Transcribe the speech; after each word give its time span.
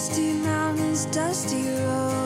Misty 0.00 0.32
mountains, 0.32 1.04
dusty 1.12 1.68
roads 1.68 2.19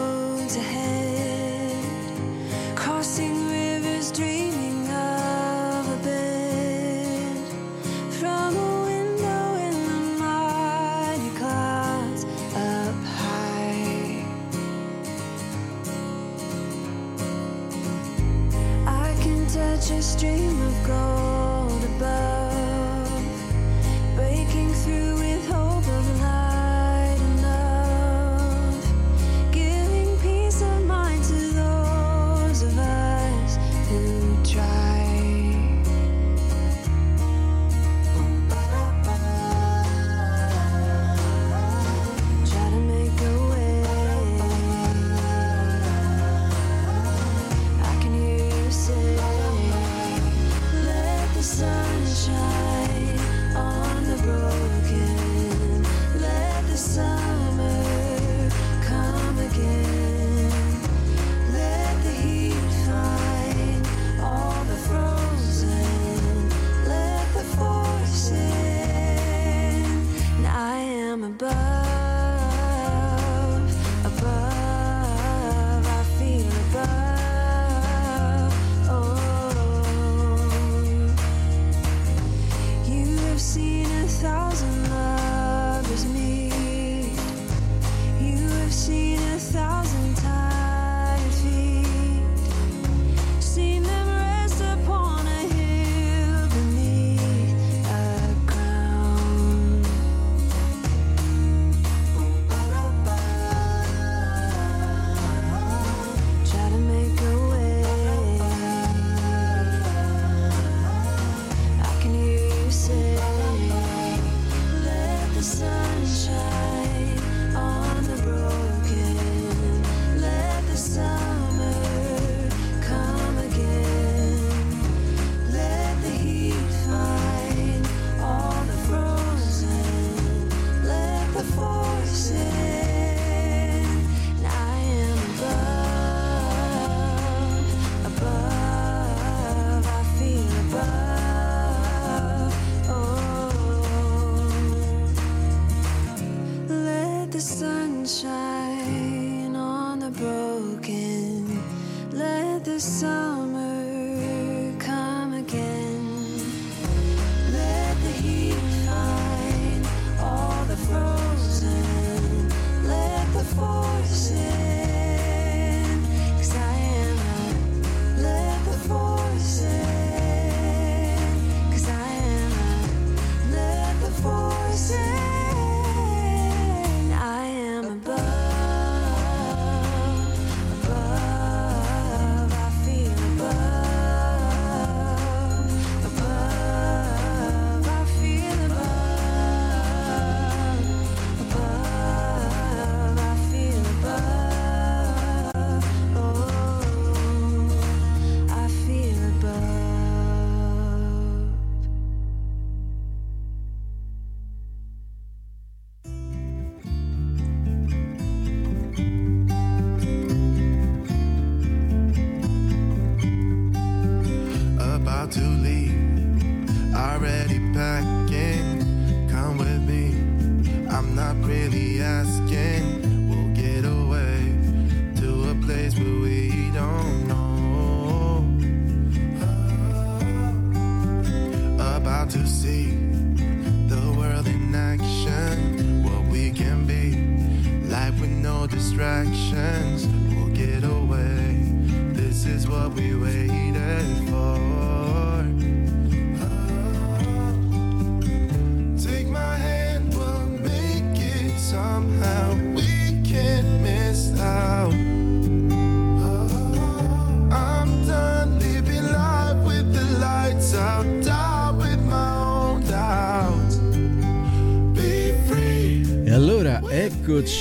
about 215.24 215.32
to 215.32 215.63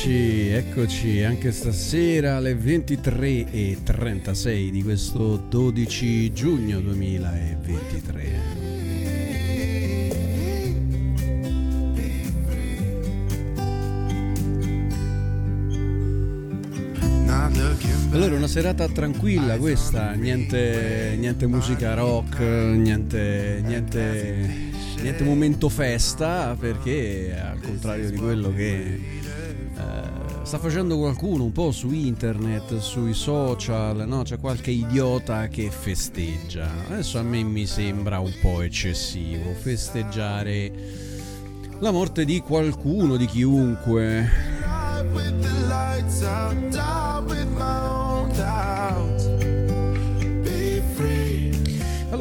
eccoci, 0.04 0.50
eccoci 0.50 1.24
anche 1.24 1.54
stasera 1.54 2.36
alle 2.36 2.56
23.36 2.56 4.70
di 4.70 4.84
questo 4.84 5.38
12 5.38 6.34
giugno 6.34 6.82
2023. 6.82 8.62
Not 17.26 17.56
looking 17.56 17.94
back. 17.94 18.14
Allora 18.14 18.36
una 18.36 18.48
serata 18.48 18.90
tranquilla 18.90 19.58
questa, 19.58 20.12
niente, 20.12 21.16
niente 21.18 21.48
musica 21.48 21.94
rock, 21.94 22.40
niente, 22.40 23.62
niente, 23.66 24.72
niente 25.02 25.24
momento 25.24 25.70
festa 25.70 26.58
perché 26.60 27.34
al 27.42 27.62
contrario 27.62 28.10
di 28.10 28.18
quello 28.18 28.54
che 28.54 29.22
sta 30.54 30.62
facendo 30.62 31.00
qualcuno 31.00 31.46
un 31.46 31.52
po' 31.52 31.72
su 31.72 31.92
internet, 31.92 32.78
sui 32.78 33.16
social, 33.16 34.08
no? 34.08 34.22
c'è 34.22 34.38
qualche 34.40 34.70
idiota 34.70 35.48
che 35.48 35.72
festeggia. 35.72 36.70
Adesso 36.90 37.18
a 37.18 37.24
me 37.24 37.42
mi 37.42 37.66
sembra 37.66 38.20
un 38.20 38.32
po' 38.40 38.62
eccessivo 38.62 39.52
festeggiare 39.56 40.72
la 41.80 41.90
morte 41.90 42.24
di 42.24 42.40
qualcuno, 42.42 43.18
di 43.18 43.26
chiunque. 43.26 44.30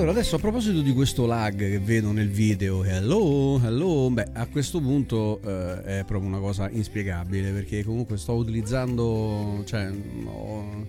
Allora, 0.03 0.19
adesso 0.19 0.35
a 0.35 0.41
proposito 0.41 0.81
di 0.81 0.93
questo 0.93 1.27
lag 1.27 1.57
che 1.57 1.79
vedo 1.79 2.11
nel 2.11 2.29
video, 2.29 2.83
hello, 2.83 3.61
hello, 3.63 4.11
beh, 4.11 4.31
a 4.33 4.49
questo 4.49 4.81
punto 4.81 5.41
eh, 5.45 6.01
è 6.01 6.05
proprio 6.05 6.29
una 6.29 6.41
cosa 6.41 6.69
inspiegabile 6.69 7.53
perché 7.53 7.85
comunque 7.85 8.17
sto 8.17 8.33
utilizzando, 8.35 9.63
cioè, 9.65 9.93
ho, 10.25 10.87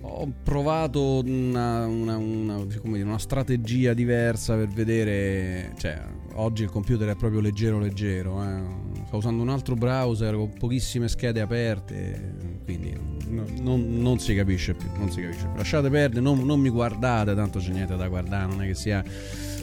ho 0.00 0.32
provato 0.42 1.22
una, 1.24 1.86
una- 1.86 2.16
una- 2.16 2.64
dire, 2.64 2.80
una 3.02 3.18
strategia 3.18 3.94
diversa 3.94 4.56
per 4.56 4.66
vedere, 4.70 5.72
cioè, 5.78 6.02
oggi 6.32 6.64
il 6.64 6.70
computer 6.70 7.10
è 7.10 7.14
proprio 7.14 7.38
leggero, 7.38 7.78
leggero, 7.78 8.42
eh. 8.42 8.60
sto 9.06 9.18
usando 9.18 9.40
un 9.40 9.50
altro 9.50 9.76
browser 9.76 10.34
con 10.34 10.52
pochissime 10.58 11.06
schede 11.06 11.40
aperte, 11.40 12.34
quindi 12.64 12.92
non, 13.32 14.00
non 14.00 14.18
si 14.18 14.34
capisce 14.34 14.74
più, 14.74 14.88
non 14.96 15.10
si 15.10 15.22
capisce. 15.22 15.48
Lasciate 15.56 15.88
perdere, 15.88 16.20
non, 16.20 16.44
non 16.44 16.60
mi 16.60 16.68
guardate, 16.68 17.34
tanto 17.34 17.58
c'è 17.58 17.70
niente 17.70 17.96
da 17.96 18.08
guardare, 18.08 18.46
non 18.46 18.62
è 18.62 18.66
che 18.66 18.74
sia 18.74 19.02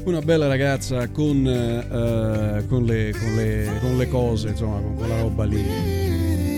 una 0.03 0.21
bella 0.21 0.47
ragazza 0.47 1.07
con, 1.09 1.45
eh, 1.45 2.65
con, 2.67 2.85
le, 2.85 3.13
con, 3.17 3.35
le, 3.35 3.77
con 3.79 3.97
le 3.97 4.07
cose, 4.07 4.49
insomma, 4.49 4.79
con 4.79 4.95
quella 4.95 5.19
roba 5.19 5.45
lì. 5.45 6.48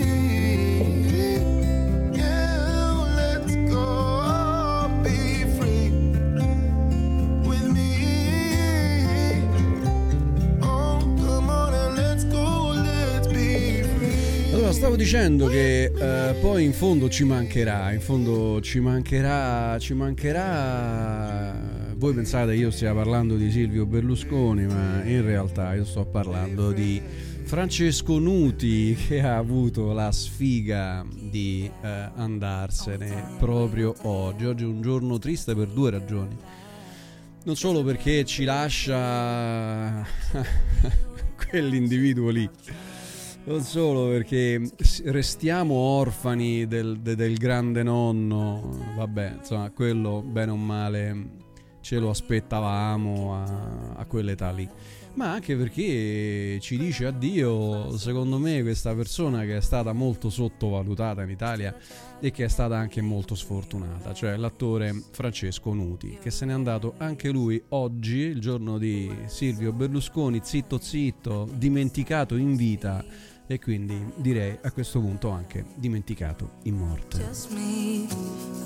Dicendo 15.02 15.48
che 15.48 15.86
eh, 15.86 16.34
poi 16.34 16.62
in 16.62 16.72
fondo 16.72 17.08
ci 17.08 17.24
mancherà, 17.24 17.90
in 17.90 18.00
fondo 18.00 18.60
ci 18.60 18.78
mancherà, 18.78 19.76
ci 19.80 19.94
mancherà. 19.94 21.58
Voi 21.96 22.14
pensate 22.14 22.54
io 22.54 22.70
stia 22.70 22.94
parlando 22.94 23.34
di 23.34 23.50
Silvio 23.50 23.84
Berlusconi, 23.84 24.64
ma 24.64 25.02
in 25.02 25.22
realtà 25.22 25.74
io 25.74 25.84
sto 25.84 26.04
parlando 26.04 26.70
di 26.70 27.02
Francesco 27.42 28.20
Nuti 28.20 28.96
che 29.08 29.20
ha 29.22 29.38
avuto 29.38 29.92
la 29.92 30.12
sfiga 30.12 31.04
di 31.12 31.68
eh, 31.82 32.10
andarsene 32.14 33.38
proprio 33.40 33.96
oggi. 34.02 34.44
Oggi 34.44 34.62
è 34.62 34.68
un 34.68 34.82
giorno 34.82 35.18
triste 35.18 35.52
per 35.56 35.66
due 35.66 35.90
ragioni. 35.90 36.36
Non 37.42 37.56
solo 37.56 37.82
perché 37.82 38.24
ci 38.24 38.44
lascia 38.44 40.06
quell'individuo 41.50 42.30
lì, 42.30 42.48
non 43.44 43.60
solo 43.62 44.08
perché 44.08 44.60
restiamo 45.04 45.74
orfani 45.74 46.66
del, 46.66 47.00
de- 47.00 47.16
del 47.16 47.36
grande 47.36 47.82
nonno, 47.82 48.94
vabbè, 48.94 49.36
insomma, 49.38 49.70
quello 49.70 50.22
bene 50.22 50.52
o 50.52 50.56
male 50.56 51.40
ce 51.80 51.98
lo 51.98 52.10
aspettavamo 52.10 53.34
a, 53.34 53.94
a 53.96 54.04
quell'età 54.04 54.52
lì, 54.52 54.68
ma 55.14 55.32
anche 55.32 55.56
perché 55.56 56.58
ci 56.60 56.78
dice 56.78 57.06
addio, 57.06 57.96
secondo 57.98 58.38
me, 58.38 58.62
questa 58.62 58.94
persona 58.94 59.42
che 59.42 59.56
è 59.56 59.60
stata 59.60 59.92
molto 59.92 60.30
sottovalutata 60.30 61.22
in 61.24 61.30
Italia 61.30 61.76
e 62.20 62.30
che 62.30 62.44
è 62.44 62.48
stata 62.48 62.76
anche 62.76 63.00
molto 63.00 63.34
sfortunata, 63.34 64.14
cioè 64.14 64.36
l'attore 64.36 64.94
Francesco 65.10 65.74
Nuti, 65.74 66.16
che 66.22 66.30
se 66.30 66.46
n'è 66.46 66.52
andato 66.52 66.94
anche 66.98 67.30
lui 67.30 67.60
oggi, 67.70 68.18
il 68.18 68.38
giorno 68.38 68.78
di 68.78 69.12
Silvio 69.26 69.72
Berlusconi, 69.72 70.38
zitto 70.44 70.78
zitto, 70.78 71.48
dimenticato 71.52 72.36
in 72.36 72.54
vita 72.54 73.04
e 73.46 73.58
quindi 73.58 74.12
direi 74.16 74.58
a 74.62 74.70
questo 74.70 75.00
punto 75.00 75.30
anche 75.30 75.64
dimenticato 75.74 76.58
in 76.64 76.76
morte. 76.76 77.18
Just 77.18 77.50
me. 77.52 78.06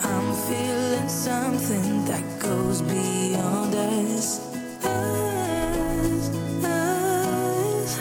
I'm 0.02 0.32
feeling 0.48 1.08
something 1.08 2.04
that 2.06 2.22
goes 2.40 2.80
beyond 2.82 3.74
us. 3.74 4.40
Us, 4.82 6.30
us. 6.62 8.00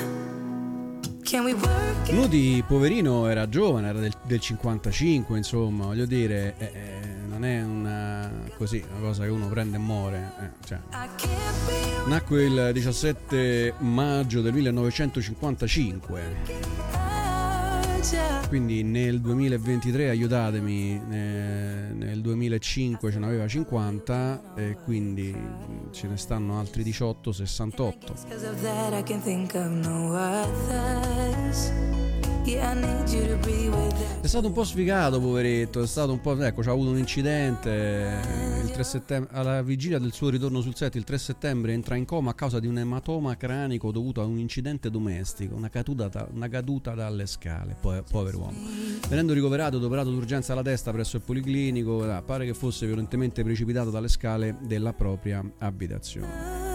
Can 1.24 1.46
we 1.46 1.53
work 1.53 2.08
it? 2.08 2.13
Nuti, 2.13 2.63
poverino, 2.67 3.27
era 3.27 3.48
giovane, 3.50 3.88
era 3.88 4.00
del, 4.00 4.13
del 4.24 4.39
55, 4.39 5.38
insomma, 5.38 5.86
voglio 5.86 6.05
dire, 6.05 6.55
eh, 6.58 6.65
eh, 6.65 7.14
non 7.35 7.43
è 7.43 7.61
una, 7.61 8.31
così, 8.55 8.81
una 8.89 9.07
cosa 9.07 9.23
che 9.23 9.29
uno 9.29 9.47
prende 9.47 9.75
e 9.75 9.79
muore. 9.79 10.31
eh, 10.39 10.65
cioè. 10.65 10.79
Nacque 12.07 12.45
il 12.45 12.69
17 12.71 13.73
maggio 13.79 14.41
del 14.41 14.53
1955. 14.53 16.94
Quindi 18.47 18.83
nel 18.83 19.19
2023, 19.19 20.09
aiutatemi, 20.09 21.01
eh, 21.09 21.88
nel 21.91 22.21
2005 22.21 23.12
ce 23.12 23.17
n'aveva 23.17 23.47
50 23.47 24.53
e 24.55 24.77
quindi 24.83 25.35
ce 25.91 26.07
ne 26.07 26.15
stanno 26.15 26.59
altri 26.59 26.83
18, 26.83 27.31
68. 27.31 28.13
Cause 28.29 28.47
of 28.47 28.62
that, 28.62 28.93
I 28.93 29.03
can 29.03 29.21
think 29.21 29.55
of 29.55 29.67
no 29.67 30.13
others. 30.13 31.71
Yeah, 32.45 32.74
I 32.74 32.79
need 32.79 33.09
you 33.09 33.25
to 33.27 33.38
be 33.43 33.69
with 33.69 33.93
that. 33.93 34.21
È 34.21 34.27
stato 34.27 34.45
un 34.45 34.53
po' 34.53 34.63
sfigato, 34.63 35.19
poveretto, 35.19 35.81
è 35.81 35.88
stato 35.88 36.12
un 36.12 36.21
po'... 36.21 36.39
Ecco, 36.39 36.62
c'ha 36.62 36.69
avuto 36.69 36.91
un 36.91 37.00
incidente 37.00 38.21
il 38.63 38.71
3 38.71 38.83
settembre, 38.83 39.35
alla 39.35 39.62
vigilia 39.62 39.97
del 40.00 40.12
suo 40.12 40.29
ritorno 40.29 40.62
sul 40.62 40.75
set, 40.75 40.95
il 40.95 41.03
3 41.03 41.17
settembre 41.17 41.74
entra 41.74 41.95
in 41.95 42.05
coma 42.05 42.31
a 42.31 42.33
causa 42.33 42.59
di 42.59 42.67
un 42.67 42.77
ematoma 42.77 43.35
cranico 43.35 43.91
dovuto 43.91 44.21
a 44.21 44.25
un 44.25 44.38
incidente 44.38 44.91
domestico, 44.91 45.55
una 45.55 45.69
caduta, 45.69 46.27
una 46.31 46.47
caduta 46.47 46.93
dalle 46.93 47.25
scale, 47.25 47.75
po- 48.03 48.15
povero 48.25 48.39
uomo. 48.39 48.57
Venendo 49.07 49.33
ricoverato 49.33 49.77
ed 49.77 49.83
operato 49.83 50.09
d'urgenza 50.09 50.53
alla 50.53 50.63
testa 50.63 50.91
presso 50.91 51.17
il 51.17 51.23
policlinico, 51.23 52.09
eh, 52.09 52.21
pare 52.23 52.45
che 52.45 52.53
fosse 52.53 52.85
violentemente 52.85 53.43
precipitato 53.43 53.89
dalle 53.89 54.07
scale 54.07 54.57
della 54.61 54.93
propria 54.93 55.43
abitazione. 55.59 56.65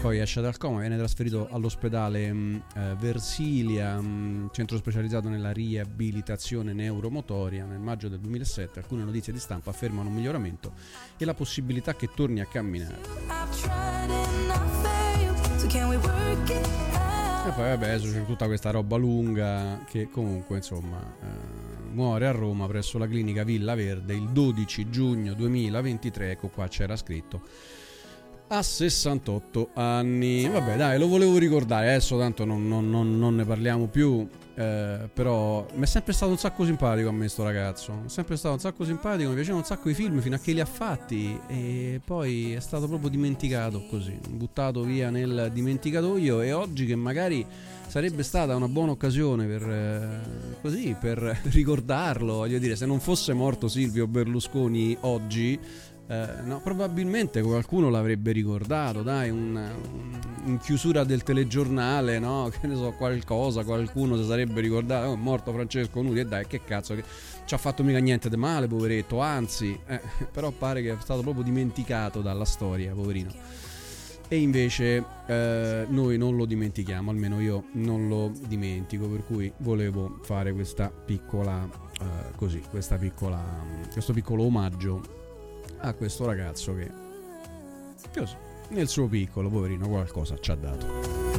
Poi 0.00 0.18
esce 0.18 0.40
dal 0.40 0.56
coma, 0.56 0.80
viene 0.80 0.96
trasferito 0.96 1.48
all'ospedale 1.50 2.32
mh, 2.32 2.62
eh, 2.74 2.94
Versilia, 2.98 4.00
mh, 4.00 4.50
centro 4.52 4.76
specializzato 4.76 5.28
nella 5.28 5.52
riabilitazione 5.52 6.72
neuromotoria. 6.72 7.64
Nel 7.64 7.78
maggio 7.78 8.08
del 8.08 8.18
2007 8.18 8.80
alcune 8.80 9.04
notizie 9.04 9.32
di 9.32 9.38
stampa 9.38 9.70
affermano 9.70 10.08
un 10.08 10.14
miglioramento 10.14 10.72
e 11.16 11.24
la 11.24 11.34
possibilità 11.34 11.94
che 11.94 12.10
torni 12.14 12.40
a 12.40 12.46
camminare. 12.46 12.98
E 17.46 17.50
poi 17.50 17.68
vabbè, 17.68 17.98
c'è 18.00 18.24
tutta 18.26 18.46
questa 18.46 18.70
roba 18.70 18.96
lunga 18.96 19.80
che 19.88 20.08
comunque 20.10 20.56
insomma 20.56 20.98
eh, 21.00 21.92
muore 21.92 22.26
a 22.26 22.32
Roma 22.32 22.66
presso 22.66 22.98
la 22.98 23.06
clinica 23.06 23.44
Villa 23.44 23.74
Verde 23.76 24.14
il 24.14 24.28
12 24.30 24.90
giugno 24.90 25.32
2023, 25.34 26.32
ecco 26.32 26.48
qua 26.48 26.66
c'era 26.66 26.96
scritto. 26.96 27.40
A 28.48 28.62
68 28.62 29.70
anni, 29.74 30.48
vabbè 30.48 30.76
dai 30.76 30.98
lo 30.98 31.06
volevo 31.08 31.38
ricordare, 31.38 31.88
adesso 31.90 32.18
tanto 32.18 32.44
non, 32.44 32.66
non- 32.66 32.90
non- 32.90 33.16
non 33.18 33.36
ne 33.36 33.44
parliamo 33.44 33.86
più, 33.86 34.26
eh, 34.58 35.10
però 35.12 35.66
mi 35.74 35.82
è 35.82 35.86
sempre 35.86 36.14
stato 36.14 36.32
un 36.32 36.38
sacco 36.38 36.64
simpatico 36.64 37.10
a 37.10 37.12
me 37.12 37.28
sto 37.28 37.42
ragazzo, 37.42 38.04
è 38.06 38.08
sempre 38.08 38.36
stato 38.36 38.54
un 38.54 38.60
sacco 38.60 38.84
simpatico, 38.84 39.28
mi 39.28 39.34
piacevano 39.34 39.60
un 39.60 39.66
sacco 39.66 39.90
i 39.90 39.94
film 39.94 40.20
fino 40.20 40.34
a 40.34 40.38
che 40.38 40.52
li 40.52 40.60
ha 40.60 40.64
fatti 40.64 41.38
e 41.46 42.00
poi 42.02 42.54
è 42.54 42.60
stato 42.60 42.88
proprio 42.88 43.10
dimenticato 43.10 43.84
così, 43.90 44.18
buttato 44.30 44.82
via 44.82 45.10
nel 45.10 45.50
dimenticatoio 45.52 46.40
e 46.40 46.52
oggi 46.54 46.86
che 46.86 46.96
magari 46.96 47.46
sarebbe 47.86 48.22
stata 48.22 48.56
una 48.56 48.68
buona 48.68 48.92
occasione 48.92 49.46
per, 49.46 49.62
eh, 49.62 50.60
così, 50.60 50.96
per 50.98 51.18
ricordarlo, 51.52 52.36
voglio 52.36 52.58
dire, 52.58 52.76
se 52.76 52.86
non 52.86 53.00
fosse 53.00 53.34
morto 53.34 53.68
Silvio 53.68 54.06
Berlusconi 54.06 54.96
oggi, 55.02 55.58
eh, 56.08 56.28
no, 56.44 56.60
probabilmente 56.62 57.42
qualcuno 57.42 57.90
l'avrebbe 57.90 58.30
ricordato, 58.32 59.02
dai, 59.02 59.30
un- 59.30 59.56
un- 59.56 60.20
in 60.44 60.58
chiusura 60.58 61.02
del 61.02 61.22
telegiornale, 61.24 62.18
no? 62.20 62.48
Che 62.60 62.66
ne 62.66 62.76
so, 62.76 62.92
qualcosa, 62.92 63.64
qualcuno 63.64 64.16
si 64.16 64.24
sarebbe 64.24 64.60
ricordato, 64.60 65.08
oh, 65.08 65.14
è 65.14 65.16
morto 65.16 65.52
Francesco 65.52 66.00
Nuti, 66.02 66.20
e 66.20 66.24
dai, 66.26 66.46
che 66.46 66.62
cazzo, 66.64 66.94
che 66.94 67.02
ci 67.44 67.54
ha 67.54 67.58
fatto 67.58 67.82
mica 67.82 67.98
niente 67.98 68.28
di 68.28 68.36
male, 68.36 68.68
poveretto, 68.68 69.20
anzi, 69.20 69.76
eh, 69.86 70.00
però 70.30 70.50
pare 70.52 70.82
che 70.82 70.92
è 70.92 70.96
stato 71.00 71.22
proprio 71.22 71.42
dimenticato 71.42 72.20
dalla 72.20 72.44
storia, 72.44 72.92
poverino. 72.92 73.30
E 74.28 74.38
invece 74.38 75.04
eh, 75.26 75.86
noi 75.88 76.18
non 76.18 76.34
lo 76.36 76.46
dimentichiamo, 76.46 77.10
almeno 77.12 77.40
io 77.40 77.66
non 77.74 78.08
lo 78.08 78.32
dimentico, 78.48 79.06
per 79.06 79.24
cui 79.24 79.52
volevo 79.58 80.18
fare 80.22 80.52
questa 80.52 80.90
piccola, 80.90 81.62
eh, 82.00 82.34
così, 82.34 82.60
questa 82.68 82.96
piccola, 82.96 83.40
questo 83.92 84.12
piccolo 84.12 84.42
omaggio 84.42 85.15
a 85.88 85.94
questo 85.94 86.26
ragazzo 86.26 86.74
che 86.74 86.90
così, 88.12 88.34
nel 88.70 88.88
suo 88.88 89.06
piccolo, 89.06 89.48
poverino, 89.48 89.88
qualcosa 89.88 90.36
ci 90.40 90.50
ha 90.50 90.56
dato. 90.56 91.34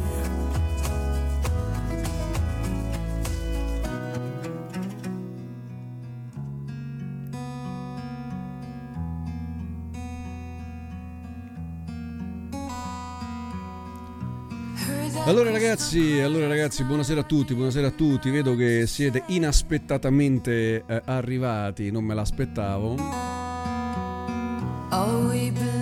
Allora 15.25 15.51
ragazzi, 15.51 16.22
allora 16.22 16.48
ragazzi, 16.48 16.86
buonasera 16.86 17.20
a 17.20 17.24
tutti, 17.24 17.54
buonasera 17.54 17.88
a 17.88 17.92
tutti. 17.92 18.30
Vedo 18.30 18.56
che 18.56 18.88
siete 18.88 19.24
inaspettatamente 19.27 20.86
eh, 20.88 21.01
arrivati, 21.04 21.92
non 21.92 22.06
me 22.06 22.13
l'aspettavo. 22.13 23.47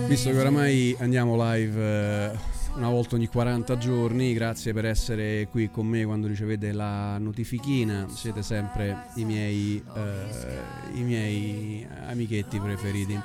Visto 0.08 0.32
che 0.32 0.40
oramai 0.40 0.96
andiamo 1.00 1.36
live 1.38 1.80
eh, 1.80 2.38
una 2.76 2.90
volta 2.90 3.16
ogni 3.16 3.28
40 3.28 3.78
giorni, 3.78 4.34
grazie 4.34 4.74
per 4.74 4.86
essere 4.86 5.48
qui 5.50 5.70
con 5.70 5.86
me 5.86 6.04
quando 6.06 6.28
ricevete 6.28 6.72
la 6.72 7.18
notifichina, 7.20 8.08
siete 8.10 8.42
sempre 8.42 9.08
i 9.16 9.24
miei, 9.24 9.84
eh, 9.96 10.98
i 10.98 11.02
miei 11.04 11.88
amichetti 12.08 12.60
preferiti. 12.60 13.22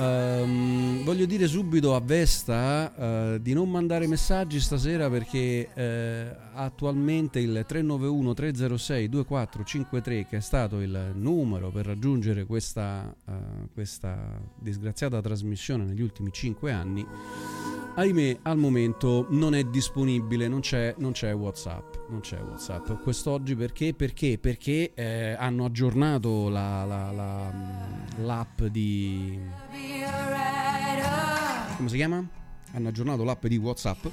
Ehm, 0.00 1.02
voglio 1.02 1.26
dire 1.26 1.48
subito 1.48 1.96
a 1.96 2.00
Vesta 2.00 3.34
eh, 3.34 3.42
di 3.42 3.52
non 3.52 3.68
mandare 3.68 4.06
messaggi 4.06 4.60
stasera 4.60 5.10
perché 5.10 5.68
eh, 5.74 6.36
attualmente 6.54 7.40
il 7.40 7.64
391 7.66 8.32
306 8.32 9.08
2453 9.08 10.26
che 10.26 10.36
è 10.36 10.40
stato 10.40 10.80
il 10.80 11.12
numero 11.14 11.70
per 11.70 11.86
raggiungere 11.86 12.44
questa, 12.44 13.12
eh, 13.26 13.32
questa 13.74 14.40
disgraziata 14.56 15.20
trasmissione 15.20 15.84
negli 15.84 16.02
ultimi 16.02 16.30
5 16.30 16.70
anni 16.70 17.04
ahimè 17.94 18.38
al 18.42 18.56
momento 18.58 19.26
non 19.30 19.54
è 19.54 19.64
disponibile 19.64 20.46
non 20.48 20.60
c'è, 20.60 20.94
non 20.98 21.12
c'è 21.12 21.34
whatsapp 21.34 21.94
non 22.10 22.20
c'è 22.20 22.38
whatsapp 22.40 23.02
quest'oggi 23.02 23.56
perché 23.56 23.92
perché 23.94 24.38
perché 24.38 24.92
eh, 24.94 25.32
hanno 25.38 25.64
aggiornato 25.64 26.48
la- 26.48 26.84
la- 26.84 27.10
la, 27.10 27.50
mm, 27.52 28.24
l'app 28.24 28.62
di 28.64 29.38
come 31.76 31.88
si 31.88 31.96
chiama? 31.96 32.24
Hanno 32.72 32.88
aggiornato 32.88 33.22
l'app 33.24 33.46
di 33.46 33.56
WhatsApp. 33.56 34.06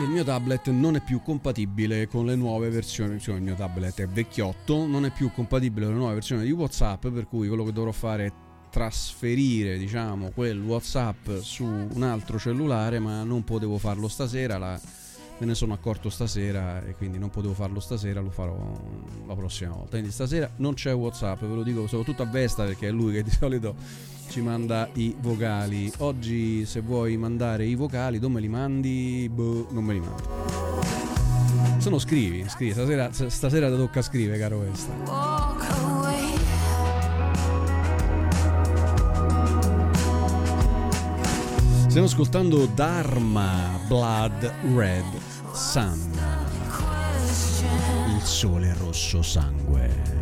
Il 0.00 0.08
mio 0.10 0.24
tablet 0.24 0.68
non 0.70 0.96
è 0.96 1.00
più 1.00 1.22
compatibile 1.22 2.08
con 2.08 2.26
le 2.26 2.34
nuove 2.34 2.68
versioni. 2.70 3.20
Cioè, 3.20 3.36
il 3.36 3.42
mio 3.42 3.54
tablet 3.54 4.00
è 4.00 4.06
vecchiotto, 4.08 4.84
non 4.86 5.04
è 5.04 5.10
più 5.10 5.30
compatibile 5.32 5.86
con 5.86 5.94
le 5.94 6.00
nuove 6.00 6.14
versioni 6.14 6.42
di 6.44 6.50
WhatsApp. 6.50 7.06
Per 7.06 7.26
cui 7.28 7.46
quello 7.46 7.62
che 7.64 7.72
dovrò 7.72 7.92
fare 7.92 8.26
è 8.26 8.32
trasferire, 8.74 9.78
diciamo, 9.78 10.32
quel 10.34 10.60
WhatsApp 10.60 11.30
su 11.42 11.62
un 11.62 12.02
altro 12.02 12.40
cellulare. 12.40 12.98
Ma 12.98 13.22
non 13.22 13.44
potevo 13.44 13.78
farlo 13.78 14.08
stasera. 14.08 14.58
La, 14.58 14.80
me 15.38 15.46
ne 15.46 15.54
sono 15.54 15.74
accorto 15.74 16.10
stasera 16.10 16.84
e 16.84 16.96
quindi 16.96 17.18
non 17.18 17.30
potevo 17.30 17.54
farlo 17.54 17.78
stasera. 17.78 18.20
Lo 18.20 18.30
farò 18.30 18.56
la 19.28 19.34
prossima 19.36 19.70
volta. 19.70 19.90
Quindi 19.90 20.10
stasera 20.10 20.50
non 20.56 20.74
c'è 20.74 20.92
WhatsApp, 20.92 21.42
ve 21.42 21.54
lo 21.54 21.62
dico 21.62 21.86
soprattutto 21.86 22.22
a 22.22 22.26
Vesta 22.26 22.64
perché 22.64 22.88
è 22.88 22.90
lui 22.90 23.12
che 23.12 23.22
di 23.22 23.30
solito 23.30 23.76
ci 24.28 24.40
manda 24.40 24.88
i 24.94 25.14
vocali. 25.20 25.92
Oggi 25.98 26.66
se 26.66 26.80
vuoi 26.80 27.16
mandare 27.16 27.66
i 27.66 27.76
vocali, 27.76 28.18
dove 28.18 28.34
me 28.34 28.40
li 28.40 28.48
mandi? 28.48 29.30
Boh, 29.32 29.68
non 29.70 29.84
me 29.84 29.92
li 29.92 30.00
mandi. 30.00 30.22
Se 31.78 31.90
no 31.90 32.00
scrivi, 32.00 32.44
scrivi. 32.48 32.72
Stasera, 32.72 33.12
stasera 33.12 33.70
ti 33.70 33.76
tocca 33.76 34.02
scrivere, 34.02 34.36
caro 34.36 34.58
Vesta. 34.58 35.93
Stiamo 41.94 42.10
ascoltando 42.10 42.66
Dharma 42.66 43.78
Blood 43.86 44.52
Red 44.74 45.04
Sun. 45.52 46.10
Il 48.16 48.20
sole 48.20 48.74
rosso 48.80 49.22
sangue. 49.22 50.13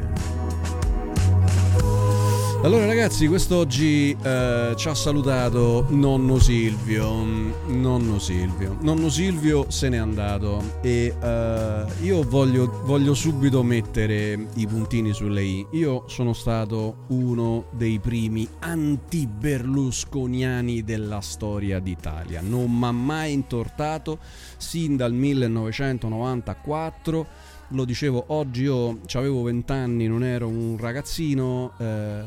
Allora 2.62 2.86
ragazzi, 2.86 3.26
quest'oggi 3.26 4.16
eh, 4.22 4.74
ci 4.76 4.88
ha 4.88 4.94
salutato 4.94 5.84
nonno 5.88 6.38
Silvio. 6.38 7.24
Nonno 7.66 8.20
Silvio. 8.20 8.76
Nonno 8.82 9.08
Silvio 9.08 9.68
se 9.68 9.88
n'è 9.88 9.96
andato 9.96 10.78
e 10.80 11.12
eh, 11.20 11.84
io 12.02 12.22
voglio, 12.22 12.82
voglio 12.84 13.14
subito 13.14 13.64
mettere 13.64 14.46
i 14.54 14.68
puntini 14.68 15.12
sulle 15.12 15.42
i. 15.42 15.66
Io 15.72 16.04
sono 16.06 16.34
stato 16.34 16.98
uno 17.08 17.64
dei 17.72 17.98
primi 17.98 18.48
anti-berlusconiani 18.60 20.84
della 20.84 21.20
storia 21.20 21.80
d'Italia. 21.80 22.42
Non 22.42 22.70
mi 22.70 22.84
ha 22.84 22.92
mai 22.92 23.32
intortato 23.32 24.20
sin 24.56 24.96
dal 24.96 25.12
1994 25.12 27.26
lo 27.72 27.84
dicevo 27.84 28.24
oggi 28.28 28.62
io 28.62 29.00
avevo 29.12 29.42
20 29.42 29.72
anni, 29.72 30.06
non 30.06 30.24
ero 30.24 30.48
un 30.48 30.76
ragazzino, 30.78 31.72
eh, 31.78 32.22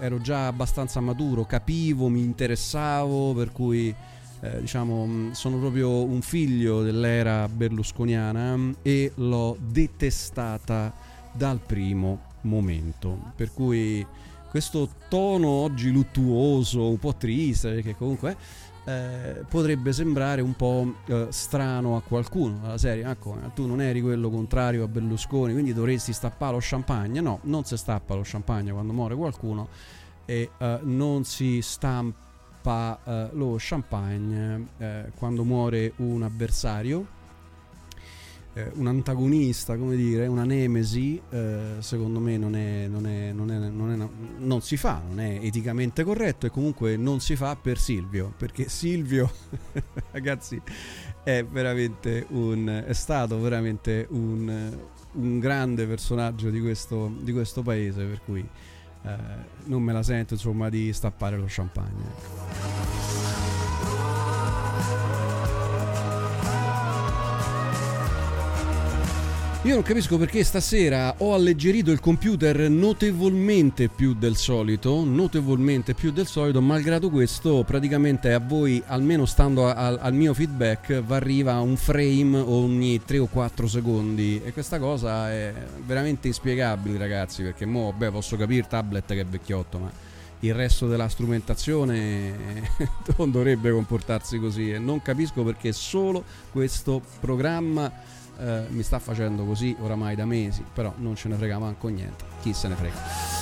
ero 0.00 0.20
già 0.20 0.46
abbastanza 0.46 1.00
maturo, 1.00 1.44
capivo, 1.44 2.08
mi 2.08 2.20
interessavo, 2.20 3.34
per 3.34 3.52
cui 3.52 3.94
eh, 4.40 4.60
diciamo 4.60 5.06
mh, 5.06 5.30
sono 5.32 5.58
proprio 5.58 6.04
un 6.04 6.20
figlio 6.22 6.82
dell'era 6.82 7.48
berlusconiana 7.48 8.56
mh, 8.56 8.76
e 8.82 9.12
l'ho 9.16 9.56
detestata 9.60 10.92
dal 11.32 11.60
primo 11.60 12.20
momento. 12.42 13.32
Per 13.34 13.52
cui 13.52 14.06
questo 14.48 14.88
tono 15.08 15.48
oggi 15.48 15.90
luttuoso, 15.90 16.88
un 16.88 16.98
po' 16.98 17.14
triste, 17.14 17.74
perché 17.74 17.94
comunque 17.96 18.36
eh, 18.86 19.44
potrebbe 19.48 19.92
sembrare 19.92 20.40
un 20.40 20.54
po' 20.54 20.94
eh, 21.06 21.26
strano 21.30 21.96
a 21.96 22.02
qualcuno 22.02 22.60
la 22.62 22.78
serie. 22.78 23.08
Ecco, 23.08 23.36
tu 23.54 23.66
non 23.66 23.80
eri 23.80 24.00
quello 24.00 24.30
contrario 24.30 24.84
a 24.84 24.88
Berlusconi 24.88 25.52
quindi 25.52 25.74
dovresti 25.74 26.12
stappare 26.12 26.52
lo 26.52 26.58
champagne. 26.60 27.20
No, 27.20 27.40
non 27.42 27.64
si 27.64 27.76
stappa 27.76 28.14
lo 28.14 28.22
champagne 28.24 28.72
quando 28.72 28.92
muore 28.92 29.14
qualcuno 29.16 29.68
e 30.24 30.50
eh, 30.56 30.78
non 30.82 31.24
si 31.24 31.60
stampa 31.62 32.98
eh, 33.04 33.28
lo 33.32 33.56
champagne 33.58 34.66
eh, 34.78 35.12
quando 35.16 35.44
muore 35.44 35.92
un 35.96 36.22
avversario 36.22 37.14
eh, 38.56 38.70
un 38.76 38.86
antagonista, 38.86 39.76
come 39.76 39.96
dire, 39.96 40.26
una 40.26 40.44
nemesi, 40.44 41.20
eh, 41.28 41.74
secondo 41.80 42.20
me 42.20 42.38
non, 42.38 42.56
è, 42.56 42.86
non, 42.88 43.06
è, 43.06 43.30
non, 43.30 43.50
è, 43.50 43.58
non, 43.58 44.08
non 44.38 44.62
si 44.62 44.78
fa, 44.78 45.02
non 45.06 45.20
è 45.20 45.40
eticamente 45.42 46.02
corretto 46.04 46.46
e 46.46 46.50
comunque 46.50 46.96
non 46.96 47.20
si 47.20 47.36
fa 47.36 47.54
per 47.54 47.78
Silvio, 47.78 48.32
perché 48.34 48.70
Silvio, 48.70 49.30
ragazzi, 50.10 50.58
è 51.22 51.44
veramente 51.44 52.24
un, 52.30 52.82
è 52.86 52.94
stato 52.94 53.38
veramente 53.40 54.06
un, 54.08 54.74
un 55.12 55.38
grande 55.38 55.86
personaggio 55.86 56.48
di 56.48 56.60
questo, 56.62 57.12
di 57.20 57.32
questo 57.32 57.60
paese, 57.60 58.06
per 58.06 58.22
cui 58.24 58.48
eh, 59.02 59.16
non 59.64 59.82
me 59.82 59.92
la 59.92 60.02
sento 60.02 60.32
insomma 60.32 60.70
di 60.70 60.94
stappare 60.94 61.36
lo 61.36 61.44
champagne. 61.46 62.84
Io 69.66 69.74
non 69.74 69.82
capisco 69.82 70.16
perché 70.16 70.44
stasera 70.44 71.12
ho 71.18 71.34
alleggerito 71.34 71.90
il 71.90 71.98
computer 71.98 72.70
notevolmente 72.70 73.88
più 73.88 74.14
del 74.14 74.36
solito, 74.36 75.02
notevolmente 75.04 75.92
più 75.92 76.12
del 76.12 76.28
solito, 76.28 76.60
malgrado 76.60 77.10
questo 77.10 77.64
praticamente 77.64 78.32
a 78.32 78.38
voi, 78.38 78.80
almeno 78.86 79.26
stando 79.26 79.66
al, 79.66 79.98
al 80.00 80.14
mio 80.14 80.34
feedback, 80.34 81.02
va 81.02 81.16
arriva 81.16 81.58
un 81.58 81.76
frame 81.76 82.38
ogni 82.38 83.02
3 83.04 83.18
o 83.18 83.26
4 83.26 83.66
secondi. 83.66 84.40
E 84.44 84.52
questa 84.52 84.78
cosa 84.78 85.32
è 85.32 85.52
veramente 85.84 86.28
inspiegabile 86.28 86.96
ragazzi, 86.96 87.42
perché 87.42 87.66
mo, 87.66 87.92
beh, 87.92 88.12
posso 88.12 88.36
capire 88.36 88.68
tablet 88.68 89.14
che 89.14 89.20
è 89.20 89.26
vecchiotto, 89.26 89.78
ma 89.80 89.90
il 90.40 90.54
resto 90.54 90.86
della 90.86 91.08
strumentazione 91.08 92.70
non 93.18 93.32
dovrebbe 93.32 93.72
comportarsi 93.72 94.38
così. 94.38 94.70
E 94.70 94.78
non 94.78 95.02
capisco 95.02 95.42
perché 95.42 95.72
solo 95.72 96.22
questo 96.52 97.02
programma 97.18 98.14
eh, 98.38 98.66
mi 98.68 98.82
sta 98.82 98.98
facendo 98.98 99.44
così 99.44 99.74
oramai 99.80 100.14
da 100.14 100.26
mesi, 100.26 100.64
però 100.72 100.92
non 100.98 101.16
ce 101.16 101.28
ne 101.28 101.36
frega 101.36 101.58
manco 101.58 101.88
niente, 101.88 102.24
chi 102.42 102.52
se 102.52 102.68
ne 102.68 102.74
frega. 102.74 102.94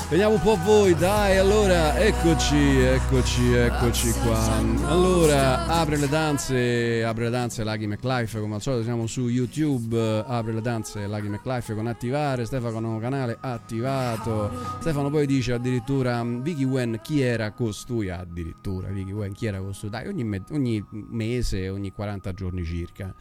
Vediamo 0.09 0.35
un 0.35 0.41
po' 0.41 0.57
voi, 0.63 0.95
dai, 0.95 1.39
allora, 1.39 1.99
eccoci, 1.99 2.79
eccoci, 2.79 3.53
eccoci 3.53 4.13
qua. 4.23 4.39
Allora, 4.87 5.67
apre 5.67 5.97
le 5.97 6.09
danze, 6.09 7.03
apre 7.03 7.25
le 7.25 7.31
danze 7.31 7.65
Lucky 7.65 7.87
McLife, 7.87 8.39
come 8.39 8.57
al 8.57 8.63
solito 8.63 8.85
siamo 8.85 9.07
su 9.07 9.29
YouTube, 9.29 10.25
apre 10.27 10.53
le 10.53 10.61
danze 10.61 11.07
Lucky 11.07 11.29
McLife 11.29 11.75
con 11.75 11.87
attivare, 11.87 12.45
Stefano 12.45 12.99
canale 12.99 13.39
attivato. 13.41 14.51
Stefano 14.81 15.11
poi 15.11 15.27
dice 15.27 15.55
addirittura 15.55 16.23
Vicky 16.23 16.65
Wen 16.65 17.01
chi 17.03 17.21
era 17.21 17.51
costui, 17.53 18.11
addirittura 18.11 18.89
Vicky 18.89 19.13
Wen 19.13 19.33
chi 19.33 19.47
era 19.47 19.59
costui, 19.59 19.89
dai, 19.89 20.07
ogni, 20.07 20.25
me- 20.25 20.45
ogni 20.51 20.85
mese, 20.91 21.69
ogni 21.71 21.91
40 21.93 22.33
giorni 22.33 22.65
circa 22.65 23.15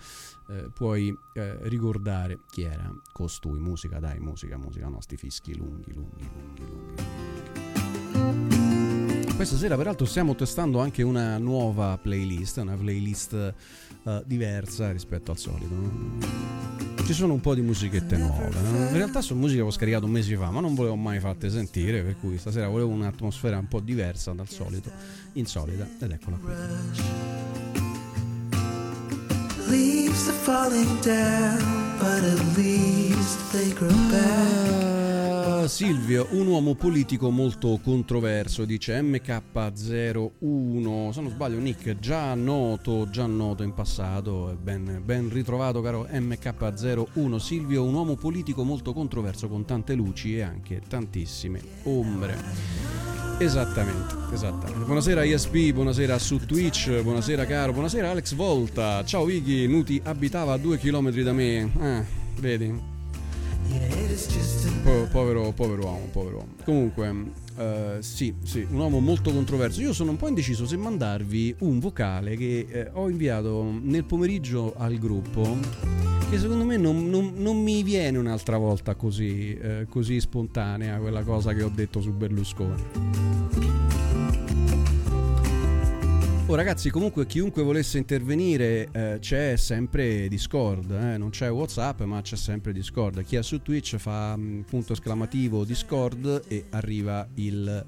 eh, 0.50 0.70
puoi 0.74 1.18
eh, 1.34 1.58
ricordare 1.64 2.40
chi 2.50 2.64
era 2.64 2.92
costui. 3.12 3.60
Musica, 3.60 4.00
dai, 4.00 4.20
musica, 4.20 4.58
musica, 4.58 4.88
no, 4.88 5.02
sti 5.02 5.18
fischi 5.18 5.56
lunghi, 5.56 5.94
lunghi, 5.94 6.30
lunghi, 6.34 6.66
lunghi. 6.66 6.94
Questa 9.36 9.58
sera, 9.58 9.76
peraltro, 9.76 10.06
stiamo 10.06 10.36
testando 10.36 10.80
anche 10.80 11.02
una 11.02 11.38
nuova 11.38 11.98
playlist, 12.02 12.58
una 12.58 12.76
playlist 12.76 13.34
eh, 13.34 14.24
diversa 14.26 14.92
rispetto 14.92 15.32
al 15.32 15.38
solito. 15.38 16.52
Ci 17.04 17.14
sono 17.14 17.34
un 17.34 17.42
po' 17.42 17.54
di 17.54 17.62
musichette 17.62 18.16
nuove. 18.16 18.50
no? 18.62 18.78
In 18.78 18.94
realtà 18.94 19.22
sono 19.22 19.42
musiche 19.42 19.60
che 19.60 19.66
ho 19.66 19.72
scaricato 19.72 20.08
mesi 20.08 20.36
fa, 20.38 20.52
ma 20.52 20.62
non 20.62 20.74
volevo 20.74 20.96
mai 20.96 21.20
fatte 21.20 21.50
sentire, 21.50 22.02
per 22.02 22.18
cui 22.18 22.38
stasera 22.38 22.70
volevo 22.70 22.92
un'atmosfera 22.92 23.58
un 23.58 23.68
po' 23.68 23.82
diversa 23.82 24.32
dal 24.32 24.48
solito, 24.48 24.90
insolita, 25.34 25.86
ed 26.00 26.12
eccola 26.12 26.38
qui. 26.38 26.52
Leaves 30.14 30.30
are 30.30 30.34
falling 30.34 31.02
down, 31.02 31.98
but 31.98 32.24
at 32.24 32.40
least 32.56 33.52
they 33.52 33.74
grow 33.74 33.90
back. 34.12 35.64
Ah, 35.64 35.68
Silvio, 35.68 36.28
un 36.34 36.46
uomo 36.46 36.76
politico 36.76 37.32
molto 37.32 37.80
controverso, 37.82 38.64
dice 38.64 39.02
MK01. 39.02 41.10
Se 41.10 41.20
non 41.20 41.32
sbaglio, 41.32 41.58
Nick 41.58 41.98
già 41.98 42.36
noto, 42.36 43.10
già 43.10 43.26
noto 43.26 43.64
in 43.64 43.74
passato. 43.74 44.56
Ben, 44.62 45.02
ben 45.04 45.32
ritrovato, 45.32 45.82
caro 45.82 46.08
MK01. 46.08 47.38
Silvio, 47.38 47.84
un 47.84 47.96
uomo 47.96 48.16
politico 48.16 48.64
molto 48.64 48.94
controverso 48.94 49.48
con 49.48 49.66
tante 49.66 49.96
luci 49.96 50.38
e 50.38 50.44
anche 50.44 50.80
tantissime 50.88 51.60
ombre. 51.86 53.23
Esattamente, 53.44 54.16
esattamente. 54.34 54.86
Buonasera 54.86 55.26
ISP, 55.26 55.74
buonasera 55.74 56.18
su 56.18 56.38
Twitch, 56.46 57.02
buonasera 57.02 57.46
caro, 57.46 57.74
buonasera 57.74 58.10
Alex 58.10 58.34
Volta. 58.36 59.04
Ciao 59.04 59.28
Iggy, 59.30 59.68
Nuti 59.68 60.00
abitava 60.02 60.54
a 60.54 60.58
due 60.58 60.78
chilometri 60.78 61.24
da 61.24 61.34
me. 61.34 61.70
Ah, 61.78 62.04
vedi? 62.40 62.74
Po- 64.82 65.08
povero, 65.12 65.52
povero 65.52 65.84
uomo, 65.84 66.08
povero 66.14 66.36
uomo. 66.38 66.56
Comunque, 66.64 67.14
eh, 67.58 67.98
sì, 68.00 68.34
sì, 68.44 68.66
un 68.70 68.80
uomo 68.80 69.00
molto 69.00 69.32
controverso. 69.32 69.82
Io 69.82 69.94
sono 69.94 70.12
un 70.12 70.18
po' 70.18 70.28
indeciso 70.28 70.66
se 70.66 70.78
mandarvi 70.78 71.56
un 71.60 71.80
vocale 71.80 72.36
che 72.36 72.66
eh, 72.70 72.90
ho 72.94 73.10
inviato 73.10 73.72
nel 73.82 74.04
pomeriggio 74.06 74.74
al 74.78 74.98
gruppo. 74.98 75.58
Che 76.30 76.40
secondo 76.40 76.66
me 76.66 76.78
non, 76.78 77.10
non- 77.10 77.34
non 77.36 77.62
mi 77.62 77.84
viene 77.84 78.18
un'altra 78.18 78.58
volta 78.58 78.96
così, 78.96 79.54
eh, 79.54 79.86
così 79.88 80.20
spontanea 80.20 80.98
quella 80.98 81.22
cosa 81.24 81.54
che 81.54 81.62
ho 81.62 81.72
detto 81.74 82.02
su 82.02 82.12
Berlusconi. 82.12 83.93
Oh 86.46 86.56
ragazzi, 86.56 86.90
comunque 86.90 87.26
chiunque 87.26 87.64
volesse 87.64 87.98
intervenire 87.98 88.90
eh, 88.92 89.18
c'è 89.20 89.56
sempre 89.56 90.28
Discord, 90.28 90.92
eh, 90.92 91.18
non 91.18 91.30
c'è 91.30 91.50
Whatsapp 91.50 92.02
ma 92.02 92.22
c'è 92.22 92.36
sempre 92.36 92.74
Discord. 92.74 93.24
Chi 93.24 93.38
è 93.38 93.42
su 93.42 93.62
Twitch 93.62 93.96
fa 93.96 94.36
mm, 94.36 94.62
punto 94.62 94.92
esclamativo 94.92 95.64
Discord 95.64 96.44
e 96.50 96.66
arriva 96.72 97.26
il 97.36 97.86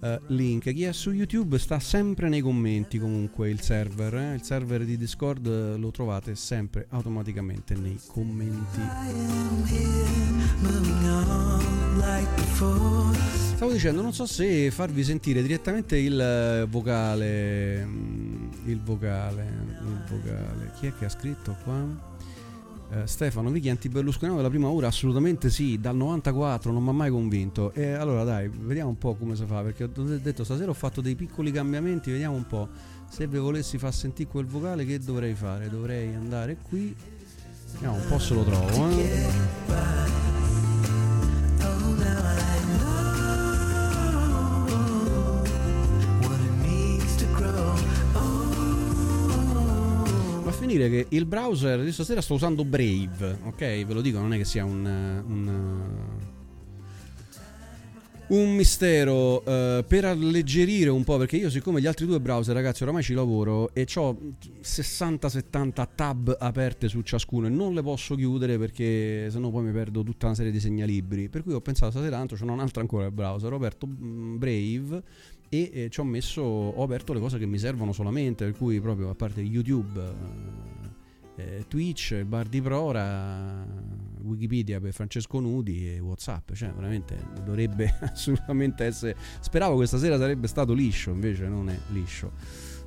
eh, 0.00 0.20
link. 0.28 0.72
Chi 0.72 0.84
è 0.84 0.92
su 0.92 1.10
YouTube 1.10 1.58
sta 1.58 1.80
sempre 1.80 2.28
nei 2.28 2.40
commenti 2.40 3.00
comunque 3.00 3.50
il 3.50 3.60
server, 3.60 4.14
eh. 4.14 4.34
il 4.34 4.42
server 4.44 4.84
di 4.84 4.96
Discord 4.96 5.76
lo 5.76 5.90
trovate 5.90 6.36
sempre 6.36 6.86
automaticamente 6.90 7.74
nei 7.74 7.98
commenti. 8.06 8.80
Stavo 13.56 13.72
dicendo, 13.72 14.02
non 14.02 14.12
so 14.12 14.24
se 14.26 14.70
farvi 14.70 15.02
sentire 15.02 15.42
direttamente 15.42 15.96
il 15.96 16.18
eh, 16.20 16.66
vocale. 16.68 17.84
mm, 17.84 18.48
Il 18.66 18.80
vocale. 18.82 19.44
Il 19.80 20.04
vocale. 20.08 20.72
Chi 20.78 20.86
è 20.86 20.92
che 20.96 21.04
ha 21.06 21.08
scritto 21.08 21.56
qua? 21.64 22.06
Eh, 22.90 23.06
Stefano 23.06 23.50
Vichi 23.50 23.68
anti-Berlusconiano 23.68 24.36
della 24.36 24.48
prima 24.48 24.68
ora? 24.68 24.86
Assolutamente 24.86 25.50
sì, 25.50 25.78
dal 25.80 25.96
94 25.96 26.70
non 26.72 26.82
mi 26.82 26.88
ha 26.90 26.92
mai 26.92 27.10
convinto. 27.10 27.72
E 27.74 27.92
allora 27.92 28.24
dai, 28.24 28.48
vediamo 28.48 28.90
un 28.90 28.98
po' 28.98 29.14
come 29.14 29.34
si 29.36 29.44
fa. 29.44 29.60
Perché 29.62 29.84
ho 29.84 29.88
detto 29.88 30.44
stasera 30.44 30.70
ho 30.70 30.74
fatto 30.74 31.00
dei 31.00 31.14
piccoli 31.16 31.50
cambiamenti, 31.50 32.10
vediamo 32.10 32.36
un 32.36 32.46
po'. 32.46 32.68
Se 33.10 33.26
vi 33.26 33.38
volessi 33.38 33.76
far 33.78 33.92
sentire 33.92 34.28
quel 34.28 34.46
vocale, 34.46 34.84
che 34.86 34.98
dovrei 35.00 35.34
fare? 35.34 35.68
Dovrei 35.68 36.14
andare 36.14 36.56
qui. 36.62 36.94
Vediamo 37.72 37.96
un 37.96 38.06
po' 38.08 38.18
se 38.18 38.34
lo 38.34 38.44
trovo. 38.44 38.88
eh. 38.90 40.47
Finire 50.68 50.90
che 50.90 51.06
il 51.16 51.24
browser 51.24 51.82
di 51.82 51.92
stasera 51.92 52.20
sto 52.20 52.34
usando 52.34 52.62
Brave, 52.64 53.38
ok? 53.44 53.56
Ve 53.56 53.92
lo 53.94 54.02
dico, 54.02 54.18
non 54.18 54.34
è 54.34 54.36
che 54.36 54.44
sia 54.44 54.64
un. 54.64 54.84
un 54.84 56.17
Un 58.30 58.54
mistero 58.54 59.42
eh, 59.42 59.84
per 59.88 60.04
alleggerire 60.04 60.90
un 60.90 61.02
po', 61.02 61.16
perché 61.16 61.36
io 61.36 61.48
siccome 61.48 61.80
gli 61.80 61.86
altri 61.86 62.04
due 62.04 62.20
browser, 62.20 62.54
ragazzi, 62.54 62.82
oramai 62.82 63.02
ci 63.02 63.14
lavoro 63.14 63.72
e 63.72 63.86
ho 63.94 64.18
60-70 64.62 65.88
tab 65.94 66.36
aperte 66.38 66.88
su 66.88 67.00
ciascuno 67.00 67.46
e 67.46 67.50
non 67.50 67.72
le 67.72 67.82
posso 67.82 68.14
chiudere 68.16 68.58
perché 68.58 69.30
sennò 69.30 69.48
poi 69.48 69.64
mi 69.64 69.72
perdo 69.72 70.02
tutta 70.02 70.26
una 70.26 70.34
serie 70.34 70.52
di 70.52 70.60
segnalibri. 70.60 71.30
Per 71.30 71.42
cui 71.42 71.54
ho 71.54 71.62
pensato 71.62 71.92
stasera 71.92 72.18
tanto, 72.18 72.34
c'è 72.34 72.44
un'altra 72.44 72.82
ancora 72.82 73.06
il 73.06 73.12
browser, 73.12 73.50
ho 73.50 73.56
aperto 73.56 73.86
mm, 73.86 74.36
Brave 74.36 75.02
e 75.48 75.70
eh, 75.72 75.88
ci 75.88 76.00
ho 76.00 76.04
messo, 76.04 76.42
ho 76.42 76.82
aperto 76.82 77.14
le 77.14 77.20
cose 77.20 77.38
che 77.38 77.46
mi 77.46 77.58
servono 77.58 77.94
solamente, 77.94 78.44
per 78.44 78.54
cui 78.54 78.78
proprio 78.78 79.08
a 79.08 79.14
parte 79.14 79.40
YouTube, 79.40 80.02
eh, 81.36 81.42
eh, 81.42 81.64
Twitch, 81.66 82.10
il 82.10 82.26
bar 82.26 82.46
di 82.46 82.60
Prora, 82.60 83.64
Wikipedia 84.22 84.80
per 84.80 84.92
Francesco 84.92 85.40
Nudi 85.40 85.94
e 85.94 85.98
Whatsapp, 86.00 86.52
cioè 86.52 86.70
veramente 86.72 87.16
dovrebbe 87.44 87.94
assolutamente 88.00 88.84
essere... 88.84 89.16
Speravo 89.40 89.76
questa 89.76 89.98
sera 89.98 90.18
sarebbe 90.18 90.46
stato 90.46 90.72
liscio, 90.72 91.10
invece 91.10 91.46
non 91.46 91.68
è 91.70 91.78
liscio, 91.88 92.32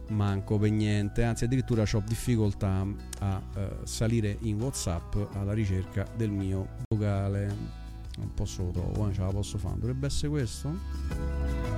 manco 0.10 0.58
per 0.58 0.72
niente, 0.72 1.24
anzi 1.24 1.46
addirittura 1.46 1.84
ho 1.91 2.04
difficoltà 2.06 2.86
a 3.20 3.41
eh, 3.56 3.70
salire 3.84 4.38
in 4.41 4.60
Whatsapp 4.60 5.15
alla 5.34 5.54
ricerca 5.54 6.06
del 6.15 6.32
mio 6.32 6.67
vocale. 6.89 7.80
Non 8.17 8.34
posso 8.34 8.63
lo 8.63 8.72
trovo, 8.72 9.10
eh, 9.10 9.13
ce 9.13 9.22
la 9.22 9.30
posso 9.30 9.58
fare. 9.58 9.80
Dovrebbe 9.80 10.08
essere 10.08 10.30
questo? 10.30 10.78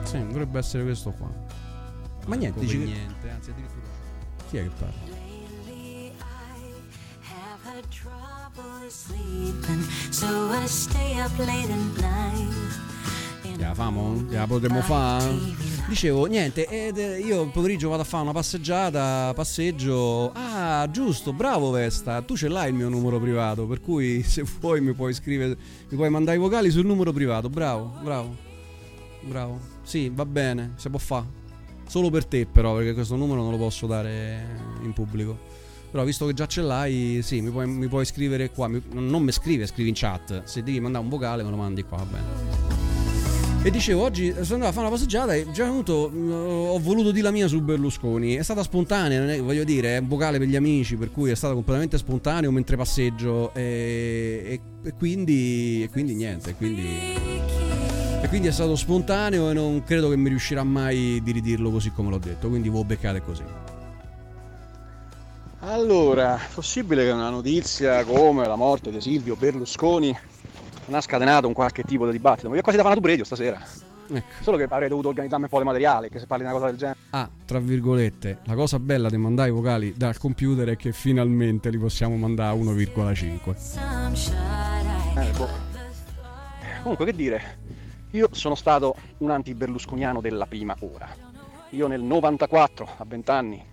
Sì, 0.03 0.17
dovrebbe 0.19 0.57
essere 0.57 0.83
questo 0.83 1.11
qua. 1.11 1.31
Ma 2.25 2.35
niente, 2.35 2.65
che- 2.65 2.77
niente, 2.77 3.29
anzi 3.29 3.51
addirittura 3.51 3.85
Chi 4.49 4.57
è 4.57 4.63
che 4.63 4.71
parla? 4.79 5.12
Blind. 11.93 13.59
La 13.59 13.73
famo? 13.73 14.25
La 14.29 14.45
potremmo 14.47 14.81
fare? 14.81 15.35
Dicevo, 15.87 16.25
niente, 16.25 16.65
ed, 16.65 16.97
eh, 16.97 17.19
io 17.19 17.43
il 17.43 17.49
pomeriggio 17.49 17.89
vado 17.89 18.01
a 18.01 18.05
fare 18.05 18.23
una 18.23 18.31
passeggiata, 18.31 19.33
passeggio. 19.33 20.31
Ah, 20.33 20.87
giusto, 20.89 21.33
bravo 21.33 21.71
Vesta, 21.71 22.21
tu 22.21 22.37
ce 22.37 22.47
l'hai 22.47 22.69
il 22.69 22.75
mio 22.75 22.89
numero 22.89 23.19
privato, 23.19 23.65
per 23.65 23.81
cui 23.81 24.23
se 24.27 24.43
vuoi 24.59 24.81
mi 24.81 24.93
puoi 24.93 25.13
scrivere, 25.13 25.57
mi 25.89 25.95
puoi 25.97 26.09
mandare 26.09 26.37
i 26.37 26.39
vocali 26.39 26.71
sul 26.71 26.85
numero 26.85 27.11
privato, 27.11 27.49
bravo, 27.49 27.93
bravo, 28.01 28.35
bravo. 29.21 29.59
Sì, 29.83 30.09
va 30.13 30.25
bene, 30.25 30.73
si 30.77 30.89
può 30.89 30.99
fare. 30.99 31.41
Solo 31.87 32.09
per 32.09 32.25
te 32.25 32.45
però, 32.45 32.75
perché 32.75 32.93
questo 32.93 33.15
numero 33.15 33.41
non 33.41 33.51
lo 33.51 33.57
posso 33.57 33.85
dare 33.85 34.59
in 34.81 34.93
pubblico. 34.93 35.52
Però 35.93 36.03
visto 36.05 36.25
che 36.25 36.33
già 36.33 36.47
ce 36.47 36.63
l'hai, 36.63 37.19
sì, 37.21 37.39
mi 37.41 37.51
puoi, 37.51 37.67
mi 37.67 37.87
puoi 37.87 38.03
scrivere 38.03 38.49
qua. 38.49 38.67
Mi- 38.67 38.81
non 38.93 39.21
mi 39.21 39.31
scrive, 39.31 39.67
scrivi 39.67 39.89
in 39.89 39.95
chat. 39.95 40.41
Se 40.43 40.63
devi 40.63 40.79
mandare 40.79 41.03
un 41.03 41.09
vocale 41.11 41.43
me 41.43 41.51
lo 41.51 41.55
mandi 41.55 41.83
qua, 41.83 41.97
va 41.97 42.03
bene. 42.05 42.71
E 43.61 43.69
dicevo, 43.69 44.01
oggi 44.01 44.31
sono 44.41 44.55
andato 44.55 44.69
a 44.69 44.71
fare 44.71 44.87
una 44.87 44.89
passeggiata 44.89 45.35
e 45.35 45.45
già 45.51 45.65
venuto, 45.65 46.09
mh, 46.09 46.31
ho 46.31 46.79
voluto 46.79 47.11
dire 47.11 47.25
la 47.25 47.29
mia 47.31 47.47
su 47.47 47.61
Berlusconi. 47.61 48.33
È 48.33 48.41
stata 48.41 48.63
spontanea, 48.63 49.39
voglio 49.43 49.63
dire, 49.63 49.97
è 49.97 49.99
un 49.99 50.07
vocale 50.07 50.39
per 50.39 50.47
gli 50.47 50.55
amici, 50.55 50.95
per 50.95 51.11
cui 51.11 51.29
è 51.29 51.35
stato 51.35 51.53
completamente 51.53 51.99
spontaneo 51.99 52.49
mentre 52.49 52.75
passeggio. 52.75 53.53
E, 53.53 54.41
e- 54.47 54.61
e 54.89 54.93
quindi, 54.97 55.83
e 55.83 55.89
quindi 55.91 56.15
niente, 56.15 56.55
quindi, 56.55 56.87
e 58.19 58.27
quindi 58.29 58.47
è 58.47 58.51
stato 58.51 58.75
spontaneo 58.75 59.51
e 59.51 59.53
non 59.53 59.83
credo 59.83 60.09
che 60.09 60.17
mi 60.17 60.29
riuscirà 60.29 60.63
mai 60.63 61.21
di 61.23 61.31
ridirlo 61.31 61.69
così 61.69 61.91
come 61.91 62.09
l'ho 62.09 62.17
detto. 62.17 62.49
Quindi 62.49 62.69
voi 62.69 62.83
beccate 62.83 63.21
così. 63.21 63.43
Allora, 65.65 66.35
è 66.35 66.53
possibile 66.53 67.05
che 67.05 67.11
una 67.11 67.29
notizia 67.29 68.03
come 68.03 68.45
la 68.45 68.57
morte 68.57 68.91
di 68.91 68.99
Silvio 68.99 69.37
Berlusconi 69.37 70.13
non 70.87 70.97
ha 70.97 71.01
scatenato 71.01 71.47
un 71.47 71.53
qualche 71.53 71.83
tipo 71.83 72.05
di 72.05 72.11
dibattito? 72.11 72.49
Mi 72.49 72.57
è 72.57 72.61
quasi 72.61 72.77
da 72.77 72.83
fare 72.83 72.99
una 72.99 73.07
radio 73.07 73.23
stasera. 73.23 73.61
Ecco. 74.11 74.43
Solo 74.43 74.57
che 74.57 74.63
avrei 74.63 74.89
dovuto 74.89 75.07
organizzarmi 75.07 75.45
un 75.45 75.49
po' 75.49 75.59
di 75.59 75.63
materiale, 75.63 76.09
che 76.09 76.19
se 76.19 76.27
parli 76.27 76.43
di 76.43 76.49
una 76.49 76.59
cosa 76.59 76.69
del 76.69 76.77
genere. 76.77 76.99
Ah, 77.11 77.29
tra 77.45 77.59
virgolette, 77.59 78.39
la 78.43 78.55
cosa 78.55 78.77
bella 78.77 79.09
di 79.09 79.15
mandare 79.15 79.49
i 79.49 79.51
vocali 79.53 79.93
dal 79.95 80.17
computer 80.17 80.67
è 80.67 80.75
che 80.75 80.91
finalmente 80.91 81.69
li 81.69 81.77
possiamo 81.77 82.17
mandare 82.17 82.57
a 82.57 82.59
1,5. 82.59 83.55
Some 83.55 84.15
shut 84.15 84.35
eye. 85.15 85.29
Eh, 85.29 85.31
boh. 85.31 85.47
Comunque, 86.81 87.05
che 87.05 87.13
dire, 87.13 87.41
io 88.11 88.27
sono 88.31 88.55
stato 88.55 88.97
un 89.19 89.31
anti-berlusconiano 89.31 90.19
della 90.19 90.45
prima 90.45 90.75
ora. 90.81 91.07
Io 91.69 91.87
nel 91.87 92.01
94, 92.01 92.89
a 92.97 93.05
20 93.07 93.31
anni, 93.31 93.71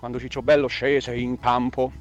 quando 0.00 0.18
Ciccio 0.18 0.40
Bello 0.40 0.66
scese 0.66 1.14
in 1.14 1.38
campo, 1.38 1.92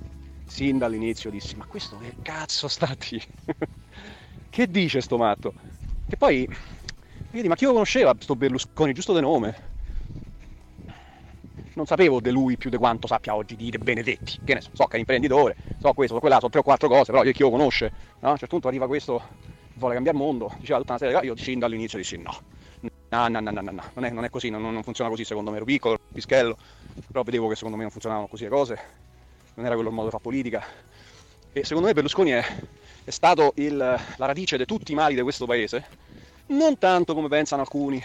sin 0.47 0.77
dall'inizio 0.77 1.29
dissi, 1.29 1.57
ma 1.57 1.65
questo 1.65 1.97
che 1.97 2.15
cazzo 2.21 2.69
sta 2.69 2.95
dire? 2.97 3.25
che 4.49 4.71
dice 4.71 5.01
sto 5.01 5.17
matto? 5.17 5.53
Che 6.07 6.15
poi, 6.15 6.47
vedi, 7.31 7.49
ma 7.49 7.55
chi 7.55 7.65
lo 7.65 7.73
conosceva 7.73 8.15
sto 8.17 8.38
Berlusconi, 8.38 8.93
giusto 8.93 9.13
di 9.13 9.19
nome? 9.19 9.53
Non 11.73 11.85
sapevo 11.85 12.21
di 12.21 12.31
lui 12.31 12.55
più 12.55 12.69
di 12.69 12.77
quanto 12.77 13.05
sappia 13.05 13.35
oggi 13.35 13.57
di 13.57 13.69
De 13.69 13.79
Benedetti, 13.79 14.39
che 14.45 14.53
ne 14.53 14.62
so, 14.62 14.69
so 14.71 14.85
che 14.85 14.95
è 14.95 14.99
imprenditore, 14.99 15.57
so 15.79 15.91
questo, 15.91 16.13
so 16.13 16.21
quella, 16.21 16.39
so 16.39 16.47
tre 16.47 16.62
o 16.62 16.63
quattro 16.63 16.88
cose, 16.88 17.12
però 17.12 17.25
io 17.25 17.33
chi 17.33 17.41
lo 17.41 17.49
conosce, 17.49 17.91
no? 18.19 18.29
A 18.29 18.31
un 18.31 18.38
certo 18.38 18.53
punto 18.53 18.69
arriva 18.69 18.88
questo, 18.88 19.21
vuole 19.73 19.95
cambiare 19.95 20.17
mondo, 20.17 20.55
diceva 20.57 20.79
tutta 20.79 20.93
una 20.93 20.99
serie 20.99 21.13
di 21.15 21.19
cose, 21.19 21.33
io 21.33 21.45
sin 21.45 21.59
dall'inizio 21.59 21.97
dissi 21.97 22.17
no, 22.17 22.31
no, 23.09 23.27
no, 23.27 23.39
no, 23.41 23.51
no, 23.51 23.62
no, 23.62 23.71
no. 23.71 23.83
Non, 23.95 24.05
è, 24.05 24.09
non 24.09 24.23
è 24.23 24.29
così, 24.29 24.49
non, 24.49 24.62
non 24.62 24.83
funziona 24.83 25.09
così 25.09 25.25
secondo 25.25 25.49
me, 25.51 25.57
ero 25.57 25.65
piccolo, 25.65 25.97
pischello, 26.13 26.55
però 27.08 27.23
vedevo 27.23 27.47
che 27.47 27.56
secondo 27.56 27.75
me 27.75 27.84
non 27.84 27.91
funzionavano 27.91 28.28
così 28.28 28.43
le 28.43 28.49
cose, 28.49 28.80
non 29.56 29.65
era 29.65 29.75
quello 29.75 29.89
il 29.89 29.95
modo 29.95 30.08
di 30.08 30.12
fare 30.12 30.23
politica. 30.23 30.63
E 31.52 31.63
secondo 31.63 31.88
me 31.88 31.93
Berlusconi 31.93 32.32
è, 32.32 32.43
è 33.04 33.10
stato 33.10 33.54
il- 33.56 33.75
la 33.78 34.25
radice 34.25 34.58
di 34.58 34.65
tutti 34.65 34.91
i 34.91 34.95
mali 34.95 35.15
di 35.15 35.21
questo 35.21 35.45
paese, 35.45 35.88
non 36.47 36.78
tanto 36.78 37.13
come 37.13 37.28
pensano 37.28 37.62
alcuni, 37.62 38.04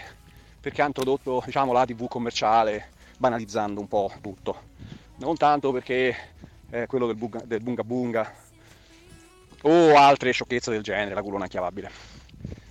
perché 0.59 0.81
ha 0.81 0.85
introdotto 0.85 1.41
diciamo, 1.45 1.71
la 1.73 1.85
TV 1.85 2.07
commerciale, 2.07 2.91
banalizzando 3.17 3.79
un 3.79 3.87
po' 3.87 4.11
tutto, 4.21 4.63
non 5.17 5.35
tanto 5.37 5.71
perché 5.71 6.15
è 6.69 6.85
quello 6.87 7.07
del, 7.07 7.15
bunga, 7.15 7.41
del 7.45 7.61
bunga 7.61 7.83
bunga 7.83 8.33
o 9.61 9.95
altre 9.95 10.31
sciocchezze 10.31 10.71
del 10.71 10.81
genere, 10.81 11.15
la 11.15 11.21
culona 11.21 11.45
inchiavabile, 11.45 11.89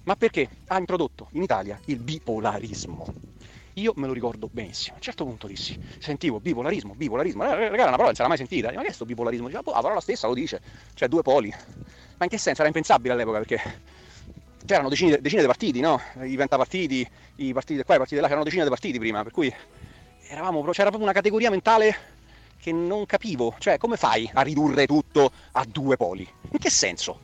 ma 0.04 0.14
perché 0.16 0.48
ha 0.66 0.78
introdotto 0.78 1.28
in 1.32 1.42
Italia 1.42 1.78
il 1.86 1.98
bipolarismo. 1.98 3.33
Io 3.74 3.92
me 3.96 4.06
lo 4.06 4.12
ricordo 4.12 4.48
benissimo. 4.52 4.94
A 4.94 4.96
un 4.98 5.02
certo 5.02 5.24
punto 5.24 5.48
dissi, 5.48 5.76
sentivo 5.98 6.38
bipolarismo, 6.38 6.94
bipolarismo. 6.94 7.44
Eh, 7.44 7.48
Ragazzi, 7.48 7.72
una 7.74 7.90
parola 7.90 8.04
non 8.04 8.14
si 8.14 8.20
era 8.20 8.28
mai 8.28 8.36
sentita. 8.36 8.72
Ma 8.72 8.82
che 8.82 8.88
è 8.88 8.92
sto 8.92 9.04
bipolarismo? 9.04 9.48
Diceva, 9.48 9.72
la 9.72 9.80
parola 9.80 10.00
stessa 10.00 10.28
lo 10.28 10.34
dice, 10.34 10.60
cioè 10.94 11.08
due 11.08 11.22
poli. 11.22 11.48
Ma 11.50 12.24
in 12.24 12.28
che 12.28 12.38
senso? 12.38 12.60
Era 12.60 12.68
impensabile 12.68 13.14
all'epoca 13.14 13.38
perché 13.38 13.60
c'erano 14.64 14.88
decine, 14.88 15.20
decine 15.20 15.40
di 15.40 15.46
partiti, 15.48 15.80
no? 15.80 16.00
I 16.22 16.36
ventapartiti, 16.36 17.08
i 17.36 17.52
partiti 17.52 17.78
di 17.78 17.84
qua, 17.84 17.96
i 17.96 17.98
partiti 17.98 18.14
di 18.14 18.20
là, 18.20 18.26
c'erano 18.28 18.44
decine 18.44 18.62
di 18.62 18.68
partiti 18.68 18.98
prima, 18.98 19.24
per 19.24 19.32
cui 19.32 19.52
eravamo, 20.28 20.62
c'era 20.70 20.88
proprio 20.88 21.02
una 21.02 21.12
categoria 21.12 21.50
mentale 21.50 21.96
che 22.56 22.70
non 22.70 23.06
capivo. 23.06 23.56
Cioè, 23.58 23.76
come 23.76 23.96
fai 23.96 24.30
a 24.32 24.42
ridurre 24.42 24.86
tutto 24.86 25.32
a 25.52 25.64
due 25.66 25.96
poli? 25.96 26.26
In 26.50 26.58
che 26.58 26.70
senso? 26.70 27.18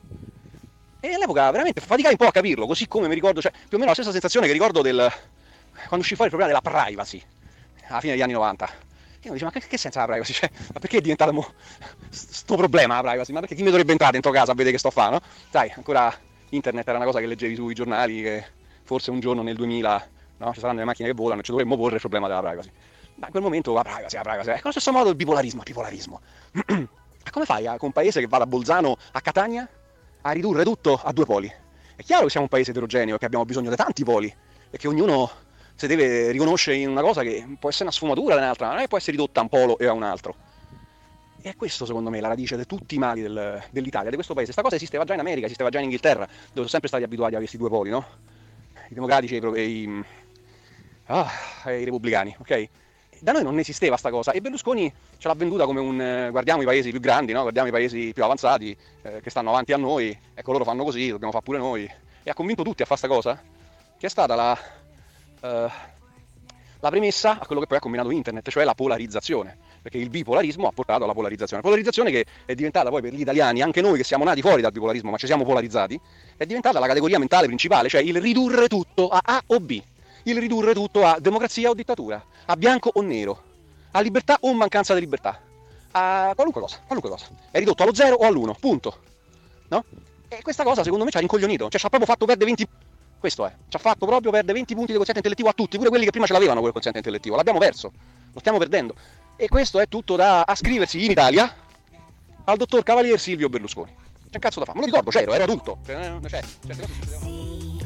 E 0.99 1.15
all'epoca 1.15 1.49
veramente 1.53 1.81
faticai 1.81 2.11
un 2.11 2.17
po' 2.19 2.27
a 2.27 2.33
capirlo, 2.33 2.67
così 2.67 2.89
come 2.89 3.07
mi 3.07 3.15
ricordo, 3.15 3.41
cioè 3.41 3.53
più 3.53 3.77
o 3.77 3.79
meno 3.79 3.87
la 3.87 3.95
stessa 3.95 4.11
sensazione 4.11 4.47
che 4.49 4.53
ricordo 4.53 4.83
del 4.83 5.11
quando 5.73 5.99
uscì 5.99 6.15
fuori 6.15 6.31
il 6.31 6.37
problema 6.37 6.47
della 6.47 6.61
privacy 6.61 7.23
alla 7.89 8.01
fine 8.01 8.13
degli 8.13 8.23
anni 8.23 8.33
90. 8.33 8.67
Che 8.67 9.27
uno 9.29 9.33
dice, 9.35 9.45
ma 9.45 9.51
che, 9.51 9.61
che 9.61 9.77
senso 9.77 9.99
ha 9.99 10.03
la 10.03 10.13
privacy? 10.13 10.33
Cioè, 10.33 10.51
ma 10.73 10.81
perché 10.81 10.99
è 10.99 11.01
diventato 11.01 11.33
mo, 11.33 11.53
st- 12.09 12.33
sto 12.33 12.57
problema 12.57 12.95
la 12.95 13.03
privacy? 13.03 13.33
Ma 13.33 13.41
perché 13.41 13.55
chi 13.55 13.63
mi 13.63 13.69
dovrebbe 13.69 13.93
entrare 13.93 14.13
dentro 14.13 14.31
casa 14.31 14.53
a 14.53 14.55
vedere 14.55 14.73
che 14.73 14.79
sto 14.79 14.89
a 14.89 14.93
fare, 14.93 15.11
no? 15.11 15.21
Sai, 15.51 15.71
ancora 15.75 16.13
internet 16.51 16.89
era 16.89 16.97
una 16.97 17.07
cosa 17.07 17.21
che 17.21 17.27
leggevi 17.27 17.55
sui 17.55 17.75
giornali, 17.75 18.23
che 18.23 18.45
forse 18.85 19.11
un 19.11 19.21
giorno 19.21 19.43
nel 19.43 19.57
2000 19.57 20.09
no, 20.39 20.53
ci 20.55 20.61
saranno 20.61 20.79
le 20.79 20.85
macchine 20.85 21.09
che 21.09 21.15
volano 21.15 21.41
e 21.41 21.45
ci 21.45 21.51
dovremmo 21.51 21.77
porre 21.77 21.95
il 21.95 22.01
problema 22.01 22.29
della 22.29 22.41
privacy. 22.41 22.71
Ma 23.17 23.27
in 23.27 23.33
quel 23.33 23.43
momento 23.43 23.75
la 23.75 23.83
privacy, 23.83 24.17
la 24.17 24.23
privacy. 24.23 24.51
Ecco, 24.51 24.61
allo 24.63 24.73
stesso 24.73 24.93
modo 24.93 25.11
il 25.11 25.17
bipolarismo, 25.17 25.61
il 25.61 25.67
bipolarismo. 25.67 26.21
Ma 27.23 27.31
come 27.31 27.45
fai 27.45 27.67
a, 27.67 27.77
con 27.77 27.89
un 27.89 27.93
paese 27.93 28.21
che 28.21 28.27
va 28.27 28.39
da 28.39 28.47
Bolzano 28.47 28.97
a 29.13 29.21
Catania 29.21 29.69
a 30.23 30.31
ridurre 30.31 30.65
tutto 30.65 30.99
a 31.03 31.13
due 31.13 31.27
poli? 31.27 31.53
È 31.95 32.03
chiaro 32.03 32.25
che 32.25 32.31
siamo 32.31 32.47
un 32.47 32.51
paese 32.51 32.71
eterogeneo 32.71 33.17
e 33.17 33.19
che 33.19 33.27
abbiamo 33.27 33.45
bisogno 33.45 33.69
di 33.69 33.77
tanti 33.77 34.05
poli 34.05 34.35
e 34.71 34.79
che 34.79 34.89
ognuno 34.89 35.31
si 35.81 35.87
deve 35.87 36.31
riconoscere 36.31 36.77
in 36.77 36.91
una 36.91 37.01
cosa 37.01 37.23
che 37.23 37.57
può 37.59 37.71
essere 37.71 37.85
una 37.85 37.93
sfumatura 37.93 38.35
di 38.35 38.43
un'altra, 38.43 38.69
non 38.69 38.77
è 38.77 38.81
che 38.83 38.89
può 38.89 38.99
essere 38.99 39.13
ridotta 39.13 39.41
a 39.41 39.45
un 39.45 39.49
polo 39.49 39.79
e 39.79 39.87
a 39.87 39.93
un 39.93 40.03
altro. 40.03 40.35
E 41.41 41.49
è 41.49 41.57
questo 41.57 41.87
secondo 41.87 42.11
me 42.11 42.21
la 42.21 42.29
radice 42.29 42.59
di 42.59 42.67
tutti 42.67 42.97
i 42.97 42.99
mali 42.99 43.23
del- 43.23 43.65
dell'Italia, 43.71 44.11
di 44.11 44.15
questo 44.15 44.35
paese. 44.35 44.53
Questa 44.53 44.61
cosa 44.61 44.77
esisteva 44.77 45.05
già 45.05 45.15
in 45.15 45.21
America, 45.21 45.47
esisteva 45.47 45.71
già 45.71 45.79
in 45.79 45.85
Inghilterra, 45.85 46.27
dove 46.27 46.37
sono 46.53 46.69
sempre 46.69 46.89
stati 46.89 47.03
abituati 47.03 47.35
a 47.35 47.39
questi 47.39 47.57
due 47.57 47.71
poli, 47.71 47.89
no? 47.89 48.05
I 48.91 48.93
democratici 48.93 49.37
e 49.37 49.63
i, 49.63 50.05
ah, 51.07 51.31
i 51.65 51.85
repubblicani, 51.85 52.37
ok? 52.39 52.69
Da 53.21 53.33
noi 53.33 53.43
non 53.43 53.59
esisteva 53.59 53.97
sta 53.97 54.11
cosa 54.11 54.33
e 54.33 54.43
Berlusconi 54.43 54.93
ce 55.17 55.29
l'ha 55.29 55.35
venduta 55.35 55.65
come 55.65 55.81
un 55.81 55.99
eh, 55.99 56.29
guardiamo 56.31 56.61
i 56.61 56.67
paesi 56.67 56.91
più 56.91 57.01
grandi, 57.01 57.33
no? 57.33 57.41
guardiamo 57.41 57.69
i 57.69 57.71
paesi 57.71 58.13
più 58.15 58.25
avanzati 58.25 58.77
eh, 59.03 59.21
che 59.23 59.31
stanno 59.31 59.49
avanti 59.49 59.73
a 59.73 59.77
noi, 59.79 60.19
ecco 60.35 60.53
loro 60.53 60.65
fanno 60.65 60.85
così, 60.85 61.09
dobbiamo 61.09 61.33
fare 61.33 61.45
pure 61.45 61.59
noi. 61.59 61.91
E 62.23 62.31
ha 62.31 62.35
convinto 62.35 62.63
tutti 62.63 62.83
a 62.83 62.85
fare 62.85 62.99
sta 62.99 63.09
cosa, 63.09 63.43
che 63.99 64.07
è 64.07 64.11
stata 64.11 64.35
la, 64.35 64.59
eh, 65.41 65.71
la 66.81 66.89
premessa 66.89 67.39
a 67.39 67.47
quello 67.47 67.61
che 67.61 67.67
poi 67.67 67.77
ha 67.77 67.81
combinato 67.81 68.11
internet, 68.11 68.49
cioè 68.51 68.65
la 68.65 68.75
polarizzazione. 68.75 69.57
perché 69.83 69.99
il 69.99 70.11
bipolarismo 70.11 70.67
ha 70.67 70.73
portato 70.73 71.05
alla 71.05 71.15
polarizzazione. 71.15 71.63
Polarizzazione 71.63 72.11
che 72.11 72.27
è 72.45 72.55
diventata 72.55 72.91
poi 72.91 73.01
per 73.01 73.15
gli 73.15 73.21
italiani, 73.21 73.63
anche 73.63 73.81
noi 73.81 73.97
che 73.97 74.05
siamo 74.05 74.25
nati 74.25 74.41
fuori 74.43 74.61
dal 74.61 74.73
bipolarismo, 74.73 75.11
ma 75.11 75.17
ci 75.17 75.27
siamo 75.27 75.45
polarizzati, 75.45 75.99
è 76.37 76.45
diventata 76.45 76.79
la 76.79 76.87
categoria 76.87 77.19
mentale 77.19 77.47
principale, 77.47 77.89
cioè 77.89 78.03
il 78.03 78.21
ridurre 78.21 78.69
tutto 78.69 79.09
a 79.09 79.21
A 79.23 79.43
o 79.47 79.61
B, 79.61 79.81
il 80.25 80.39
ridurre 80.39 80.75
tutto 80.75 81.05
a 81.05 81.19
democrazia 81.19 81.71
o 81.71 81.75
dittatura, 81.75 82.23
a 82.47 82.57
bianco 82.57 82.91
o 82.93 83.01
nero, 83.01 83.43
a 83.93 84.01
libertà 84.01 84.37
o 84.41 84.53
mancanza 84.53 84.95
di 84.95 85.01
libertà, 85.01 85.41
a 85.93 86.33
qualunque 86.35 86.61
cosa, 86.61 86.81
qualunque 86.85 87.11
cosa. 87.11 87.27
È 87.51 87.59
ridotto 87.59 87.83
allo 87.83 87.95
0 87.95 88.17
o 88.17 88.27
all'1, 88.27 88.55
punto. 88.61 88.99
No? 89.69 89.85
E 90.29 90.43
questa 90.43 90.63
cosa 90.63 90.83
secondo 90.83 91.05
me 91.05 91.11
ci 91.11 91.17
ha 91.17 91.21
rincoglionito, 91.21 91.69
cioè 91.69 91.81
ci 91.81 91.87
ha 91.87 91.89
proprio 91.89 92.11
fatto 92.11 92.27
perdere 92.27 92.47
20 92.55 92.69
questo 93.21 93.47
è, 93.47 93.53
ci 93.69 93.77
ha 93.77 93.79
fatto 93.79 94.07
proprio 94.07 94.33
perdere 94.33 94.55
20 94.55 94.75
punti 94.75 94.91
di 94.91 94.97
quoziente 94.97 95.21
intellettivo 95.21 95.49
a 95.51 95.53
tutti, 95.53 95.77
pure 95.77 95.91
quelli 95.91 96.05
che 96.05 96.11
prima 96.11 96.27
ce 96.27 96.33
l'avevano 96.33 96.61
quel 96.61 96.73
quoziente 96.73 96.99
intellettivo, 96.99 97.37
l'abbiamo 97.37 97.59
perso, 97.59 97.93
lo 98.33 98.41
stiamo 98.41 98.59
perdendo. 98.59 98.95
E 99.37 99.47
questo 99.49 99.79
è 99.79 99.87
tutto 99.87 100.17
da 100.17 100.43
ascriversi 100.43 101.05
in 101.05 101.11
Italia 101.11 101.55
al 102.45 102.57
dottor 102.57 102.83
Cavalier 102.83 103.21
Silvio 103.21 103.49
Berlusconi. 103.49 103.95
C'è 104.31 104.37
un 104.37 104.41
cazzo 104.41 104.61
da 104.61 104.65
fare, 104.65 104.79
me 104.79 104.87
lo 104.87 104.91
ricordo, 104.91 105.11
c'ero, 105.11 105.33
ero 105.33 105.45
adulto. 105.45 105.79
Cioè, 105.85 106.19
cioè, 106.27 106.43
certe 106.67 106.83
cose 106.83 106.93
succedevano. 106.95 107.79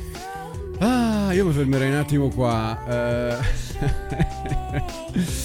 Ah, 0.78 1.32
io 1.32 1.46
mi 1.46 1.52
fermerei 1.52 1.90
un 1.90 1.96
attimo 1.96 2.28
qua. 2.28 2.84
eh. 2.88 3.38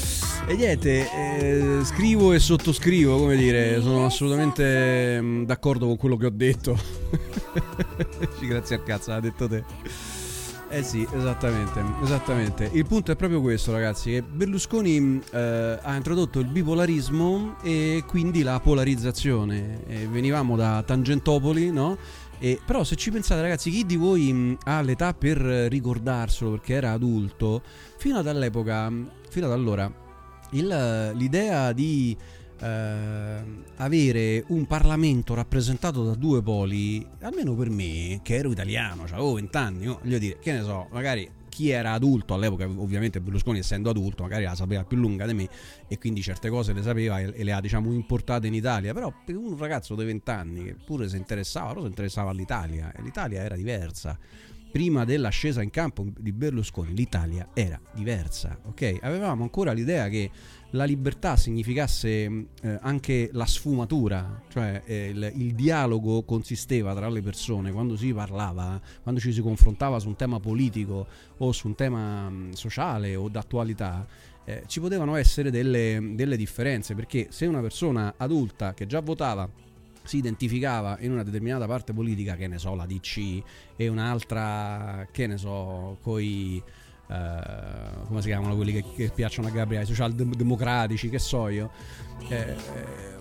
E 0.48 0.56
niente, 0.56 1.08
eh, 1.12 1.84
scrivo 1.84 2.34
e 2.34 2.40
sottoscrivo, 2.40 3.18
come 3.18 3.36
dire, 3.36 3.80
sono 3.82 4.06
assolutamente 4.06 5.22
mm, 5.22 5.44
d'accordo 5.44 5.86
con 5.86 5.98
quello 5.98 6.18
che 6.18 6.26
ho 6.26 6.32
detto. 6.32 6.78
Grazie 8.42 8.78
al 8.78 8.84
cazzo, 8.84 9.12
l'ha 9.12 9.20
detto 9.20 9.48
te. 9.48 9.64
Eh 10.72 10.84
sì, 10.84 11.08
esattamente, 11.16 11.84
esattamente. 12.04 12.70
Il 12.74 12.86
punto 12.86 13.12
è 13.12 13.16
proprio 13.16 13.42
questo, 13.42 13.72
ragazzi, 13.72 14.12
che 14.12 14.22
Berlusconi 14.22 15.00
mh, 15.00 15.22
eh, 15.32 15.80
ha 15.82 15.96
introdotto 15.96 16.40
il 16.40 16.48
bipolarismo 16.48 17.56
e 17.64 18.04
quindi 18.06 18.44
la 18.44 18.60
polarizzazione. 18.60 19.84
E 19.88 20.08
venivamo 20.08 20.56
da 20.56 20.84
Tangentopoli, 20.84 21.72
no? 21.72 21.98
E, 22.40 22.60
però 22.66 22.84
se 22.84 22.96
ci 22.96 23.12
pensate 23.12 23.42
ragazzi, 23.42 23.70
chi 23.70 23.86
di 23.86 23.98
voi 23.98 24.32
mh, 24.32 24.58
ha 24.66 24.82
l'età 24.82 25.14
per 25.14 25.38
ricordarselo 25.38 26.52
perché 26.52 26.74
era 26.74 26.92
adulto, 26.92 27.62
fino 27.98 28.18
ad 28.18 28.28
all'epoca, 28.28 28.92
fino 29.30 29.46
ad 29.48 29.52
allora, 29.52 29.92
il- 30.52 31.12
l'idea 31.16 31.72
di 31.74 32.16
eh, 32.62 33.42
avere 33.78 34.44
un 34.48 34.66
Parlamento 34.68 35.34
rappresentato 35.34 36.04
da 36.04 36.14
due 36.16 36.42
poli, 36.42 37.06
almeno 37.22 37.56
per 37.56 37.70
me, 37.70 38.20
che 38.22 38.36
ero 38.36 38.52
italiano, 38.52 39.08
cioè 39.08 39.18
avevo 39.18 39.34
20 39.34 39.58
anni, 39.58 39.86
no? 39.86 40.00
voglio 40.02 40.18
dire, 40.18 40.40
che 40.40 40.52
ne 40.52 40.64
so, 40.64 40.88
magari 40.92 41.38
chi 41.48 41.70
era 41.70 41.94
adulto 41.94 42.34
all'epoca, 42.34 42.66
ovviamente 42.66 43.20
Berlusconi 43.20 43.60
essendo 43.60 43.90
adulto, 43.90 44.24
magari 44.24 44.44
la 44.44 44.56
sapeva 44.56 44.84
più 44.84 44.98
lunga 44.98 45.26
di 45.26 45.34
me 45.34 45.50
e 45.88 45.98
quindi 45.98 46.22
certe 46.22 46.50
cose 46.50 46.74
le 46.74 46.82
sapeva 46.82 47.20
e, 47.20 47.44
le 47.44 47.52
ha 47.52 47.60
diciamo 47.60 47.92
importate 47.92 48.48
in 48.48 48.54
Italia, 48.54 48.94
però 48.94 49.14
per 49.26 49.36
un 49.36 49.58
ragazzo 49.58 49.96
di 49.96 50.06
20 50.06 50.30
anni 50.30 50.64
che 50.64 50.76
pure 50.86 51.10
si 51.10 51.18
interessava, 51.18 51.70
però 51.70 51.82
si 51.82 51.88
interessava 51.88 52.30
all'Italia 52.30 52.94
e 52.96 53.02
l'Italia 53.02 53.42
era 53.42 53.56
diversa. 53.56 54.18
Prima 54.72 55.04
dell'ascesa 55.04 55.64
in 55.64 55.72
campo 55.72 56.06
di 56.16 56.32
Berlusconi 56.32 56.94
l'Italia 56.94 57.50
era 57.56 57.80
diversa, 57.92 58.60
ok? 58.66 59.00
Avevamo 59.02 59.42
ancora 59.42 59.72
l'idea 59.72 60.08
che 60.10 60.30
la 60.72 60.84
libertà 60.84 61.36
significasse 61.36 62.30
mh, 62.30 62.48
eh, 62.62 62.78
anche 62.82 63.32
la 63.34 63.48
sfumatura, 63.48 64.40
cioè 64.50 64.84
eh, 64.86 65.08
il, 65.08 65.32
il 65.38 65.56
dialogo 65.56 66.22
consisteva 66.22 66.94
tra 66.94 67.10
le 67.10 67.22
persone 67.22 67.72
quando 67.72 67.98
si 67.98 68.14
parlava, 68.14 68.80
quando 69.02 69.20
ci 69.20 69.34
si 69.34 69.42
confrontava 69.42 69.98
su 69.98 70.08
un 70.08 70.16
tema 70.16 70.40
politico 70.40 71.08
o 71.38 71.52
su 71.52 71.66
un 71.66 71.74
tema 71.74 72.30
mh, 72.30 72.52
sociale 72.52 73.16
o 73.16 73.28
d'attualità. 73.28 74.06
eh, 74.46 74.64
ci 74.68 74.80
potevano 74.80 75.16
essere 75.16 75.50
delle, 75.50 76.14
delle 76.14 76.38
differenze 76.38 76.94
perché 76.94 77.28
se 77.32 77.48
una 77.48 77.62
persona 77.62 78.14
adulta 78.18 78.76
che 78.76 78.86
già 78.86 79.00
votava 79.00 79.50
si 80.10 80.18
identificava 80.18 80.98
in 81.02 81.12
una 81.12 81.22
determinata 81.22 81.68
parte 81.68 81.94
politica, 81.94 82.36
che 82.36 82.48
ne 82.48 82.58
so, 82.58 82.74
la 82.74 82.88
DC, 82.88 83.44
e 83.76 83.88
un'altra, 83.88 85.08
che 85.12 85.28
ne 85.28 85.38
so, 85.38 86.00
coi 86.02 86.62
eh, 87.12 88.06
come 88.08 88.22
si 88.22 88.28
chiamano 88.28 88.56
quelli 88.56 88.72
che, 88.72 88.84
che 88.96 89.12
piacciono 89.14 89.48
a 89.48 89.52
Gabriele, 89.52 89.84
i 89.84 89.88
socialdemocratici, 89.88 91.10
che 91.10 91.20
so 91.20 91.48
io, 91.48 91.70
eh, 92.28 92.56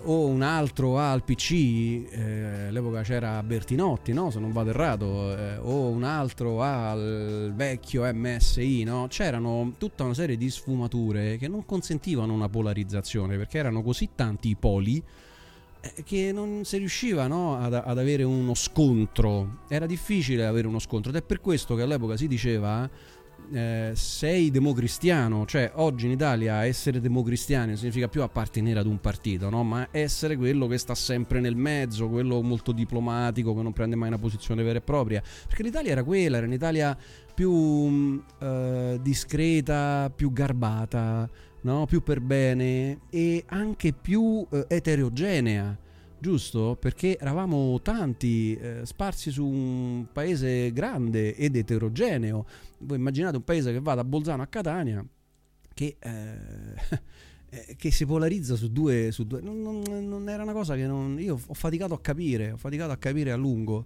o 0.03 0.25
un 0.25 0.41
altro 0.41 0.97
al 0.97 1.23
PC, 1.23 2.07
eh, 2.09 2.67
all'epoca 2.69 3.03
c'era 3.03 3.41
Bertinotti, 3.43 4.11
no? 4.11 4.31
se 4.31 4.39
non 4.39 4.51
vado 4.51 4.71
errato, 4.71 5.37
eh, 5.37 5.57
o 5.57 5.89
un 5.89 6.03
altro 6.03 6.63
al 6.63 7.51
vecchio 7.55 8.03
MSI, 8.11 8.83
no? 8.83 9.05
c'erano 9.09 9.73
tutta 9.77 10.05
una 10.05 10.15
serie 10.15 10.37
di 10.37 10.49
sfumature 10.49 11.37
che 11.37 11.47
non 11.47 11.65
consentivano 11.65 12.33
una 12.33 12.49
polarizzazione 12.49 13.37
perché 13.37 13.59
erano 13.59 13.83
così 13.83 14.09
tanti 14.15 14.49
i 14.49 14.55
poli 14.55 14.97
eh, 14.97 15.28
che 16.03 16.31
non 16.31 16.65
si 16.65 16.77
riusciva 16.77 17.27
no, 17.27 17.57
ad, 17.57 17.73
ad 17.73 17.97
avere 17.97 18.23
uno 18.23 18.53
scontro, 18.53 19.59
era 19.69 19.85
difficile 19.85 20.45
avere 20.45 20.67
uno 20.67 20.79
scontro 20.79 21.11
ed 21.11 21.17
è 21.17 21.21
per 21.21 21.39
questo 21.39 21.75
che 21.75 21.83
all'epoca 21.83 22.17
si 22.17 22.27
diceva 22.27 22.89
eh, 23.51 23.91
sei 23.95 24.51
democristiano, 24.51 25.45
cioè 25.45 25.71
oggi 25.75 26.05
in 26.05 26.11
Italia 26.11 26.65
essere 26.65 26.99
democristiani 26.99 27.67
non 27.67 27.77
significa 27.77 28.07
più 28.07 28.21
appartenere 28.21 28.79
ad 28.79 28.85
un 28.85 28.99
partito, 28.99 29.49
no? 29.49 29.63
ma 29.63 29.87
essere 29.91 30.37
quello 30.37 30.67
che 30.67 30.77
sta 30.77 30.93
sempre 30.93 31.39
nel 31.39 31.55
mezzo, 31.55 32.09
quello 32.09 32.41
molto 32.41 32.71
diplomatico, 32.71 33.55
che 33.55 33.61
non 33.61 33.73
prende 33.73 33.95
mai 33.95 34.09
una 34.09 34.19
posizione 34.19 34.61
vera 34.61 34.79
e 34.79 34.81
propria, 34.81 35.23
perché 35.47 35.63
l'Italia 35.63 35.91
era 35.91 36.03
quella, 36.03 36.37
era 36.37 36.45
un'Italia 36.45 36.95
più 37.33 37.51
mh, 37.51 38.23
eh, 38.39 38.99
discreta, 39.01 40.11
più 40.13 40.31
garbata, 40.31 41.29
no? 41.61 41.85
più 41.85 42.01
per 42.01 42.21
bene 42.21 42.99
e 43.09 43.43
anche 43.47 43.93
più 43.93 44.45
eh, 44.51 44.65
eterogenea 44.67 45.77
giusto? 46.19 46.77
Perché 46.79 47.17
eravamo 47.17 47.81
tanti, 47.81 48.55
eh, 48.55 48.81
sparsi 48.83 49.31
su 49.31 49.45
un 49.45 50.07
paese 50.11 50.71
grande 50.71 51.35
ed 51.35 51.55
eterogeneo. 51.55 52.45
Voi 52.79 52.97
immaginate 52.97 53.37
un 53.37 53.43
paese 53.43 53.71
che 53.71 53.79
va 53.79 53.95
da 53.95 54.03
Bolzano 54.03 54.41
a 54.41 54.47
Catania, 54.47 55.03
che, 55.73 55.97
eh, 55.99 56.99
eh, 57.49 57.75
che 57.77 57.91
si 57.91 58.05
polarizza 58.05 58.55
su 58.55 58.71
due... 58.71 59.11
Su 59.11 59.25
due 59.25 59.41
non, 59.41 59.61
non- 59.61 60.07
non 60.07 60.29
era 60.29 60.43
una 60.43 60.53
cosa 60.53 60.75
che 60.75 60.85
non, 60.85 61.19
io 61.19 61.39
ho 61.45 61.53
faticato 61.53 61.93
a 61.93 61.99
capire, 61.99 62.51
ho 62.51 62.57
faticato 62.57 62.91
a 62.91 62.97
capire 62.97 63.31
a 63.31 63.35
lungo. 63.35 63.85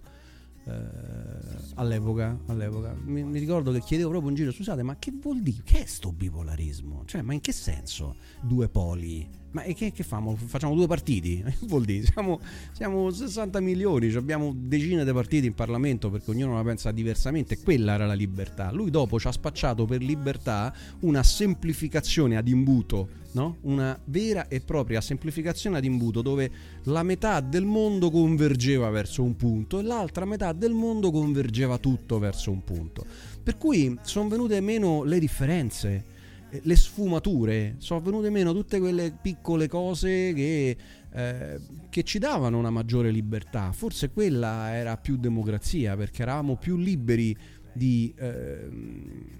Eh, 0.66 1.72
all'epoca, 1.74 2.38
all'epoca. 2.46 2.94
Mi, 3.04 3.22
mi 3.22 3.38
ricordo 3.38 3.72
che 3.72 3.80
chiedevo 3.80 4.10
proprio 4.10 4.30
in 4.30 4.36
giro 4.36 4.52
scusate 4.52 4.82
ma 4.82 4.96
che 4.96 5.12
vuol 5.20 5.40
dire 5.40 5.62
che 5.64 5.82
è 5.82 5.86
sto 5.86 6.12
bipolarismo 6.12 7.04
cioè 7.06 7.22
ma 7.22 7.34
in 7.34 7.40
che 7.40 7.52
senso 7.52 8.16
due 8.40 8.68
poli 8.68 9.28
ma 9.54 9.62
che, 9.62 9.92
che 9.92 10.02
famo? 10.02 10.34
Facciamo 10.34 10.74
due 10.74 10.88
partiti? 10.88 11.42
Vuol 11.66 11.84
dire? 11.84 12.06
Siamo, 12.06 12.40
siamo 12.72 13.10
60 13.10 13.60
milioni, 13.60 14.12
abbiamo 14.14 14.52
decine 14.54 15.04
di 15.04 15.12
partiti 15.12 15.46
in 15.46 15.54
Parlamento 15.54 16.10
perché 16.10 16.30
ognuno 16.32 16.56
la 16.56 16.64
pensa 16.64 16.90
diversamente. 16.90 17.60
Quella 17.60 17.94
era 17.94 18.04
la 18.04 18.14
libertà. 18.14 18.72
Lui 18.72 18.90
dopo 18.90 19.18
ci 19.20 19.28
ha 19.28 19.32
spacciato 19.32 19.84
per 19.84 20.02
libertà 20.02 20.74
una 21.00 21.22
semplificazione 21.22 22.36
ad 22.36 22.48
imbuto, 22.48 23.08
no? 23.32 23.58
Una 23.62 23.96
vera 24.06 24.48
e 24.48 24.60
propria 24.60 25.00
semplificazione 25.00 25.76
ad 25.78 25.84
imbuto 25.84 26.20
dove 26.20 26.50
la 26.84 27.04
metà 27.04 27.38
del 27.38 27.64
mondo 27.64 28.10
convergeva 28.10 28.90
verso 28.90 29.22
un 29.22 29.36
punto 29.36 29.78
e 29.78 29.82
l'altra 29.84 30.24
metà 30.24 30.52
del 30.52 30.72
mondo 30.72 31.12
convergeva 31.12 31.78
tutto 31.78 32.18
verso 32.18 32.50
un 32.50 32.64
punto. 32.64 33.06
Per 33.40 33.56
cui 33.56 33.96
sono 34.02 34.28
venute 34.28 34.60
meno 34.60 35.04
le 35.04 35.20
differenze 35.20 36.13
le 36.62 36.76
sfumature, 36.76 37.76
sono 37.78 38.00
venute 38.00 38.30
meno 38.30 38.52
tutte 38.52 38.78
quelle 38.78 39.16
piccole 39.20 39.68
cose 39.68 40.32
che, 40.34 40.76
eh, 41.12 41.60
che 41.88 42.02
ci 42.02 42.18
davano 42.18 42.58
una 42.58 42.70
maggiore 42.70 43.10
libertà. 43.10 43.72
Forse 43.72 44.10
quella 44.10 44.74
era 44.74 44.96
più 44.96 45.16
democrazia 45.16 45.96
perché 45.96 46.22
eravamo 46.22 46.56
più 46.56 46.76
liberi 46.76 47.36
di 47.72 48.14
eh, 48.16 48.68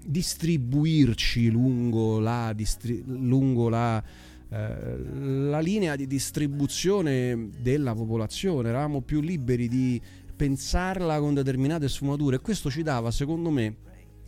distribuirci 0.05 1.49
lungo 1.49 2.19
la, 2.19 2.51
distri- 2.53 3.03
lungo 3.05 3.69
la, 3.69 4.03
eh, 4.49 4.97
la 5.49 5.59
linea 5.59 5.95
di 5.95 6.05
distribuzione 6.05 7.49
della 7.61 7.93
popolazione, 7.93 8.69
eravamo 8.69 9.01
più 9.01 9.21
liberi 9.21 9.67
di 9.67 10.01
pensarla 10.35 11.19
con 11.19 11.33
determinate 11.33 11.87
sfumature 11.87 12.35
e 12.35 12.39
questo 12.39 12.69
ci 12.69 12.83
dava, 12.83 13.09
secondo 13.09 13.49
me, 13.49 13.75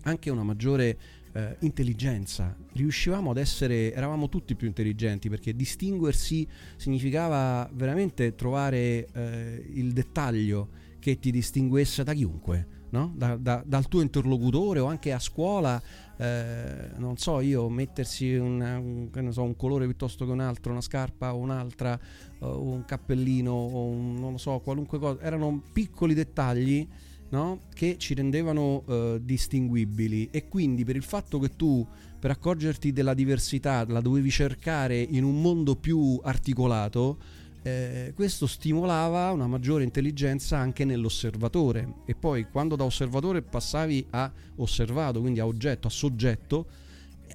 anche 0.03 0.29
una 0.29 0.43
maggiore 0.43 0.97
eh, 1.37 1.55
intelligenza. 1.59 2.55
Riuscivamo 2.73 3.29
ad 3.31 3.37
essere, 3.37 3.93
eravamo 3.93 4.27
tutti 4.27 4.55
più 4.55 4.67
intelligenti 4.67 5.29
perché 5.29 5.55
distinguersi 5.55 6.47
significava 6.77 7.69
veramente 7.73 8.33
trovare 8.33 9.07
eh, 9.13 9.69
il 9.73 9.93
dettaglio 9.93 10.69
che 10.99 11.19
ti 11.19 11.29
distinguesse 11.29 12.03
da 12.03 12.13
chiunque, 12.13 12.67
no? 12.89 13.13
Da- 13.15 13.37
da- 13.37 13.63
dal 13.65 13.87
tuo 13.87 14.01
interlocutore 14.01 14.79
o 14.79 14.87
anche 14.87 15.11
a 15.13 15.19
scuola. 15.19 15.81
eh, 16.19 16.89
non 16.97 17.15
so 17.17 17.41
io, 17.41 17.69
mettersi 17.69 18.33
una- 18.33 18.79
un, 18.79 19.09
so, 19.29 19.43
un 19.43 19.55
colore 19.55 19.85
piuttosto 19.85 20.25
che 20.25 20.31
un 20.31 20.39
altro, 20.39 20.71
una 20.71 20.81
scarpa 20.81 21.35
o 21.35 21.37
un'altra, 21.37 21.99
o 22.39 22.59
un 22.63 22.83
cappellino 22.85 23.51
o 23.51 23.83
un, 23.85 24.15
non 24.15 24.31
lo 24.31 24.37
so, 24.39 24.57
qualunque 24.57 24.97
cosa. 24.97 25.21
Erano 25.21 25.61
piccoli 25.71 26.15
dettagli 26.15 26.87
no? 27.29 27.59
che 27.73 27.97
ci 27.97 28.13
rendevano 28.13 28.83
eh, 28.87 29.19
distinguibili 29.21 30.29
e 30.31 30.47
quindi 30.47 30.83
per 30.85 30.95
il 30.95 31.03
fatto 31.03 31.39
che 31.39 31.55
tu 31.55 31.85
per 32.19 32.31
accorgerti 32.31 32.91
della 32.91 33.13
diversità 33.13 33.85
la 33.87 34.01
dovevi 34.01 34.29
cercare 34.29 34.99
in 34.99 35.23
un 35.23 35.39
mondo 35.41 35.75
più 35.75 36.19
articolato, 36.23 37.17
eh, 37.61 38.13
questo 38.15 38.47
stimolava 38.47 39.31
una 39.31 39.45
maggiore 39.45 39.83
intelligenza 39.83 40.57
anche 40.57 40.85
nell'osservatore 40.85 41.95
e 42.05 42.15
poi 42.15 42.47
quando 42.49 42.75
da 42.75 42.85
osservatore 42.85 43.41
passavi 43.41 44.07
a 44.11 44.31
osservato, 44.55 45.19
quindi 45.19 45.39
a 45.39 45.45
oggetto, 45.45 45.87
a 45.87 45.91
soggetto, 45.91 46.65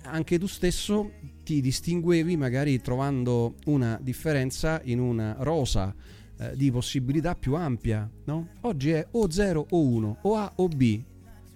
anche 0.04 0.38
tu 0.38 0.46
stesso 0.46 1.12
ti 1.44 1.60
distinguevi 1.60 2.36
magari 2.36 2.80
trovando 2.80 3.54
una 3.66 3.98
differenza 4.02 4.80
in 4.84 5.00
una 5.00 5.36
rosa 5.38 5.94
eh, 6.42 6.56
di 6.56 6.70
possibilità 6.70 7.34
più 7.36 7.54
ampia. 7.54 8.08
No? 8.24 8.48
Oggi 8.62 8.90
è 8.90 9.06
o 9.12 9.30
0 9.30 9.66
o 9.70 9.80
1, 9.80 10.18
o 10.22 10.36
A 10.36 10.52
o 10.56 10.68
B, 10.68 11.00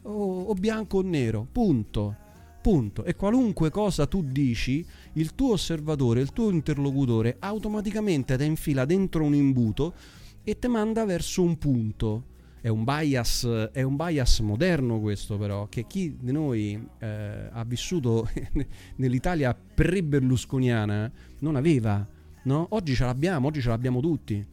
o, 0.03 0.43
o 0.43 0.55
bianco 0.55 0.99
o 0.99 1.03
nero, 1.03 1.47
punto. 1.51 2.25
Punto. 2.63 3.05
E 3.05 3.15
qualunque 3.15 3.71
cosa 3.71 4.07
tu 4.07 4.23
dici, 4.23 4.85
il 5.15 5.35
tuo 5.35 5.53
osservatore, 5.53 6.21
il 6.21 6.33
tuo 6.33 6.51
interlocutore 6.51 7.37
automaticamente 7.39 8.37
ti 8.37 8.45
infila 8.45 8.85
dentro 8.85 9.23
un 9.23 9.35
imbuto 9.35 9.95
e 10.43 10.59
ti 10.59 10.67
manda 10.67 11.05
verso 11.05 11.43
un 11.43 11.59
punto. 11.59 12.35
È 12.61 12.69
un 12.69 12.83
bias, 12.83 13.71
è 13.73 13.83
un 13.83 13.95
bias 13.95 14.41
moderno 14.41 14.99
questo 14.99 15.39
però, 15.39 15.69
che 15.69 15.87
chi 15.87 16.17
di 16.19 16.33
noi 16.33 16.89
eh, 16.99 17.49
ha 17.53 17.65
vissuto 17.65 18.29
nell'Italia 18.97 19.55
pre-berlusconiana 19.55 21.13
non 21.41 21.55
aveva. 21.55 22.05
No? 22.43 22.67
Oggi 22.71 22.95
ce 22.95 23.05
l'abbiamo, 23.05 23.47
oggi 23.47 23.61
ce 23.61 23.69
l'abbiamo 23.69 24.01
tutti. 24.01 24.45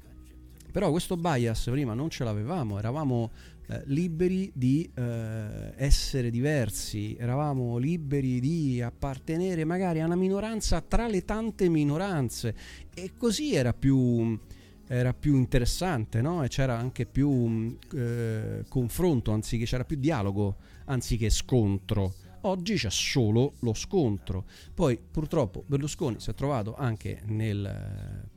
Però 0.74 0.90
questo 0.90 1.18
bias 1.18 1.70
prima 1.70 1.94
non 1.94 2.10
ce 2.10 2.24
l'avevamo, 2.24 2.80
eravamo 2.80 3.30
eh, 3.68 3.84
liberi 3.86 4.52
di 4.56 4.90
eh, 4.96 5.72
essere 5.76 6.32
diversi, 6.32 7.16
eravamo 7.16 7.78
liberi 7.78 8.40
di 8.40 8.82
appartenere 8.82 9.66
magari 9.66 10.02
a 10.02 10.06
una 10.08 10.16
minoranza 10.16 10.82
tra 10.82 11.06
le 11.06 11.24
tante 11.26 11.70
minoranze 11.70 12.56
e 12.92 13.12
così 13.16 13.54
era 13.54 13.72
più, 13.72 14.36
era 14.88 15.14
più 15.14 15.36
interessante 15.36 16.22
no? 16.22 16.44
e 16.44 16.48
c'era 16.48 16.76
anche 16.76 17.06
più 17.06 17.78
eh, 17.94 18.66
confronto, 18.68 19.32
anziché 19.32 19.66
c'era 19.66 19.86
più 19.86 19.98
dialogo 19.98 20.56
anziché 20.86 21.30
scontro. 21.30 22.16
Oggi 22.46 22.78
c'è 22.78 22.90
solo 22.90 23.54
lo 23.60 23.76
scontro. 23.76 24.46
Poi 24.74 25.00
purtroppo 25.12 25.64
Berlusconi 25.68 26.20
si 26.20 26.32
è 26.32 26.34
trovato 26.34 26.76
anche 26.76 27.22
nel 27.26 28.32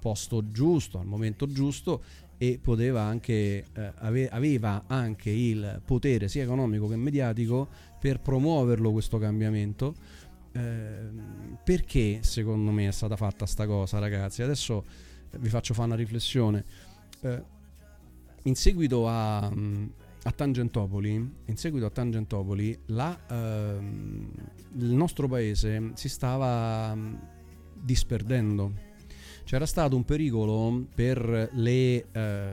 posto 0.00 0.50
giusto, 0.50 0.98
al 0.98 1.06
momento 1.06 1.46
giusto 1.46 2.02
e 2.42 2.58
poteva 2.60 3.02
anche, 3.02 3.66
eh, 3.72 3.92
ave- 3.96 4.30
aveva 4.30 4.84
anche 4.86 5.28
il 5.28 5.82
potere 5.84 6.26
sia 6.26 6.42
economico 6.42 6.88
che 6.88 6.96
mediatico 6.96 7.68
per 8.00 8.20
promuoverlo 8.20 8.92
questo 8.92 9.18
cambiamento. 9.18 9.94
Eh, 10.52 11.10
perché 11.62 12.20
secondo 12.22 12.70
me 12.70 12.88
è 12.88 12.92
stata 12.92 13.16
fatta 13.16 13.44
sta 13.44 13.66
cosa, 13.66 13.98
ragazzi? 13.98 14.42
Adesso 14.42 14.84
vi 15.38 15.48
faccio 15.50 15.74
fare 15.74 15.88
una 15.88 15.96
riflessione. 15.96 16.64
Eh, 17.20 17.42
in 18.44 18.54
seguito 18.54 19.06
a, 19.06 19.44
a, 19.44 20.32
Tangentopoli, 20.34 21.12
in 21.44 21.56
seguito 21.56 21.84
a 21.84 21.90
Tangentopoli 21.90 22.78
la, 22.86 23.18
ehm, 23.28 24.32
il 24.78 24.94
nostro 24.94 25.28
paese 25.28 25.90
si 25.92 26.08
stava 26.08 26.96
disperdendo 27.74 28.88
c'era 29.50 29.66
stato 29.66 29.96
un 29.96 30.04
pericolo 30.04 30.80
per, 30.94 31.48
le, 31.54 32.06
eh, 32.12 32.52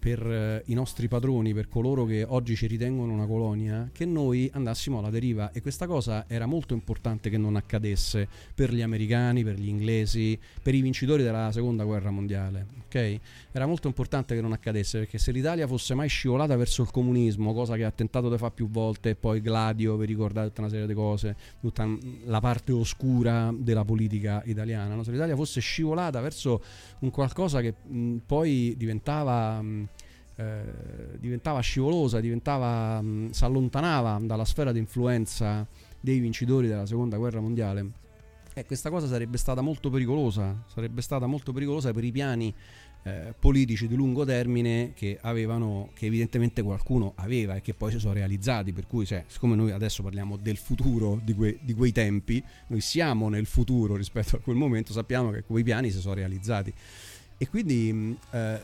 per 0.00 0.26
eh, 0.26 0.62
i 0.66 0.74
nostri 0.74 1.08
padroni, 1.08 1.52
per 1.52 1.68
coloro 1.68 2.06
che 2.06 2.24
oggi 2.26 2.56
ci 2.56 2.66
ritengono 2.66 3.12
una 3.12 3.26
colonia, 3.26 3.90
che 3.92 4.06
noi 4.06 4.50
andassimo 4.54 4.98
alla 4.98 5.10
deriva 5.10 5.52
e 5.52 5.60
questa 5.60 5.86
cosa 5.86 6.24
era 6.26 6.46
molto 6.46 6.72
importante 6.72 7.28
che 7.28 7.36
non 7.36 7.54
accadesse 7.54 8.26
per 8.54 8.72
gli 8.72 8.80
americani, 8.80 9.44
per 9.44 9.56
gli 9.56 9.68
inglesi, 9.68 10.38
per 10.62 10.74
i 10.74 10.80
vincitori 10.80 11.22
della 11.22 11.52
seconda 11.52 11.84
guerra 11.84 12.10
mondiale. 12.10 12.66
Okay? 12.86 13.20
Era 13.52 13.66
molto 13.66 13.88
importante 13.88 14.34
che 14.34 14.40
non 14.40 14.52
accadesse 14.52 15.00
perché 15.00 15.18
se 15.18 15.32
l'Italia 15.32 15.66
fosse 15.66 15.94
mai 15.94 16.08
scivolata 16.08 16.56
verso 16.56 16.80
il 16.80 16.90
comunismo, 16.90 17.52
cosa 17.52 17.76
che 17.76 17.84
ha 17.84 17.90
tentato 17.90 18.30
di 18.30 18.38
fare 18.38 18.52
più 18.54 18.70
volte, 18.70 19.14
poi 19.14 19.42
Gladio, 19.42 19.96
vi 19.96 20.06
ricordate 20.06 20.48
tutta 20.48 20.62
una 20.62 20.70
serie 20.70 20.86
di 20.86 20.94
cose, 20.94 21.36
tutta 21.60 21.86
la 22.24 22.40
parte 22.40 22.72
oscura 22.72 23.54
della 23.54 23.84
politica 23.84 24.42
italiana, 24.46 24.94
no? 24.94 25.02
se 25.02 25.10
l'Italia 25.10 25.36
fosse 25.36 25.60
scivolata 25.60 26.20
verso 26.20 26.62
un 27.00 27.10
qualcosa 27.10 27.60
che 27.60 27.74
mh, 27.82 28.16
poi 28.26 28.74
diventava... 28.76 29.60
Mh, 29.60 29.88
eh, 30.40 31.18
diventava 31.18 31.60
scivolosa, 31.60 32.18
diventava, 32.18 33.04
si 33.28 33.44
allontanava 33.44 34.18
dalla 34.22 34.46
sfera 34.46 34.72
di 34.72 34.78
influenza 34.78 35.66
dei 36.00 36.18
vincitori 36.18 36.66
della 36.66 36.86
seconda 36.86 37.18
guerra 37.18 37.40
mondiale. 37.40 37.90
E 38.54 38.64
questa 38.64 38.88
cosa 38.88 39.06
sarebbe 39.06 39.36
stata 39.36 39.60
molto 39.60 39.90
pericolosa, 39.90 40.64
sarebbe 40.66 41.02
stata 41.02 41.26
molto 41.26 41.52
pericolosa 41.52 41.92
per 41.92 42.04
i 42.04 42.10
piani 42.10 42.54
eh, 43.02 43.34
politici 43.38 43.86
di 43.86 43.94
lungo 43.94 44.24
termine 44.24 44.92
che 44.94 45.18
avevano, 45.20 45.90
che 45.94 46.06
evidentemente 46.06 46.62
qualcuno 46.62 47.12
aveva 47.16 47.56
e 47.56 47.60
che 47.60 47.74
poi 47.74 47.90
si 47.92 47.98
sono 47.98 48.14
realizzati. 48.14 48.72
Per 48.72 48.86
cui, 48.86 49.06
cioè, 49.06 49.24
siccome 49.26 49.54
noi 49.54 49.70
adesso 49.70 50.02
parliamo 50.02 50.36
del 50.36 50.56
futuro 50.56 51.20
di, 51.22 51.34
que, 51.34 51.58
di 51.60 51.74
quei 51.74 51.92
tempi, 51.92 52.42
noi 52.68 52.80
siamo 52.80 53.28
nel 53.28 53.46
futuro 53.46 53.96
rispetto 53.96 54.36
a 54.36 54.38
quel 54.38 54.56
momento, 54.56 54.92
sappiamo 54.92 55.30
che 55.30 55.42
quei 55.42 55.62
piani 55.62 55.90
si 55.90 56.00
sono 56.00 56.14
realizzati 56.14 56.72
e 57.42 57.48
quindi, 57.48 58.18
eh, 58.32 58.60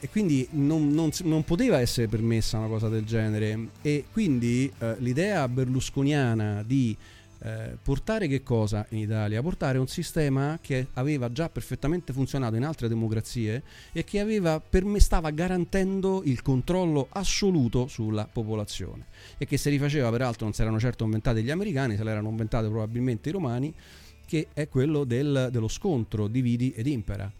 e 0.00 0.08
quindi 0.08 0.48
non, 0.52 0.88
non, 0.88 1.10
non, 1.24 1.44
poteva 1.44 1.80
essere 1.80 2.08
permessa 2.08 2.56
una 2.56 2.66
cosa 2.66 2.88
del 2.88 3.04
genere 3.04 3.68
e 3.82 4.06
quindi 4.10 4.72
eh, 4.78 4.94
l'idea 5.00 5.46
berlusconiana 5.48 6.62
di 6.62 6.96
eh, 7.42 7.76
portare 7.82 8.28
che 8.28 8.42
cosa 8.42 8.84
in 8.90 8.98
Italia? 8.98 9.40
Portare 9.42 9.78
un 9.78 9.86
sistema 9.86 10.58
che 10.60 10.88
aveva 10.94 11.32
già 11.32 11.48
perfettamente 11.48 12.12
funzionato 12.12 12.56
in 12.56 12.64
altre 12.64 12.88
democrazie 12.88 13.62
e 13.92 14.04
che 14.04 14.20
aveva, 14.20 14.60
per 14.60 14.84
me 14.84 15.00
stava 15.00 15.30
garantendo 15.30 16.22
il 16.24 16.42
controllo 16.42 17.08
assoluto 17.10 17.86
sulla 17.86 18.28
popolazione 18.30 19.06
e 19.38 19.46
che 19.46 19.56
se 19.56 19.70
rifaceva 19.70 20.10
peraltro 20.10 20.44
non 20.44 20.54
si 20.54 20.60
erano 20.60 20.78
certo 20.78 21.04
inventati 21.04 21.42
gli 21.42 21.50
americani, 21.50 21.96
se 21.96 22.04
l'erano 22.04 22.28
inventate 22.28 22.68
probabilmente 22.68 23.28
i 23.30 23.32
romani 23.32 23.74
che 24.26 24.48
è 24.52 24.68
quello 24.68 25.04
del, 25.04 25.48
dello 25.50 25.68
scontro 25.68 26.28
dividi 26.28 26.72
ed 26.72 26.86
impera 26.86 27.32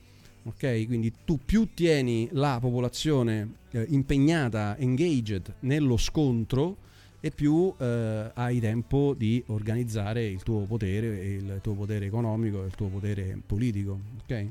ok? 0.43 0.87
Quindi 0.87 1.13
tu 1.25 1.39
più 1.45 1.69
tieni 1.75 2.29
la 2.33 2.59
popolazione 2.61 3.57
eh, 3.71 3.87
impegnata, 3.91 4.77
engaged 4.79 5.55
nello 5.61 5.97
scontro 5.97 6.89
e 7.21 7.31
più 7.31 7.73
eh, 7.79 8.31
hai 8.35 8.61
tempo 8.61 9.15
di 9.17 9.43
organizzare 9.49 10.25
il 10.25 10.43
tuo 10.43 10.61
potere, 10.61 11.07
il 11.07 11.59
tuo 11.63 11.75
potere 11.75 12.07
economico, 12.07 12.65
il 12.65 12.75
tuo 12.75 12.89
potere 12.89 13.39
politico, 13.45 13.99
ok? 14.23 14.47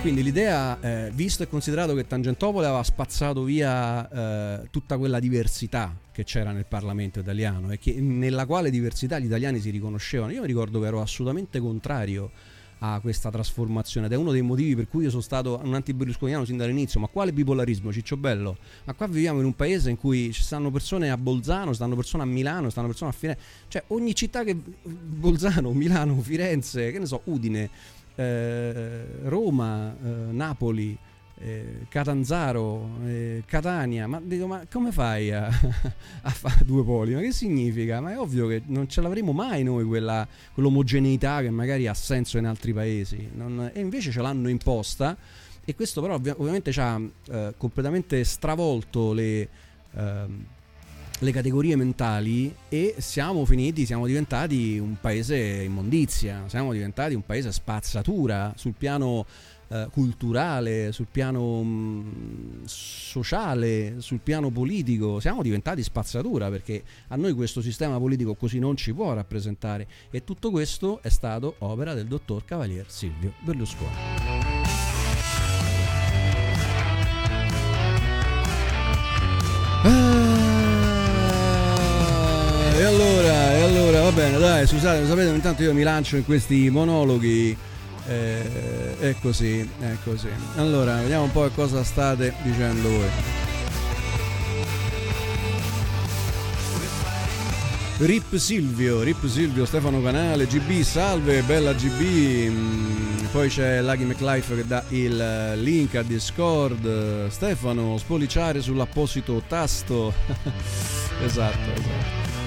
Quindi 0.00 0.22
l'idea, 0.22 0.78
eh, 0.80 1.10
visto 1.12 1.42
e 1.42 1.48
considerato 1.48 1.94
che 1.94 2.06
Tangentopoli 2.06 2.64
aveva 2.64 2.84
spazzato 2.84 3.42
via 3.42 4.08
eh, 4.08 4.68
tutta 4.70 4.96
quella 4.96 5.18
diversità 5.18 5.92
che 6.12 6.22
c'era 6.22 6.52
nel 6.52 6.66
Parlamento 6.66 7.18
italiano 7.18 7.72
e 7.72 7.78
che, 7.78 8.00
nella 8.00 8.46
quale 8.46 8.70
diversità 8.70 9.18
gli 9.18 9.24
italiani 9.24 9.58
si 9.58 9.70
riconoscevano, 9.70 10.32
io 10.32 10.42
mi 10.42 10.46
ricordo 10.46 10.80
che 10.80 10.86
ero 10.86 11.00
assolutamente 11.00 11.58
contrario 11.58 12.30
a 12.80 13.00
questa 13.00 13.30
trasformazione 13.30 14.06
ed 14.06 14.12
è 14.12 14.16
uno 14.16 14.30
dei 14.30 14.42
motivi 14.42 14.76
per 14.76 14.88
cui 14.88 15.04
io 15.04 15.10
sono 15.10 15.22
stato 15.22 15.60
un 15.62 15.74
anti-berlusconiano 15.74 16.44
sin 16.44 16.56
dall'inizio. 16.56 17.00
Ma 17.00 17.08
quale 17.08 17.32
bipolarismo 17.32 17.92
Ciccio 17.92 18.16
Bello? 18.16 18.56
Ma 18.84 18.94
qua 18.94 19.06
viviamo 19.06 19.40
in 19.40 19.46
un 19.46 19.54
paese 19.54 19.90
in 19.90 19.96
cui 19.96 20.32
ci 20.32 20.42
stanno 20.42 20.70
persone 20.70 21.10
a 21.10 21.16
Bolzano 21.16 21.72
stanno 21.72 21.96
persone 21.96 22.22
a 22.22 22.26
Milano 22.26 22.70
stanno 22.70 22.86
persone 22.88 23.10
a 23.10 23.14
Firenze 23.14 23.42
cioè 23.68 23.84
ogni 23.88 24.14
città 24.14 24.44
che 24.44 24.54
Bolzano, 24.54 25.72
Milano, 25.72 26.20
Firenze 26.20 26.90
che 26.90 26.98
ne 26.98 27.06
so, 27.06 27.22
Udine 27.24 27.68
eh, 28.14 29.04
Roma, 29.24 29.94
eh, 29.94 30.32
Napoli 30.32 30.96
eh, 31.40 31.86
Catanzaro, 31.88 32.88
eh, 33.06 33.42
Catania, 33.46 34.06
ma 34.06 34.20
dico, 34.22 34.46
ma 34.46 34.64
come 34.70 34.92
fai 34.92 35.30
a, 35.32 35.46
a, 36.22 36.30
fare 36.30 36.64
due 36.64 36.84
poli? 36.84 37.14
Ma 37.14 37.20
che 37.20 37.32
significa? 37.32 38.00
Ma 38.00 38.12
è 38.12 38.18
ovvio 38.18 38.46
che 38.46 38.62
non 38.66 38.88
ce 38.88 39.00
l'avremo 39.00 39.32
mai 39.32 39.62
noi 39.62 39.84
quella, 39.84 40.26
quell'omogeneità 40.52 41.40
che 41.40 41.50
magari 41.50 41.86
ha 41.86 41.94
senso 41.94 42.38
in 42.38 42.46
altri 42.46 42.72
paesi, 42.72 43.30
non, 43.34 43.70
e 43.72 43.80
invece 43.80 44.10
ce 44.10 44.20
l'hanno 44.20 44.48
imposta 44.48 45.16
e 45.64 45.74
questo 45.74 46.00
però 46.00 46.14
ovvi- 46.14 46.30
ovviamente 46.30 46.72
ci 46.72 46.80
ha 46.80 46.98
eh, 47.30 47.52
completamente 47.58 48.24
stravolto 48.24 49.12
le, 49.12 49.48
ehm, 49.94 50.44
le 51.18 51.30
categorie 51.30 51.76
mentali 51.76 52.54
e 52.70 52.94
siamo 52.98 53.44
finiti, 53.44 53.84
siamo 53.84 54.06
diventati 54.06 54.78
un 54.78 54.96
paese 54.98 55.36
immondizia, 55.36 56.44
siamo 56.46 56.72
diventati 56.72 57.14
un 57.14 57.24
paese 57.26 57.52
spazzatura 57.52 58.54
sul 58.56 58.72
piano 58.78 59.26
eh, 59.70 59.88
culturale, 59.92 60.92
sul 60.92 61.08
piano 61.10 61.62
mm, 61.62 62.64
sociale, 62.64 63.96
sul 63.98 64.20
piano 64.20 64.48
politico. 64.48 65.20
Siamo 65.20 65.42
diventati 65.42 65.82
spazzatura 65.82 66.48
perché 66.48 66.82
a 67.08 67.16
noi 67.16 67.34
questo 67.34 67.60
sistema 67.60 67.98
politico 67.98 68.34
così 68.34 68.58
non 68.58 68.76
ci 68.76 68.94
può 68.94 69.12
rappresentare 69.12 69.86
e 70.10 70.24
tutto 70.24 70.50
questo 70.50 71.02
è 71.02 71.10
stato 71.10 71.56
opera 71.58 71.92
del 71.92 72.06
dottor 72.06 72.46
Cavalier 72.46 72.86
Silvio 72.88 73.34
Berlusconi. 73.40 73.92
Ah, 79.84 80.30
e 82.74 82.82
allora, 82.84 83.52
e 83.54 83.60
allora, 83.60 84.00
va 84.00 84.12
bene, 84.12 84.38
dai, 84.38 84.66
scusate, 84.66 85.00
lo 85.02 85.06
sapete, 85.06 85.28
intanto 85.28 85.62
io 85.62 85.74
mi 85.74 85.82
lancio 85.82 86.16
in 86.16 86.24
questi 86.24 86.70
monologhi 86.70 87.54
eh, 88.08 88.98
è 89.00 89.14
così, 89.20 89.68
è 89.80 89.96
così. 90.04 90.28
Allora, 90.56 90.96
vediamo 90.96 91.24
un 91.24 91.32
po' 91.32 91.48
cosa 91.54 91.84
state 91.84 92.34
dicendo 92.42 92.88
voi. 92.88 93.10
Rip 98.00 98.36
Silvio, 98.36 99.02
Rip 99.02 99.26
Silvio, 99.26 99.64
Stefano 99.66 100.00
Canale, 100.00 100.46
GB, 100.46 100.82
salve, 100.82 101.42
bella 101.42 101.72
GB. 101.72 102.00
mm, 102.48 103.24
Poi 103.32 103.48
c'è 103.48 103.82
Lucky 103.82 104.04
McLife 104.04 104.54
che 104.54 104.66
dà 104.66 104.84
il 104.90 105.54
link 105.56 105.96
a 105.96 106.02
Discord. 106.02 107.26
Stefano, 107.28 107.98
spolliciare 107.98 108.62
sull'apposito 108.62 109.42
tasto. 109.48 110.14
esatto, 111.24 111.72
esatto. 111.72 112.37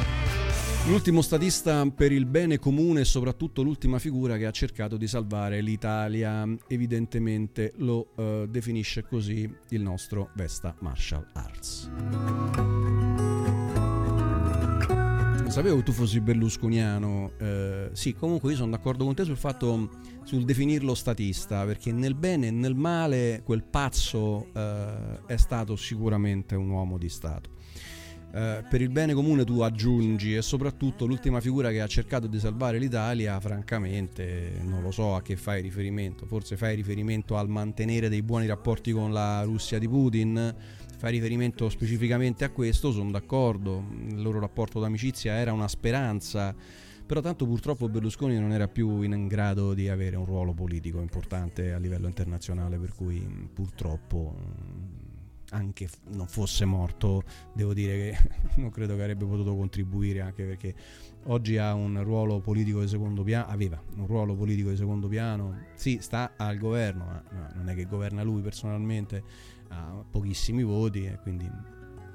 L'ultimo 0.87 1.21
statista 1.21 1.87
per 1.89 2.11
il 2.11 2.25
bene 2.25 2.57
comune 2.57 3.01
e 3.01 3.05
soprattutto 3.05 3.61
l'ultima 3.61 3.99
figura 3.99 4.35
che 4.37 4.45
ha 4.45 4.51
cercato 4.51 4.97
di 4.97 5.07
salvare 5.07 5.61
l'Italia, 5.61 6.45
evidentemente 6.67 7.71
lo 7.77 8.07
eh, 8.17 8.47
definisce 8.49 9.03
così 9.03 9.49
il 9.69 9.81
nostro 9.81 10.31
Vesta 10.35 10.75
Martial 10.79 11.25
Arts. 11.33 11.89
Non 15.37 15.49
sapevo 15.49 15.77
che 15.77 15.83
tu 15.83 15.91
fossi 15.91 16.19
berlusconiano, 16.19 17.33
eh, 17.37 17.89
sì 17.93 18.13
comunque 18.13 18.51
io 18.51 18.57
sono 18.57 18.71
d'accordo 18.71 19.05
con 19.05 19.13
te 19.13 19.23
sul 19.23 19.37
fatto, 19.37 19.89
sul 20.23 20.45
definirlo 20.45 20.95
statista, 20.95 21.63
perché 21.63 21.91
nel 21.91 22.15
bene 22.15 22.47
e 22.47 22.51
nel 22.51 22.75
male 22.75 23.41
quel 23.45 23.63
pazzo 23.63 24.47
eh, 24.53 25.25
è 25.25 25.37
stato 25.37 25.75
sicuramente 25.75 26.55
un 26.55 26.69
uomo 26.69 26.97
di 26.97 27.09
Stato. 27.09 27.49
Eh, 28.33 28.63
per 28.69 28.79
il 28.79 28.89
bene 28.89 29.13
comune 29.13 29.43
tu 29.43 29.59
aggiungi 29.59 30.35
e 30.35 30.41
soprattutto 30.41 31.05
l'ultima 31.05 31.41
figura 31.41 31.69
che 31.69 31.81
ha 31.81 31.87
cercato 31.87 32.27
di 32.27 32.39
salvare 32.39 32.77
l'Italia, 32.77 33.37
francamente 33.41 34.53
non 34.63 34.81
lo 34.81 34.91
so 34.91 35.15
a 35.15 35.21
che 35.21 35.35
fai 35.35 35.61
riferimento, 35.61 36.25
forse 36.25 36.55
fai 36.55 36.75
riferimento 36.75 37.35
al 37.35 37.49
mantenere 37.49 38.07
dei 38.07 38.21
buoni 38.21 38.47
rapporti 38.47 38.93
con 38.93 39.11
la 39.11 39.43
Russia 39.43 39.79
di 39.79 39.87
Putin, 39.89 40.55
fai 40.97 41.11
riferimento 41.11 41.67
specificamente 41.67 42.45
a 42.45 42.51
questo, 42.51 42.93
sono 42.93 43.11
d'accordo, 43.11 43.83
il 44.07 44.21
loro 44.21 44.39
rapporto 44.39 44.79
d'amicizia 44.79 45.33
era 45.33 45.51
una 45.51 45.67
speranza, 45.67 46.55
però 47.05 47.19
tanto 47.19 47.45
purtroppo 47.45 47.89
Berlusconi 47.89 48.39
non 48.39 48.53
era 48.53 48.69
più 48.69 49.01
in 49.01 49.27
grado 49.27 49.73
di 49.73 49.89
avere 49.89 50.15
un 50.15 50.25
ruolo 50.25 50.53
politico 50.53 51.01
importante 51.01 51.73
a 51.73 51.77
livello 51.77 52.07
internazionale, 52.07 52.77
per 52.77 52.93
cui 52.95 53.49
purtroppo 53.53 55.00
anche 55.51 55.89
non 56.09 56.27
fosse 56.27 56.65
morto, 56.65 57.23
devo 57.53 57.73
dire 57.73 57.97
che 57.97 58.17
non 58.61 58.69
credo 58.69 58.95
che 58.95 59.01
avrebbe 59.01 59.25
potuto 59.25 59.55
contribuire, 59.55 60.21
anche 60.21 60.43
perché 60.43 60.75
oggi 61.25 61.57
ha 61.57 61.73
un 61.73 62.01
ruolo 62.03 62.39
politico 62.39 62.81
di 62.81 62.87
secondo 62.87 63.23
piano, 63.23 63.47
aveva 63.47 63.81
un 63.95 64.05
ruolo 64.05 64.35
politico 64.35 64.69
di 64.69 64.77
secondo 64.77 65.07
piano, 65.07 65.57
sì, 65.75 65.99
sta 66.01 66.33
al 66.37 66.57
governo, 66.57 67.05
ma 67.05 67.51
non 67.55 67.69
è 67.69 67.75
che 67.75 67.85
governa 67.85 68.23
lui 68.23 68.41
personalmente, 68.41 69.23
ha 69.69 70.03
pochissimi 70.09 70.63
voti 70.63 71.05
e 71.05 71.17
quindi 71.21 71.49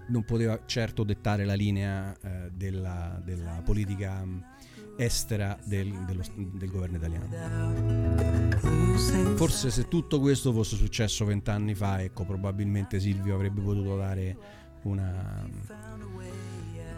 non 0.09 0.25
poteva 0.25 0.61
certo 0.67 1.03
dettare 1.05 1.45
la 1.45 1.55
linea 1.55 2.15
eh, 2.21 2.51
della, 2.53 3.21
della 3.25 3.61
politica 3.65 4.25
estera 4.97 5.59
del, 5.65 5.93
dello- 6.07 6.25
del 6.35 6.71
governo 6.71 6.97
italiano. 6.97 7.29
Forse 9.37 9.71
se 9.71 9.89
tutto 9.89 10.21
questo 10.21 10.53
fosse 10.53 10.77
successo 10.77 11.25
vent'anni 11.25 11.75
fa, 11.75 12.03
ecco, 12.03 12.25
probabilmente 12.25 12.99
Silvio 12.99 13.35
avrebbe 13.35 13.61
potuto 13.61 13.97
dare 13.97 14.37
una, 14.83 15.47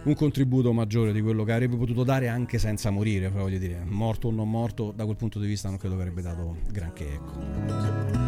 un 0.05 0.15
contributo 0.15 0.73
maggiore 0.73 1.13
di 1.13 1.21
quello 1.21 1.45
che 1.45 1.53
avrebbe 1.53 1.77
potuto 1.77 2.05
dare 2.05 2.29
anche 2.29 2.59
senza 2.59 2.91
morire, 2.91 3.29
voglio 3.31 3.59
dire, 3.59 3.83
morto 3.85 4.29
o 4.29 4.31
non 4.31 4.49
morto, 4.49 4.93
da 4.95 5.05
quel 5.05 5.17
punto 5.17 5.41
di 5.41 5.47
vista 5.47 5.69
non 5.69 5.79
credo 5.79 5.97
che 5.97 6.03
avrebbe 6.03 6.23
dato 6.23 6.57
granché, 6.71 7.15
ecco. 7.15 8.28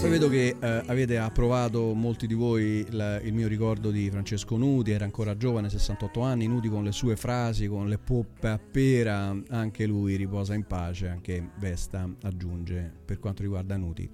Poi 0.00 0.10
vedo 0.10 0.28
che 0.28 0.56
eh, 0.60 0.82
avete 0.86 1.18
approvato 1.18 1.92
molti 1.94 2.26
di 2.26 2.34
voi 2.34 2.86
la- 2.90 3.20
il 3.20 3.32
mio 3.32 3.48
ricordo 3.48 3.90
di 3.90 4.08
Francesco 4.10 4.56
Nuti, 4.56 4.90
era 4.90 5.04
ancora 5.04 5.36
giovane, 5.36 5.68
68 5.70 6.20
anni, 6.20 6.46
Nuti 6.46 6.68
con 6.68 6.84
le 6.84 6.92
sue 6.92 7.16
frasi, 7.16 7.66
con 7.66 7.88
le 7.88 7.98
poppe 7.98 8.48
a 8.48 8.58
pera, 8.58 9.34
anche 9.48 9.86
lui 9.86 10.16
riposa 10.16 10.54
in 10.54 10.64
pace, 10.64 11.08
anche 11.08 11.50
Vesta 11.58 12.08
aggiunge 12.22 12.92
per 13.04 13.18
quanto 13.18 13.42
riguarda 13.42 13.76
Nuti, 13.76 14.08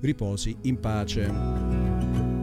riposi 0.00 0.56
in 0.62 0.78
pace. 0.80 2.37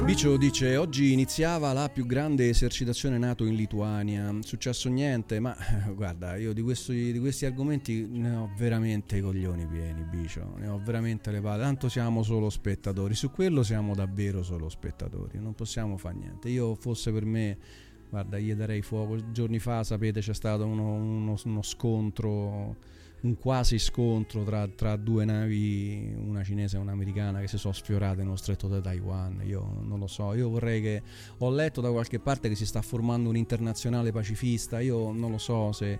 Bicio 0.00 0.36
dice 0.36 0.76
oggi 0.76 1.12
iniziava 1.12 1.72
la 1.72 1.88
più 1.88 2.06
grande 2.06 2.48
esercitazione 2.48 3.18
NATO 3.18 3.44
in 3.44 3.54
Lituania, 3.54 4.34
successo 4.40 4.88
niente, 4.88 5.38
ma 5.38 5.56
eh, 5.56 5.92
guarda 5.94 6.36
io 6.36 6.52
di 6.52 6.60
questi, 6.60 7.12
di 7.12 7.18
questi 7.18 7.46
argomenti 7.46 8.06
ne 8.08 8.34
ho 8.34 8.50
veramente 8.56 9.16
i 9.16 9.20
coglioni 9.20 9.66
pieni 9.66 10.02
Bicio, 10.04 10.54
ne 10.56 10.68
ho 10.68 10.80
veramente 10.84 11.30
le 11.30 11.40
palle, 11.40 11.62
tanto 11.62 11.88
siamo 11.88 12.22
solo 12.22 12.50
spettatori, 12.50 13.14
su 13.14 13.30
quello 13.30 13.62
siamo 13.62 13.94
davvero 13.94 14.42
solo 14.42 14.68
spettatori, 14.68 15.38
non 15.38 15.54
possiamo 15.54 15.96
fare 15.96 16.16
niente, 16.16 16.48
io 16.48 16.74
fosse 16.74 17.12
per 17.12 17.24
me, 17.24 17.56
guarda 18.10 18.38
gli 18.38 18.52
darei 18.54 18.82
fuoco, 18.82 19.30
giorni 19.30 19.58
fa 19.60 19.84
sapete 19.84 20.20
c'è 20.20 20.34
stato 20.34 20.66
uno, 20.66 20.94
uno- 20.94 21.36
uno 21.44 21.62
scontro 21.62 22.76
un 23.22 23.36
quasi 23.38 23.78
scontro 23.78 24.42
tra, 24.42 24.66
tra 24.68 24.96
due 24.96 25.24
navi, 25.24 26.14
una 26.16 26.42
cinese 26.42 26.76
e 26.76 26.80
un'americana, 26.80 27.40
che 27.40 27.48
si 27.48 27.58
sono 27.58 27.72
sfiorate 27.72 28.22
nello 28.22 28.36
stretto 28.36 28.68
di 28.68 28.80
Taiwan. 28.80 29.42
Io 29.44 29.78
non 29.82 29.98
lo 29.98 30.06
so, 30.06 30.34
io 30.34 30.48
vorrei 30.48 30.80
che. 30.80 31.02
Ho 31.38 31.50
letto 31.50 31.80
da 31.80 31.90
qualche 31.90 32.18
parte 32.18 32.48
che 32.48 32.54
si 32.54 32.66
sta 32.66 32.82
formando 32.82 33.28
un 33.28 33.36
internazionale 33.36 34.12
pacifista. 34.12 34.80
Io 34.80 35.12
non 35.12 35.30
lo 35.30 35.38
so 35.38 35.72
se 35.72 35.98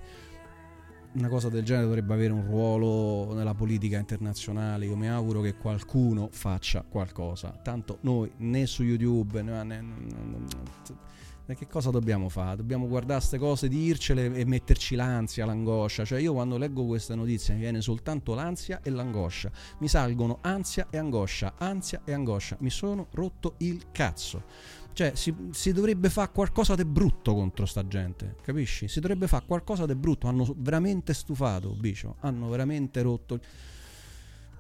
una 1.15 1.29
cosa 1.29 1.49
del 1.49 1.63
genere 1.63 1.87
dovrebbe 1.87 2.15
avere 2.15 2.33
un 2.33 2.45
ruolo 2.45 3.35
nella 3.35 3.55
politica 3.55 3.99
internazionale. 3.99 4.87
Io 4.87 4.97
mi 4.97 5.09
auguro 5.09 5.41
che 5.41 5.55
qualcuno 5.55 6.29
faccia 6.33 6.85
qualcosa. 6.89 7.51
Tanto 7.63 7.99
noi 8.01 8.33
né 8.39 8.67
su 8.67 8.83
YouTube 8.83 9.43
né, 9.43 9.63
né- 9.63 9.81
né- 9.81 11.11
che 11.55 11.67
cosa 11.67 11.91
dobbiamo 11.91 12.29
fare? 12.29 12.57
Dobbiamo 12.57 12.87
guardare 12.87 13.19
queste 13.19 13.39
cose, 13.39 13.69
dircele 13.69 14.35
e 14.35 14.45
metterci 14.45 14.95
l'ansia, 14.95 15.45
l'angoscia. 15.45 16.05
Cioè, 16.05 16.21
io 16.21 16.33
quando 16.33 16.57
leggo 16.59 16.85
queste 16.85 17.15
notizie 17.15 17.55
mi 17.55 17.61
viene 17.61 17.81
soltanto 17.81 18.35
l'ansia 18.35 18.81
e 18.83 18.91
l'angoscia. 18.91 19.51
Mi 19.79 19.89
salgono 19.89 20.39
ansia 20.43 20.89
e 20.91 20.99
angoscia, 20.99 21.55
ansia 21.59 22.03
e 22.05 22.13
angoscia. 22.13 22.57
Mi 22.61 22.71
sono 22.71 23.09
rotto 23.13 23.55
il 23.59 23.87
cazzo. 23.93 24.45
Cioè, 24.93 25.13
si, 25.15 25.35
si 25.53 25.73
dovrebbe 25.73 26.11
fare 26.11 26.31
qualcosa 26.33 26.75
di 26.75 26.85
brutto 26.85 27.35
contro 27.35 27.65
sta 27.65 27.87
gente, 27.87 28.37
capisci? 28.43 28.89
Si 28.89 29.01
dovrebbe 29.01 29.27
fare 29.27 29.45
qualcosa 29.47 29.87
di 29.87 29.95
brutto. 29.95 30.29
Hanno 30.29 30.55
veramente 30.57 31.15
stufato, 31.15 31.71
bicio. 31.71 32.17
Hanno 32.21 32.49
veramente 32.49 33.01
rotto. 33.01 33.41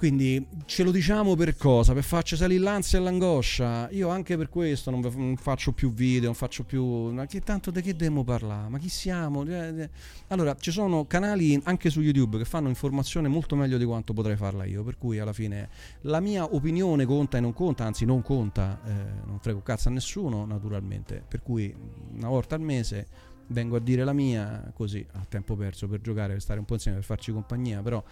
Quindi 0.03 0.45
ce 0.65 0.83
lo 0.83 0.91
diciamo 0.91 1.37
per 1.37 1.57
cosa? 1.57 1.93
Per 1.93 2.03
farci 2.03 2.35
salire 2.35 2.61
l'ansia 2.61 2.99
e 2.99 3.03
l'angoscia. 3.03 3.89
Io 3.91 4.09
anche 4.09 4.37
per 4.37 4.49
questo 4.49 4.91
non, 4.91 5.37
faccio 5.37 5.71
più 5.71 5.93
video, 5.93 6.25
non 6.25 6.35
faccio 6.35 6.65
più. 6.65 7.13
Ma 7.13 7.25
che 7.27 7.39
tanto 7.39 7.71
di 7.71 7.81
che 7.83 7.93
dobbiamo 7.93 8.25
parlare? 8.25 8.69
Ma 8.69 8.79
chi 8.79 8.89
siamo? 8.89 9.45
Eh, 9.45 9.83
eh. 9.83 9.91
Allora, 10.27 10.57
ci 10.59 10.73
sono 10.73 11.07
canali 11.07 11.57
anche 11.67 11.89
su 11.89 12.01
YouTube 12.01 12.37
che 12.39 12.45
fanno 12.45 12.67
informazione 12.67 13.29
molto 13.29 13.55
meglio 13.55 13.79
di 13.79 13.85
quanto 13.85 14.13
potrei 14.13 14.35
farla 14.35 14.65
io. 14.65 14.83
Per 14.83 14.99
cui 14.99 15.21
alla 15.21 15.33
fine 15.33 15.69
la 16.01 16.19
mia 16.19 16.53
opinione 16.53 17.05
conta 17.05 17.39
e 17.39 17.41
non 17.41 17.53
conta, 17.53 17.85
anzi 17.85 18.05
non 18.05 18.23
conta, 18.23 18.81
eh, 18.85 18.91
non 19.25 19.39
frego 19.39 19.63
cazzo 19.63 19.87
a 19.87 19.93
nessuno, 19.93 20.45
naturalmente. 20.45 21.23
Per 21.29 21.43
cui 21.43 21.73
una 22.17 22.29
volta 22.29 22.57
al 22.57 22.61
mese 22.61 23.07
vengo 23.47 23.77
a 23.77 23.81
dire 23.81 24.03
la 24.03 24.13
mia, 24.13 24.69
così 24.75 25.07
a 25.13 25.25
tempo 25.29 25.55
perso 25.55 25.87
per 25.87 26.01
giocare, 26.01 26.33
per 26.33 26.43
stare 26.43 26.59
un 26.59 26.65
po' 26.65 26.75
insieme, 26.75 26.97
per 26.97 27.07
farci 27.07 27.31
compagnia, 27.31 27.83
però 27.83 28.03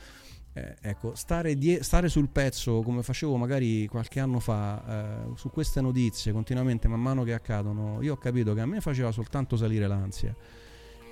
eh, 0.52 0.76
ecco, 0.80 1.14
stare, 1.14 1.56
die- 1.56 1.82
stare 1.82 2.08
sul 2.08 2.28
pezzo 2.28 2.82
come 2.82 3.02
facevo 3.02 3.36
magari 3.36 3.86
qualche 3.86 4.18
anno 4.18 4.40
fa 4.40 4.82
eh, 4.86 5.36
su 5.36 5.48
queste 5.50 5.80
notizie 5.80 6.32
continuamente 6.32 6.88
man 6.88 7.00
mano 7.00 7.22
che 7.22 7.32
accadono, 7.32 8.02
io 8.02 8.14
ho 8.14 8.16
capito 8.16 8.52
che 8.54 8.60
a 8.60 8.66
me 8.66 8.80
faceva 8.80 9.12
soltanto 9.12 9.56
salire 9.56 9.86
l'ansia. 9.86 10.34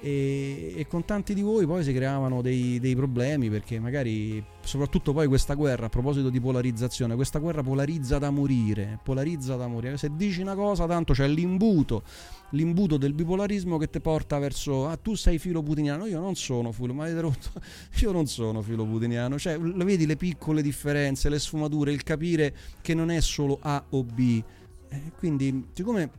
E, 0.00 0.74
e 0.76 0.86
con 0.86 1.04
tanti 1.04 1.34
di 1.34 1.42
voi 1.42 1.66
poi 1.66 1.82
si 1.82 1.92
creavano 1.92 2.40
dei, 2.40 2.78
dei 2.78 2.94
problemi 2.94 3.50
perché 3.50 3.80
magari 3.80 4.44
soprattutto 4.60 5.12
poi 5.12 5.26
questa 5.26 5.54
guerra 5.54 5.86
a 5.86 5.88
proposito 5.88 6.30
di 6.30 6.40
polarizzazione 6.40 7.16
questa 7.16 7.40
guerra 7.40 7.62
polarizza 7.62 8.18
da 8.18 8.30
morire 8.30 9.00
polarizza 9.02 9.56
da 9.56 9.66
morire. 9.66 9.96
Se 9.96 10.10
dici 10.14 10.40
una 10.40 10.54
cosa 10.54 10.86
tanto 10.86 11.14
c'è 11.14 11.26
l'imbuto 11.26 12.04
l'imbuto 12.50 12.96
del 12.96 13.12
bipolarismo 13.12 13.76
che 13.76 13.90
ti 13.90 14.00
porta 14.00 14.38
verso 14.38 14.86
ah 14.86 14.96
tu 14.96 15.14
sei 15.14 15.38
filo 15.38 15.62
putiniano. 15.62 16.06
Io 16.06 16.20
non 16.20 16.34
sono 16.34 16.72
filo 16.72 16.94
ma 16.94 17.10
rotto 17.20 17.50
io 18.00 18.12
non 18.12 18.26
sono 18.26 18.62
filo 18.62 18.84
putiniano. 18.84 19.38
Cioè 19.38 19.58
vedi 19.58 20.06
le 20.06 20.16
piccole 20.16 20.62
differenze 20.62 21.28
le 21.28 21.38
sfumature 21.38 21.92
il 21.92 22.02
capire 22.02 22.54
che 22.80 22.94
non 22.94 23.10
è 23.10 23.20
solo 23.20 23.58
A 23.60 23.84
o 23.90 24.04
B. 24.04 24.42
Eh, 24.90 25.12
quindi 25.18 25.66
siccome 25.72 26.10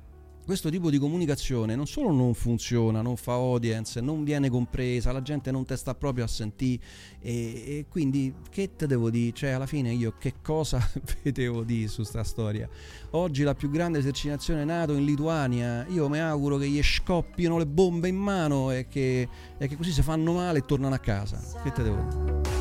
questo 0.50 0.72
tipo 0.72 0.90
di 0.90 0.98
comunicazione 0.98 1.76
non 1.76 1.86
solo 1.86 2.12
non 2.12 2.34
funziona, 2.34 3.04
non 3.04 3.18
fa 3.18 3.34
audience, 3.34 4.02
non 4.02 4.24
viene 4.24 4.50
compresa, 4.50 5.12
la 5.12 5.22
gente 5.22 5.52
non 5.52 5.64
te 5.64 5.76
sta 5.76 5.94
proprio 5.94 6.24
a 6.24 6.28
sentire 6.28 6.84
e, 7.20 7.34
e 7.68 7.86
quindi 7.88 8.34
che 8.50 8.76
te 8.76 8.88
devo 8.88 9.12
dire? 9.12 9.32
Cioè 9.32 9.52
alla 9.52 9.68
fine 9.68 9.94
io 9.94 10.16
che 10.18 10.34
cosa 10.42 10.84
vedevo 11.22 11.64
dire 11.64 11.88
su 11.88 12.02
sta 12.02 12.24
storia? 12.24 12.68
Oggi 13.12 13.44
la 13.44 13.54
più 13.54 13.70
grande 13.70 14.00
esercitazione 14.00 14.66
NATO 14.66 14.94
in 14.94 15.06
Lituania, 15.06 15.86
io 15.86 16.10
mi 16.10 16.20
auguro 16.20 16.58
che 16.58 16.68
gli 16.68 16.82
scoppino 16.82 17.60
le 17.60 17.68
bombe 17.68 18.08
in 18.08 18.18
mano 18.18 18.72
e 18.72 18.88
che, 18.88 19.30
e 19.56 19.68
che 19.68 19.78
così 19.78 19.92
si 19.92 20.02
fanno 20.02 20.34
male 20.34 20.58
e 20.58 20.66
tornano 20.66 20.96
a 20.96 21.00
casa. 21.00 21.40
Che 21.62 21.72
te 21.72 21.84
devo 21.84 22.08
dire? 22.10 22.59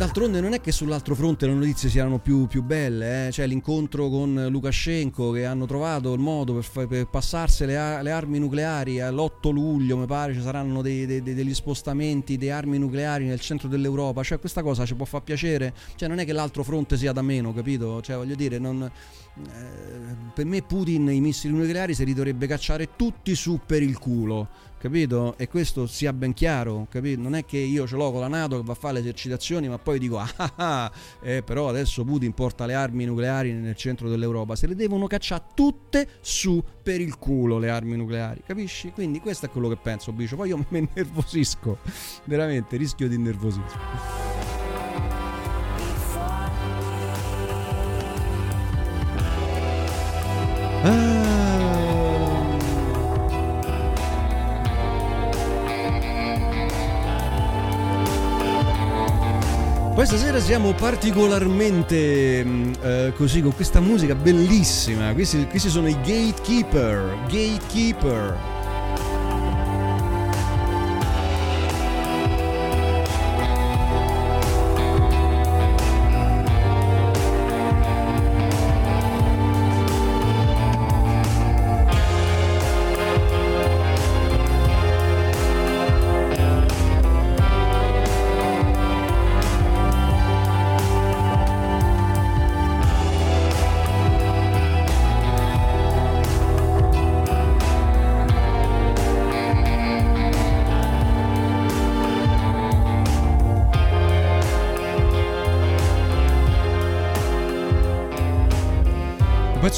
D'altronde 0.00 0.40
non 0.40 0.54
è 0.54 0.62
che 0.62 0.72
sull'altro 0.72 1.14
fronte 1.14 1.46
le 1.46 1.52
notizie 1.52 1.90
siano 1.90 2.18
più, 2.18 2.46
più 2.46 2.62
belle, 2.62 3.26
eh? 3.26 3.32
cioè 3.32 3.46
l'incontro 3.46 4.08
con 4.08 4.46
Lukashenko 4.48 5.30
che 5.30 5.44
hanno 5.44 5.66
trovato 5.66 6.14
il 6.14 6.18
modo 6.18 6.54
per, 6.54 6.64
fa- 6.64 6.86
per 6.86 7.06
passarsi 7.06 7.66
le, 7.66 8.02
le 8.02 8.10
armi 8.10 8.38
nucleari 8.38 9.02
all'8 9.02 9.52
luglio, 9.52 9.98
mi 9.98 10.06
pare 10.06 10.32
ci 10.32 10.40
saranno 10.40 10.80
dei- 10.80 11.04
dei- 11.04 11.22
degli 11.22 11.52
spostamenti 11.52 12.38
di 12.38 12.48
armi 12.48 12.78
nucleari 12.78 13.26
nel 13.26 13.40
centro 13.40 13.68
dell'Europa, 13.68 14.22
cioè 14.22 14.38
questa 14.38 14.62
cosa 14.62 14.86
ci 14.86 14.94
può 14.94 15.04
far 15.04 15.20
piacere, 15.20 15.74
cioè 15.96 16.08
non 16.08 16.18
è 16.18 16.24
che 16.24 16.32
l'altro 16.32 16.62
fronte 16.62 16.96
sia 16.96 17.12
da 17.12 17.20
meno, 17.20 17.52
capito? 17.52 18.00
Cioè 18.00 18.16
voglio 18.16 18.36
dire, 18.36 18.58
non, 18.58 18.82
eh, 18.82 20.16
per 20.32 20.46
me 20.46 20.62
Putin 20.62 21.10
i 21.10 21.20
missili 21.20 21.52
nucleari 21.52 21.92
se 21.92 22.04
li 22.04 22.14
dovrebbe 22.14 22.46
cacciare 22.46 22.96
tutti 22.96 23.34
su 23.34 23.60
per 23.66 23.82
il 23.82 23.98
culo, 23.98 24.48
capito? 24.80 25.36
E 25.36 25.46
questo 25.46 25.86
sia 25.86 26.12
ben 26.12 26.32
chiaro, 26.32 26.86
capito? 26.90 27.20
Non 27.20 27.34
è 27.34 27.44
che 27.44 27.58
io 27.58 27.86
ce 27.86 27.96
l'ho 27.96 28.10
con 28.10 28.20
la 28.20 28.28
Nato 28.28 28.56
che 28.56 28.62
va 28.64 28.72
a 28.72 28.76
fare 28.76 28.94
le 28.94 29.00
esercitazioni, 29.00 29.68
ma 29.68 29.78
poi 29.78 29.98
dico, 29.98 30.16
ah 30.18 30.32
ah, 30.36 30.52
ah, 30.56 30.90
eh, 31.22 31.42
però 31.42 31.68
adesso 31.68 32.02
Putin 32.02 32.32
porta 32.32 32.64
le 32.64 32.74
armi 32.74 33.04
nucleari 33.04 33.52
nel 33.52 33.76
centro 33.76 34.08
dell'Europa, 34.08 34.56
se 34.56 34.66
le 34.66 34.74
devono 34.74 35.06
cacciare 35.06 35.44
tutte 35.54 36.08
su 36.20 36.64
per 36.82 37.00
il 37.00 37.18
culo 37.18 37.58
le 37.58 37.68
armi 37.68 37.96
nucleari, 37.96 38.42
capisci? 38.44 38.90
Quindi 38.92 39.20
questo 39.20 39.46
è 39.46 39.50
quello 39.50 39.68
che 39.68 39.76
penso, 39.76 40.12
Bicio. 40.12 40.36
Poi 40.36 40.48
io 40.48 40.64
mi 40.70 40.78
innervosisco, 40.78 41.78
veramente 42.24 42.76
rischio 42.76 43.06
di 43.06 43.16
innervosismo. 43.16 44.38
Poi 60.00 60.08
stasera 60.08 60.40
siamo 60.40 60.72
particolarmente 60.72 62.42
mh, 62.42 62.72
eh, 62.80 63.12
così 63.14 63.42
con 63.42 63.54
questa 63.54 63.80
musica 63.80 64.14
bellissima. 64.14 65.12
Questi, 65.12 65.46
questi 65.46 65.68
sono 65.68 65.88
i 65.88 65.96
Gatekeeper. 66.00 67.18
Gatekeeper. 67.28 68.59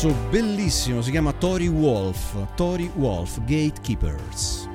Pezzo 0.03 0.15
bellissimo, 0.31 1.01
si 1.01 1.13
chiama 1.13 1.33
Tori 1.33 1.69
Wolf. 1.69 2.35
Tori 2.57 2.91
Wolf, 2.97 3.39
Gatekeepers. 3.45 4.69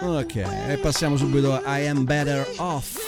Ok, 0.00 0.34
e 0.34 0.78
passiamo 0.78 1.16
subito 1.16 1.54
a 1.54 1.78
I 1.78 1.86
Am 1.86 2.04
Better 2.04 2.44
Off. 2.56 2.98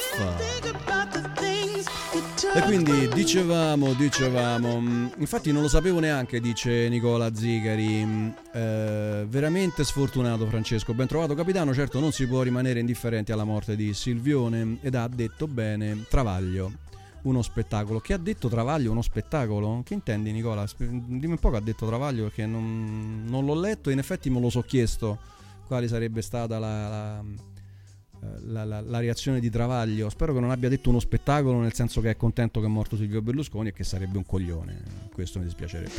E 2.55 2.61
quindi 2.63 3.09
dicevamo, 3.09 3.93
dicevamo, 3.95 4.81
mh, 4.81 5.13
infatti 5.19 5.51
non 5.51 5.63
lo 5.63 5.69
sapevo 5.69 5.99
neanche, 5.99 6.41
dice 6.41 6.89
Nicola 6.89 7.35
Zigari, 7.35 8.05
mh, 8.05 8.35
eh, 8.53 9.27
veramente 9.29 9.85
sfortunato 9.85 10.47
Francesco, 10.47 10.95
ben 10.95 11.09
trovato 11.09 11.35
capitano, 11.35 11.75
certo 11.75 11.99
non 11.99 12.13
si 12.13 12.27
può 12.27 12.43
rimanere 12.43 12.79
indifferenti 12.79 13.33
alla 13.33 13.45
morte 13.45 13.75
di 13.75 13.93
Silvione 13.93 14.79
ed 14.81 14.95
ha 14.95 15.09
detto 15.13 15.49
bene 15.49 16.05
Travaglio, 16.09 16.71
uno 17.27 17.43
spettacolo. 17.43 18.01
Che 18.01 18.13
ha 18.13 18.19
detto 18.19 18.49
Travaglio 18.49 18.91
uno 18.91 19.03
spettacolo? 19.03 19.83
Che 19.85 19.95
intendi 19.95 20.31
Nicola? 20.33 20.65
Dimmi 20.79 21.27
un 21.27 21.39
po' 21.39 21.51
che 21.51 21.57
ha 21.57 21.61
detto 21.61 21.87
Travaglio 21.87 22.25
perché 22.25 22.47
non, 22.47 23.25
non 23.27 23.45
l'ho 23.45 23.59
letto 23.59 23.91
e 23.91 23.93
in 23.93 23.99
effetti 23.99 24.31
me 24.31 24.41
lo 24.41 24.49
so 24.51 24.63
chiesto 24.63 25.19
quale 25.67 25.89
sarebbe 25.89 26.23
stata 26.23 26.59
la, 26.59 26.89
la- 26.89 27.25
la- 28.47 28.65
la- 28.65 28.81
la 28.81 28.99
reazione 29.01 29.41
di 29.41 29.51
Travaglio. 29.51 30.09
Spero 30.09 30.33
che 30.33 30.41
non 30.41 30.51
abbia 30.51 30.69
detto 30.69 30.89
uno 30.91 31.01
spettacolo 31.01 31.59
nel 31.61 31.75
senso 31.75 32.01
che 32.01 32.11
è 32.11 32.17
contento 32.17 32.61
che 32.61 32.67
è 32.67 32.69
morto 32.69 32.97
Silvio 32.97 33.21
Berlusconi 33.23 33.69
e 33.69 33.73
che 33.73 33.85
sarebbe 33.85 34.17
un 34.17 34.25
coglione. 34.25 34.81
Questo 35.13 35.39
mi 35.39 35.45
dispiacerebbe. 35.45 35.93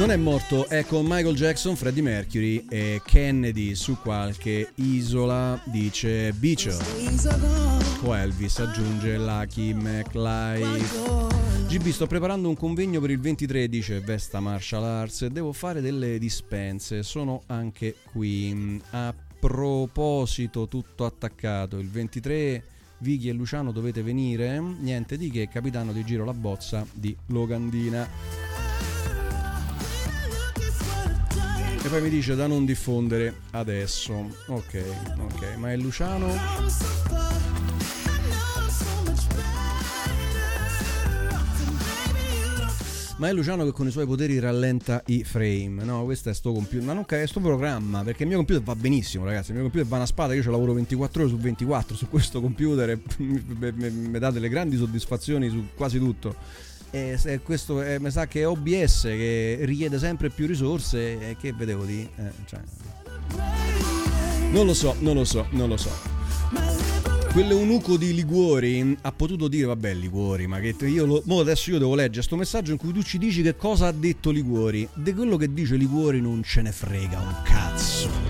Non 0.00 0.12
è 0.12 0.16
morto, 0.16 0.66
è 0.66 0.86
con 0.86 1.04
Michael 1.04 1.34
Jackson, 1.34 1.76
Freddie 1.76 2.02
Mercury 2.02 2.64
e 2.70 3.02
Kennedy 3.04 3.74
su 3.74 3.98
qualche 4.00 4.72
isola, 4.76 5.60
dice 5.66 6.32
Beecher. 6.32 6.74
O 8.04 8.16
Elvis 8.16 8.60
aggiunge 8.60 9.18
Lucky 9.18 9.74
McFly. 9.74 10.82
GB 11.68 11.88
sto 11.90 12.06
preparando 12.06 12.48
un 12.48 12.56
convegno 12.56 12.98
per 12.98 13.10
il 13.10 13.20
23, 13.20 13.68
dice 13.68 14.00
Vesta 14.00 14.40
Martial 14.40 14.84
Arts. 14.84 15.26
Devo 15.26 15.52
fare 15.52 15.82
delle 15.82 16.18
dispense, 16.18 17.02
sono 17.02 17.42
anche 17.48 17.96
qui. 18.10 18.80
A 18.92 19.14
proposito, 19.38 20.66
tutto 20.66 21.04
attaccato. 21.04 21.78
Il 21.78 21.90
23 21.90 22.64
Vicky 23.00 23.28
e 23.28 23.32
Luciano 23.32 23.70
dovete 23.70 24.02
venire. 24.02 24.58
Niente 24.58 25.18
di 25.18 25.30
che, 25.30 25.46
capitano 25.48 25.92
di 25.92 26.02
giro 26.06 26.24
la 26.24 26.32
bozza 26.32 26.86
di 26.90 27.14
Logandina. 27.26 28.59
E 31.82 31.88
poi 31.88 32.02
mi 32.02 32.10
dice 32.10 32.34
da 32.34 32.46
non 32.46 32.66
diffondere 32.66 33.40
adesso. 33.52 34.12
Ok, 34.48 34.82
ok, 35.18 35.54
ma 35.56 35.72
è 35.72 35.76
Luciano. 35.76 36.28
Ma 43.16 43.28
è 43.28 43.32
Luciano 43.34 43.64
che 43.64 43.72
con 43.72 43.86
i 43.86 43.90
suoi 43.90 44.06
poteri 44.06 44.38
rallenta 44.38 45.02
i 45.06 45.24
frame. 45.24 45.84
No, 45.84 46.04
questo 46.04 46.30
è 46.30 46.34
sto 46.34 46.52
computer. 46.52 46.86
Ma 46.86 46.92
non 46.92 47.04
è 47.06 47.26
sto 47.26 47.40
programma. 47.40 48.02
Perché 48.02 48.22
il 48.22 48.28
mio 48.28 48.38
computer 48.38 48.62
va 48.62 48.74
benissimo, 48.74 49.24
ragazzi. 49.24 49.50
Il 49.50 49.56
mio 49.56 49.64
computer 49.64 49.86
va 49.86 49.96
una 49.96 50.06
spada. 50.06 50.34
Io 50.34 50.42
ci 50.42 50.50
lavoro 50.50 50.72
24 50.74 51.22
ore 51.22 51.30
su 51.30 51.38
24 51.38 51.96
su 51.96 52.08
questo 52.08 52.40
computer. 52.40 52.88
E 52.88 53.00
mi 53.18 54.18
dà 54.18 54.30
delle 54.30 54.48
grandi 54.48 54.76
soddisfazioni 54.76 55.48
su 55.48 55.68
quasi 55.74 55.98
tutto. 55.98 56.34
E 56.90 57.40
questo 57.44 57.80
è- 57.82 57.98
mi 57.98 58.10
sa 58.10 58.26
che 58.26 58.40
è 58.40 58.46
OBS 58.48 59.02
che 59.02 59.58
richiede 59.62 59.98
sempre 59.98 60.30
più 60.30 60.46
risorse. 60.46 61.30
E 61.30 61.36
che 61.38 61.52
vedevo 61.52 61.84
di. 61.84 62.00
eh, 62.16 62.30
cioè. 62.46 62.60
Non 64.50 64.66
lo 64.66 64.74
so, 64.74 64.96
non 64.98 65.14
lo 65.14 65.24
so, 65.24 65.46
non 65.50 65.68
lo 65.68 65.76
so. 65.76 65.90
Quell'eunuco 67.32 67.96
di 67.96 68.12
Liguori 68.12 68.96
ha 69.02 69.12
potuto 69.12 69.46
dire, 69.46 69.66
vabbè 69.66 69.94
Liguori, 69.94 70.48
ma 70.48 70.58
che 70.58 70.74
io 70.86 71.06
lo, 71.06 71.22
mo 71.26 71.38
adesso 71.38 71.70
io 71.70 71.78
devo 71.78 71.94
leggere 71.94 72.22
sto 72.22 72.34
messaggio 72.34 72.72
in 72.72 72.76
cui 72.76 72.92
tu 72.92 73.02
ci 73.04 73.18
dici 73.18 73.40
che 73.42 73.54
cosa 73.54 73.86
ha 73.86 73.92
detto 73.92 74.30
Liguori. 74.32 74.88
Di 74.94 75.14
quello 75.14 75.36
che 75.36 75.52
dice 75.52 75.76
Liguori 75.76 76.20
non 76.20 76.42
ce 76.42 76.62
ne 76.62 76.72
frega 76.72 77.20
un 77.20 77.36
cazzo. 77.44 78.29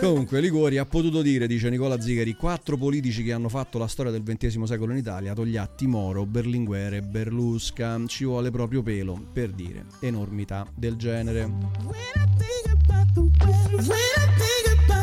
Comunque 0.00 0.40
Liguori 0.40 0.78
ha 0.78 0.84
potuto 0.84 1.22
dire, 1.22 1.46
dice 1.46 1.70
Nicola 1.70 2.00
Zigheri, 2.00 2.34
quattro 2.34 2.76
politici 2.76 3.22
che 3.22 3.32
hanno 3.32 3.48
fatto 3.48 3.78
la 3.78 3.86
storia 3.86 4.12
del 4.12 4.22
XX 4.22 4.62
secolo 4.64 4.92
in 4.92 4.98
Italia, 4.98 5.34
Togliatti, 5.34 5.86
Moro, 5.86 6.26
Berlinguer 6.26 6.94
e 6.94 7.02
Berlusca. 7.02 7.98
Ci 8.06 8.24
vuole 8.24 8.50
proprio 8.50 8.82
pelo 8.82 9.20
per 9.32 9.50
dire 9.50 9.86
enormità 10.00 10.66
del 10.74 10.96
genere. 10.96 11.44
When 11.44 11.98
I 12.14 12.28
think 12.36 12.76
about 12.82 13.12
the 13.14 13.20
way, 13.20 13.64
when 13.72 13.88
I 13.88 14.28
think 14.36 14.88
about 14.88 14.99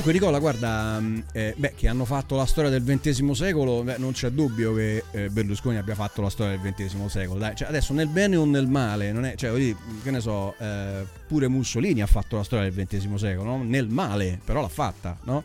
Comunque 0.00 0.18
Nicola, 0.18 0.38
guarda, 0.38 0.98
mh, 0.98 1.24
eh, 1.32 1.54
beh, 1.54 1.74
che 1.76 1.86
hanno 1.86 2.06
fatto 2.06 2.34
la 2.34 2.46
storia 2.46 2.70
del 2.70 2.82
XX 2.82 3.32
secolo, 3.32 3.82
beh, 3.82 3.98
non 3.98 4.12
c'è 4.12 4.30
dubbio 4.30 4.72
che 4.72 5.04
eh, 5.10 5.28
Berlusconi 5.28 5.76
abbia 5.76 5.94
fatto 5.94 6.22
la 6.22 6.30
storia 6.30 6.56
del 6.56 6.72
XX 6.72 7.04
secolo. 7.04 7.38
Dai, 7.38 7.54
cioè, 7.54 7.68
adesso 7.68 7.92
nel 7.92 8.08
bene 8.08 8.36
o 8.36 8.46
nel 8.46 8.66
male, 8.66 9.12
non 9.12 9.26
è, 9.26 9.34
cioè, 9.34 9.52
dire, 9.58 9.76
che 10.02 10.10
ne 10.10 10.20
so, 10.20 10.54
eh, 10.58 11.04
pure 11.26 11.48
Mussolini 11.48 12.00
ha 12.00 12.06
fatto 12.06 12.36
la 12.36 12.44
storia 12.44 12.70
del 12.70 12.86
XX 12.86 13.12
secolo, 13.16 13.56
no? 13.56 13.62
nel 13.62 13.90
male, 13.90 14.40
però 14.42 14.62
l'ha 14.62 14.68
fatta, 14.68 15.18
no? 15.24 15.44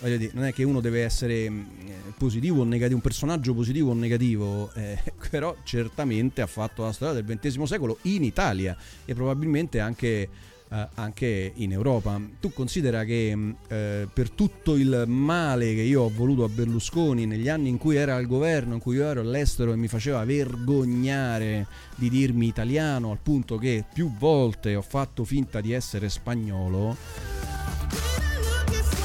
Eh, 0.00 0.18
dire, 0.18 0.32
non 0.34 0.46
è 0.46 0.52
che 0.52 0.64
uno 0.64 0.80
deve 0.80 1.04
essere 1.04 1.48
mh, 1.48 1.66
eh, 1.86 2.12
positivo 2.18 2.62
o 2.62 2.64
negativo, 2.64 2.96
un 2.96 3.02
personaggio 3.02 3.54
positivo 3.54 3.92
o 3.92 3.94
negativo, 3.94 4.72
eh, 4.74 4.98
però 5.30 5.54
certamente 5.62 6.42
ha 6.42 6.48
fatto 6.48 6.82
la 6.82 6.90
storia 6.90 7.22
del 7.22 7.38
XX 7.38 7.62
secolo 7.62 7.98
in 8.02 8.24
Italia 8.24 8.76
e 9.04 9.14
probabilmente 9.14 9.78
anche 9.78 10.28
eh, 10.72 10.88
anche 10.94 11.52
in 11.54 11.72
Europa. 11.72 12.20
Tu 12.40 12.52
considera 12.52 13.04
che 13.04 13.34
mh, 13.34 13.56
eh, 13.68 14.08
per 14.12 14.30
tutto 14.30 14.76
il 14.76 15.04
male 15.06 15.74
che 15.74 15.82
io 15.82 16.02
ho 16.02 16.10
voluto 16.10 16.44
a 16.44 16.48
Berlusconi 16.48 17.26
negli 17.26 17.48
anni 17.48 17.68
in 17.68 17.78
cui 17.78 17.96
era 17.96 18.16
al 18.16 18.26
governo, 18.26 18.74
in 18.74 18.80
cui 18.80 18.96
io 18.96 19.04
ero 19.04 19.20
all'estero 19.20 19.72
e 19.72 19.76
mi 19.76 19.88
faceva 19.88 20.24
vergognare 20.24 21.66
di 21.96 22.08
dirmi 22.08 22.46
italiano, 22.46 23.10
al 23.10 23.18
punto 23.22 23.58
che 23.58 23.84
più 23.92 24.10
volte 24.16 24.74
ho 24.74 24.82
fatto 24.82 25.24
finta 25.24 25.60
di 25.60 25.72
essere 25.72 26.08
spagnolo. 26.08 27.31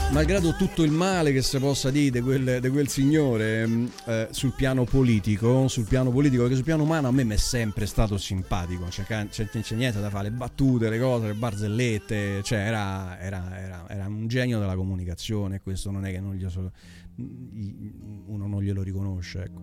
Malgrado 0.09 0.55
tutto 0.55 0.83
il 0.83 0.91
male 0.91 1.31
che 1.33 1.41
si 1.41 1.59
possa 1.59 1.91
dire 1.91 2.09
di 2.09 2.21
quel, 2.21 2.59
di 2.61 2.69
quel 2.69 2.87
signore 2.87 3.67
mh, 3.67 3.91
eh, 4.05 4.27
sul 4.31 4.53
piano 4.53 4.85
politico, 4.85 5.67
sul 5.67 5.85
piano 5.85 6.11
politico, 6.11 6.41
perché 6.41 6.55
sul 6.55 6.63
piano 6.63 6.83
umano 6.83 7.09
a 7.09 7.11
me 7.11 7.23
mi 7.25 7.33
è 7.33 7.37
sempre 7.37 7.85
stato 7.85 8.17
simpatico, 8.17 8.85
c'è, 8.85 9.03
c'è, 9.03 9.49
c'è 9.49 9.75
niente 9.75 9.99
da 9.99 10.09
fare, 10.09 10.29
le 10.29 10.35
battute, 10.35 10.89
le 10.89 10.97
cose, 10.97 11.27
le 11.27 11.33
barzellette, 11.33 12.41
cioè 12.41 12.59
era, 12.59 13.19
era, 13.19 13.61
era, 13.61 13.85
era 13.89 14.07
un 14.07 14.27
genio 14.27 14.59
della 14.59 14.75
comunicazione, 14.75 15.61
questo 15.61 15.91
non 15.91 16.05
è 16.05 16.11
che 16.11 16.19
non 16.19 16.33
gli 16.33 16.49
so, 16.49 16.71
uno 17.17 18.47
non 18.47 18.61
glielo 18.61 18.83
riconosce. 18.83 19.43
Ecco. 19.43 19.61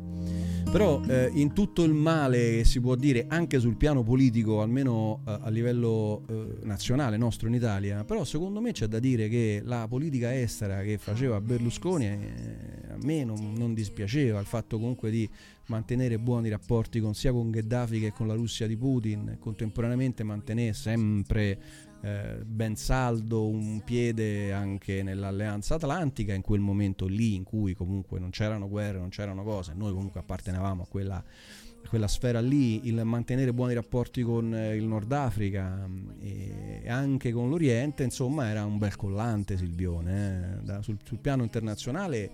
Però 0.70 1.00
eh, 1.06 1.30
in 1.34 1.52
tutto 1.52 1.84
il 1.84 1.92
male 1.92 2.56
che 2.56 2.64
si 2.64 2.80
può 2.80 2.94
dire 2.94 3.26
anche 3.28 3.60
sul 3.60 3.76
piano 3.76 4.02
politico, 4.02 4.60
almeno 4.60 5.22
eh, 5.26 5.38
a 5.42 5.48
livello 5.50 6.24
eh, 6.28 6.58
nazionale 6.62 7.16
nostro 7.16 7.48
in 7.48 7.54
Italia, 7.54 8.04
però 8.04 8.24
secondo 8.24 8.60
me 8.60 8.72
c'è 8.72 8.86
da 8.86 8.98
dire 8.98 9.28
che 9.28 9.62
la 9.64 9.86
politica 9.88 10.36
estera 10.36 10.82
che 10.82 10.98
faceva 10.98 11.40
Berlusconi 11.40 12.06
eh, 12.06 12.18
a 12.90 12.96
me 13.02 13.24
non, 13.24 13.52
non 13.56 13.74
dispiaceva, 13.74 14.40
il 14.40 14.46
fatto 14.46 14.78
comunque 14.78 15.10
di 15.10 15.28
mantenere 15.66 16.18
buoni 16.18 16.48
rapporti 16.48 17.00
con, 17.00 17.14
sia 17.14 17.32
con 17.32 17.50
Gheddafi 17.50 18.00
che 18.00 18.12
con 18.12 18.26
la 18.26 18.34
Russia 18.34 18.66
di 18.66 18.76
Putin, 18.76 19.36
contemporaneamente 19.38 20.22
mantenere 20.22 20.72
sempre 20.72 21.58
eh, 22.04 22.42
ben 22.44 22.76
saldo 22.76 23.48
un 23.48 23.80
piede 23.82 24.52
anche 24.52 25.02
nell'alleanza 25.02 25.76
atlantica 25.76 26.34
in 26.34 26.42
quel 26.42 26.60
momento 26.60 27.06
lì 27.06 27.34
in 27.34 27.44
cui 27.44 27.72
comunque 27.72 28.18
non 28.18 28.28
c'erano 28.28 28.68
guerre, 28.68 28.98
non 28.98 29.08
c'erano 29.08 29.42
cose, 29.42 29.72
noi 29.74 29.94
comunque 29.94 30.20
appartenevamo 30.20 30.82
a 30.82 30.86
quella, 30.86 31.16
a 31.16 31.88
quella 31.88 32.06
sfera 32.06 32.42
lì, 32.42 32.86
il 32.88 33.02
mantenere 33.04 33.54
buoni 33.54 33.72
rapporti 33.72 34.20
con 34.20 34.54
eh, 34.54 34.76
il 34.76 34.84
Nord 34.84 35.10
Africa 35.12 35.86
mm, 35.88 36.10
e 36.20 36.82
anche 36.88 37.32
con 37.32 37.48
l'Oriente, 37.48 38.02
insomma 38.02 38.50
era 38.50 38.66
un 38.66 38.76
bel 38.76 38.96
collante 38.96 39.56
Silvione, 39.56 40.58
eh. 40.58 40.62
da, 40.62 40.82
sul, 40.82 40.98
sul 41.02 41.20
piano 41.20 41.42
internazionale 41.42 42.30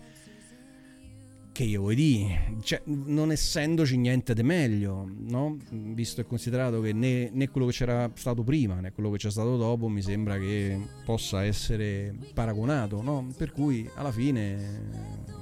che 1.60 1.66
io 1.66 1.80
vuoi 1.80 1.94
dire, 1.94 2.56
cioè, 2.62 2.80
non 2.84 3.30
essendoci 3.30 3.98
niente 3.98 4.32
di 4.32 4.42
meglio, 4.42 5.06
no? 5.14 5.58
visto 5.68 6.22
e 6.22 6.24
considerato 6.24 6.80
che 6.80 6.94
né, 6.94 7.28
né, 7.34 7.50
quello 7.50 7.66
che 7.66 7.74
c'era 7.74 8.10
stato 8.14 8.42
prima 8.42 8.80
né 8.80 8.92
quello 8.92 9.10
che 9.10 9.18
c'è 9.18 9.30
stato 9.30 9.58
dopo 9.58 9.86
mi 9.88 10.00
sembra 10.00 10.38
che 10.38 10.80
possa 11.04 11.44
essere 11.44 12.14
paragonato, 12.32 13.02
no? 13.02 13.30
per 13.36 13.52
cui 13.52 13.86
alla 13.96 14.10
fine 14.10 14.54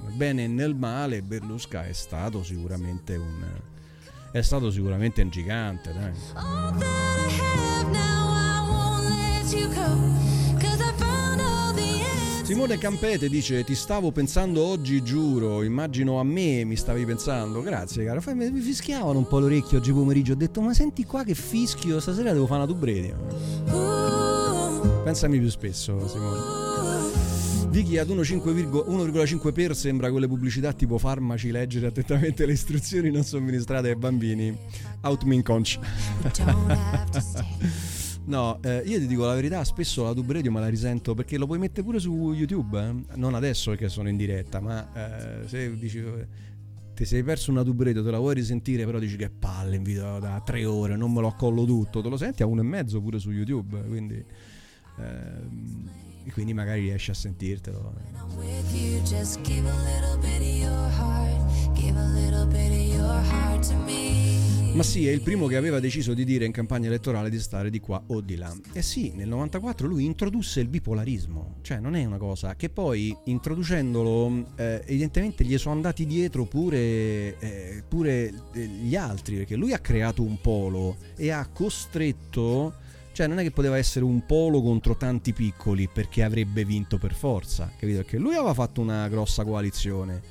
nel 0.03 0.13
bene 0.13 0.43
e 0.43 0.47
nel 0.47 0.75
male 0.75 1.21
Berlusca 1.21 1.87
è 1.87 1.93
stato 1.93 2.43
sicuramente 2.43 3.15
un, 3.15 3.45
è 4.33 4.41
stato 4.41 4.71
sicuramente 4.71 5.21
un 5.21 5.29
gigante. 5.29 5.93
Dai. 5.93 6.11
Simone 12.49 12.79
Campete 12.79 13.29
dice 13.29 13.63
ti 13.63 13.75
stavo 13.75 14.11
pensando 14.11 14.63
oggi 14.63 15.03
giuro, 15.03 15.61
immagino 15.61 16.19
a 16.19 16.23
me 16.23 16.63
mi 16.63 16.75
stavi 16.75 17.05
pensando, 17.05 17.61
grazie 17.61 18.03
caro, 18.03 18.21
Fai- 18.21 18.33
mi 18.33 18.59
fischiavano 18.59 19.19
un 19.19 19.27
po' 19.27 19.37
l'orecchio 19.37 19.77
oggi 19.77 19.93
pomeriggio, 19.93 20.31
ho 20.31 20.35
detto 20.35 20.59
ma 20.59 20.73
senti 20.73 21.05
qua 21.05 21.23
che 21.23 21.35
fischio, 21.35 21.99
stasera 21.99 22.33
devo 22.33 22.47
fare 22.47 22.63
una 22.63 22.71
tubredi. 22.71 23.13
Pensami 25.03 25.37
più 25.37 25.49
spesso 25.51 26.07
Simone. 26.07 26.39
Vicky 27.69 27.97
ad 27.97 28.09
1,5 28.09 28.41
1,5 28.41 29.53
per 29.53 29.75
sembra 29.75 30.09
quelle 30.09 30.27
pubblicità 30.27 30.73
tipo 30.73 30.97
farmaci 30.97 31.51
leggere 31.51 31.85
attentamente 31.85 32.47
le 32.47 32.53
istruzioni 32.53 33.11
non 33.11 33.23
somministrate 33.23 33.89
ai 33.89 33.95
bambini. 33.95 34.57
Outmin 35.01 35.43
conch. 35.43 35.77
No, 38.29 38.59
eh, 38.61 38.83
io 38.85 38.99
ti 38.99 39.07
dico 39.07 39.25
la 39.25 39.33
verità, 39.33 39.63
spesso 39.63 40.03
la 40.03 40.13
Tube 40.13 40.33
Radio 40.33 40.51
me 40.51 40.59
la 40.59 40.67
risento 40.67 41.15
perché 41.15 41.35
lo 41.39 41.47
puoi 41.47 41.57
mettere 41.57 41.81
pure 41.81 41.97
su 41.97 42.31
YouTube, 42.31 42.79
eh? 42.79 43.15
non 43.15 43.33
adesso 43.33 43.71
perché 43.71 43.89
sono 43.89 44.07
in 44.07 44.17
diretta, 44.17 44.59
ma 44.59 45.41
eh, 45.41 45.47
se 45.47 45.75
dici 45.75 45.97
eh, 45.97 46.27
ti 46.93 47.05
sei 47.05 47.23
perso 47.23 47.49
una 47.49 47.63
Tube 47.63 47.85
Radio, 47.85 48.03
te 48.03 48.11
la 48.11 48.19
vuoi 48.19 48.35
risentire, 48.35 48.85
però 48.85 48.99
dici 48.99 49.15
che 49.15 49.31
palle 49.31 49.77
in 49.77 49.83
da 50.19 50.43
tre 50.45 50.63
ore, 50.63 50.95
non 50.95 51.11
me 51.11 51.21
lo 51.21 51.27
accollo 51.27 51.65
tutto, 51.65 52.03
te 52.03 52.09
lo 52.09 52.17
senti 52.17 52.43
a 52.43 52.45
uno 52.45 52.61
e 52.61 52.65
mezzo 52.65 53.01
pure 53.01 53.17
su 53.17 53.31
YouTube, 53.31 53.81
quindi, 53.87 54.23
ehm, 54.99 55.89
e 56.23 56.31
quindi 56.31 56.53
magari 56.53 56.81
riesci 56.81 57.11
a 57.11 57.13
sentirtelo. 57.13 57.93
Ma 64.79 64.83
sì, 64.83 65.07
è 65.07 65.11
il 65.11 65.21
primo 65.21 65.47
che 65.47 65.57
aveva 65.57 65.79
deciso 65.79 66.13
di 66.13 66.23
dire 66.23 66.45
in 66.45 66.51
campagna 66.51 66.87
elettorale 66.87 67.29
di 67.29 67.39
stare 67.39 67.69
di 67.69 67.81
qua 67.81 68.01
o 68.07 68.21
di 68.21 68.35
là. 68.37 68.55
E 68.71 68.81
sì, 68.81 69.11
nel 69.13 69.27
94 69.27 69.87
lui 69.87 70.05
introdusse 70.05 70.61
il 70.61 70.69
bipolarismo, 70.69 71.57
cioè 71.61 71.79
non 71.79 71.95
è 71.95 72.05
una 72.05 72.17
cosa 72.17 72.55
che 72.55 72.69
poi 72.69 73.13
introducendolo 73.25 74.45
eh, 74.55 74.81
evidentemente 74.85 75.43
gli 75.43 75.57
sono 75.57 75.75
andati 75.75 76.05
dietro 76.05 76.45
pure, 76.45 77.37
eh, 77.39 77.83
pure 77.87 78.31
eh, 78.53 78.65
gli 78.65 78.95
altri, 78.95 79.37
perché 79.37 79.55
lui 79.55 79.73
ha 79.73 79.79
creato 79.79 80.21
un 80.21 80.39
polo 80.39 80.95
e 81.17 81.31
ha 81.31 81.45
costretto, 81.47 82.75
cioè 83.19 83.27
non 83.27 83.39
è 83.39 83.43
che 83.43 83.51
poteva 83.51 83.77
essere 83.77 84.05
un 84.05 84.25
polo 84.25 84.61
contro 84.61 84.95
tanti 84.95 85.33
piccoli 85.33 85.89
perché 85.91 86.23
avrebbe 86.23 86.63
vinto 86.63 86.97
per 86.97 87.13
forza, 87.13 87.69
capito? 87.77 87.97
Perché 87.97 88.17
lui 88.17 88.33
aveva 88.35 88.53
fatto 88.53 88.79
una 88.79 89.09
grossa 89.09 89.43
coalizione 89.43 90.21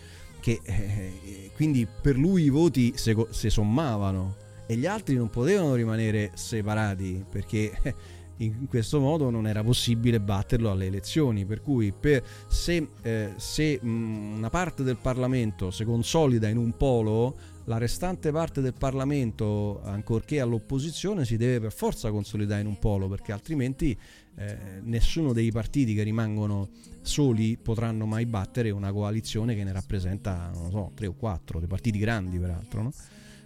che 0.41 0.59
eh, 0.63 1.51
quindi 1.55 1.87
per 1.87 2.17
lui 2.17 2.45
i 2.45 2.49
voti 2.49 2.95
se, 2.97 3.15
se 3.29 3.51
sommavano 3.51 4.37
e 4.67 4.77
gli 4.77 4.87
altri 4.87 5.17
non 5.17 5.29
potevano 5.29 5.75
rimanere 5.75 6.31
separati 6.33 7.27
perché 7.29 7.79
eh, 7.83 7.95
in 8.39 8.67
questo 8.67 9.01
modo 9.01 9.29
non 9.29 9.47
era 9.47 9.63
possibile 9.63 10.19
batterlo 10.19 10.71
alle 10.71 10.87
elezioni 10.87 11.45
per 11.45 11.61
cui 11.61 11.93
per- 11.93 12.25
se, 12.47 12.89
eh, 13.03 13.35
se, 13.37 13.81
mh, 13.83 14.37
una 14.39 14.49
parte 14.49 14.83
del 14.83 14.97
Parlamento 14.97 15.71
si 15.71 15.85
consolida 15.85 16.49
in 16.49 16.57
un 16.57 16.75
polo 16.75 17.37
la 17.69 17.77
restante 17.77 18.33
parte 18.33 18.63
del 18.63 18.73
Parlamento 18.73 19.83
ancorché 19.85 20.41
all'opposizione 20.41 21.27
si 21.27 21.37
deve 21.37 21.61
per 21.61 21.73
forza 21.73 22.11
consolidare 22.11 22.63
in 22.63 22.67
un 22.67 22.79
polo 22.79 23.09
perché 23.09 23.31
altrimenti 23.31 23.97
eh, 24.37 24.57
nessuno 24.83 25.35
dei 25.35 25.53
partiti 25.53 25.95
che 25.95 26.03
rimangono 26.03 26.71
soli 27.03 27.59
potranno 27.61 28.07
mai 28.07 28.25
battere 28.25 28.71
una 28.71 28.91
coalizione 28.91 29.55
che 29.55 29.65
ne 29.65 29.73
rappresenta, 29.73 30.51
non 30.55 30.71
so, 30.71 30.93
tre 30.95 31.09
o 31.09 31.13
quattro, 31.13 31.59
dei 31.59 31.69
partiti 31.69 31.99
grandi 31.99 32.39
peraltro, 32.39 32.83
no? 32.83 32.93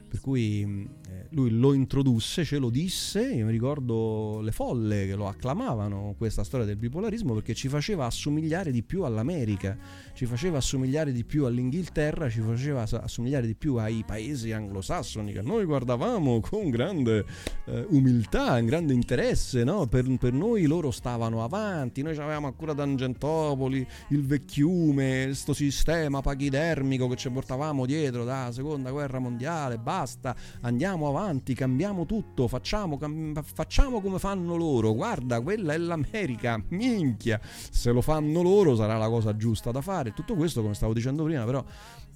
Per 0.09 0.20
cui 0.20 0.64
mh, 0.64 0.89
eh, 1.09 1.27
lui 1.31 1.51
lo 1.51 1.73
introdusse, 1.73 2.45
ce 2.45 2.59
lo 2.59 2.68
disse, 2.68 3.33
io 3.33 3.47
mi 3.47 3.51
ricordo 3.51 4.41
le 4.43 4.53
folle 4.53 5.07
che 5.07 5.14
lo 5.14 5.27
acclamavano 5.27 6.14
questa 6.18 6.45
storia 6.45 6.66
del 6.66 6.77
bipolarismo 6.77 7.33
perché 7.33 7.55
ci 7.55 7.68
faceva 7.68 8.05
assomigliare 8.05 8.70
di 8.70 8.83
più 8.83 9.05
all'America, 9.05 9.77
ci 10.15 10.27
faceva 10.27 10.59
assomigliare 10.59 11.13
di 11.13 11.25
più 11.25 11.45
all'Inghilterra, 11.45 12.29
ci 12.29 12.41
faceva 12.41 12.83
assomigliare 12.83 13.47
di 13.47 13.55
più 13.55 13.77
ai 13.77 14.05
paesi 14.07 14.53
anglosassoni 14.53 15.33
che 15.33 15.43
noi 15.43 15.65
guardavamo 15.65 16.41
con 16.41 16.71
grande 16.71 17.25
eh, 17.67 17.87
umiltà, 17.91 18.59
grande 18.61 18.93
interesse, 18.93 19.65
no? 19.65 19.87
per, 19.87 20.07
per 20.19 20.33
noi 20.33 20.67
loro 20.67 20.91
stavano 20.91 21.43
avanti, 21.45 22.03
noi 22.03 22.17
avevamo 22.17 22.47
ancora 22.47 22.75
Tangentopoli, 22.75 23.87
il 24.09 24.27
vecchiume, 24.27 25.25
questo 25.27 25.55
sistema 25.55 26.21
pachidermico 26.21 27.09
che 27.09 27.17
ci 27.17 27.31
portavamo 27.31 27.87
dietro 27.87 28.25
da 28.25 28.51
seconda 28.53 28.91
guerra 28.91 29.19
mondiale, 29.19 29.79
basta, 29.79 30.35
andiamo 30.63 31.09
avanti, 31.09 31.55
cambiamo 31.55 32.07
tutto, 32.07 32.49
facciamo, 32.49 32.97
cam- 32.99 33.43
facciamo 33.43 34.01
come 34.01 34.19
fanno 34.19 34.57
loro, 34.57 34.95
guarda, 34.95 35.41
quella 35.41 35.73
è 35.75 35.79
l'America, 35.79 36.63
minchia, 36.69 37.41
se 37.43 37.91
lo 37.91 38.01
fanno 38.01 38.43
loro 38.43 38.75
sarà 38.75 38.97
la 38.97 39.09
cosa 39.09 39.37
giusta 39.37 39.71
da 39.71 39.81
fare, 39.81 40.02
tutto 40.11 40.35
questo 40.35 40.63
come 40.63 40.75
stavo 40.75 40.93
dicendo 40.93 41.23
prima 41.23 41.45
però 41.45 41.65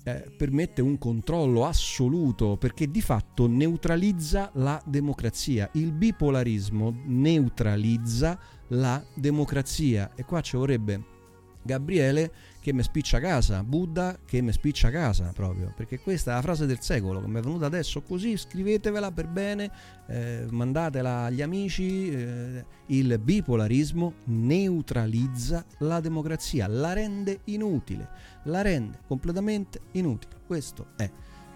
eh, 0.02 0.30
permette 0.36 0.82
un 0.82 0.98
controllo 0.98 1.66
assoluto 1.66 2.56
perché 2.56 2.90
di 2.90 3.00
fatto 3.00 3.48
neutralizza 3.48 4.50
la 4.54 4.80
democrazia. 4.84 5.68
Il 5.74 5.92
bipolarismo 5.92 7.02
neutralizza 7.06 8.38
la 8.68 9.04
democrazia 9.14 10.12
e 10.14 10.24
qua 10.24 10.40
ci 10.40 10.56
vorrebbe 10.56 11.14
Gabriele 11.62 12.32
che 12.66 12.72
mi 12.72 12.82
spiccia 12.82 13.20
casa, 13.20 13.62
Buddha 13.62 14.18
che 14.26 14.40
mi 14.40 14.50
spiccia 14.50 14.90
casa 14.90 15.30
proprio, 15.32 15.72
perché 15.76 16.00
questa 16.00 16.32
è 16.32 16.34
la 16.34 16.42
frase 16.42 16.66
del 16.66 16.80
secolo 16.80 17.20
che 17.20 17.28
mi 17.28 17.38
è 17.38 17.40
venuta 17.40 17.66
adesso 17.66 18.02
così, 18.02 18.36
scrivetevela 18.36 19.12
per 19.12 19.28
bene, 19.28 19.70
eh, 20.08 20.46
mandatela 20.50 21.26
agli 21.26 21.42
amici, 21.42 22.10
eh, 22.10 22.64
il 22.86 23.20
bipolarismo 23.20 24.14
neutralizza 24.24 25.64
la 25.78 26.00
democrazia, 26.00 26.66
la 26.66 26.92
rende 26.92 27.42
inutile, 27.44 28.08
la 28.46 28.62
rende 28.62 28.98
completamente 29.06 29.82
inutile, 29.92 30.34
questo 30.44 30.86
è. 30.96 31.08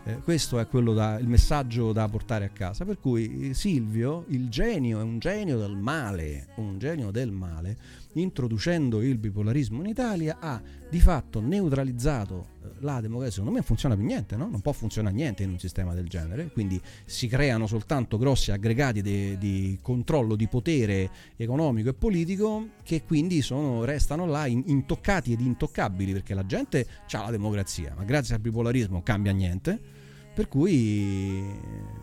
Eh, 0.04 0.20
questo 0.20 0.58
è 0.58 0.66
quello 0.66 0.94
da, 0.94 1.18
il 1.18 1.28
messaggio 1.28 1.92
da 1.92 2.08
portare 2.08 2.46
a 2.46 2.48
casa. 2.50 2.84
Per 2.84 2.98
cui 2.98 3.50
eh, 3.50 3.54
Silvio, 3.54 4.24
il 4.28 4.48
genio, 4.48 5.00
è 5.00 5.02
un 5.02 5.18
genio 5.18 5.58
del 5.58 5.76
male, 5.76 6.48
un 6.56 6.78
genio 6.78 7.10
del 7.10 7.32
male, 7.32 7.76
introducendo 8.14 9.02
il 9.02 9.18
bipolarismo 9.18 9.80
in 9.80 9.86
Italia 9.86 10.38
ha 10.40 10.60
di 10.90 10.98
fatto 11.00 11.40
neutralizzato 11.40 12.48
eh, 12.62 12.68
la 12.80 13.00
democrazia. 13.00 13.38
Secondo 13.38 13.58
me 13.58 13.64
funziona 13.64 13.94
più 13.94 14.04
niente, 14.04 14.36
no? 14.36 14.48
non 14.48 14.60
può 14.60 14.72
funzionare 14.72 15.14
niente 15.14 15.42
in 15.42 15.50
un 15.50 15.58
sistema 15.58 15.94
del 15.94 16.08
genere. 16.08 16.50
Quindi 16.52 16.80
si 17.04 17.28
creano 17.28 17.66
soltanto 17.66 18.18
grossi 18.18 18.50
aggregati 18.50 19.02
de- 19.02 19.38
di 19.38 19.78
controllo 19.80 20.34
di 20.34 20.48
potere 20.48 21.10
economico 21.36 21.90
e 21.90 21.94
politico 21.94 22.68
che 22.82 23.02
quindi 23.04 23.42
sono, 23.42 23.84
restano 23.84 24.26
là 24.26 24.46
in- 24.46 24.64
intoccati 24.66 25.32
ed 25.32 25.40
intoccabili 25.40 26.12
perché 26.12 26.34
la 26.34 26.44
gente 26.44 26.86
ha 27.12 27.22
la 27.22 27.30
democrazia, 27.30 27.94
ma 27.96 28.04
grazie 28.04 28.34
al 28.34 28.40
bipolarismo 28.40 29.02
cambia 29.02 29.32
niente. 29.32 29.99
Per 30.40 30.48
cui 30.48 31.44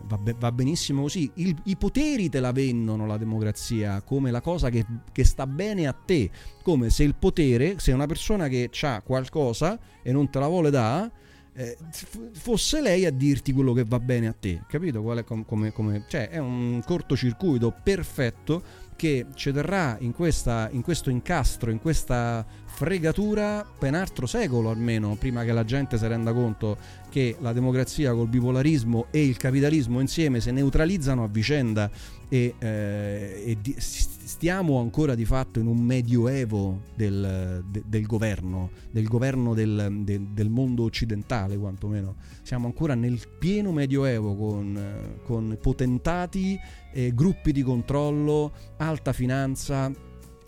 va, 0.04 0.16
be- 0.16 0.36
va 0.38 0.52
benissimo 0.52 1.02
così. 1.02 1.28
Il- 1.34 1.56
I 1.64 1.76
poteri 1.76 2.28
te 2.28 2.38
la 2.38 2.52
vendono 2.52 3.04
la 3.04 3.16
democrazia 3.16 4.00
come 4.02 4.30
la 4.30 4.40
cosa 4.40 4.70
che, 4.70 4.86
che 5.10 5.24
sta 5.24 5.44
bene 5.44 5.88
a 5.88 5.92
te. 5.92 6.30
Come 6.62 6.88
se 6.88 7.02
il 7.02 7.16
potere, 7.16 7.80
se 7.80 7.90
una 7.90 8.06
persona 8.06 8.46
che 8.46 8.70
ha 8.82 9.02
qualcosa 9.02 9.76
e 10.04 10.12
non 10.12 10.30
te 10.30 10.38
la 10.38 10.46
vuole 10.46 10.70
dare, 10.70 11.10
eh, 11.52 11.76
f- 11.90 12.30
fosse 12.30 12.80
lei 12.80 13.06
a 13.06 13.10
dirti 13.10 13.52
quello 13.52 13.72
che 13.72 13.82
va 13.84 13.98
bene 13.98 14.28
a 14.28 14.36
te. 14.38 14.62
Capito? 14.68 15.02
Qual 15.02 15.18
è 15.18 15.24
com- 15.24 15.44
come, 15.44 15.72
come- 15.72 16.04
cioè, 16.06 16.28
è 16.28 16.38
un 16.38 16.80
cortocircuito 16.86 17.74
perfetto 17.82 18.62
che 18.94 19.26
ci 19.34 19.50
terrà 19.50 19.96
in, 19.98 20.12
questa, 20.12 20.68
in 20.70 20.82
questo 20.82 21.10
incastro, 21.10 21.72
in 21.72 21.80
questa 21.80 22.46
fregatura 22.68 23.66
per 23.78 23.88
un 23.90 23.96
altro 23.96 24.26
secolo 24.26 24.70
almeno, 24.70 25.16
prima 25.16 25.42
che 25.44 25.52
la 25.52 25.64
gente 25.64 25.98
si 25.98 26.06
renda 26.06 26.32
conto 26.32 26.76
che 27.08 27.36
la 27.40 27.52
democrazia 27.52 28.12
col 28.12 28.28
bipolarismo 28.28 29.06
e 29.10 29.24
il 29.24 29.36
capitalismo 29.36 30.00
insieme 30.00 30.40
si 30.40 30.52
neutralizzano 30.52 31.24
a 31.24 31.28
vicenda 31.28 31.90
e, 32.28 32.54
eh, 32.58 33.42
e 33.46 33.56
di- 33.60 33.74
stiamo 33.78 34.78
ancora 34.78 35.14
di 35.14 35.24
fatto 35.24 35.58
in 35.58 35.66
un 35.66 35.78
medioevo 35.78 36.82
del, 36.94 37.64
de- 37.68 37.82
del 37.86 38.06
governo, 38.06 38.70
del 38.90 39.08
governo 39.08 39.54
del, 39.54 40.02
de- 40.02 40.26
del 40.32 40.50
mondo 40.50 40.84
occidentale 40.84 41.56
quantomeno. 41.56 42.16
Siamo 42.42 42.66
ancora 42.66 42.94
nel 42.94 43.20
pieno 43.38 43.72
medioevo 43.72 44.36
con, 44.36 45.18
con 45.24 45.58
potentati, 45.60 46.56
eh, 46.92 47.12
gruppi 47.14 47.52
di 47.52 47.62
controllo, 47.62 48.52
alta 48.76 49.12
finanza, 49.12 49.90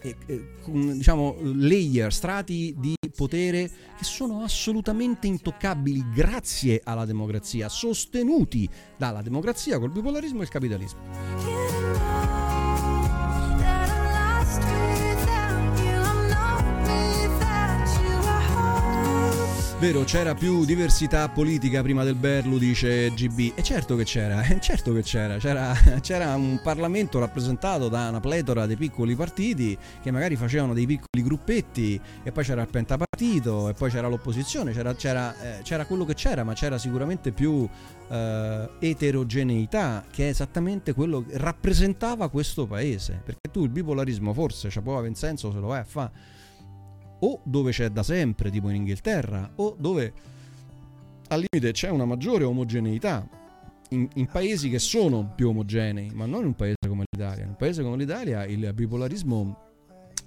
e, 0.01 0.17
e, 0.27 0.55
con, 0.63 0.97
diciamo 0.97 1.37
layer, 1.43 2.13
strati 2.13 2.75
di 2.79 2.95
potere 3.15 3.71
che 3.97 4.05
sono 4.05 4.43
assolutamente 4.43 5.27
intoccabili 5.27 6.05
grazie 6.15 6.81
alla 6.83 7.05
democrazia, 7.05 7.69
sostenuti 7.69 8.69
dalla 8.97 9.23
democrazia 9.23 9.79
col 9.79 9.91
bipolarismo 9.91 10.41
e 10.41 10.43
il 10.43 10.49
capitalismo. 10.49 11.40
Vero, 19.81 20.05
c'era 20.05 20.35
più 20.35 20.67
diversità 20.67 21.27
politica 21.31 21.81
prima 21.81 22.05
del 22.05 22.15
Berlu, 22.15 22.59
dice 22.59 23.11
GB. 23.15 23.53
E 23.55 23.63
certo 23.63 23.97
che 23.97 24.05
c'era, 24.05 24.43
certo 24.61 24.93
che 24.93 25.01
c'era. 25.01 25.39
c'era. 25.39 25.73
C'era 26.03 26.35
un 26.35 26.61
Parlamento 26.63 27.19
rappresentato 27.19 27.89
da 27.89 28.11
una 28.11 28.21
pletora 28.21 28.67
di 28.67 28.77
piccoli 28.77 29.15
partiti 29.15 29.77
che 30.03 30.11
magari 30.11 30.37
facevano 30.37 30.75
dei 30.75 30.85
piccoli 30.85 31.23
gruppetti 31.23 31.99
e 32.23 32.31
poi 32.31 32.45
c'era 32.45 32.61
il 32.61 32.69
pentapartito 32.69 33.71
e 33.71 33.73
poi 33.73 33.91
c'era 33.91 34.07
l'opposizione, 34.09 34.73
c'era, 34.73 34.95
c'era, 34.95 35.35
eh, 35.41 35.63
c'era 35.63 35.87
quello 35.87 36.05
che 36.05 36.13
c'era, 36.13 36.45
ma 36.45 36.53
c'era 36.53 36.77
sicuramente 36.77 37.33
più 37.33 37.67
eh, 38.09 38.69
eterogeneità 38.81 40.05
che 40.11 40.27
è 40.27 40.29
esattamente 40.29 40.93
quello 40.93 41.25
che 41.25 41.39
rappresentava 41.39 42.29
questo 42.29 42.67
paese. 42.67 43.23
Perché 43.25 43.51
tu 43.51 43.63
il 43.63 43.71
bipolarismo 43.71 44.35
forse 44.35 44.69
ci 44.69 44.81
può 44.83 44.99
avere 44.99 45.15
senso 45.15 45.51
se 45.51 45.59
lo 45.59 45.69
vai 45.69 45.81
a 45.81 45.85
fare 45.85 46.39
o 47.21 47.41
dove 47.45 47.71
c'è 47.71 47.89
da 47.91 48.03
sempre, 48.03 48.51
tipo 48.51 48.69
in 48.69 48.77
Inghilterra, 48.77 49.53
o 49.57 49.77
dove 49.79 50.13
al 51.29 51.45
limite 51.49 51.73
c'è 51.73 51.89
una 51.89 52.05
maggiore 52.05 52.45
omogeneità 52.45 53.27
in, 53.91 54.09
in 54.15 54.27
paesi 54.27 54.69
che 54.69 54.79
sono 54.79 55.33
più 55.35 55.49
omogenei, 55.49 56.11
ma 56.13 56.27
non 56.27 56.41
in 56.41 56.47
un 56.49 56.55
paese 56.55 56.77
come 56.87 57.05
l'Italia. 57.11 57.45
In 57.45 57.51
un 57.51 57.57
paese 57.57 57.83
come 57.83 57.97
l'Italia 57.97 58.45
il 58.45 58.73
bipolarismo 58.73 59.57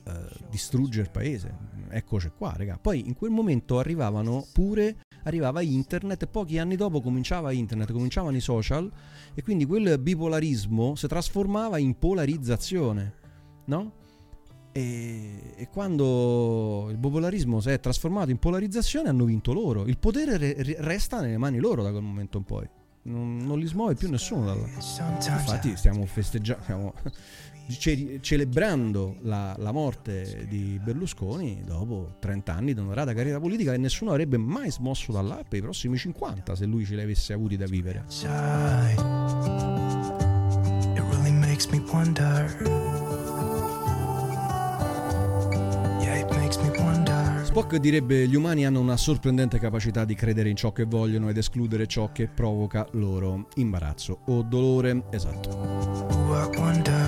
eh, 0.06 0.12
distrugge 0.50 1.02
il 1.02 1.10
paese. 1.10 1.72
Eccoci 1.90 2.32
qua, 2.38 2.54
raga. 2.56 2.78
Poi 2.82 3.06
in 3.06 3.16
quel 3.16 3.32
momento 3.32 3.80
arrivavano 3.80 4.46
pure 4.52 4.98
arrivava 5.24 5.62
internet 5.62 6.24
e 6.24 6.28
pochi 6.28 6.58
anni 6.58 6.76
dopo 6.76 7.02
cominciava 7.02 7.52
internet, 7.52 7.92
cominciavano 7.92 8.36
i 8.36 8.42
social 8.42 8.92
e 9.34 9.42
quindi 9.42 9.66
quel 9.66 9.98
bipolarismo 10.00 10.96
si 10.96 11.08
trasformava 11.08 11.78
in 11.78 11.98
polarizzazione, 11.98 13.14
no? 13.66 14.02
E, 14.76 15.54
e 15.56 15.68
quando 15.70 16.88
il 16.90 16.98
popolarismo 16.98 17.62
si 17.62 17.70
è 17.70 17.80
trasformato 17.80 18.32
in 18.32 18.40
polarizzazione 18.40 19.08
hanno 19.10 19.26
vinto 19.26 19.54
loro. 19.54 19.86
Il 19.86 20.00
potere 20.00 20.36
re- 20.38 20.56
re- 20.58 20.78
resta 20.80 21.22
nelle 21.22 21.38
mani 21.38 21.60
loro 21.60 21.84
da 21.84 21.92
quel 21.92 22.02
momento 22.02 22.40
in 22.40 22.44
poi. 22.44 22.68
Non, 23.04 23.38
non 23.38 23.60
li 23.60 23.68
smuove 23.68 23.94
più 23.96 24.10
nessuno 24.10 24.46
da 24.46 24.56
là. 24.56 24.66
Sometimes 24.80 25.28
Infatti 25.28 25.76
stiamo 25.76 26.06
festeggiando, 26.06 26.64
stiamo 26.64 26.94
ce- 27.70 28.18
celebrando 28.22 29.18
la, 29.22 29.54
la 29.60 29.72
morte 29.72 30.48
di 30.50 30.80
Berlusconi 30.84 31.62
dopo 31.66 32.16
30 32.20 32.54
anni 32.54 32.74
di 32.74 32.80
onorata 32.80 33.14
carriera 33.14 33.40
politica 33.40 33.74
e 33.74 33.78
nessuno 33.78 34.10
avrebbe 34.12 34.38
mai 34.38 34.72
smosso 34.72 35.12
da 35.12 35.22
là 35.22 35.44
per 35.48 35.60
i 35.60 35.62
prossimi 35.62 35.98
50 35.98 36.56
se 36.56 36.66
lui 36.66 36.84
ce 36.86 36.96
li 36.96 37.02
avesse 37.02 37.32
avuti 37.34 37.58
da 37.58 37.66
vivere. 37.68 38.06
It 40.96 41.00
really 41.12 41.32
makes 41.32 41.68
me 41.68 41.80
wonder. 41.92 42.93
Spock 47.54 47.76
direbbe 47.76 48.28
gli 48.28 48.36
umani 48.36 48.66
hanno 48.66 48.80
una 48.80 48.98
sorprendente 48.98 49.60
capacità 49.60 50.06
di 50.06 50.16
credere 50.16 50.50
in 50.50 50.56
ciò 50.56 50.72
che 50.72 50.86
vogliono 50.86 51.30
ed 51.30 51.38
escludere 51.38 51.86
ciò 51.86 52.12
che 52.12 52.28
provoca 52.28 52.88
loro 52.94 53.48
imbarazzo 53.56 54.22
o 54.26 54.42
dolore. 54.42 55.04
Esatto. 55.12 55.52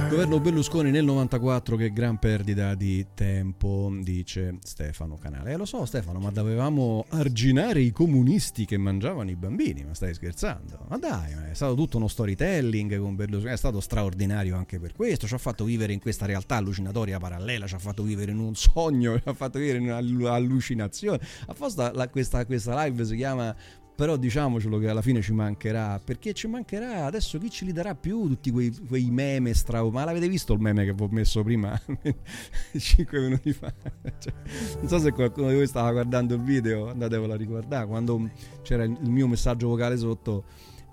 Wonder. 0.06 0.10
Governo 0.10 0.40
Berlusconi 0.40 0.92
nel 0.92 1.04
94 1.04 1.76
che 1.76 1.92
gran 1.92 2.18
perdita 2.18 2.76
di 2.76 3.08
tempo, 3.14 3.92
dice 4.02 4.58
Stefano 4.62 5.18
Canale. 5.18 5.52
Eh 5.52 5.58
lo 5.58 5.66
so 5.66 5.86
Stefano, 5.86 6.20
ma 6.20 6.30
dovevamo 6.32 7.06
arginare 7.10 7.82
i 7.82 7.92
comunisti 7.92 8.66
che 8.66 8.78
mangiavano 8.78 9.30
i 9.30 9.36
bambini, 9.36 9.84
ma 9.84 9.94
stai 9.94 10.14
scherzando? 10.14 10.86
Ma 10.90 10.98
dai, 10.98 11.32
è 11.50 11.54
stato 11.54 11.76
tutto 11.76 11.98
uno 11.98 12.08
storytelling 12.08 13.00
con 13.00 13.16
Berlusconi, 13.16 13.54
è 13.54 13.58
stato 13.58 13.80
straordinario 13.80 14.56
anche 14.56 14.80
per 14.80 14.94
questo, 14.94 15.28
ci 15.28 15.34
ha 15.34 15.40
fatto 15.40 15.66
vivere 15.66 15.94
in 15.94 16.00
questa 16.00 16.26
realtà 16.26 16.56
allucinatoria 16.56 17.20
parallela, 17.20 17.68
ci 17.68 17.76
ha 17.76 17.80
fatto 17.80 18.04
vivere 18.04 18.32
in 18.32 18.40
un 18.40 18.56
sogno, 18.56 19.18
ci 19.22 19.28
ha 19.28 19.34
fatto 19.34 19.60
vivere 19.60 19.80
in 19.80 19.90
un'allucinazione. 19.90 21.20
Apposta 21.48 21.92
la- 21.94 22.10
questa, 22.10 22.46
questa 22.46 22.84
live 22.84 23.04
si 23.06 23.16
chiama 23.16 23.56
però 23.96 24.18
diciamocelo 24.18 24.78
che 24.78 24.90
alla 24.90 25.02
fine 25.02 25.22
ci 25.22 25.32
mancherà 25.32 26.00
perché 26.04 26.34
ci 26.34 26.48
mancherà 26.48 27.06
adesso 27.06 27.38
chi 27.38 27.50
ce 27.50 27.66
li 27.66 27.72
darà 27.72 27.96
più 27.96 28.28
tutti 28.28 28.52
quei, 28.52 28.76
quei 28.88 29.10
meme 29.10 29.54
stra 29.54 29.84
ma 29.84 30.04
l'avete 30.04 30.28
visto 30.28 30.54
il 30.54 30.60
meme 30.60 30.84
che 30.84 30.94
vi 30.94 31.04
ho 31.04 31.08
messo 31.10 31.42
prima 31.44 31.80
5 32.76 33.20
minuti 33.20 33.54
fa 33.54 33.74
Cioè, 34.20 34.34
non 34.80 34.88
so 34.88 35.00
se 35.00 35.12
qualcuno 35.12 35.50
di 35.50 35.56
voi 35.56 35.68
stava 35.68 35.92
guardando 35.92 36.36
il 36.36 36.42
video 36.42 36.90
andatevelo 36.90 37.34
a 37.34 37.38
riguardare 37.38 37.88
quando 37.88 38.30
c'era 38.64 38.84
il 38.84 38.98
mio 39.02 39.28
messaggio 39.28 39.70
vocale 39.70 39.98
sotto 39.98 40.44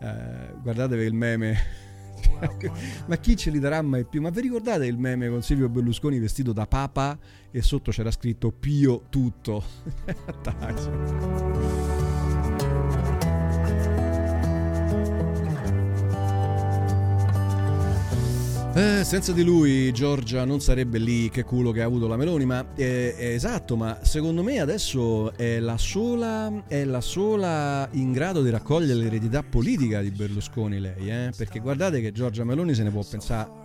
eh, 0.00 0.54
guardatevi 0.62 1.04
il 1.04 1.14
meme 1.14 1.90
ma 3.06 3.16
chi 3.16 3.36
ce 3.36 3.50
li 3.50 3.58
darà 3.58 3.82
mai 3.82 4.04
più? 4.04 4.20
Ma 4.20 4.30
vi 4.30 4.42
ricordate 4.42 4.86
il 4.86 4.96
meme 4.96 5.28
con 5.28 5.42
Silvio 5.42 5.68
Berlusconi 5.68 6.18
vestito 6.18 6.52
da 6.52 6.66
papa 6.66 7.18
e 7.50 7.62
sotto 7.62 7.90
c'era 7.90 8.10
scritto 8.10 8.50
Pio 8.52 9.04
tutto? 9.08 9.62
Eh, 18.74 19.04
senza 19.04 19.32
di 19.32 19.42
lui 19.42 19.92
Giorgia 19.92 20.46
non 20.46 20.60
sarebbe 20.60 20.96
lì, 20.96 21.28
che 21.28 21.44
culo 21.44 21.72
che 21.72 21.82
ha 21.82 21.84
avuto 21.84 22.08
la 22.08 22.16
Meloni, 22.16 22.46
ma 22.46 22.64
eh, 22.74 23.14
esatto, 23.18 23.76
ma 23.76 23.98
secondo 24.00 24.42
me 24.42 24.60
adesso 24.60 25.36
è 25.36 25.58
la 25.58 25.76
sola 25.76 26.64
è 26.66 26.82
la 26.84 27.02
sola 27.02 27.86
in 27.92 28.12
grado 28.12 28.40
di 28.42 28.48
raccogliere 28.48 28.98
l'eredità 28.98 29.42
politica 29.42 30.00
di 30.00 30.10
Berlusconi 30.10 30.80
lei, 30.80 31.10
eh? 31.10 31.32
perché 31.36 31.60
guardate 31.60 32.00
che 32.00 32.12
Giorgia 32.12 32.44
Meloni 32.44 32.72
se 32.72 32.82
ne 32.82 32.90
può 32.90 33.04
pensare 33.08 33.61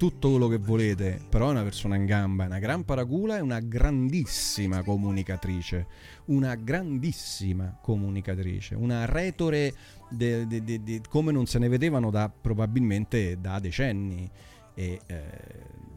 tutto 0.00 0.30
quello 0.30 0.48
che 0.48 0.56
volete, 0.56 1.20
però 1.28 1.48
è 1.48 1.50
una 1.50 1.62
persona 1.62 1.94
in 1.94 2.06
gamba, 2.06 2.44
è 2.44 2.46
una 2.46 2.58
gran 2.58 2.86
paracula 2.86 3.36
e 3.36 3.40
una 3.42 3.60
grandissima 3.60 4.82
comunicatrice, 4.82 5.86
una 6.26 6.54
grandissima 6.54 7.76
comunicatrice, 7.82 8.76
una 8.76 9.04
retore 9.04 9.74
de- 10.08 10.46
de- 10.46 10.64
de- 10.64 11.02
come 11.06 11.32
non 11.32 11.44
se 11.44 11.58
ne 11.58 11.68
vedevano 11.68 12.10
da 12.10 12.30
probabilmente 12.30 13.38
da 13.42 13.58
decenni. 13.58 14.26
E, 14.72 15.00
eh, 15.04 15.22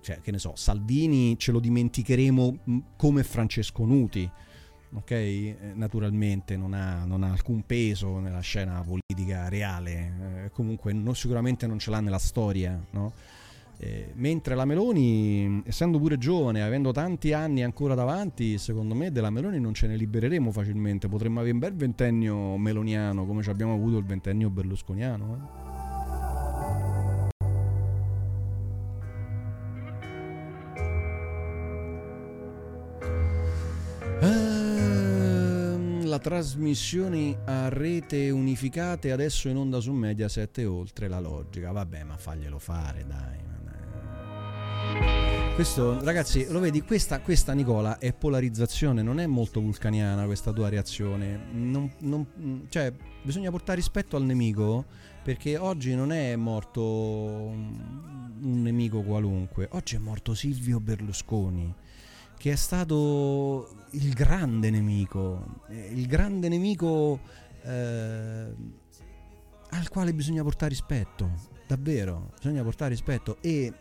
cioè, 0.02 0.20
che 0.20 0.32
ne 0.32 0.38
so, 0.38 0.52
Salvini 0.58 1.38
ce 1.40 1.54
lo 1.54 1.62
dimenticheremo 1.62 2.58
mh, 2.62 2.78
come 2.98 3.24
Francesco 3.24 3.86
Nuti, 3.86 4.30
ok? 4.96 5.12
Eh, 5.12 5.58
naturalmente 5.76 6.58
non 6.58 6.74
ha, 6.74 7.06
non 7.06 7.24
ha 7.24 7.32
alcun 7.32 7.66
peso 7.66 8.20
nella 8.20 8.42
scena 8.42 8.84
politica 8.86 9.48
reale, 9.48 10.44
eh, 10.44 10.52
comunque 10.52 10.92
no- 10.92 11.14
sicuramente 11.14 11.68
non 11.68 11.80
ce 11.80 11.90
l'ha 11.90 12.02
nella 12.02 12.20
storia, 12.20 12.86
no? 12.92 13.14
Eh, 13.86 14.12
mentre 14.16 14.56
la 14.56 14.64
Meloni, 14.64 15.62
essendo 15.66 16.00
pure 16.00 16.18
giovane, 16.18 16.62
avendo 16.64 16.94
tanti 16.94 17.34
anni 17.34 17.64
ancora 17.64 17.96
davanti, 17.96 18.58
secondo 18.58 18.96
me 18.96 19.12
della 19.12 19.30
Meloni 19.30 19.60
non 19.60 19.74
ce 19.74 19.88
ne 19.88 19.98
libereremo 19.98 20.54
facilmente. 20.54 21.10
Potremmo 21.10 21.40
avere 21.40 21.54
un 21.54 21.60
bel 21.60 21.74
ventennio 21.76 22.56
meloniano 22.56 23.26
come 23.26 23.44
ci 23.44 23.50
abbiamo 23.50 23.74
avuto 23.74 23.98
il 23.98 24.06
ventennio 24.06 24.50
berlusconiano. 24.50 25.50
eh. 34.22 34.26
Ehm, 34.26 36.06
La 36.08 36.20
trasmissione 36.20 37.40
a 37.46 37.68
rete 37.68 38.30
unificate 38.30 39.12
adesso 39.12 39.50
in 39.50 39.58
onda 39.58 39.82
su 39.82 39.92
Mediaset 39.92 40.60
e 40.60 40.66
oltre 40.66 41.10
la 41.10 41.20
logica. 41.20 41.72
Vabbè, 41.72 42.04
ma 42.04 42.16
faglielo 42.18 42.60
fare, 42.60 43.06
dai. 43.06 43.52
Questo, 45.56 46.04
ragazzi, 46.04 46.48
lo 46.50 46.60
vedi, 46.60 46.82
questa, 46.82 47.20
questa 47.20 47.54
Nicola 47.54 48.00
è 48.00 48.12
polarizzazione, 48.12 49.04
non 49.04 49.20
è 49.20 49.28
molto 49.28 49.62
vulcaniana 49.62 50.26
questa 50.26 50.52
tua 50.52 50.68
reazione. 50.68 51.40
Non- 51.52 51.94
non- 52.00 52.66
cioè, 52.70 52.92
bisogna 53.22 53.52
portare 53.52 53.78
rispetto 53.78 54.16
al 54.16 54.24
nemico 54.24 54.86
perché 55.24 55.56
oggi 55.58 55.94
non 55.94 56.12
è 56.12 56.36
morto 56.36 56.82
un 56.82 58.62
nemico 58.64 59.04
qualunque, 59.04 59.70
oggi 59.74 59.96
è 59.96 60.00
morto 60.00 60.34
Silvio 60.34 60.80
Berlusconi 60.80 61.74
che 62.36 62.52
è 62.52 62.56
stato 62.56 63.86
il 63.92 64.12
grande 64.14 64.70
nemico, 64.70 65.62
eh, 65.70 65.92
il 65.94 66.08
grande 66.08 66.50
nemico 66.50 67.20
eh, 67.62 68.54
al 69.70 69.90
quale 69.90 70.14
bisogna 70.14 70.44
portare 70.44 70.72
rispetto, 70.72 71.30
davvero, 71.68 72.34
bisogna 72.38 72.64
portare 72.64 72.90
rispetto 72.90 73.38
e 73.40 73.72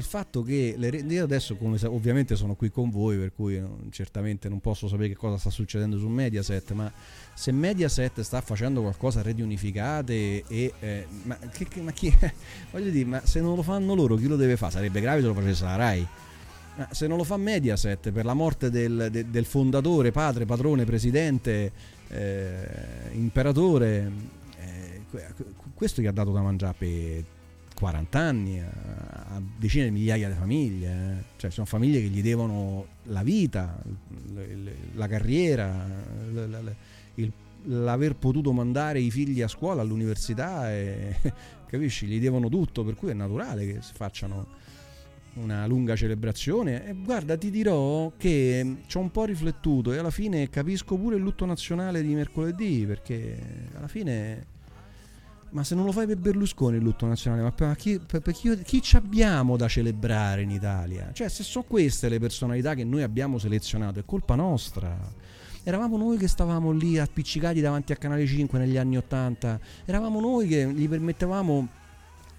il 0.00 0.06
fatto 0.06 0.42
che 0.42 0.74
le 0.78 0.88
io 0.88 1.24
adesso 1.24 1.56
come 1.56 1.78
ovviamente 1.84 2.34
sono 2.34 2.54
qui 2.54 2.70
con 2.70 2.88
voi 2.88 3.18
per 3.18 3.32
cui 3.34 3.56
eh, 3.56 3.62
certamente 3.90 4.48
non 4.48 4.58
posso 4.60 4.88
sapere 4.88 5.08
che 5.08 5.14
cosa 5.14 5.36
sta 5.36 5.50
succedendo 5.50 5.98
su 5.98 6.08
Mediaset 6.08 6.70
ma 6.72 6.90
se 7.34 7.52
Mediaset 7.52 8.20
sta 8.22 8.40
facendo 8.40 8.80
qualcosa 8.80 9.20
a 9.20 9.22
reti 9.22 9.42
unificate 9.42 10.42
e 10.46 10.72
eh, 10.80 11.06
ma, 11.24 11.36
che- 11.52 11.68
che- 11.68 11.82
ma 11.82 11.92
chi 11.92 12.10
voglio 12.72 12.90
dire 12.90 13.04
ma 13.04 13.20
se 13.26 13.40
non 13.42 13.56
lo 13.56 13.62
fanno 13.62 13.94
loro 13.94 14.16
chi 14.16 14.26
lo 14.26 14.36
deve 14.36 14.56
fare 14.56 14.72
sarebbe 14.72 15.02
grave 15.02 15.20
se 15.20 15.26
lo 15.26 15.34
facesse 15.34 15.64
la 15.64 15.76
Rai. 15.76 16.06
Ma 16.76 16.88
se 16.92 17.06
non 17.06 17.18
lo 17.18 17.24
fa 17.24 17.36
Mediaset 17.36 18.10
per 18.10 18.24
la 18.24 18.32
morte 18.32 18.70
del, 18.70 19.08
de- 19.10 19.28
del 19.28 19.44
fondatore, 19.44 20.12
padre, 20.12 20.46
padrone, 20.46 20.84
presidente, 20.84 21.72
eh, 22.08 22.66
imperatore, 23.12 24.10
eh, 24.58 25.00
que- 25.10 25.26
questo 25.74 26.00
gli 26.00 26.06
ha 26.06 26.12
dato 26.12 26.30
da 26.32 26.40
mangiare 26.40 26.74
per 26.78 27.24
40 27.80 28.18
anni 28.18 28.60
a, 28.60 28.66
a 29.34 29.42
decine 29.58 29.86
di 29.86 29.90
migliaia 29.90 30.28
di 30.28 30.34
famiglie. 30.34 30.88
eh. 30.88 31.24
Cioè, 31.36 31.50
sono 31.50 31.66
famiglie 31.66 32.00
che 32.00 32.06
gli 32.08 32.22
devono 32.22 32.86
la 33.04 33.22
vita, 33.22 33.82
la 34.94 35.06
carriera, 35.08 35.86
il- 37.14 37.32
l'aver 37.64 38.14
potuto 38.16 38.52
mandare 38.52 39.00
i 39.00 39.10
figli 39.10 39.42
a 39.42 39.48
scuola, 39.48 39.82
all'università, 39.82 40.72
e, 40.72 41.16
capisci? 41.66 42.06
Gli 42.06 42.20
devono 42.20 42.48
tutto, 42.48 42.84
per 42.84 42.94
cui 42.94 43.10
è 43.10 43.14
naturale 43.14 43.66
che 43.66 43.78
si 43.82 43.92
facciano 43.94 44.46
una 45.34 45.64
lunga 45.66 45.94
celebrazione 45.94 46.88
e 46.88 46.92
guarda 46.94 47.36
ti 47.38 47.50
dirò 47.50 48.10
che 48.16 48.78
ci 48.86 48.96
ho 48.96 49.00
un 49.00 49.10
po' 49.12 49.24
riflettuto 49.24 49.92
e 49.92 49.98
alla 49.98 50.10
fine 50.10 50.50
capisco 50.50 50.96
pure 50.96 51.14
il 51.16 51.22
lutto 51.22 51.44
nazionale 51.46 52.02
di 52.02 52.14
mercoledì 52.14 52.84
perché 52.84 53.38
alla 53.74 53.86
fine 53.86 54.44
ma 55.50 55.64
se 55.64 55.74
non 55.74 55.84
lo 55.84 55.92
fai 55.92 56.06
per 56.06 56.16
Berlusconi 56.16 56.76
il 56.76 56.82
lutto 56.82 57.06
nazionale 57.06 57.42
ma 57.42 57.52
per 57.52 57.74
chi, 57.76 57.98
per- 57.98 58.20
per 58.20 58.34
chi, 58.34 58.56
chi 58.62 58.80
ci 58.82 58.96
abbiamo 58.96 59.56
da 59.56 59.68
celebrare 59.68 60.42
in 60.42 60.50
Italia 60.50 61.10
cioè 61.12 61.28
se 61.28 61.42
sono 61.42 61.64
queste 61.66 62.08
le 62.08 62.18
personalità 62.18 62.74
che 62.74 62.84
noi 62.84 63.02
abbiamo 63.02 63.38
selezionato 63.38 63.98
è 63.98 64.04
colpa 64.04 64.34
nostra 64.34 64.96
eravamo 65.62 65.96
noi 65.96 66.16
che 66.16 66.28
stavamo 66.28 66.70
lì 66.70 66.98
appiccicati 66.98 67.60
davanti 67.60 67.92
a 67.92 67.96
Canale 67.96 68.26
5 68.26 68.58
negli 68.58 68.76
anni 68.76 68.96
80 68.96 69.60
eravamo 69.84 70.20
noi 70.20 70.46
che 70.48 70.72
gli 70.72 70.88
permettevamo 70.88 71.68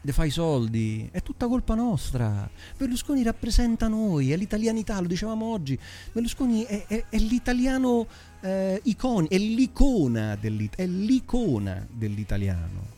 di 0.04 0.12
fare 0.12 0.30
i 0.30 0.32
soldi, 0.32 1.08
è 1.12 1.22
tutta 1.22 1.48
colpa 1.48 1.76
nostra. 1.76 2.50
Berlusconi 2.76 3.22
rappresenta 3.22 3.88
noi, 3.88 4.32
è 4.32 4.36
l'italianità, 4.36 5.00
lo 5.00 5.06
dicevamo 5.06 5.46
oggi. 5.46 5.78
Berlusconi 6.12 6.64
è, 6.64 6.86
è- 6.88 7.06
è 7.08 7.18
l'italiano 7.20 8.08
eh, 8.42 8.80
iconi, 8.86 9.28
è 9.28 9.38
l'icona, 9.38 10.36
dell'it- 10.38 10.76
è 10.76 10.88
l'icona 10.88 11.86
dell'italiano. 11.88 12.91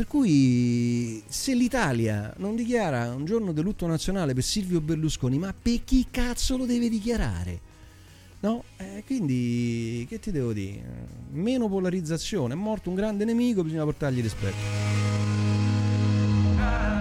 Per 0.00 0.08
cui 0.08 1.22
se 1.28 1.52
l'Italia 1.52 2.32
non 2.38 2.56
dichiara 2.56 3.12
un 3.12 3.26
giorno 3.26 3.52
di 3.52 3.60
lutto 3.60 3.86
nazionale 3.86 4.32
per 4.32 4.42
Silvio 4.42 4.80
Berlusconi, 4.80 5.36
ma 5.36 5.52
per 5.52 5.84
chi 5.84 6.06
cazzo 6.10 6.56
lo 6.56 6.64
deve 6.64 6.88
dichiarare? 6.88 7.60
No? 8.40 8.64
Eh, 8.78 9.02
quindi 9.04 10.06
che 10.08 10.18
ti 10.18 10.30
devo 10.30 10.54
dire? 10.54 11.06
Meno 11.32 11.68
polarizzazione, 11.68 12.54
è 12.54 12.56
morto 12.56 12.88
un 12.88 12.94
grande 12.94 13.26
nemico, 13.26 13.62
bisogna 13.62 13.84
portargli 13.84 14.22
rispetto. 14.22 14.56
Just 16.56 16.99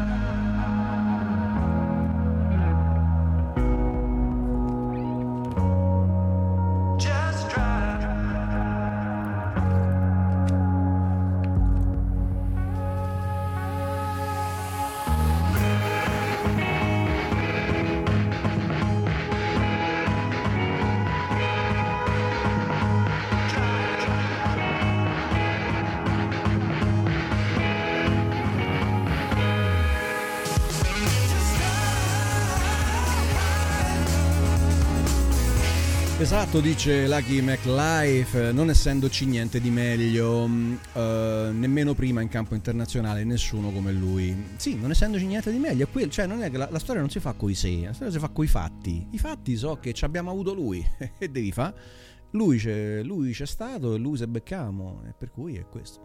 Esatto, 36.49 36.67
dice 36.67 37.07
Lucky 37.07 37.41
McLife, 37.41 38.51
non 38.51 38.71
essendoci 38.71 39.27
niente 39.27 39.61
di 39.61 39.69
meglio, 39.69 40.47
mh, 40.47 40.79
eh, 40.93 41.49
nemmeno 41.53 41.93
prima 41.93 42.21
in 42.21 42.27
campo 42.27 42.55
internazionale, 42.55 43.23
nessuno 43.23 43.69
come 43.69 43.91
lui. 43.91 44.35
Sì, 44.55 44.75
non 44.75 44.89
essendoci 44.89 45.27
niente 45.27 45.51
di 45.51 45.59
meglio, 45.59 45.87
quel, 45.91 46.09
cioè 46.09 46.25
non 46.25 46.41
è 46.41 46.49
che 46.49 46.57
la, 46.57 46.67
la 46.71 46.79
storia 46.79 47.01
non 47.01 47.11
si 47.11 47.19
fa 47.19 47.33
coi 47.33 47.53
sé, 47.53 47.81
la 47.85 47.93
storia 47.93 48.11
si 48.11 48.17
fa 48.17 48.29
coi 48.29 48.47
fatti. 48.47 49.09
I 49.11 49.19
fatti 49.19 49.55
so 49.55 49.77
che 49.79 49.93
ci 49.93 50.05
abbiamo 50.05 50.31
avuto 50.31 50.55
lui, 50.55 50.83
e 51.19 51.29
devi 51.29 51.51
fa? 51.51 51.71
Lui 52.31 52.57
c'è, 52.57 53.03
lui 53.03 53.31
c'è 53.31 53.45
stato 53.45 53.93
e 53.93 53.99
lui 53.99 54.17
se 54.17 54.27
beccamo, 54.27 55.03
e 55.07 55.13
per 55.15 55.29
cui 55.29 55.55
è 55.55 55.67
questo. 55.67 56.03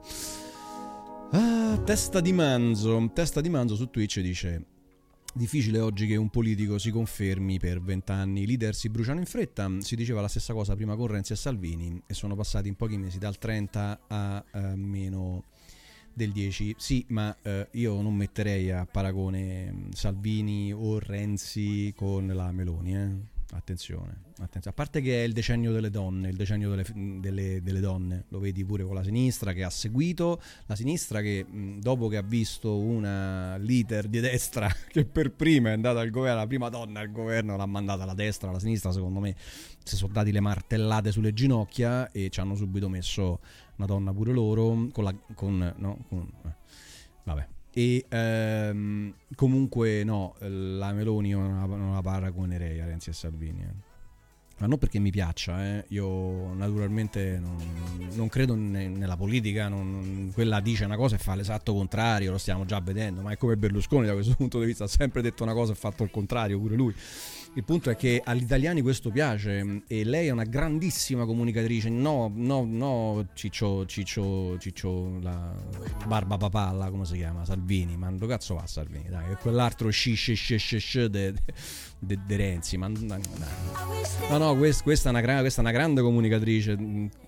Ah, 1.30 1.80
testa 1.86 2.20
di 2.20 2.34
manzo, 2.34 3.10
testa 3.14 3.40
di 3.40 3.48
manzo 3.48 3.76
su 3.76 3.88
Twitch 3.88 4.20
dice 4.20 4.73
Difficile 5.36 5.80
oggi 5.80 6.06
che 6.06 6.14
un 6.14 6.30
politico 6.30 6.78
si 6.78 6.92
confermi 6.92 7.58
per 7.58 7.82
vent'anni. 7.82 8.42
I 8.42 8.46
leader 8.46 8.72
si 8.72 8.88
bruciano 8.88 9.18
in 9.18 9.26
fretta. 9.26 9.68
Si 9.80 9.96
diceva 9.96 10.20
la 10.20 10.28
stessa 10.28 10.52
cosa 10.52 10.76
prima 10.76 10.94
con 10.94 11.08
Renzi 11.08 11.32
e 11.32 11.36
Salvini 11.36 12.00
e 12.06 12.14
sono 12.14 12.36
passati 12.36 12.68
in 12.68 12.76
pochi 12.76 12.96
mesi 12.96 13.18
dal 13.18 13.36
30 13.36 14.00
a 14.06 14.44
eh, 14.52 14.76
meno 14.76 15.42
del 16.12 16.30
10. 16.30 16.76
Sì, 16.78 17.04
ma 17.08 17.36
eh, 17.42 17.66
io 17.72 18.00
non 18.00 18.14
metterei 18.14 18.70
a 18.70 18.86
paragone 18.86 19.72
mm, 19.72 19.90
Salvini 19.90 20.72
o 20.72 21.00
Renzi 21.00 21.92
con 21.96 22.28
la 22.28 22.52
Meloni. 22.52 22.96
eh. 22.96 23.33
Attenzione, 23.56 24.20
attenzione. 24.38 24.70
A 24.70 24.72
parte 24.72 25.00
che 25.00 25.22
è 25.22 25.26
il 25.26 25.32
decennio 25.32 25.70
delle 25.70 25.88
donne, 25.88 26.28
il 26.28 26.36
decennio 26.36 26.70
delle, 26.70 26.84
delle- 27.20 27.62
delle 27.62 27.80
donne, 27.80 28.24
lo 28.28 28.40
vedi 28.40 28.64
pure 28.64 28.84
con 28.84 28.96
la 28.96 29.04
sinistra 29.04 29.52
che 29.52 29.62
ha 29.62 29.70
seguito, 29.70 30.42
la 30.66 30.74
sinistra 30.74 31.20
che 31.20 31.46
dopo 31.78 32.08
che 32.08 32.16
ha 32.16 32.22
visto 32.22 32.76
una 32.76 33.56
leader 33.58 34.08
di 34.08 34.18
destra 34.18 34.68
che 34.90 35.04
per 35.04 35.30
prima 35.32 35.68
è 35.68 35.72
andata 35.72 36.00
al 36.00 36.10
governo, 36.10 36.40
la 36.40 36.46
prima 36.48 36.68
donna 36.68 36.98
al 36.98 37.12
governo 37.12 37.56
l'ha 37.56 37.66
mandata 37.66 38.02
alla 38.02 38.14
destra, 38.14 38.48
alla 38.48 38.58
sinistra 38.58 38.90
secondo 38.90 39.20
me 39.20 39.36
si 39.84 39.94
sono 39.94 40.12
dati 40.12 40.32
le 40.32 40.40
martellate 40.40 41.12
sulle 41.12 41.32
ginocchia 41.32 42.10
e 42.10 42.30
ci 42.30 42.40
hanno 42.40 42.56
subito 42.56 42.88
messo 42.88 43.38
una 43.76 43.86
donna 43.86 44.12
pure 44.12 44.32
loro 44.32 44.88
con 44.90 45.04
la... 45.04 45.14
Con, 45.32 45.74
no, 45.76 46.04
con, 46.08 46.28
eh, 46.44 46.54
vabbè. 47.22 47.53
E 47.76 48.06
ehm, 48.08 49.12
comunque 49.34 50.04
no, 50.04 50.34
la 50.38 50.92
Meloni 50.92 51.30
non 51.30 51.58
la, 51.58 51.66
non 51.66 51.92
la 51.92 52.00
paragonerei 52.02 52.80
a 52.80 52.84
Renzi 52.86 53.10
e 53.10 53.12
Salvini. 53.12 53.62
eh. 53.62 53.92
Ma 54.58 54.68
non 54.68 54.78
perché 54.78 55.00
mi 55.00 55.10
piaccia, 55.10 55.64
eh. 55.64 55.84
io 55.88 56.54
naturalmente 56.54 57.40
non, 57.40 57.56
non 58.12 58.28
credo 58.28 58.54
ne- 58.54 58.86
nella 58.86 59.16
politica, 59.16 59.66
non- 59.68 60.30
quella 60.32 60.60
dice 60.60 60.84
una 60.84 60.94
cosa 60.94 61.16
e 61.16 61.18
fa 61.18 61.34
l'esatto 61.34 61.74
contrario, 61.74 62.30
lo 62.30 62.38
stiamo 62.38 62.64
già 62.64 62.78
vedendo, 62.80 63.20
ma 63.20 63.32
è 63.32 63.36
come 63.36 63.56
Berlusconi 63.56 64.06
da 64.06 64.12
questo 64.12 64.34
punto 64.38 64.60
di 64.60 64.66
vista, 64.66 64.84
ha 64.84 64.88
sempre 64.88 65.22
detto 65.22 65.42
una 65.42 65.54
cosa 65.54 65.72
e 65.72 65.74
fatto 65.74 66.04
il 66.04 66.10
contrario, 66.12 66.60
pure 66.60 66.76
lui. 66.76 66.94
Il 67.56 67.62
punto 67.62 67.88
è 67.88 67.94
che 67.94 68.20
agli 68.24 68.42
italiani 68.42 68.82
questo 68.82 69.10
piace 69.10 69.82
e 69.86 70.02
lei 70.02 70.26
è 70.26 70.30
una 70.30 70.42
grandissima 70.42 71.24
comunicatrice. 71.24 71.88
No, 71.88 72.28
no, 72.34 72.64
no, 72.68 73.28
Ciccio, 73.32 73.86
Ciccio, 73.86 74.58
Ciccio, 74.58 75.20
la 75.20 75.54
barba 76.04 76.36
papalla, 76.36 76.90
come 76.90 77.04
si 77.04 77.14
chiama? 77.14 77.44
Salvini. 77.44 77.96
Ma 77.96 78.10
dove 78.10 78.26
cazzo 78.26 78.54
va 78.54 78.66
Salvini? 78.66 79.08
Dai, 79.08 79.36
quell'altro 79.36 79.88
sci 79.90 80.14
sci 80.14 80.34
sci 80.34 80.56
sci 80.56 80.78
sci 80.78 81.08
de, 81.08 81.32
de- 81.32 81.54
de 82.04 82.36
Renzi. 82.36 82.76
Ma. 82.76 82.88
No, 82.88 84.38
no, 84.38 84.56
quest- 84.56 84.82
questa, 84.82 85.10
è 85.10 85.12
una 85.12 85.40
questa 85.40 85.60
è 85.60 85.64
una 85.64 85.72
grande 85.72 86.00
comunicatrice. 86.02 86.76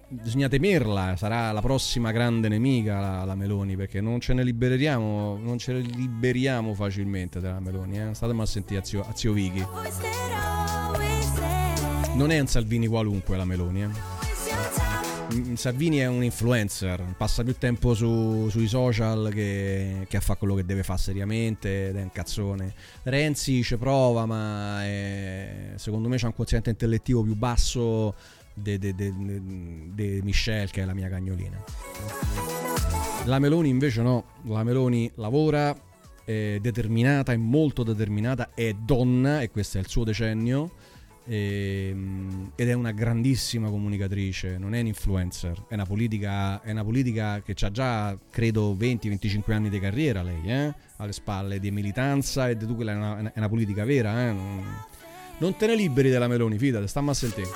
Bisogna 0.09 0.49
temerla, 0.49 1.17
sarà 1.17 1.51
la 1.51 1.61
prossima 1.61 2.13
grande 2.13 2.49
nemica 2.49 3.01
la, 3.01 3.25
la 3.25 3.35
Meloni, 3.35 3.77
perché 3.77 4.01
non 4.01 4.21
ce 4.21 4.35
ne 4.35 4.45
liberiamo, 4.45 5.37
non 5.37 5.59
ce 5.59 5.73
ne 5.73 5.81
liberiamo 5.81 6.75
facilmente 6.75 7.41
dalla 7.41 7.61
Meloni. 7.61 8.01
Eh? 8.01 8.15
Statemi 8.15 8.41
a 8.43 8.47
sentire 8.47 8.81
a 8.81 8.85
zio, 8.85 9.01
a 9.03 9.13
zio 9.15 9.33
Vichi. 9.33 9.67
Non 12.15 12.31
è 12.31 12.39
un 12.39 12.47
Salvini 12.47 12.87
qualunque 12.87 13.37
la 13.37 13.45
Meloni, 13.45 13.83
eh. 13.83 14.16
Salvini 15.55 15.99
è 15.99 16.07
un 16.07 16.23
influencer, 16.23 17.15
passa 17.17 17.43
più 17.43 17.57
tempo 17.59 17.95
su- 17.95 18.49
sui 18.49 18.69
social 18.69 19.31
che, 19.33 20.07
che 20.09 20.17
a 20.17 20.21
fare 20.21 20.39
quello 20.39 20.55
che 20.55 20.65
deve 20.65 20.83
fare 20.83 20.99
seriamente 20.99 21.89
ed 21.89 21.97
è 21.97 22.03
un 22.03 22.13
cazzone. 22.13 22.75
Renzi 23.03 23.63
ci 23.63 23.77
prova, 23.77 24.25
ma 24.25 24.85
è- 24.85 25.73
secondo 25.77 26.09
me 26.09 26.17
c'ha 26.17 26.27
un 26.27 26.35
quoziente 26.35 26.71
intellettivo 26.71 27.23
più 27.23 27.35
basso 27.35 28.15
di 28.55 30.21
Michelle, 30.23 30.69
che 30.71 30.83
è 30.83 30.85
la 30.85 30.95
mia 30.95 31.09
cagnolina. 31.09 31.63
La 33.25 33.39
Meloni 33.39 33.69
invece 33.69 34.03
no, 34.03 34.25
la 34.45 34.63
Meloni 34.63 35.11
lavora, 35.17 35.75
è 36.25 36.59
determinata, 36.61 37.33
è 37.33 37.37
molto 37.37 37.83
determinata, 37.83 38.51
è 38.55 38.73
donna 38.73 39.41
e 39.43 39.51
questo 39.51 39.79
è 39.79 39.81
il 39.81 39.89
suo 39.89 40.05
decennio 40.05 40.73
ed 41.29 42.69
è 42.69 42.73
una 42.73 42.93
grandissima 42.93 43.69
comunicatrice, 43.69 44.59
non 44.59 44.75
è 44.75 44.81
un 44.81 44.87
influencer, 44.87 45.65
è 45.69 45.75
una 45.75 45.85
politica, 45.85 46.63
è 46.63 46.71
una 46.71 46.85
politica 46.85 47.43
che 47.43 47.55
ha 47.59 47.71
già 47.71 48.17
credo 48.31 48.75
20-25 48.75 49.53
anni 49.53 49.69
di 49.69 49.81
carriera 49.81 50.23
lei, 50.23 50.43
eh? 50.45 50.75
alle 50.97 51.13
spalle 51.13 51.59
di 51.59 51.71
militanza 51.71 52.49
e 52.49 52.57
di 52.57 52.67
tu 52.67 52.75
quella 52.75 52.93
è 52.93 52.95
una, 52.95 53.33
è 53.33 53.39
una 53.39 53.49
politica 53.49 53.85
vera, 53.85 54.29
eh? 54.29 54.33
non, 54.33 54.65
non 55.39 55.57
te 55.57 55.67
ne 55.67 55.75
liberi 55.75 56.11
della 56.11 56.29
Meloni, 56.29 56.59
fidate, 56.59 56.87
stamma 56.87 57.11
a 57.11 57.15
sentire. 57.15 57.49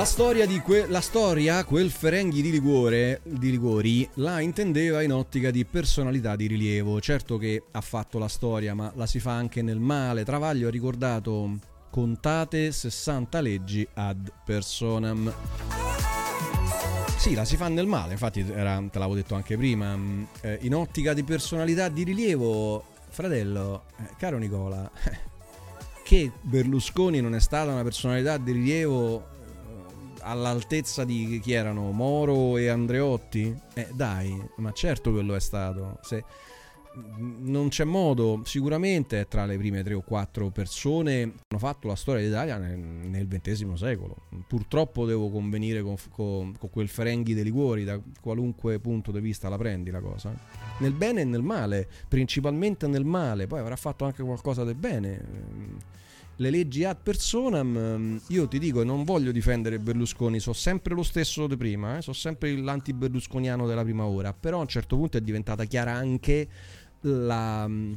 La 0.00 0.06
storia, 0.06 0.46
que- 0.62 0.86
la 0.86 1.02
storia, 1.02 1.62
quel 1.62 1.90
Ferenghi 1.90 2.40
di, 2.40 2.50
Ligure, 2.50 3.20
di 3.22 3.50
Ligori, 3.50 4.08
la 4.14 4.40
intendeva 4.40 5.02
in 5.02 5.12
ottica 5.12 5.50
di 5.50 5.66
personalità 5.66 6.36
di 6.36 6.46
rilievo. 6.46 7.02
Certo 7.02 7.36
che 7.36 7.64
ha 7.70 7.82
fatto 7.82 8.18
la 8.18 8.26
storia, 8.26 8.72
ma 8.72 8.90
la 8.96 9.04
si 9.04 9.20
fa 9.20 9.32
anche 9.32 9.60
nel 9.60 9.78
male. 9.78 10.24
Travaglio 10.24 10.68
ha 10.68 10.70
ricordato 10.70 11.58
contate 11.90 12.72
60 12.72 13.40
leggi 13.42 13.86
ad 13.92 14.32
personam. 14.42 15.30
Sì, 17.18 17.34
la 17.34 17.44
si 17.44 17.58
fa 17.58 17.68
nel 17.68 17.86
male, 17.86 18.12
infatti 18.12 18.40
era- 18.40 18.82
te 18.90 18.98
l'avevo 18.98 19.16
detto 19.16 19.34
anche 19.34 19.58
prima. 19.58 19.94
mm, 19.94 20.22
eh, 20.40 20.58
in 20.62 20.74
ottica 20.74 21.12
di 21.12 21.24
personalità 21.24 21.90
di 21.90 22.04
rilievo, 22.04 22.82
fratello, 23.10 23.82
eh, 23.98 24.14
caro 24.16 24.38
Nicola, 24.38 24.90
che 26.02 26.32
Berlusconi 26.40 27.20
non 27.20 27.34
è 27.34 27.40
stata 27.40 27.70
una 27.70 27.82
personalità 27.82 28.38
di 28.38 28.52
rilievo 28.52 29.36
all'altezza 30.30 31.04
di 31.04 31.40
chi 31.42 31.52
erano 31.52 31.90
Moro 31.90 32.56
e 32.56 32.68
Andreotti? 32.68 33.54
Eh 33.74 33.88
dai, 33.92 34.40
ma 34.56 34.72
certo 34.72 35.12
che 35.12 35.22
lo 35.22 35.34
è 35.34 35.40
stato. 35.40 35.98
Se 36.02 36.24
non 36.92 37.68
c'è 37.68 37.84
modo, 37.84 38.42
sicuramente 38.44 39.20
è 39.20 39.28
tra 39.28 39.44
le 39.44 39.56
prime 39.56 39.82
tre 39.82 39.94
o 39.94 40.00
quattro 40.00 40.50
persone 40.50 41.12
che 41.12 41.44
hanno 41.48 41.60
fatto 41.60 41.86
la 41.86 41.94
storia 41.94 42.24
d'Italia 42.24 42.58
nel, 42.58 42.78
nel 42.78 43.28
XX 43.28 43.72
secolo. 43.74 44.16
Purtroppo 44.46 45.04
devo 45.04 45.30
convenire 45.30 45.82
con, 45.82 45.96
con- 46.10 46.56
con 46.58 46.70
quel 46.70 46.88
Ferenghi 46.88 47.34
dei 47.34 47.44
Liguori, 47.44 47.84
da 47.84 48.00
qualunque 48.20 48.78
punto 48.78 49.12
di 49.12 49.20
vista 49.20 49.48
la 49.48 49.56
prendi 49.56 49.90
la 49.90 50.00
cosa. 50.00 50.32
Nel 50.78 50.92
bene 50.92 51.20
e 51.20 51.24
nel 51.24 51.42
male, 51.42 51.88
principalmente 52.08 52.86
nel 52.86 53.04
male, 53.04 53.46
poi 53.46 53.60
avrà 53.60 53.76
fatto 53.76 54.04
anche 54.04 54.22
qualcosa 54.22 54.64
del 54.64 54.76
bene. 54.76 55.88
Le 56.40 56.48
leggi 56.48 56.84
ad 56.84 56.96
personam, 57.02 57.76
ehm, 57.76 58.20
io 58.28 58.48
ti 58.48 58.58
dico, 58.58 58.82
non 58.82 59.04
voglio 59.04 59.30
difendere 59.30 59.78
Berlusconi, 59.78 60.40
so 60.40 60.54
sempre 60.54 60.94
lo 60.94 61.02
stesso 61.02 61.46
di 61.46 61.54
prima, 61.58 61.98
eh, 61.98 62.02
so 62.02 62.14
sempre 62.14 62.56
l'anti-berlusconiano 62.56 63.66
della 63.66 63.82
prima 63.82 64.06
ora, 64.06 64.32
però 64.32 64.56
a 64.56 64.62
un 64.62 64.66
certo 64.66 64.96
punto 64.96 65.18
è 65.18 65.20
diventata 65.20 65.64
chiara 65.64 65.92
anche 65.92 66.48
la... 67.02 67.68
mm, 67.68 67.92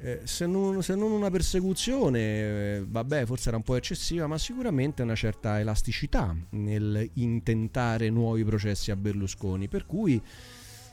eh, 0.00 0.20
se, 0.24 0.46
non, 0.46 0.82
se 0.82 0.94
non 0.94 1.10
una 1.12 1.28
persecuzione, 1.28 2.20
eh, 2.20 2.84
vabbè, 2.88 3.26
forse 3.26 3.48
era 3.48 3.58
un 3.58 3.64
po' 3.64 3.76
eccessiva, 3.76 4.26
ma 4.26 4.38
sicuramente 4.38 5.02
una 5.02 5.14
certa 5.14 5.60
elasticità 5.60 6.34
nel 6.50 7.10
intentare 7.14 8.08
nuovi 8.08 8.44
processi 8.44 8.90
a 8.90 8.96
Berlusconi. 8.96 9.68
Per 9.68 9.84
cui, 9.84 10.22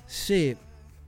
se 0.03 0.57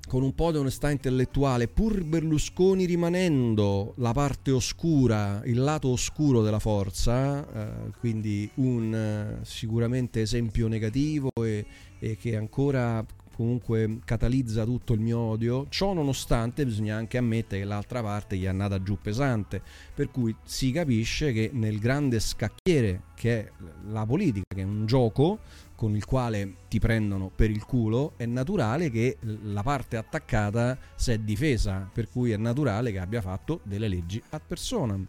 con 0.08 0.24
un 0.24 0.34
po' 0.34 0.52
di 0.52 0.58
onestà 0.58 0.90
intellettuale, 0.90 1.68
pur 1.68 2.04
Berlusconi 2.04 2.86
rimanendo 2.86 3.94
la 3.98 4.14
parte 4.14 4.52
oscura, 4.52 5.42
il 5.44 5.60
lato 5.60 5.90
oscuro 5.90 6.42
della 6.42 6.60
forza, 6.60 7.46
eh, 7.46 7.92
quindi 8.00 8.50
un 8.56 8.94
eh, 8.96 9.46
sicuramente 9.46 10.22
esempio 10.22 10.70
negativo 10.70 11.30
e, 11.44 11.66
e 12.00 12.16
che 12.16 12.38
ancora 12.38 13.06
comunque 13.38 14.00
catalizza 14.04 14.64
tutto 14.64 14.94
il 14.94 15.00
mio 15.00 15.20
odio, 15.20 15.68
ciò 15.70 15.94
nonostante 15.94 16.66
bisogna 16.66 16.96
anche 16.96 17.20
ammettere 17.20 17.62
che 17.62 17.68
l'altra 17.68 18.02
parte 18.02 18.36
gli 18.36 18.46
è 18.46 18.48
andata 18.48 18.82
giù 18.82 18.98
pesante, 19.00 19.62
per 19.94 20.10
cui 20.10 20.36
si 20.44 20.72
capisce 20.72 21.32
che 21.34 21.52
nel 21.54 21.78
grande 21.78 22.20
scacchiere 22.20 23.04
che 23.14 23.40
è 23.40 23.52
la 23.90 24.08
politica, 24.08 24.56
che 24.56 24.62
è 24.62 24.66
un 24.66 24.88
gioco, 24.88 25.38
con 25.78 25.96
il 25.96 26.06
quale 26.06 26.56
ti 26.68 26.80
prendono 26.80 27.30
per 27.34 27.52
il 27.52 27.64
culo, 27.64 28.14
è 28.18 28.26
naturale 28.26 28.90
che 28.90 29.18
la 29.44 29.62
parte 29.62 29.96
attaccata 29.96 30.76
si 30.96 31.12
è 31.12 31.20
difesa, 31.20 31.88
per 31.94 32.10
cui 32.10 32.32
è 32.32 32.38
naturale 32.38 32.92
che 32.92 32.98
abbia 32.98 33.22
fatto 33.22 33.60
delle 33.62 33.88
leggi 33.88 34.22
ad 34.30 34.42
personam. 34.46 35.06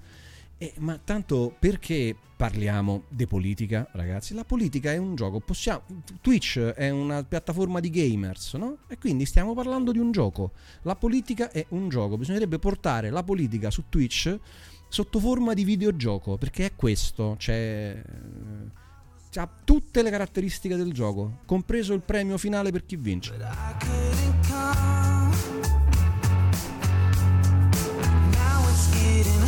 Eh, 0.59 0.75
ma 0.81 1.01
tanto 1.03 1.57
perché 1.59 2.15
parliamo 2.37 3.05
di 3.09 3.27
politica, 3.27 3.89
ragazzi? 3.93 4.35
La 4.35 4.45
politica 4.45 4.93
è 4.93 4.99
un 4.99 5.15
gioco, 5.15 5.41
possiamo, 5.41 5.85
Twitch 6.21 6.59
è 6.59 6.91
una 6.91 7.25
piattaforma 7.25 7.81
di 7.81 7.89
gamers, 7.89 8.55
no? 8.55 8.79
E 8.89 8.99
quindi 8.99 9.25
stiamo 9.25 9.55
parlando 9.55 9.91
di 9.91 9.99
un 9.99 10.13
gioco. 10.13 10.53
La 10.83 10.97
politica 10.97 11.51
è 11.51 11.65
un 11.71 11.89
gioco, 11.89 12.19
bisognerebbe 12.19 12.59
portare 12.59 13.09
la 13.09 13.23
politica 13.23 13.71
su 13.71 13.85
Twitch 13.89 14.39
sotto 14.87 15.19
forma 15.19 15.55
di 15.55 15.65
videogioco, 15.65 16.37
perché 16.37 16.67
è 16.67 16.75
questo, 16.77 17.37
c'è 17.39 18.03
ha 19.37 19.49
tutte 19.65 20.03
le 20.03 20.11
caratteristiche 20.11 20.77
del 20.77 20.93
gioco, 20.93 21.41
compreso 21.45 21.93
il 21.93 22.01
premio 22.01 22.39
finale 22.39 22.71
per 22.71 22.87
chi 22.87 22.97
vince. 22.97 23.37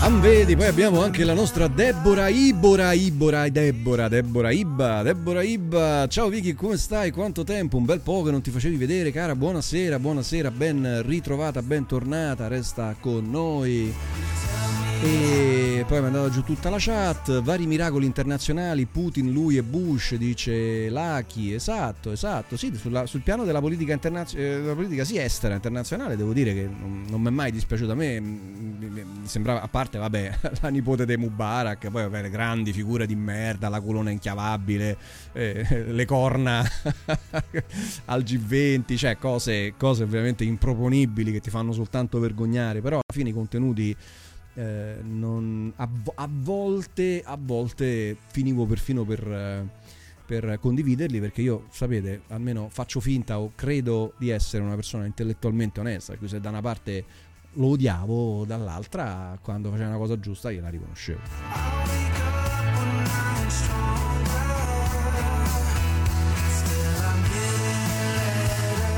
Anvedi, 0.03 0.57
poi 0.57 0.67
abbiamo 0.67 1.03
anche 1.03 1.25
la 1.25 1.35
nostra 1.35 1.69
Deborah 1.69 2.29
Ibora, 2.29 2.95
Ibora, 2.95 3.47
Deborah, 3.51 4.09
Deborah 4.09 4.51
Ibba, 4.51 5.03
Deborah 5.03 5.43
Ibba. 5.43 6.07
Ciao 6.09 6.31
Vicky, 6.31 6.55
come 6.55 6.79
stai? 6.79 7.11
Quanto 7.11 7.45
tempo? 7.45 7.77
Un 7.77 7.85
bel 7.85 8.01
po' 8.01 8.23
che 8.23 8.31
non 8.31 8.41
ti 8.41 8.51
facevi 8.51 8.77
vedere, 8.77 9.13
cara. 9.13 9.37
Buonasera, 9.37 9.99
buonasera, 9.99 10.51
ben 10.51 11.03
ritrovata, 11.05 11.61
bentornata, 11.61 12.49
resta 12.49 12.97
con 12.99 13.31
noi. 13.31 13.93
E 15.03 15.85
poi 15.87 15.99
mi 16.01 16.05
è 16.05 16.07
andata 16.09 16.29
giù 16.29 16.43
tutta 16.43 16.69
la 16.69 16.77
chat, 16.79 17.41
vari 17.41 17.67
miracoli 17.67 18.05
internazionali, 18.05 18.85
Putin, 18.85 19.33
lui 19.33 19.57
e 19.57 19.63
Bush, 19.63 20.15
dice 20.17 20.91
Lucky, 20.91 21.55
esatto, 21.55 22.13
esatto, 22.13 22.59
sì, 22.59 22.71
sulla- 22.77 23.07
sul 23.07 23.23
piano 23.23 23.45
della 23.45 23.61
politica, 23.61 23.95
internaz- 23.95 24.35
eh, 24.35 24.61
della 24.61 24.75
politica 24.75 25.05
sì, 25.05 25.17
estera, 25.17 25.55
internazionale, 25.55 26.17
devo 26.17 26.35
dire 26.35 26.53
che 26.53 26.69
non, 26.69 27.07
non 27.09 27.23
mi 27.23 27.29
è 27.29 27.31
mai 27.31 27.51
dispiaciuto 27.51 27.93
a 27.93 27.95
me, 27.95 28.21
mi, 28.21 28.89
mi- 28.91 29.05
sembrava, 29.23 29.63
a 29.63 29.69
parte, 29.69 29.97
vabbè, 29.97 30.39
la 30.61 30.69
nipote 30.69 31.07
di 31.07 31.17
Mubarak, 31.17 31.89
poi 31.89 32.03
vabbè, 32.03 32.21
le 32.21 32.31
grandi 32.31 32.73
figure 32.75 33.07
di 33.07 33.15
merda, 33.17 33.71
la 33.71 33.81
colonna 33.81 34.11
inchiavabile, 34.11 34.99
eh, 35.33 35.87
le 35.89 36.05
corna 36.05 36.63
al 38.05 38.23
G20, 38.23 38.97
cioè 38.99 39.17
cose, 39.17 39.73
cose 39.79 40.03
ovviamente 40.03 40.45
improponibili 40.45 41.33
che 41.33 41.41
ti 41.41 41.49
fanno 41.49 41.73
soltanto 41.73 42.19
vergognare, 42.21 42.83
però 42.83 42.97
alla 42.97 43.15
fine 43.15 43.31
i 43.31 43.33
contenuti 43.33 43.97
eh, 44.55 44.97
non- 45.03 45.73
a, 45.77 45.89
a 46.17 46.29
volte, 46.31 47.23
a 47.25 47.39
volte 47.41 48.17
finivo 48.31 48.67
perfino 48.67 49.05
per, 49.05 49.27
eh, 49.27 49.67
per 50.27 50.59
condividerli 50.61 51.21
perché 51.21 51.43
io, 51.43 51.67
sapete, 51.71 52.23
almeno 52.29 52.69
faccio 52.71 53.01
finta 53.01 53.39
o 53.41 53.53
credo 53.55 54.15
di 54.19 54.31
essere 54.31 54.63
una 54.63 54.75
persona 54.75 55.07
intellettualmente 55.07 55.81
onesta, 55.81 56.13
quindi 56.15 56.35
se 56.35 56.41
da 56.41 56.51
una 56.51 56.61
parte 56.61 57.05
lo 57.55 57.67
odiavo, 57.69 58.45
dall'altra 58.45 59.37
quando 59.43 59.71
faceva 59.71 59.89
una 59.89 59.99
cosa 59.99 60.19
giusta 60.21 60.51
io 60.51 60.61
la 60.61 60.69
riconoscevo. 60.69 61.19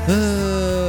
Ehm, 0.05 0.82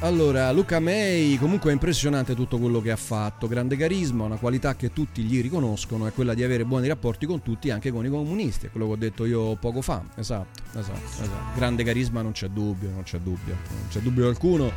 allora, 0.00 0.50
Luca 0.52 0.80
May 0.80 1.36
comunque 1.36 1.70
è 1.70 1.72
impressionante 1.72 2.34
tutto 2.34 2.58
quello 2.58 2.80
che 2.80 2.90
ha 2.90 2.96
fatto, 2.96 3.46
grande 3.46 3.76
carisma, 3.76 4.24
una 4.24 4.36
qualità 4.36 4.74
che 4.76 4.92
tutti 4.92 5.22
gli 5.22 5.40
riconoscono 5.40 6.06
è 6.06 6.12
quella 6.12 6.34
di 6.34 6.42
avere 6.42 6.64
buoni 6.64 6.88
rapporti 6.88 7.26
con 7.26 7.42
tutti, 7.42 7.70
anche 7.70 7.90
con 7.90 8.04
i 8.04 8.08
comunisti, 8.08 8.66
è 8.66 8.70
quello 8.70 8.86
che 8.86 8.92
ho 8.92 8.96
detto 8.96 9.24
io 9.24 9.56
poco 9.56 9.82
fa, 9.82 10.04
esatto, 10.16 10.62
esatto, 10.78 11.22
esatto. 11.22 11.54
grande 11.56 11.84
carisma 11.84 12.22
non 12.22 12.32
c'è 12.32 12.48
dubbio, 12.48 12.90
non 12.90 13.02
c'è 13.02 13.18
dubbio, 13.18 13.56
non 13.68 13.88
c'è 13.88 14.00
dubbio 14.00 14.28
alcuno. 14.28 14.72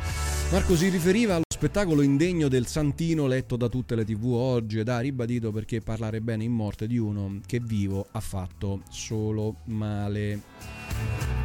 Marco 0.50 0.76
si 0.76 0.88
riferiva 0.88 1.34
allo 1.34 1.44
spettacolo 1.48 2.02
indegno 2.02 2.48
del 2.48 2.66
Santino 2.66 3.26
letto 3.26 3.56
da 3.56 3.68
tutte 3.68 3.94
le 3.94 4.04
tv 4.04 4.32
oggi 4.32 4.78
ed 4.78 4.88
ha 4.88 5.00
ribadito 5.00 5.50
perché 5.50 5.80
parlare 5.80 6.20
bene 6.20 6.44
in 6.44 6.52
morte 6.52 6.86
di 6.86 6.98
uno 6.98 7.40
che 7.46 7.60
vivo 7.60 8.06
ha 8.12 8.20
fatto 8.20 8.82
solo 8.90 9.56
male 9.64 10.40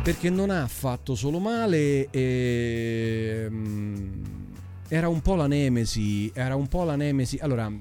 perché 0.03 0.29
non 0.29 0.49
ha 0.49 0.67
fatto 0.67 1.15
solo 1.15 1.39
male 1.39 2.09
e 2.09 3.47
mm, 3.49 4.23
era 4.87 5.07
un 5.07 5.21
po' 5.21 5.35
la 5.35 5.47
nemesi, 5.47 6.31
era 6.33 6.55
un 6.55 6.67
po' 6.67 6.83
la 6.83 6.95
nemesi. 6.95 7.37
Allora, 7.41 7.71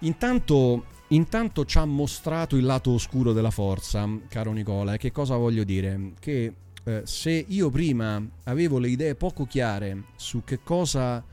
intanto 0.00 0.84
intanto 1.08 1.64
ci 1.64 1.78
ha 1.78 1.84
mostrato 1.84 2.56
il 2.56 2.64
lato 2.64 2.92
oscuro 2.92 3.32
della 3.32 3.50
forza, 3.50 4.08
caro 4.28 4.52
Nicola, 4.52 4.94
e 4.94 4.98
che 4.98 5.12
cosa 5.12 5.36
voglio 5.36 5.64
dire? 5.64 6.12
Che 6.18 6.52
eh, 6.84 7.02
se 7.04 7.44
io 7.48 7.70
prima 7.70 8.22
avevo 8.44 8.78
le 8.78 8.88
idee 8.88 9.14
poco 9.14 9.46
chiare 9.46 10.04
su 10.16 10.42
che 10.44 10.60
cosa 10.62 11.24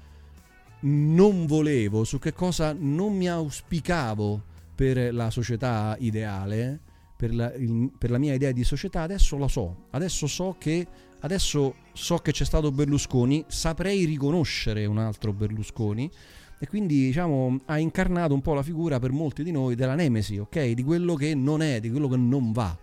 non 0.81 1.45
volevo, 1.45 2.03
su 2.03 2.19
che 2.19 2.33
cosa 2.33 2.75
non 2.77 3.15
mi 3.15 3.29
auspicavo 3.29 4.41
per 4.73 5.13
la 5.13 5.29
società 5.29 5.95
ideale, 5.99 6.79
per 7.21 7.35
la, 7.35 7.53
il- 7.53 7.91
per 7.95 8.09
la 8.09 8.17
mia 8.17 8.33
idea 8.33 8.51
di 8.51 8.63
società, 8.63 9.03
adesso 9.03 9.37
lo 9.37 9.47
so. 9.47 9.85
Adesso 9.91 10.25
so 10.25 10.55
che 10.57 10.87
adesso 11.19 11.75
so 11.93 12.17
che 12.17 12.31
c'è 12.31 12.43
stato 12.45 12.71
Berlusconi, 12.71 13.45
saprei 13.47 14.05
riconoscere 14.05 14.85
un 14.87 14.97
altro 14.97 15.31
Berlusconi 15.33 16.09
e 16.57 16.67
quindi 16.67 16.95
diciamo 16.95 17.59
ha 17.65 17.77
incarnato 17.77 18.33
un 18.33 18.41
po' 18.41 18.55
la 18.55 18.63
figura 18.63 18.97
per 18.97 19.11
molti 19.11 19.43
di 19.43 19.51
noi 19.51 19.75
della 19.75 19.93
nemesi, 19.93 20.39
ok? 20.39 20.69
Di 20.71 20.83
quello 20.83 21.13
che 21.13 21.35
non 21.35 21.61
è, 21.61 21.79
di 21.79 21.91
quello 21.91 22.07
che 22.07 22.17
non 22.17 22.51
va. 22.51 22.75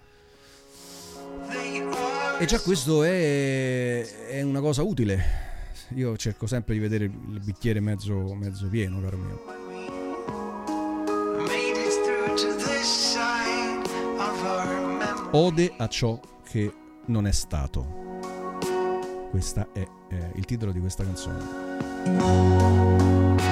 E 2.39 2.45
già 2.47 2.61
questo 2.61 3.03
è, 3.03 4.07
è 4.29 4.43
una 4.43 4.61
cosa 4.61 4.85
utile. 4.85 5.47
Io 5.97 6.17
cerco 6.17 6.47
sempre 6.47 6.75
di 6.75 6.81
vedere 6.81 7.07
il 7.07 7.41
bicchiere 7.43 7.81
mezzo, 7.81 8.35
mezzo 8.35 8.69
pieno, 8.69 9.01
caro 9.01 9.17
mio. 9.17 9.68
Ode 15.33 15.75
a 15.77 15.87
ciò 15.89 16.19
che 16.43 16.73
non 17.07 17.27
è 17.27 17.33
stato. 17.33 17.85
Questo 19.31 19.69
è 19.75 19.87
eh, 20.09 20.33
il 20.37 20.47
titolo 20.47 20.73
di 20.73 20.81
questa 20.81 21.05
canzone. 21.05 21.45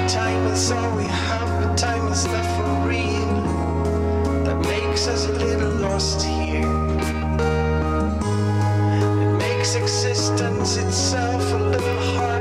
Time 0.07 0.53
is 0.53 0.71
all 0.71 0.97
we 0.97 1.05
have, 1.05 1.67
but 1.67 1.77
time 1.77 2.11
is 2.11 2.27
left 2.29 2.49
for 2.57 2.89
real. 2.89 3.43
That 4.45 4.57
makes 4.65 5.07
us 5.07 5.27
a 5.27 5.33
little 5.33 5.75
lost 5.81 6.25
here. 6.25 6.67
It 9.21 9.39
makes 9.39 9.75
existence 9.75 10.79
itself 10.79 11.53
a 11.53 11.59
little 11.59 12.17
hard 12.17 12.36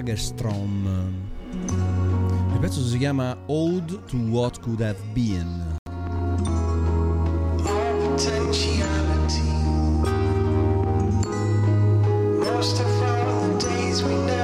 Par 0.00 0.08
Hagerstrom. 0.08 0.88
Il 2.54 2.58
pezzo 2.58 2.80
si 2.80 2.98
chiama 2.98 3.36
Ode 3.46 4.00
to 4.06 4.16
What 4.16 4.60
Could 4.60 4.80
Have 4.80 4.98
Been. 5.12 5.78
Most 12.38 12.80
of 12.80 13.02
all 13.02 13.48
the 13.48 13.58
days 13.58 14.02
we 14.02 14.14
never. 14.24 14.40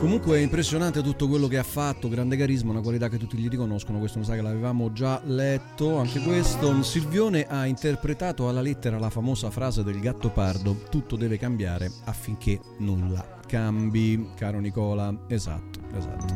Comunque 0.00 0.38
è 0.38 0.40
impressionante 0.40 1.02
tutto 1.02 1.28
quello 1.28 1.46
che 1.46 1.58
ha 1.58 1.62
fatto, 1.62 2.08
grande 2.08 2.34
carisma, 2.34 2.70
una 2.70 2.80
qualità 2.80 3.10
che 3.10 3.18
tutti 3.18 3.36
gli 3.36 3.50
riconoscono, 3.50 3.98
questo 3.98 4.18
mi 4.18 4.24
sa 4.24 4.34
che 4.34 4.40
l'avevamo 4.40 4.92
già 4.92 5.20
letto, 5.26 5.98
anche 5.98 6.20
questo. 6.20 6.82
Silvione 6.82 7.44
ha 7.46 7.66
interpretato 7.66 8.48
alla 8.48 8.62
lettera 8.62 8.98
la 8.98 9.10
famosa 9.10 9.50
frase 9.50 9.84
del 9.84 10.00
gatto 10.00 10.30
pardo, 10.30 10.84
tutto 10.88 11.16
deve 11.16 11.36
cambiare 11.36 11.92
affinché 12.06 12.58
nulla 12.78 13.38
cambi, 13.46 14.30
caro 14.36 14.58
Nicola, 14.58 15.12
esatto, 15.26 15.80
esatto. 15.94 16.32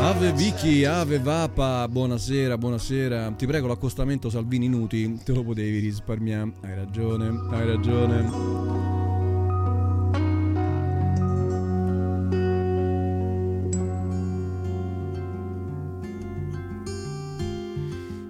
Ave 0.00 0.32
Vicky, 0.32 0.84
Ave 0.84 1.18
Vapa, 1.18 1.86
buonasera, 1.88 2.56
buonasera. 2.56 3.32
Ti 3.32 3.44
prego 3.46 3.66
l'accostamento 3.66 4.30
Salvini 4.30 4.68
Nuti, 4.68 5.20
te 5.24 5.32
lo 5.32 5.42
potevi 5.42 5.80
risparmiare. 5.80 6.52
Hai 6.62 6.74
ragione, 6.74 7.48
hai 7.50 7.66
ragione. 7.66 8.95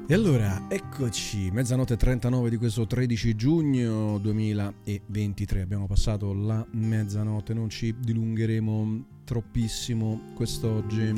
E 0.08 0.14
allora, 0.14 0.66
eccoci, 0.68 1.50
mezzanotte 1.50 1.94
e 1.94 1.96
39 1.96 2.48
di 2.48 2.56
questo 2.58 2.86
13 2.86 3.34
giugno 3.34 4.18
2023. 4.18 5.62
Abbiamo 5.62 5.88
passato 5.88 6.32
la 6.32 6.64
mezzanotte, 6.74 7.52
non 7.52 7.68
ci 7.68 7.92
dilungheremo 7.98 9.04
troppissimo 9.24 10.30
quest'oggi. 10.36 11.12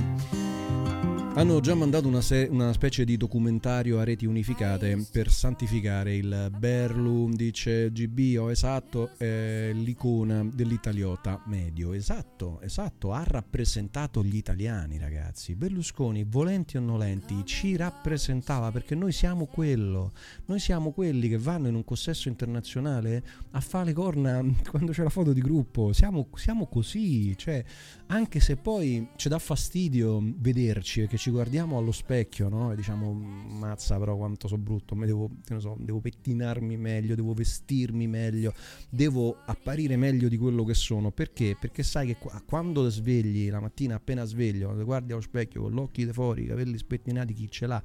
Hanno 1.39 1.61
già 1.61 1.77
mandato 1.77 2.09
una, 2.09 2.21
se- 2.21 2.49
una 2.51 2.73
specie 2.73 3.05
di 3.05 3.17
documentario 3.17 4.01
a 4.01 4.05
reti 4.05 4.27
unificate 4.27 5.07
per 5.09 5.31
santificare 5.31 6.17
il 6.17 6.51
Berlu, 6.59 7.31
dice 7.31 7.93
GB, 7.93 8.39
oh 8.41 8.51
esatto, 8.51 9.11
è 9.17 9.71
l'icona 9.73 10.45
dell'italiota 10.53 11.41
medio. 11.47 11.93
Esatto, 11.93 12.61
esatto, 12.61 13.13
ha 13.13 13.23
rappresentato 13.25 14.25
gli 14.25 14.35
italiani 14.35 14.99
ragazzi. 14.99 15.55
Berlusconi, 15.55 16.25
volenti 16.29 16.77
o 16.77 16.81
nolenti, 16.81 17.47
ci 17.47 17.77
rappresentava 17.77 18.73
perché 18.73 18.97
noi 18.97 19.13
siamo 19.13 19.47
quello, 19.47 20.15
noi 20.47 20.59
siamo 20.59 20.91
quelli 20.91 21.29
che 21.29 21.39
vanno 21.39 21.69
in 21.69 21.77
un 21.77 21.85
consesso 21.85 22.27
internazionale 22.27 23.23
a 23.53 23.61
fare 23.61 23.85
le 23.85 23.93
corna 23.93 24.45
quando 24.69 24.91
c'è 24.91 25.05
la 25.05 25.09
foto 25.09 25.33
di 25.33 25.41
gruppo, 25.41 25.93
siamo, 25.93 26.27
siamo 26.35 26.67
così, 26.67 27.37
cioè 27.39 27.65
anche 28.07 28.41
se 28.41 28.57
poi 28.57 29.11
ci 29.15 29.29
dà 29.29 29.39
fastidio 29.39 30.21
vederci 30.39 31.03
e 31.03 31.07
che 31.07 31.17
ci 31.17 31.28
guardiamo 31.31 31.79
allo 31.79 31.93
specchio 31.93 32.49
no? 32.49 32.73
e 32.73 32.77
diciamo 32.77 33.13
mazza 33.13 33.99
però 33.99 34.17
quanto 34.17 34.49
so 34.49 34.59
brutto 34.59 34.95
devo, 34.95 35.31
so, 35.59 35.77
devo 35.79 36.01
pettinarmi 36.01 36.77
meglio 36.77 37.15
devo 37.15 37.33
vestirmi 37.35 38.07
meglio 38.07 38.53
devo 38.91 39.37
apparire 39.47 39.97
meglio 39.97 40.29
di 40.29 40.37
quello 40.37 40.65
che 40.65 40.75
sono 40.75 41.11
perché? 41.11 41.57
perché 41.59 41.83
sai 41.83 42.07
che 42.07 42.17
qua- 42.17 42.43
quando 42.47 42.89
svegli 42.89 43.51
la 43.51 43.61
mattina 43.61 43.97
appena 43.97 44.25
sveglio 44.25 44.75
guardi 44.85 45.13
allo 45.13 45.21
specchio 45.21 45.63
con 45.63 45.73
gli 45.73 45.79
occhi 45.79 46.05
di 46.05 46.13
fuori 46.13 46.43
i 46.43 46.47
capelli 46.47 46.79
spettinati 46.79 47.33
chi 47.33 47.51
ce 47.51 47.67
l'ha 47.67 47.83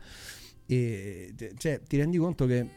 e 0.66 1.34
cioè, 1.58 1.82
ti 1.82 1.98
rendi 1.98 2.18
conto 2.18 2.46
che 2.46 2.68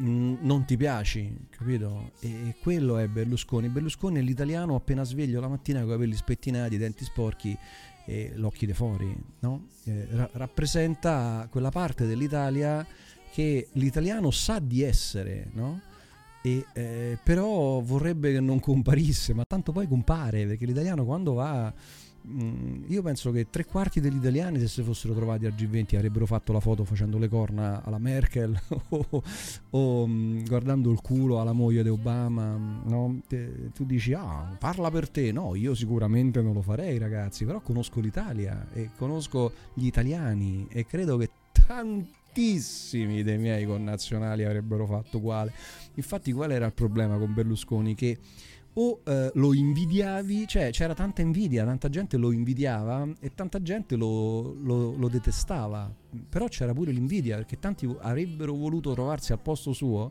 mm, 0.00 0.36
non 0.40 0.64
ti 0.64 0.76
piaci, 0.76 1.46
capito? 1.50 2.12
E 2.20 2.54
quello 2.60 2.98
è 2.98 3.06
Berlusconi. 3.08 3.68
Berlusconi 3.68 4.18
è 4.18 4.22
l'italiano 4.22 4.74
appena 4.74 5.04
sveglio 5.04 5.40
la 5.40 5.48
mattina 5.48 5.80
con 5.80 5.88
i 5.88 5.92
capelli 5.92 6.14
spettinati, 6.14 6.74
i 6.74 6.78
denti 6.78 7.04
sporchi 7.04 7.56
e 8.06 8.32
l'occhi 8.34 8.66
di 8.66 8.72
fuori, 8.72 9.14
no? 9.40 9.68
Eh, 9.84 10.06
ra- 10.10 10.30
rappresenta 10.32 11.46
quella 11.50 11.70
parte 11.70 12.06
dell'Italia 12.06 12.86
che 13.32 13.68
l'italiano 13.72 14.30
sa 14.30 14.58
di 14.58 14.82
essere, 14.82 15.48
no? 15.52 15.80
E, 16.42 16.66
eh, 16.74 17.18
però 17.22 17.80
vorrebbe 17.80 18.32
che 18.32 18.40
non 18.40 18.60
comparisse, 18.60 19.32
ma 19.32 19.44
tanto 19.46 19.72
poi 19.72 19.88
compare, 19.88 20.46
perché 20.46 20.66
l'italiano 20.66 21.04
quando 21.04 21.34
va... 21.34 21.72
mm, 22.26 22.84
Io 22.88 23.02
penso 23.02 23.30
che 23.30 23.48
tre 23.50 23.64
quarti 23.64 24.00
degli 24.00 24.16
italiani 24.16 24.58
se 24.58 24.68
si 24.68 24.82
fossero 24.82 25.14
trovati 25.14 25.46
al 25.46 25.52
G20 25.52 25.96
avrebbero 25.96 26.26
fatto 26.26 26.52
la 26.52 26.60
foto 26.60 26.84
facendo 26.84 27.18
le 27.18 27.28
corna 27.28 27.82
alla 27.84 27.98
Merkel 27.98 28.58
o, 28.90 29.22
o, 29.70 30.06
mm, 30.06 30.44
guardando 30.44 30.90
il 30.90 31.00
culo 31.00 31.40
alla 31.40 31.52
moglie 31.52 31.82
di 31.82 31.88
Obama. 31.88 32.56
no? 32.84 33.20
Te- 33.26 33.70
tu 33.72 33.84
dici, 33.84 34.12
ah, 34.12 34.56
parla 34.58 34.90
per 34.90 35.08
te. 35.08 35.32
No, 35.32 35.54
io 35.54 35.74
sicuramente 35.74 36.40
non 36.42 36.52
lo 36.52 36.62
farei 36.62 36.98
ragazzi, 36.98 37.44
però 37.44 37.60
conosco 37.60 38.00
l'Italia 38.00 38.68
e 38.72 38.90
conosco 38.96 39.52
gli 39.74 39.86
italiani 39.86 40.66
e 40.70 40.84
credo 40.86 41.16
che 41.16 41.30
tantissimi 41.66 43.22
dei 43.22 43.38
miei 43.38 43.64
connazionali 43.64 44.44
avrebbero 44.44 44.86
fatto 44.86 45.18
uguale. 45.18 45.52
Infatti 45.94 46.32
qual 46.32 46.50
era 46.50 46.66
il 46.66 46.74
problema 46.74 47.16
con 47.16 47.32
Berlusconi? 47.32 47.94
Che 47.94 48.18
o 48.74 49.00
eh, 49.04 49.30
lo 49.34 49.54
invidiavi, 49.54 50.46
cioè 50.46 50.70
c'era 50.70 50.94
tanta 50.94 51.22
invidia, 51.22 51.64
tanta 51.64 51.88
gente 51.88 52.16
lo 52.16 52.32
invidiava 52.32 53.06
e 53.20 53.32
tanta 53.34 53.62
gente 53.62 53.94
lo, 53.96 54.54
lo- 54.54 54.94
lo 54.96 55.08
detestava, 55.08 55.92
però 56.28 56.48
c'era 56.48 56.72
pure 56.72 56.90
l'invidia 56.90 57.36
perché 57.36 57.58
tanti 57.58 57.88
avrebbero 58.00 58.52
voluto 58.54 58.92
trovarsi 58.92 59.32
al 59.32 59.40
posto 59.40 59.72
suo 59.72 60.10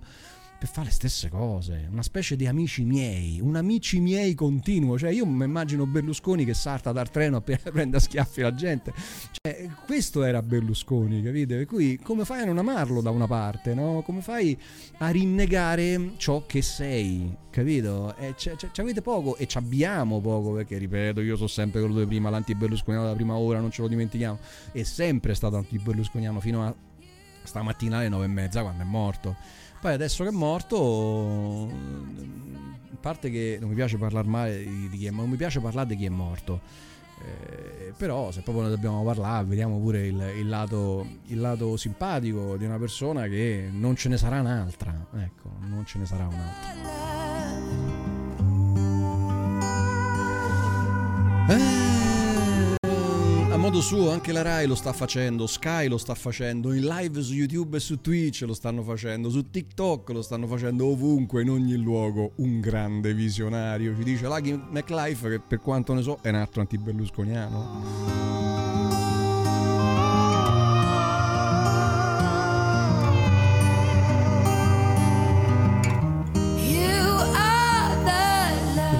per 0.64 0.72
fare 0.72 0.88
le 0.88 0.94
stesse 0.94 1.27
cose, 1.27 1.90
una 1.91 2.03
specie 2.03 2.38
di 2.38 2.48
amici 2.48 2.85
miei, 2.85 3.41
un 3.41 3.57
amici 3.57 3.99
miei 3.99 4.34
continuo, 4.34 4.98
cioè 4.98 5.10
io 5.10 5.26
mi 5.26 5.44
immagino 5.44 5.85
Berlusconi 5.85 6.45
che 6.45 6.53
salta 6.53 6.94
dal 6.94 7.11
treno 7.11 7.35
appena 7.35 7.60
prende 7.69 7.98
a 7.98 7.99
schiaffi 7.99 8.40
la 8.40 8.53
gente, 8.53 8.94
cioè 9.31 9.68
questo 9.85 10.23
era 10.23 10.41
Berlusconi, 10.41 11.22
capite? 11.22 11.57
Per 11.57 11.65
cui 11.65 11.99
come 12.02 12.23
fai 12.23 12.44
a 12.44 12.45
non 12.45 12.60
amarlo 12.60 13.02
da 13.02 13.10
una 13.10 13.27
parte, 13.27 13.73
no? 13.73 14.03
Come 14.06 14.22
fai 14.22 14.57
a 14.99 15.10
rinnegare 15.10 16.14
ciò 16.15 16.45
che 16.45 16.61
sei, 16.61 17.35
capito? 17.49 18.15
E 18.15 18.34
c- 18.35 18.56
ci 18.72 18.80
avete 18.80 19.02
poco 19.02 19.35
e 19.35 19.48
ci 19.48 19.57
abbiamo 19.57 20.22
poco 20.22 20.53
perché, 20.53 20.77
ripeto, 20.77 21.19
io 21.19 21.35
sono 21.35 21.49
sempre 21.49 21.81
quello 21.81 21.99
di 21.99 22.06
prima, 22.06 22.30
l'anti-berlusconiano 22.30 23.03
della 23.03 23.18
prima 23.18 23.35
ora, 23.35 23.60
non 23.60 23.69
ce 23.69 23.81
lo 23.81 23.90
dimentichiamo, 23.90 24.40
è 24.72 24.84
sempre 24.84 25.34
stato 25.34 25.57
anti-berlusconiano 25.57 26.40
fino 26.40 26.65
a 26.65 26.73
stamattina 27.44 27.98
alle 27.98 28.07
nove 28.07 28.23
e 28.23 28.30
mezza 28.30 28.61
quando 28.61 28.84
è 28.84 28.85
morto. 28.85 29.35
Poi 29.84 29.91
adesso 29.91 30.23
che 30.23 30.30
è 30.30 30.31
morto, 30.31 31.69
a 31.69 32.97
parte 33.01 33.30
che 33.30 33.57
non 33.60 33.68
mi 33.68 33.76
piace 33.76 33.97
parlare 33.97 34.26
male 34.26 34.64
di, 34.64 34.97
chi 34.97 35.07
è, 35.07 35.10
ma 35.10 35.23
non 35.23 35.31
mi 35.31 35.35
piace 35.35 35.60
parlare 35.60 35.88
di 35.88 35.97
chi 35.97 36.05
è 36.05 36.10
morto. 36.10 36.61
Eh, 37.22 37.91
però 37.97 38.31
se 38.31 38.43
proprio 38.43 38.64
ne 38.64 38.69
dobbiamo 38.69 39.03
parlare, 39.03 39.45
vediamo 39.45 39.77
pure 39.80 40.07
il, 40.07 40.35
il 40.38 40.47
lato, 40.47 41.05
il 41.26 41.38
lato 41.38 41.76
simpatico 41.76 42.55
di 42.55 42.64
una 42.64 42.80
persona 42.80 43.27
che 43.27 43.68
non 43.73 43.97
ce 43.97 44.07
ne 44.07 44.15
sarà 44.15 44.39
un'altra. 44.39 45.05
Ecco, 45.18 45.49
non 45.68 45.85
ce 45.85 45.97
ne 45.97 46.05
sarà 46.05 46.27
un'altra. 46.27 46.72
Eh, 51.49 51.82
modo 53.64 53.80
suo 53.80 54.11
anche 54.11 54.34
la 54.34 54.41
Rai 54.41 54.68
lo 54.68 54.76
sta 54.76 54.91
facendo, 54.91 55.48
Sky 55.48 55.88
lo 55.88 55.98
sta 55.98 56.15
facendo, 56.15 56.73
in 56.73 56.85
live 56.85 57.22
su 57.22 57.34
YouTube 57.34 57.77
e 57.77 57.80
su 57.80 58.02
Twitch 58.02 58.41
lo 58.41 58.53
stanno 58.53 58.84
facendo, 58.84 59.30
su 59.30 59.49
TikTok 59.49 60.10
lo 60.10 60.22
stanno 60.22 60.48
facendo 60.48 60.88
ovunque, 60.88 61.44
in 61.44 61.49
ogni 61.49 61.77
luogo. 61.77 62.34
Un 62.38 62.60
grande 62.60 63.14
visionario, 63.14 63.95
ci 63.95 64.03
dice 64.03 64.26
Lucky 64.26 64.52
McLife 64.52 65.30
che 65.30 65.40
per 65.40 65.61
quanto 65.61 65.94
ne 65.94 66.02
so 66.02 66.19
è 66.22 66.27
un 66.27 66.35
altro 66.35 66.60
anti-berlusconiano. 66.60 68.73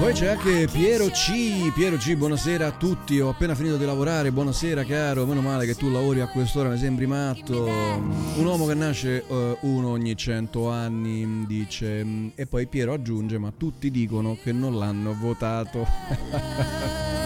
Poi 0.04 0.12
c'è 0.12 0.26
anche 0.26 0.68
Piero 0.70 1.06
C. 1.06 1.72
Piero 1.72 1.96
C, 1.96 2.14
buonasera 2.14 2.66
a 2.66 2.72
tutti. 2.72 3.18
Ho 3.20 3.30
appena 3.30 3.54
finito 3.54 3.78
di 3.78 3.86
lavorare. 3.86 4.30
Buonasera, 4.32 4.84
caro. 4.84 5.24
Meno 5.24 5.40
male 5.40 5.64
che 5.64 5.74
tu 5.74 5.90
lavori 5.90 6.20
a 6.20 6.28
quest'ora, 6.28 6.68
mi 6.68 6.76
sembri 6.76 7.06
matto. 7.06 7.64
Un 7.64 8.44
uomo 8.44 8.66
che 8.66 8.74
nasce 8.74 9.24
eh, 9.26 9.56
uno 9.62 9.88
ogni 9.88 10.14
cento 10.14 10.68
anni, 10.68 11.46
dice. 11.46 12.04
E 12.34 12.46
poi 12.46 12.66
Piero 12.66 12.92
aggiunge: 12.92 13.38
Ma 13.38 13.50
tutti 13.56 13.90
dicono 13.90 14.36
che 14.42 14.52
non 14.52 14.76
l'hanno 14.76 15.14
votato. 15.18 15.86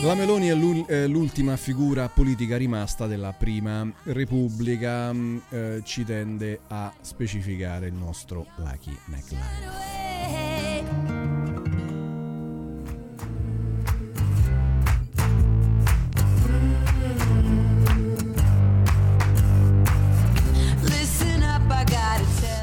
La 0.00 0.14
Meloni 0.14 0.48
è 0.48 1.06
l'ultima 1.06 1.56
figura 1.56 2.08
politica 2.08 2.56
rimasta 2.56 3.06
della 3.06 3.32
prima 3.32 3.88
Repubblica, 4.04 5.12
mm, 5.12 5.36
eh, 5.50 5.80
ci 5.84 6.04
tende 6.04 6.60
a 6.68 6.92
specificare 7.00 7.88
il 7.88 7.94
nostro 7.94 8.46
Lucky 8.56 8.96
McLaren. 9.04 10.51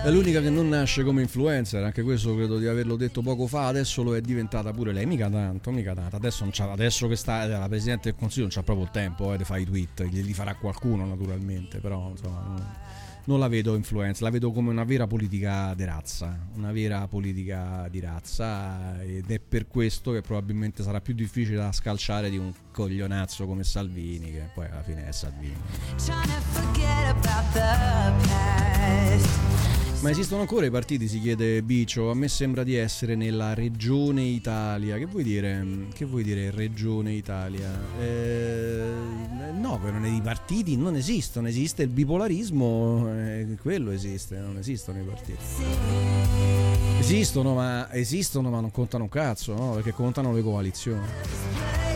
È 0.01 0.09
l'unica 0.09 0.39
che 0.39 0.49
non 0.49 0.69
nasce 0.69 1.03
come 1.03 1.21
influencer, 1.21 1.83
anche 1.83 2.03
questo 2.03 2.33
credo 2.33 2.57
di 2.57 2.67
averlo 2.67 2.95
detto 2.95 3.21
poco 3.21 3.47
fa, 3.47 3.67
adesso 3.67 4.01
lo 4.01 4.15
è 4.15 4.21
diventata 4.21 4.71
pure 4.71 4.93
lei, 4.93 5.05
mica 5.05 5.29
tanto, 5.29 5.71
mica 5.71 5.93
tanto. 5.93 6.15
Adesso, 6.15 6.49
adesso 6.69 7.07
che 7.09 7.17
sta 7.17 7.45
la 7.45 7.67
Presidente 7.67 8.09
del 8.09 8.17
Consiglio 8.17 8.43
non 8.43 8.53
c'ha 8.55 8.63
proprio 8.63 8.85
il 8.85 8.91
tempo 8.91 9.33
eh, 9.33 9.37
di 9.37 9.43
fare 9.43 9.61
i 9.61 9.65
tweet, 9.65 10.03
glieli 10.05 10.33
farà 10.33 10.55
qualcuno 10.55 11.05
naturalmente, 11.05 11.79
però 11.79 12.09
insomma... 12.11 12.41
non- 12.41 12.65
non 13.25 13.37
la 13.37 13.47
vedo 13.47 13.75
influenza, 13.75 14.23
la 14.23 14.31
vedo 14.31 14.51
come 14.51 14.71
una 14.71 14.83
vera 14.83 15.05
politica 15.05 15.75
di 15.75 15.83
razza, 15.85 16.35
una 16.55 16.71
vera 16.71 17.07
politica 17.07 17.87
di 17.87 17.99
razza 17.99 18.99
ed 19.03 19.29
è 19.29 19.39
per 19.39 19.67
questo 19.67 20.11
che 20.11 20.21
probabilmente 20.21 20.81
sarà 20.81 20.99
più 20.99 21.13
difficile 21.13 21.57
da 21.57 21.71
scalciare 21.71 22.31
di 22.31 22.37
un 22.37 22.51
coglionazzo 22.71 23.45
come 23.45 23.63
Salvini, 23.63 24.31
che 24.31 24.49
poi 24.51 24.65
alla 24.65 24.81
fine 24.81 25.07
è 25.07 25.11
Salvini. 25.11 25.57
Ma 30.01 30.11
esistono 30.11 30.39
ancora 30.39 30.65
i 30.65 30.71
partiti, 30.71 31.09
si 31.09 31.19
chiede 31.19 31.61
Bicio, 31.61 32.09
a 32.09 32.13
me 32.13 32.29
sembra 32.29 32.63
di 32.63 32.73
essere 32.73 33.15
nella 33.15 33.53
regione 33.53 34.21
Italia, 34.21 34.97
che 34.97 35.05
vuoi 35.05 35.23
dire, 35.23 35.87
che 35.93 36.05
vuoi 36.05 36.23
dire 36.23 36.51
regione 36.51 37.11
Italia? 37.11 37.69
Eh, 37.99 38.81
no, 39.59 39.77
però 39.77 39.97
nei 39.97 40.21
partiti 40.21 40.77
non 40.77 40.95
esistono, 40.95 41.49
esiste 41.49 41.83
il 41.83 41.89
bipolarismo, 41.89 43.11
eh, 43.13 43.57
quello 43.61 43.91
esiste, 43.91 44.37
non 44.37 44.57
esistono 44.57 45.01
i 45.01 45.03
partiti. 45.03 45.43
Esistono 46.99 47.53
ma, 47.53 47.91
esistono 47.91 48.49
ma 48.49 48.61
non 48.61 48.71
contano 48.71 49.03
un 49.03 49.09
cazzo, 49.09 49.53
no? 49.53 49.73
Perché 49.73 49.91
contano 49.91 50.33
le 50.33 50.41
coalizioni. 50.41 51.88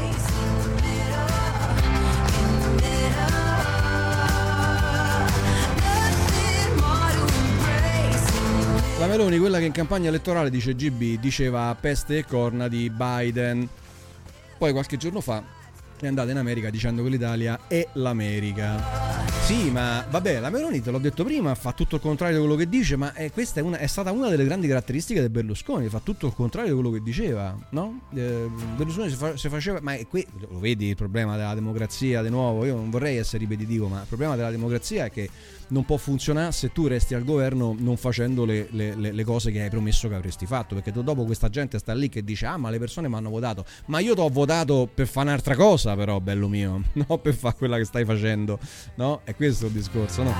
La 9.04 9.10
Meloni, 9.10 9.38
quella 9.38 9.60
che 9.60 9.66
in 9.66 9.74
campagna 9.74 10.08
elettorale 10.08 10.50
dice 10.50 10.76
GB, 10.76 11.20
diceva 11.20 11.76
peste 11.78 12.20
e 12.20 12.26
corna 12.26 12.70
di 12.70 12.90
Biden. 12.90 13.68
Poi 14.58 14.72
qualche 14.72 14.96
giorno 14.96 15.20
fa 15.20 15.44
è 16.00 16.08
andata 16.08 16.32
in 16.32 16.38
America 16.38 16.70
dicendo 16.70 17.04
che 17.04 17.10
l'Italia 17.10 17.60
è 17.68 17.86
l'America. 17.96 18.82
Sì, 19.44 19.70
ma 19.72 20.08
vabbè, 20.10 20.40
la 20.40 20.50
Meloni, 20.50 20.82
te 20.82 20.90
l'ho 20.90 21.00
detto 21.00 21.26
prima, 21.26 21.54
fa 21.54 21.74
tutto 21.74 21.96
il 21.96 22.02
contrario 22.02 22.38
di 22.38 22.42
quello 22.44 22.56
che 22.58 22.70
dice, 22.70 22.96
ma 22.96 23.14
eh, 23.14 23.30
questa 23.30 23.60
è, 23.60 23.64
una- 23.64 23.78
è 23.78 23.88
stata 23.88 24.10
una 24.14 24.30
delle 24.30 24.46
grandi 24.46 24.70
caratteristiche 24.70 25.20
di 25.20 25.28
Berlusconi, 25.28 25.90
fa 25.90 26.00
tutto 26.02 26.28
il 26.28 26.34
contrario 26.34 26.70
di 26.74 26.80
quello 26.80 26.96
che 26.96 27.04
diceva, 27.04 27.54
no? 27.72 28.04
Eh, 28.14 28.48
Berlusconi 28.78 29.10
si, 29.10 29.18
fa- 29.18 29.36
si 29.36 29.50
faceva, 29.50 29.80
ma 29.82 29.96
è 29.96 30.08
qui, 30.08 30.26
lo 30.50 30.60
vedi 30.60 30.88
il 30.88 30.96
problema 30.96 31.36
della 31.36 31.54
democrazia 31.54 32.22
di 32.22 32.30
nuovo, 32.30 32.64
io 32.64 32.76
non 32.76 32.90
vorrei 32.90 33.18
essere 33.18 33.40
ripetitivo, 33.40 33.90
ma 33.90 34.00
il 34.00 34.08
problema 34.08 34.38
della 34.38 34.50
democrazia 34.50 35.04
è 35.04 35.12
che 35.12 35.30
non 35.70 35.86
può 35.86 35.98
funzionare 35.98 36.52
se 36.52 36.72
tu 36.72 36.88
resti 36.88 37.14
al 37.14 37.24
governo 37.24 37.76
non 37.78 37.98
facendo 37.98 38.46
le, 38.46 38.68
le- 38.72 38.96
le- 38.96 39.24
cose 39.24 39.52
che 39.52 39.62
hai 39.62 39.70
promesso 39.70 40.08
che 40.10 40.16
avresti 40.16 40.46
fatto. 40.46 40.76
Perché 40.76 40.92
dopo 40.92 41.24
questa 41.26 41.50
gente 41.50 41.78
sta 41.78 41.94
lì 41.94 42.10
che 42.10 42.24
dice: 42.24 42.46
Ah, 42.46 42.58
ma 42.58 42.70
le 42.70 42.80
persone 42.80 43.08
mi 43.08 43.16
hanno 43.16 43.30
votato. 43.30 43.66
Ma 43.88 44.00
io 44.00 44.14
ti 44.14 44.22
ho 44.22 44.30
votato 44.30 44.90
per 44.94 45.08
fare 45.08 45.28
un'altra 45.28 45.56
cosa, 45.56 45.96
però, 45.96 46.20
bello 46.20 46.48
mio, 46.48 46.82
no 47.08 47.18
per 47.18 47.34
fare 47.34 47.56
quella 47.58 47.78
che 47.78 47.86
stai 47.86 48.06
facendo. 48.06 48.60
No? 48.96 49.22
È 49.24 49.36
questo 49.36 49.68
il 49.68 49.72
discorso, 49.72 50.24
no? 50.24 50.34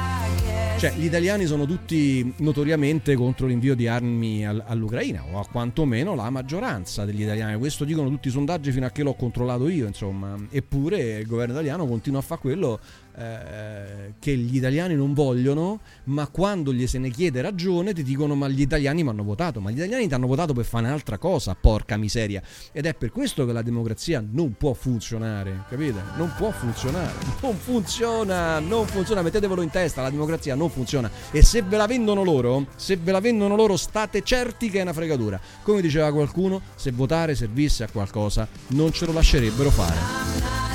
Cioè, 0.78 0.94
gli 0.96 1.06
italiani 1.06 1.46
sono 1.46 1.66
tutti 1.66 2.34
notoriamente 2.38 3.16
contro 3.16 3.46
l'invio 3.48 3.76
di 3.76 3.88
armi 3.88 4.46
al- 4.46 4.64
all'Ucraina, 4.68 5.24
o 5.32 5.40
a 5.40 5.46
quantomeno 5.46 6.16
la 6.16 6.30
maggioranza 6.30 7.06
degli 7.06 7.22
italiani. 7.22 7.58
Questo 7.58 7.86
dicono 7.86 8.10
tutti 8.10 8.28
i 8.28 8.32
sondaggi 8.32 8.72
fino 8.72 8.86
a 8.86 8.90
che 8.90 9.04
l'ho 9.04 9.14
controllato 9.14 9.68
io, 9.70 9.88
insomma. 9.88 10.36
Eppure 10.50 11.20
il 11.20 11.28
governo 11.28 11.54
italiano 11.54 11.86
continua 11.88 12.20
a 12.20 12.24
fare 12.24 12.42
quello 12.42 12.80
eh, 13.16 14.14
che 14.20 14.36
gli 14.36 14.56
italiani 14.56 14.96
non 14.96 15.14
vogliono, 15.14 15.80
ma 16.06 16.28
quando 16.28 16.74
gli 16.74 16.88
se 16.88 16.98
ne 16.98 17.10
chiede 17.10 17.42
ragione 17.42 17.94
ti 17.94 18.04
dicono 18.04 18.36
ma 18.36 18.48
gli 18.48 18.62
italiani 18.62 19.04
mi 19.04 19.10
hanno 19.10 19.24
votato, 19.24 19.60
ma 19.60 19.70
gli 19.70 19.76
italiani 19.76 20.08
ti 20.08 20.14
hanno 20.14 20.28
votato 20.28 20.54
per 20.54 20.66
fare 20.66 20.86
un'altra 20.86 21.18
cosa, 21.18 21.56
porca 21.56 21.98
miseria. 21.98 22.42
Ed 22.72 22.86
è 22.86 22.94
per 22.94 23.12
questo 23.12 23.46
che 23.46 23.54
la 23.54 23.62
democrazia 23.62 24.24
non 24.28 24.56
può 24.58 24.74
funzionare, 24.74 25.64
capite? 25.70 26.02
Non 26.18 26.34
può 26.38 26.52
funzionare, 26.52 27.14
non 27.42 27.56
funziona, 27.56 28.60
non 28.60 28.86
funziona, 28.88 29.22
mettetevelo 29.22 29.62
in 29.62 29.70
testa, 29.70 30.02
la 30.02 30.10
democrazia 30.10 30.56
non 30.56 30.70
funziona. 30.70 31.10
E 31.32 31.44
se 31.44 31.62
ve 31.62 31.78
la 31.78 31.86
vendono 31.86 32.24
loro, 32.24 32.68
se 32.76 32.98
ve 32.98 33.12
la 33.12 33.20
vendono 33.20 33.56
loro 33.56 33.78
state 33.78 34.22
certi 34.24 34.70
che 34.70 34.80
è 34.80 34.82
una 34.82 34.94
fregatura. 34.94 35.40
Come 35.62 35.82
diceva 35.82 36.12
qualcuno, 36.12 36.62
se 36.76 36.92
votare 36.92 37.36
servisse 37.36 37.84
a 37.84 37.90
qualcosa 37.92 38.48
non 38.70 38.92
ce 38.92 39.06
lo 39.06 39.14
lascerebbero 39.14 39.70
fare. 39.70 40.73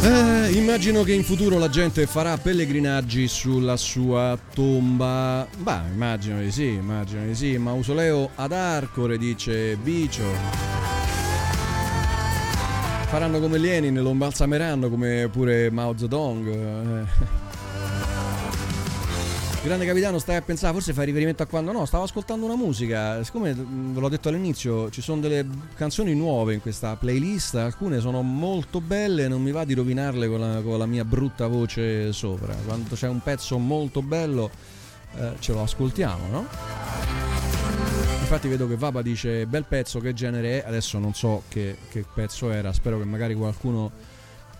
Eh, 0.00 0.52
immagino 0.52 1.02
che 1.02 1.12
in 1.12 1.24
futuro 1.24 1.58
la 1.58 1.68
gente 1.68 2.06
farà 2.06 2.36
pellegrinaggi 2.38 3.26
sulla 3.26 3.76
sua 3.76 4.38
tomba. 4.54 5.46
Beh, 5.58 5.90
immagino 5.92 6.40
di 6.40 6.52
sì, 6.52 6.66
immagino 6.68 7.24
di 7.24 7.34
sì. 7.34 7.58
Mausoleo 7.58 8.30
ad 8.36 8.52
Arcore, 8.52 9.18
dice 9.18 9.76
Bicio. 9.76 10.24
Faranno 13.08 13.40
come 13.40 13.58
Lenin, 13.58 14.00
lo 14.00 14.10
imbalsameranno 14.10 14.88
come 14.88 15.28
pure 15.32 15.70
Mao 15.70 15.96
Zedong. 15.96 16.46
eh. 16.46 17.47
Grande 19.68 19.84
capitano, 19.84 20.18
stai 20.18 20.36
a 20.36 20.40
pensare, 20.40 20.72
forse 20.72 20.94
fai 20.94 21.04
riferimento 21.04 21.42
a 21.42 21.46
quando 21.46 21.72
no, 21.72 21.84
stavo 21.84 22.04
ascoltando 22.04 22.46
una 22.46 22.56
musica, 22.56 23.22
siccome 23.22 23.52
mh, 23.52 23.92
ve 23.92 24.00
l'ho 24.00 24.08
detto 24.08 24.30
all'inizio, 24.30 24.88
ci 24.88 25.02
sono 25.02 25.20
delle 25.20 25.46
canzoni 25.74 26.14
nuove 26.14 26.54
in 26.54 26.62
questa 26.62 26.96
playlist, 26.96 27.56
alcune 27.56 28.00
sono 28.00 28.22
molto 28.22 28.80
belle, 28.80 29.28
non 29.28 29.42
mi 29.42 29.50
va 29.50 29.66
di 29.66 29.74
rovinarle 29.74 30.26
con 30.26 30.40
la, 30.40 30.62
con 30.62 30.78
la 30.78 30.86
mia 30.86 31.04
brutta 31.04 31.48
voce 31.48 32.14
sopra. 32.14 32.54
Quando 32.64 32.94
c'è 32.94 33.08
un 33.08 33.20
pezzo 33.20 33.58
molto 33.58 34.00
bello 34.00 34.50
eh, 35.16 35.32
ce 35.38 35.52
lo 35.52 35.60
ascoltiamo, 35.60 36.28
no? 36.30 36.46
Infatti 38.20 38.48
vedo 38.48 38.66
che 38.66 38.76
Vapa 38.76 39.02
dice 39.02 39.44
bel 39.44 39.66
pezzo, 39.66 40.00
che 40.00 40.14
genere 40.14 40.62
è? 40.62 40.66
Adesso 40.66 40.98
non 40.98 41.12
so 41.12 41.42
che, 41.46 41.76
che 41.90 42.06
pezzo 42.14 42.50
era, 42.50 42.72
spero 42.72 42.96
che 42.96 43.04
magari 43.04 43.34
qualcuno 43.34 43.90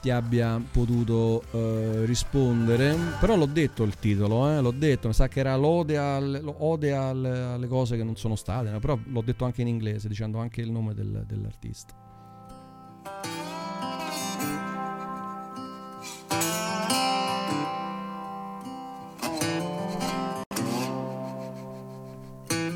ti 0.01 0.11
abbia 0.11 0.61
potuto 0.71 1.43
eh, 1.53 2.05
rispondere. 2.05 2.97
Però 3.21 3.37
l'ho 3.37 3.47
detto 3.47 3.83
il 3.83 3.97
titolo, 3.99 4.49
eh, 4.51 4.61
l'ho 4.61 4.71
detto, 4.71 5.09
mi 5.09 5.15
sa 5.15 5.29
che 5.29 5.41
era 5.41 5.57
l'ode, 5.57 5.97
al- 5.99 6.41
lo- 6.43 6.55
ode 6.65 6.93
al- 6.95 7.25
alle 7.25 7.67
cose 7.67 7.97
che 7.97 8.05
non 8.05 8.17
sono 8.17 8.37
state, 8.37 8.71
no? 8.71 8.79
però 8.79 8.99
l'ho 9.03 9.23
detto 9.23 9.45
anche 9.45 9.63
in 9.63 9.69
inglese, 9.69 10.09
dicendo 10.09 10.39
anche 10.39 10.61
il 10.61 10.71
nome 10.71 10.95
del- 10.95 11.25
dell'artista. 11.27 11.95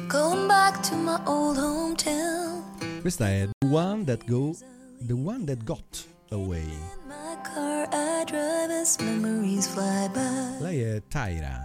Going 0.08 0.46
back 0.48 0.80
to 0.88 0.96
my 0.96 1.18
old 1.26 1.56
hometown. 1.58 2.62
Questa 3.00 3.28
è 3.28 3.48
The 3.58 3.66
One 3.68 4.04
That 4.04 4.24
Go 4.26 4.54
The 5.00 5.12
One 5.12 5.44
That 5.44 5.64
Got 5.64 6.06
Away. 6.32 6.64
In 6.64 7.08
my 7.10 7.36
car, 7.44 7.86
I 7.92 8.24
drive 8.24 8.70
as 8.70 8.98
memories 8.98 9.66
fly 9.66 10.08
by. 10.14 10.56
Lei 10.60 10.82
è 10.82 11.02
Tyra. 11.10 11.60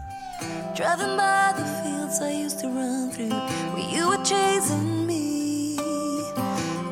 Driving 0.76 1.15
by 1.15 1.53
the 1.56 1.64
fields 1.81 2.19
I 2.19 2.31
used 2.31 2.60
to 2.60 2.68
run 2.68 3.10
through 3.11 3.30
where 3.30 3.89
you 3.89 4.10
were 4.10 4.22
chasing 4.26 5.07
me. 5.07 5.77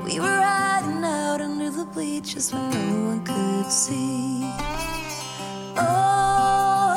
We 0.05 0.21
were 0.21 0.39
riding 0.39 1.03
out 1.03 1.41
under 1.41 1.69
the 1.69 1.83
bleachers 1.93 2.53
when 2.53 2.69
no 2.69 3.09
one 3.09 3.25
could 3.25 3.69
see. 3.69 4.49
Oh, 5.75 6.95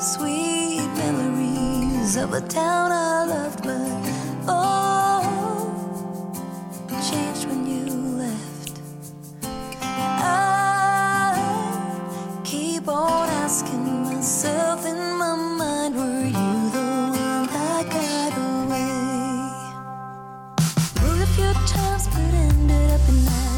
sweet 0.00 0.88
memories 0.96 2.16
of 2.16 2.32
a 2.32 2.40
town 2.40 2.90
I 2.90 3.26
loved, 3.26 3.62
but 3.62 3.90
oh, 4.48 4.93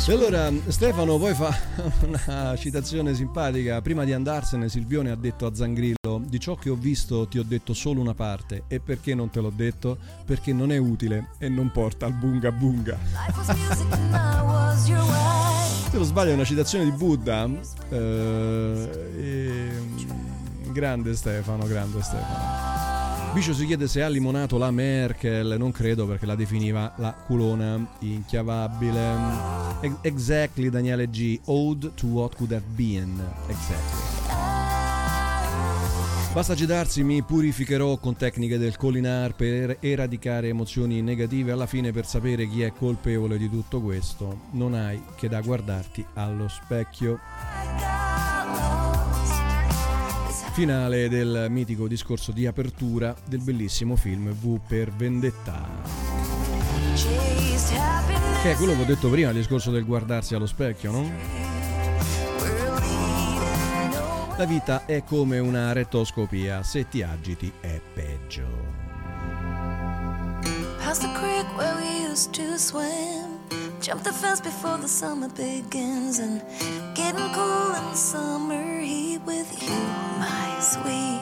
E 0.09 0.13
allora 0.13 0.53
Stefano 0.69 1.19
poi 1.19 1.35
fa 1.35 1.53
una 2.07 2.57
citazione 2.57 3.13
simpatica. 3.13 3.83
Prima 3.83 4.05
di 4.05 4.13
andarsene 4.13 4.69
Silvione 4.69 5.11
ha 5.11 5.17
detto 5.17 5.47
a 5.47 5.55
Zangrillo 5.55 6.23
di 6.25 6.39
ciò 6.39 6.55
che 6.55 6.71
ho 6.71 6.77
visto 6.77 7.27
ti 7.27 7.41
ho 7.41 7.43
detto 7.43 7.75
solo 7.75 8.01
una 8.01 8.15
parte. 8.15 8.63
E 8.69 8.79
perché 8.79 9.17
non 9.17 9.31
te 9.31 9.41
l'ho 9.41 9.51
detto? 9.51 9.99
Perché 10.25 10.53
non 10.53 10.71
è 10.71 10.77
utile 10.77 11.31
e 11.39 11.49
non 11.49 11.73
porta 11.73 12.07
al 12.07 12.13
bunga 12.13 12.53
bunga. 12.53 12.97
Se 15.91 15.97
non 15.97 16.05
sbaglio 16.05 16.31
è 16.31 16.35
una 16.35 16.45
citazione 16.45 16.85
di 16.85 16.93
Buddha. 16.93 17.51
Eh, 17.89 18.91
e- 19.19 19.71
Grande 20.71 21.17
Stefano, 21.17 21.67
grande 21.67 22.01
Stefano. 22.03 22.76
Bicio 23.37 23.53
si 23.53 23.67
chiede 23.67 23.87
se 23.87 24.03
ha 24.03 24.09
limonato 24.09 24.57
la 24.57 24.71
Merkel, 24.71 25.57
non 25.59 25.71
credo 25.71 26.07
perché 26.07 26.25
la 26.25 26.35
definiva 26.35 26.95
la 26.97 27.13
culona 27.13 27.87
inchiavabile. 27.99 29.15
Ex- 29.83 29.99
Exactly 30.01 30.71
Daniele 30.71 31.11
G, 31.11 31.39
Ode 31.45 31.93
to 31.93 32.07
What 32.07 32.35
Could 32.35 32.53
Have 32.53 32.65
Been. 32.69 33.23
Exactly. 33.49 34.01
Basta 36.33 36.55
agitarsi, 36.55 37.05
mi 37.05 37.23
purificherò 37.23 37.99
con 37.99 38.17
tecniche 38.17 38.57
del 38.57 38.79
Colinar 38.79 39.35
per 39.35 39.77
eradicare 39.81 40.49
emozioni 40.49 41.03
negative. 41.03 41.53
Alla 41.53 41.67
fine, 41.67 41.93
per 41.93 42.07
sapere 42.07 42.49
chi 42.49 42.63
è 42.63 42.73
colpevole 42.73 43.37
di 43.37 43.51
tutto 43.51 43.83
questo, 43.83 44.45
non 44.53 44.73
hai 44.73 44.99
che 45.15 45.29
da 45.29 45.43
guardarti 45.43 46.03
allo 46.15 46.49
specchio. 46.49 47.21
Finale 50.57 51.11
del 51.11 51.49
mitico 51.51 51.87
discorso 51.87 52.33
di 52.33 52.47
apertura 52.47 53.15
del 53.29 53.43
bellissimo 53.43 53.95
film 53.95 54.31
V 54.31 54.59
per 54.67 54.91
Vendetta. 54.91 55.63
Che 58.41 58.53
è 58.53 58.57
quello 58.57 58.75
che 58.75 58.81
ho 58.81 58.85
detto 58.87 59.11
prima, 59.11 59.29
il 59.29 59.37
discorso 59.37 59.71
del 59.71 59.85
guardarsi 59.85 60.35
allo 60.35 60.47
specchio, 60.47 60.93
no? 60.93 61.13
La 64.39 64.47
vita 64.47 64.87
è 64.87 65.05
come 65.05 65.39
una 65.41 65.75
rettoscopia, 65.75 66.63
se 66.63 66.89
ti 66.89 67.03
agiti 67.03 67.53
è 67.61 67.79
peggio. 67.93 68.47
Past 70.79 71.03
the 71.03 71.13
creek 71.19 71.55
where 71.55 71.75
we 71.75 72.11
used 72.11 72.31
to 72.31 72.57
swim. 72.57 73.36
Jump 73.81 74.03
the 74.03 74.13
fence 74.13 74.41
before 74.41 74.79
the 74.79 74.89
summer 74.89 75.29
begins. 75.29 76.19
And 76.19 76.43
getting 76.95 77.29
cool 77.35 77.75
in 77.75 77.85
the 77.91 77.95
summer 77.95 78.81
heat 78.81 79.21
with 79.27 79.63
you, 79.63 79.79
my 80.19 80.59
sweet. 80.61 81.21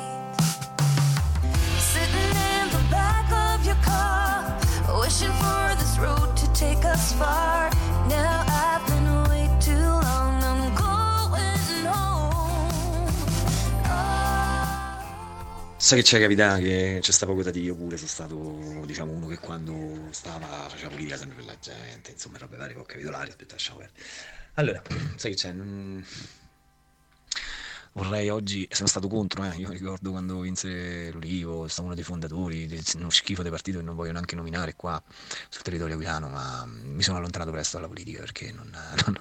Sitting 1.79 2.33
in 2.53 2.67
the 2.71 2.85
back 2.91 3.27
of 3.33 3.65
your 3.67 3.77
car, 3.83 4.59
wishing 5.01 5.33
for 5.43 5.75
this 5.79 5.99
road 5.99 6.37
to 6.37 6.53
take 6.53 6.85
us 6.85 7.13
far. 7.13 7.71
Now 8.09 8.45
I've 8.49 8.87
been 8.87 9.14
Sai 15.85 15.99
che 15.99 16.05
c'è 16.05 16.19
capità 16.19 16.57
che 16.57 16.99
c'è 17.03 17.13
sta 17.13 17.27
poco 17.27 17.43
da 17.43 17.51
dire, 17.51 17.67
io 17.67 17.75
pure 17.77 17.99
sono 17.99 18.09
stato, 18.09 18.83
diciamo, 18.87 19.13
uno 19.13 19.27
che 19.27 19.39
quando 19.39 20.09
stava 20.13 20.67
faceva 20.71 20.89
politica 20.89 21.19
sempre 21.19 21.37
per 21.37 21.45
la 21.45 21.59
gente, 21.61 22.13
insomma, 22.13 22.39
robe 22.39 22.57
varie, 22.57 22.75
ho 22.75 22.85
capito 22.85 23.11
l'aria, 23.11 23.33
aspetta, 23.33 23.53
lasciamo 23.53 23.79
perdere. 23.81 24.03
Allora, 24.55 24.83
sai 25.17 25.33
che 25.33 25.37
c'è? 25.37 25.53
Non- 25.53 26.03
Vorrei 27.93 28.29
oggi, 28.29 28.67
sono 28.73 28.89
stato 28.89 29.07
contro, 29.09 29.45
eh, 29.45 29.55
io 29.57 29.71
ricordo 29.71 30.11
quando 30.11 30.41
vinse 30.41 31.11
l'Ulivo, 31.13 31.69
stavo 31.69 31.87
uno 31.87 31.95
dei 31.95 32.03
fondatori, 32.05 32.67
del- 32.67 32.83
uno 32.97 33.11
schifo 33.11 33.43
di 33.45 33.51
partito 33.51 33.79
che 33.79 33.85
non 33.85 33.95
voglio 33.95 34.11
neanche 34.13 34.35
nominare 34.35 34.75
qua 34.75 35.01
sul 35.49 35.63
territorio 35.63 35.95
aquilano, 35.95 36.29
ma 36.29 36.65
mi 36.67 37.03
sono 37.03 37.19
allontanato 37.19 37.53
presto 37.53 37.77
dalla 37.77 37.89
politica 37.89 38.21
perché 38.21 38.51
non, 38.53 38.69
non- 39.05 39.21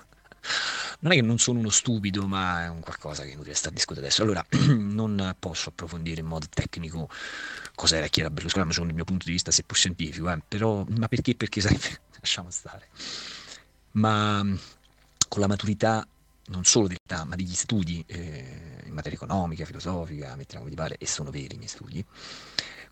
non 1.00 1.12
è 1.12 1.16
che 1.16 1.22
non 1.22 1.38
sono 1.38 1.60
uno 1.60 1.70
stupido, 1.70 2.28
ma 2.28 2.64
è 2.64 2.70
un 2.70 2.80
qualcosa 2.80 3.24
che 3.24 3.30
è 3.30 3.34
inutile 3.34 3.54
sta 3.54 3.70
a 3.70 3.72
discutere 3.72 4.06
adesso. 4.08 4.24
Allora, 4.24 4.44
non 4.94 5.36
posso 5.40 5.70
approfondire 5.70 6.22
in 6.22 6.28
modo 6.28 6.46
tecnico 6.50 7.10
cos'era 7.76 8.08
chi 8.08 8.20
era 8.22 8.30
Berlusconi, 8.30 8.72
secondo 8.72 8.90
il 8.90 8.96
mio 8.96 9.06
punto 9.06 9.26
di 9.26 9.32
vista, 9.32 9.52
seppur 9.52 9.76
scientifico, 9.78 10.32
eh, 10.32 10.40
però, 10.48 10.86
ma 10.98 11.08
perché? 11.08 11.36
Perché 11.36 11.62
sarebbe, 11.62 12.02
lasciamo 12.20 12.50
stare. 12.50 12.88
Ma 13.94 14.44
mh, 14.44 14.60
con 15.28 15.42
la 15.42 15.48
maturità 15.48 16.08
non 16.48 16.66
solo 16.66 16.88
dell'età, 16.88 17.24
ma 17.26 17.36
degli 17.36 17.54
studi 17.54 18.04
eh, 18.06 18.82
in 18.86 18.94
materia 18.94 19.18
economica, 19.18 19.66
filosofica, 19.66 20.36
mettiamo 20.36 20.66
come 20.66 20.76
ti 20.76 20.82
pare, 20.82 20.98
e 20.98 21.08
sono 21.08 21.32
veri 21.32 21.56
i 21.56 21.58
miei 21.58 21.70
studi, 21.70 22.06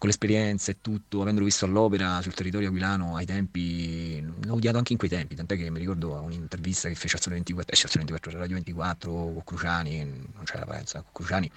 con 0.01 0.09
l'esperienza 0.09 0.71
e 0.71 0.77
tutto, 0.81 1.21
avendolo 1.21 1.45
visto 1.45 1.65
all'opera 1.65 2.23
sul 2.23 2.33
territorio 2.33 2.69
aquilano 2.69 3.17
ai 3.17 3.27
tempi, 3.27 4.19
l'ho 4.19 4.55
odiato 4.55 4.79
anche 4.79 4.93
in 4.93 4.97
quei 4.97 5.11
tempi, 5.11 5.35
tant'è 5.35 5.55
che 5.55 5.69
mi 5.69 5.77
ricordo 5.77 6.13
un'intervista 6.13 6.87
che 6.87 6.95
fece 6.95 7.17
al 7.17 7.21
Sole 7.21 7.35
24, 7.35 7.71
eh, 7.71 7.79
al 7.83 7.89
Sole 7.91 8.03
24, 8.05 8.39
Radio 8.39 8.55
24 8.55 9.11
con 9.11 9.43
Cruciani, 9.45 10.03
non 10.03 10.43
c'era 10.43 10.65
parenza, 10.65 11.03
con 11.03 11.11
Cruciani, 11.11 11.51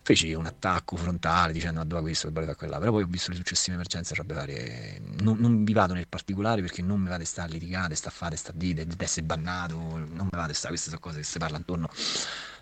feci 0.00 0.32
un 0.32 0.46
attacco 0.46 0.96
frontale 0.96 1.52
dicendo 1.52 1.80
ma 1.80 1.84
dove 1.84 2.00
questo, 2.00 2.30
bello 2.30 2.46
da 2.46 2.54
quella, 2.54 2.78
però 2.78 2.90
poi 2.90 3.02
ho 3.02 3.06
visto 3.06 3.30
le 3.32 3.36
successive 3.36 3.74
emergenze, 3.74 4.14
robe 4.14 4.32
varie, 4.32 5.02
non, 5.20 5.36
non 5.38 5.62
vi 5.62 5.74
vado 5.74 5.92
nel 5.92 6.08
particolare 6.08 6.62
perché 6.62 6.80
non 6.80 7.02
mi 7.02 7.10
vado 7.10 7.22
a 7.22 7.26
stare 7.26 7.50
a 7.50 7.52
litigare, 7.52 7.94
sta 7.96 8.08
a 8.08 8.12
fare, 8.12 8.36
sta 8.36 8.52
a 8.52 8.54
dire, 8.56 8.86
di 8.86 8.94
essere 8.96 9.26
bannato, 9.26 9.76
non 9.76 10.20
mi 10.22 10.28
vado 10.30 10.52
a 10.52 10.54
stare, 10.54 10.72
queste 10.72 10.88
sono 10.88 11.02
cose 11.02 11.18
che 11.18 11.24
si 11.24 11.36
parla 11.36 11.58
intorno 11.58 11.90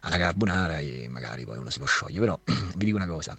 alla 0.01 0.19
carbonara 0.19 0.79
e 0.81 1.07
magari 1.09 1.45
poi 1.45 1.59
uno 1.59 1.71
si 1.71 1.79
può 1.79 1.87
sciogliere, 1.87 2.19
però 2.23 2.41
vi 2.75 2.87
dico 2.87 2.97
una 2.97 3.07
cosa, 3.07 3.37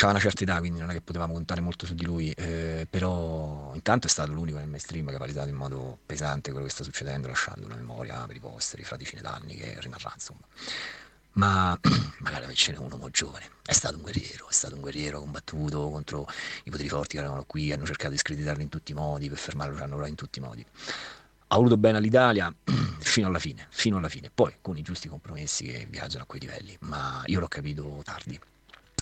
C'aveva 0.00 0.18
una 0.18 0.30
certa 0.30 0.44
età, 0.44 0.58
quindi 0.60 0.80
non 0.80 0.88
è 0.88 0.94
che 0.94 1.02
potevamo 1.02 1.34
contare 1.34 1.60
molto 1.60 1.84
su 1.84 1.92
di 1.92 2.06
lui, 2.06 2.30
eh, 2.30 2.86
però 2.88 3.70
intanto 3.74 4.06
è 4.06 4.10
stato 4.10 4.32
l'unico 4.32 4.56
nel 4.56 4.66
mainstream 4.66 5.06
che 5.10 5.16
ha 5.16 5.18
validato 5.18 5.50
in 5.50 5.56
modo 5.56 5.98
pesante 6.06 6.52
quello 6.52 6.64
che 6.64 6.72
sta 6.72 6.84
succedendo, 6.84 7.28
lasciando 7.28 7.66
una 7.66 7.74
memoria 7.74 8.24
per 8.26 8.34
i 8.34 8.40
posteri, 8.40 8.82
fra 8.82 8.96
decine 8.96 9.20
d'anni, 9.20 9.56
che 9.56 9.76
rimarrà, 9.78 10.10
insomma. 10.14 10.40
Ma 11.32 11.78
magari 12.20 12.54
ce 12.54 12.72
n'è 12.72 12.78
un 12.78 12.90
uomo 12.90 13.10
giovane, 13.10 13.50
è 13.62 13.72
stato 13.72 13.96
un 13.96 14.00
guerriero, 14.00 14.48
è 14.48 14.52
stato 14.54 14.74
un 14.74 14.80
guerriero 14.80 15.20
combattuto 15.20 15.90
contro 15.90 16.26
i 16.64 16.70
poteri 16.70 16.88
forti 16.88 17.18
che 17.18 17.22
erano 17.22 17.44
qui, 17.44 17.70
hanno 17.70 17.84
cercato 17.84 18.12
di 18.12 18.16
screditarlo 18.16 18.62
in 18.62 18.70
tutti 18.70 18.92
i 18.92 18.94
modi, 18.94 19.28
per 19.28 19.36
fermarlo 19.36 19.82
hanno 19.84 20.06
in 20.06 20.14
tutti 20.14 20.38
i 20.38 20.42
modi. 20.42 20.64
Ha 21.48 21.56
voluto 21.56 21.76
bene 21.76 21.98
all'Italia 21.98 22.50
fino 23.00 23.26
alla 23.26 23.38
fine, 23.38 23.66
fino 23.68 23.98
alla 23.98 24.08
fine, 24.08 24.30
poi 24.32 24.54
con 24.62 24.78
i 24.78 24.82
giusti 24.82 25.08
compromessi 25.08 25.66
che 25.66 25.86
viaggiano 25.90 26.22
a 26.22 26.26
quei 26.26 26.40
livelli, 26.40 26.74
ma 26.80 27.22
io 27.26 27.38
l'ho 27.38 27.48
capito 27.48 28.00
tardi. 28.02 28.40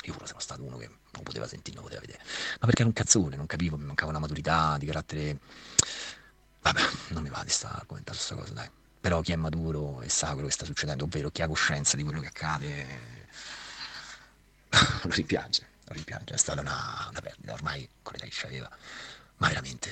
Io 0.09 0.15
pure 0.15 0.27
sono 0.27 0.41
stato 0.41 0.65
uno 0.65 0.79
che 0.79 0.89
non 0.89 1.23
poteva 1.23 1.47
sentire, 1.47 1.75
non 1.77 1.85
poteva 1.85 2.01
vedere. 2.01 2.21
Ma 2.25 2.65
perché 2.67 2.81
era 2.81 2.87
un 2.87 2.95
cazzone, 2.95 3.37
non 3.37 3.45
capivo, 3.45 3.77
mi 3.77 3.85
mancava 3.85 4.11
una 4.11 4.19
maturità 4.19 4.79
di 4.79 4.87
carattere. 4.87 5.39
Vabbè, 6.63 6.81
non 7.09 7.23
mi 7.23 7.29
va 7.29 7.43
di 7.45 7.51
stare 7.51 7.83
a 7.83 7.85
commentare 7.85 8.17
questa 8.17 8.35
cosa, 8.35 8.53
dai. 8.55 8.71
Però 9.01 9.21
chi 9.21 9.33
è 9.33 9.37
maturo 9.37 10.01
e 10.01 10.09
sa 10.09 10.33
quello 10.33 10.47
che 10.49 10.55
sta 10.55 10.65
succedendo, 10.65 11.05
ovvero 11.05 11.31
chi 11.31 11.43
ha 11.43 11.47
coscienza 11.47 11.97
di 11.97 12.03
quello 12.05 12.21
che 12.21 12.29
accade, 12.29 12.87
lo 15.05 15.11
rimpiange, 15.11 15.67
lo 15.85 15.93
rimpiange. 15.93 16.33
È 16.35 16.39
stata 16.39 16.63
una, 16.63 17.07
una 17.11 17.21
perdita, 17.21 17.53
ormai 17.53 17.87
con 18.01 18.15
l'età 18.15 18.25
che 18.25 18.33
ci 18.33 18.47
aveva. 18.47 18.71
Ma 19.37 19.49
veramente, 19.49 19.91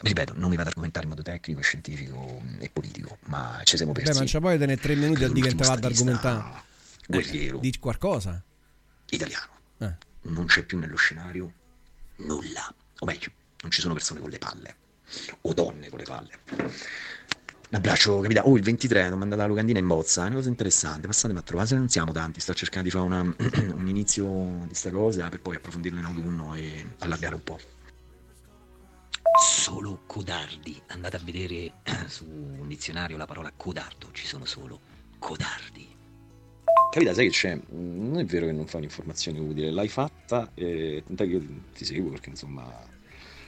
ripeto, 0.00 0.32
non 0.34 0.50
mi 0.50 0.56
vado 0.56 0.62
ad 0.62 0.74
argomentare 0.74 1.04
in 1.04 1.10
modo 1.10 1.22
tecnico, 1.22 1.60
scientifico 1.60 2.42
e 2.58 2.68
politico, 2.68 3.18
ma 3.26 3.60
ci 3.62 3.76
siamo 3.76 3.92
Beh, 3.92 4.02
persi. 4.02 4.18
ma 4.18 4.24
c'è 4.24 4.40
poi 4.40 4.58
tenere 4.58 4.80
tre 4.80 4.96
minuti 4.96 5.22
a 5.22 5.28
dire 5.28 5.50
che 5.50 5.54
te 5.54 5.64
l'ultimo 5.64 5.68
va 5.68 5.74
ad 5.74 5.84
argomentare. 5.84 6.68
Guerriero 7.06 7.58
Dici 7.58 7.78
qualcosa? 7.78 8.42
Italiano. 9.14 9.52
Eh. 9.78 9.92
Non 10.22 10.46
c'è 10.46 10.62
più 10.64 10.78
nello 10.78 10.96
scenario 10.96 11.52
nulla. 12.16 12.72
O 12.98 13.06
meglio, 13.06 13.30
non 13.62 13.70
ci 13.70 13.80
sono 13.80 13.94
persone 13.94 14.20
con 14.20 14.30
le 14.30 14.38
palle. 14.38 14.76
O 15.42 15.54
donne 15.54 15.88
con 15.88 15.98
le 15.98 16.04
palle. 16.04 16.38
Un 17.70 17.76
abbraccio, 17.76 18.20
capita. 18.20 18.46
Oh, 18.46 18.56
il 18.56 18.62
23 18.62 19.02
hanno 19.02 19.16
mandato 19.16 19.40
la 19.42 19.46
locandina 19.46 19.78
in 19.78 19.86
bozza. 19.86 20.22
È 20.24 20.26
una 20.26 20.36
cosa 20.36 20.48
interessante. 20.48 21.06
Passatemi 21.06 21.38
a 21.38 21.42
trovare. 21.42 21.68
Se 21.68 21.76
non 21.76 21.88
siamo 21.88 22.12
tanti, 22.12 22.40
sto 22.40 22.52
cercando 22.52 22.88
di 22.88 22.90
fare 22.90 23.04
una- 23.04 23.20
un 23.74 23.86
inizio 23.86 24.64
di 24.66 24.74
sta 24.74 24.90
cosa 24.90 25.28
per 25.28 25.40
poi 25.40 25.56
approfondirlo 25.56 25.98
in 25.98 26.04
autunno 26.04 26.54
e 26.54 26.94
allargare 26.98 27.34
un 27.34 27.44
po'. 27.44 27.58
Solo 29.40 30.02
codardi. 30.06 30.80
Andate 30.88 31.16
a 31.16 31.20
vedere 31.22 31.74
su 32.08 32.24
un 32.26 32.66
dizionario 32.66 33.16
la 33.16 33.26
parola 33.26 33.52
codardo. 33.56 34.10
Ci 34.12 34.26
sono 34.26 34.44
solo 34.44 34.80
codardi. 35.18 35.96
Capita, 36.90 37.14
sai 37.14 37.26
che 37.26 37.30
c'è? 37.30 37.60
Non 37.68 38.18
è 38.18 38.24
vero 38.24 38.46
che 38.46 38.52
non 38.52 38.66
fa 38.66 38.78
un'informazione 38.78 39.38
utile, 39.38 39.70
l'hai 39.70 39.88
fatta 39.88 40.50
e 40.54 41.04
tant'è 41.06 41.24
che 41.24 41.30
io 41.30 41.42
ti 41.72 41.84
seguo 41.84 42.10
perché 42.10 42.30
insomma, 42.30 42.68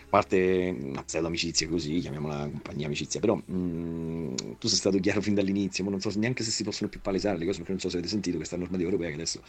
parte 0.09 0.77
una 0.79 1.03
pseudo 1.03 1.27
amicizia 1.27 1.67
così, 1.69 1.99
chiamiamola 1.99 2.49
compagnia 2.51 2.87
amicizia, 2.87 3.19
però 3.19 3.35
mm, 3.51 4.35
tu 4.59 4.69
sei 4.69 4.77
stato 4.79 4.99
chiaro 4.99 5.21
fin 5.21 5.35
dall'inizio, 5.35 5.83
ma 5.83 5.91
non 5.91 6.01
so 6.01 6.13
neanche 6.17 6.45
se 6.45 6.51
si 6.51 6.63
possono 6.63 6.89
più 6.89 7.01
palesare 7.01 7.39
le 7.39 7.47
cose 7.47 7.57
perché 7.59 7.73
non 7.73 7.81
so 7.81 7.89
se 7.89 7.97
avete 7.97 8.11
sentito 8.13 8.37
questa 8.37 8.57
normativa 8.57 8.89
europea 8.89 9.09
che 9.09 9.15
adesso 9.15 9.43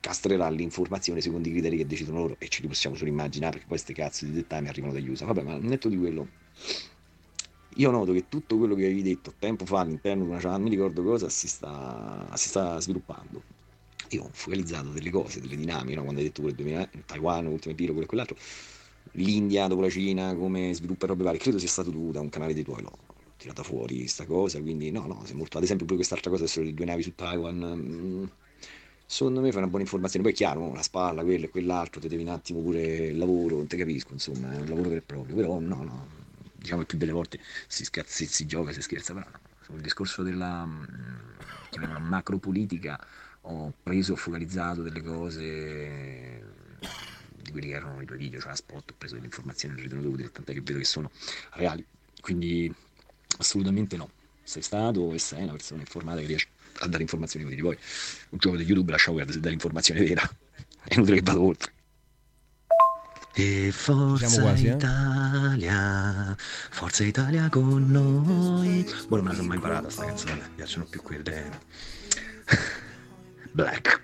castrerà 0.00 0.48
l'informazione 0.48 1.20
secondo 1.20 1.46
i 1.48 1.52
criteri 1.52 1.76
che 1.76 1.86
decidono 1.86 2.18
loro 2.18 2.36
e 2.38 2.48
ce 2.48 2.62
li 2.62 2.68
possiamo 2.68 2.96
solo 2.96 3.10
immaginare 3.10 3.58
perché 3.58 3.66
poi 3.68 3.78
queste 3.78 3.92
cazzo 3.92 4.24
di 4.24 4.32
dettami 4.32 4.68
arrivano 4.68 4.92
dagli 4.92 5.08
USA. 5.08 5.26
Vabbè, 5.26 5.42
ma 5.42 5.56
netto 5.58 5.88
di 5.88 5.96
quello, 5.98 6.28
io 7.76 7.90
noto 7.90 8.12
che 8.12 8.28
tutto 8.28 8.56
quello 8.56 8.74
che 8.74 8.84
avevi 8.84 9.02
detto 9.02 9.34
tempo 9.38 9.66
fa 9.66 9.80
all'interno 9.80 10.24
di 10.24 10.30
una 10.30 10.38
chat, 10.38 10.58
mi 10.58 10.70
ricordo 10.70 11.02
cosa, 11.02 11.28
si 11.28 11.46
sta, 11.48 12.26
si 12.34 12.48
sta 12.48 12.80
sviluppando. 12.80 13.42
Io 14.10 14.22
ho 14.24 14.30
focalizzato 14.32 14.90
delle 14.90 15.10
cose, 15.10 15.40
delle 15.40 15.56
dinamiche, 15.56 15.96
no? 15.96 16.02
quando 16.02 16.20
hai 16.20 16.26
detto 16.26 16.40
quelle 16.40 16.56
2000, 16.56 16.88
Taiwan, 17.06 17.46
ultime 17.46 17.74
Piro, 17.74 17.90
quello 17.92 18.06
e 18.06 18.08
quell'altro, 18.08 18.36
l'India 19.12 19.66
dopo 19.66 19.80
la 19.80 19.90
Cina, 19.90 20.34
come 20.34 20.72
sviluppa 20.74 21.06
robe 21.06 21.24
varie, 21.24 21.40
credo 21.40 21.58
sia 21.58 21.68
stato 21.68 21.90
tu 21.90 22.12
da 22.12 22.20
un 22.20 22.28
canale 22.28 22.54
dei 22.54 22.62
tuoi, 22.62 22.82
l'ho 22.82 22.96
tirata 23.36 23.62
fuori 23.62 24.06
sta 24.06 24.24
cosa, 24.24 24.60
quindi 24.60 24.90
no, 24.90 25.06
no, 25.06 25.22
sei 25.24 25.34
molto, 25.36 25.58
ad 25.58 25.64
esempio 25.64 25.84
pure 25.84 25.98
quest'altra 25.98 26.30
cosa, 26.30 26.44
adesso 26.44 26.62
le 26.62 26.72
due 26.72 26.84
navi 26.86 27.02
su 27.02 27.14
Taiwan, 27.14 27.74
mm, 27.76 28.24
secondo 29.04 29.40
me 29.40 29.52
fa 29.52 29.58
una 29.58 29.66
buona 29.66 29.82
informazione, 29.84 30.24
poi 30.24 30.32
è 30.34 30.36
chiaro, 30.36 30.72
la 30.72 30.82
spalla, 30.82 31.22
quello 31.22 31.44
e 31.46 31.48
quell'altro, 31.50 32.00
te 32.00 32.08
devi 32.08 32.22
un 32.22 32.28
attimo 32.28 32.60
pure 32.60 33.08
il 33.08 33.18
lavoro, 33.18 33.56
non 33.56 33.66
te 33.66 33.76
capisco, 33.76 34.12
insomma, 34.12 34.52
è 34.52 34.60
un 34.60 34.66
lavoro 34.66 34.88
vero 34.88 35.00
e 35.00 35.02
proprio, 35.02 35.34
però 35.34 35.58
no, 35.58 35.82
no, 35.82 36.15
diciamo 36.66 36.82
che 36.82 36.86
più 36.86 36.98
delle 36.98 37.12
volte 37.12 37.40
si, 37.66 37.84
scherza, 37.84 38.24
si, 38.24 38.46
gioca, 38.46 38.72
si 38.72 38.82
scherza, 38.82 39.14
però 39.14 39.26
no. 39.30 39.40
sul 39.62 39.80
discorso 39.80 40.22
della 40.22 40.66
mm, 40.66 40.84
chiamiamola 41.70 42.00
macropolitica 42.00 42.98
ho 43.42 43.72
preso, 43.82 44.16
focalizzato 44.16 44.82
delle 44.82 45.02
cose 45.02 46.44
quelli 47.50 47.68
che 47.68 47.74
erano 47.74 48.02
i 48.02 48.06
tuoi 48.06 48.18
video, 48.18 48.40
cioè 48.40 48.52
a 48.52 48.54
spot, 48.56 48.90
ho 48.90 48.94
preso 48.98 49.14
delle 49.14 49.26
informazioni, 49.26 49.74
le 49.74 49.80
ho 49.80 49.84
ritenuto 49.84 50.08
utili, 50.08 50.30
tant'è 50.30 50.52
che 50.52 50.60
vedo 50.60 50.78
che 50.78 50.84
sono 50.84 51.10
reali. 51.52 51.84
Quindi 52.20 52.74
assolutamente 53.38 53.96
no. 53.96 54.10
Sei 54.42 54.62
stato 54.62 55.12
e 55.12 55.18
sei 55.18 55.42
una 55.44 55.52
persona 55.52 55.80
informata 55.80 56.20
che 56.20 56.26
riesce 56.26 56.48
a 56.80 56.86
dare 56.86 57.02
informazioni 57.02 57.46
utili. 57.46 57.62
Poi 57.62 57.78
un 58.30 58.38
gioco 58.38 58.56
di 58.56 58.64
YouTube 58.64 58.90
lasciamo 58.90 59.16
perdere 59.16 59.36
se 59.36 59.40
dare 59.40 59.52
l'informazione 59.52 60.00
vera. 60.04 60.22
È 60.84 60.94
inutile 60.94 61.16
che 61.16 61.22
vado 61.22 61.42
oltre. 61.42 61.72
E 63.38 63.70
Forza 63.70 64.40
quasi, 64.40 64.66
eh? 64.66 64.70
Italia, 64.70 66.34
Forza 66.70 67.04
Italia 67.04 67.50
con 67.50 67.84
noi. 67.86 68.82
Boh, 69.08 69.16
non 69.16 69.24
me 69.26 69.30
la 69.30 69.36
sono 69.36 69.48
mai 69.48 69.56
imparata 69.56 69.90
sta 69.90 70.06
canzone, 70.06 70.32
mi 70.32 70.54
piacciono 70.54 70.86
più 70.88 71.02
quelle. 71.02 71.50
Black. 73.52 74.00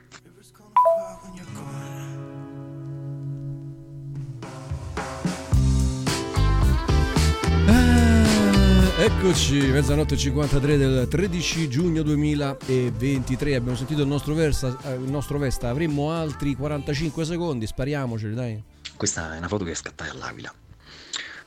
Eh, 7.68 9.04
Eccoci, 9.06 9.56
mezzanotte 9.68 10.14
53 10.14 10.76
del 10.76 11.08
13 11.08 11.70
giugno 11.70 12.02
2023. 12.02 13.54
Abbiamo 13.54 13.78
sentito 13.78 14.02
il 14.02 14.08
nostro, 14.08 14.34
versa, 14.34 14.76
eh, 14.84 14.96
il 14.96 15.10
nostro 15.10 15.38
Vesta. 15.38 15.70
Avremmo 15.70 16.12
altri 16.12 16.54
45 16.54 17.24
secondi. 17.24 17.66
Spariamoceli, 17.66 18.34
dai. 18.34 18.62
Questa 19.02 19.34
è 19.34 19.38
una 19.38 19.48
foto 19.48 19.64
che 19.64 19.74
scattai 19.74 20.10
all'Aquila 20.10 20.54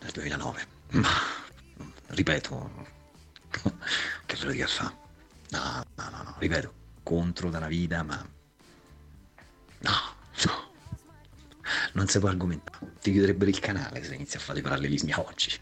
nel 0.01 0.11
2009. 0.11 0.67
Ma, 0.89 1.09
ripeto, 2.07 2.87
che 4.25 4.35
ve 4.35 4.43
lo 4.43 4.51
dica 4.51 4.67
fa? 4.67 4.93
No, 5.51 5.85
no, 5.95 6.09
no, 6.09 6.23
no, 6.23 6.35
ripeto, 6.37 6.73
contro 7.01 7.49
dalla 7.49 7.67
vita, 7.67 8.03
ma... 8.03 8.17
No, 9.77 9.91
no. 10.43 10.71
Non 11.93 12.09
si 12.09 12.19
può 12.19 12.27
argomentare. 12.27 12.91
Ti 12.99 13.11
chiuderebbero 13.13 13.49
il 13.49 13.59
canale 13.59 14.03
se 14.03 14.15
inizi 14.15 14.35
a 14.35 14.41
fare 14.41 14.59
parallelismi 14.59 15.13
a 15.13 15.21
oggi. 15.21 15.51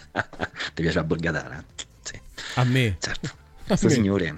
Ti 0.00 0.80
piace 0.80 0.96
la 0.96 1.04
borgatara? 1.04 1.62
Sì, 2.00 2.18
A 2.54 2.64
me. 2.64 2.96
certo. 2.98 3.28
Questo 3.66 3.90
signore 3.90 4.34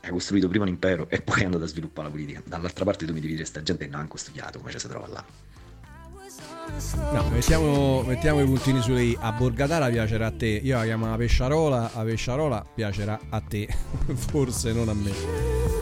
ha 0.00 0.08
costruito 0.08 0.48
prima 0.48 0.64
un 0.64 0.70
impero 0.70 1.08
e 1.08 1.22
poi 1.22 1.42
è 1.42 1.44
andato 1.44 1.62
a 1.62 1.68
sviluppare 1.68 2.08
la 2.08 2.12
politica. 2.12 2.42
Dall'altra 2.44 2.84
parte 2.84 3.06
tu 3.06 3.12
mi 3.12 3.20
devi 3.20 3.34
dire 3.34 3.46
sta 3.46 3.62
gente 3.62 3.84
che 3.84 3.90
non 3.92 4.00
ha 4.00 4.02
anche 4.02 4.18
studiato 4.18 4.58
come 4.58 4.72
ci 4.72 4.80
si 4.80 4.88
trova 4.88 5.06
là. 5.06 5.24
No, 7.12 7.28
mettiamo, 7.30 8.02
mettiamo 8.02 8.40
i 8.40 8.44
puntini 8.44 8.80
sulle 8.80 9.02
i. 9.02 9.16
A 9.20 9.32
Borgatara 9.32 9.88
piacerà 9.88 10.26
a 10.26 10.30
te. 10.30 10.60
Io 10.62 10.76
la 10.76 10.84
chiamo 10.84 11.08
la 11.08 11.16
pesciarola. 11.16 11.92
A 11.92 12.02
pesciarola 12.02 12.64
piacerà 12.74 13.18
a 13.28 13.40
te. 13.40 13.68
Forse 14.14 14.72
non 14.72 14.88
a 14.88 14.94
me. 14.94 15.10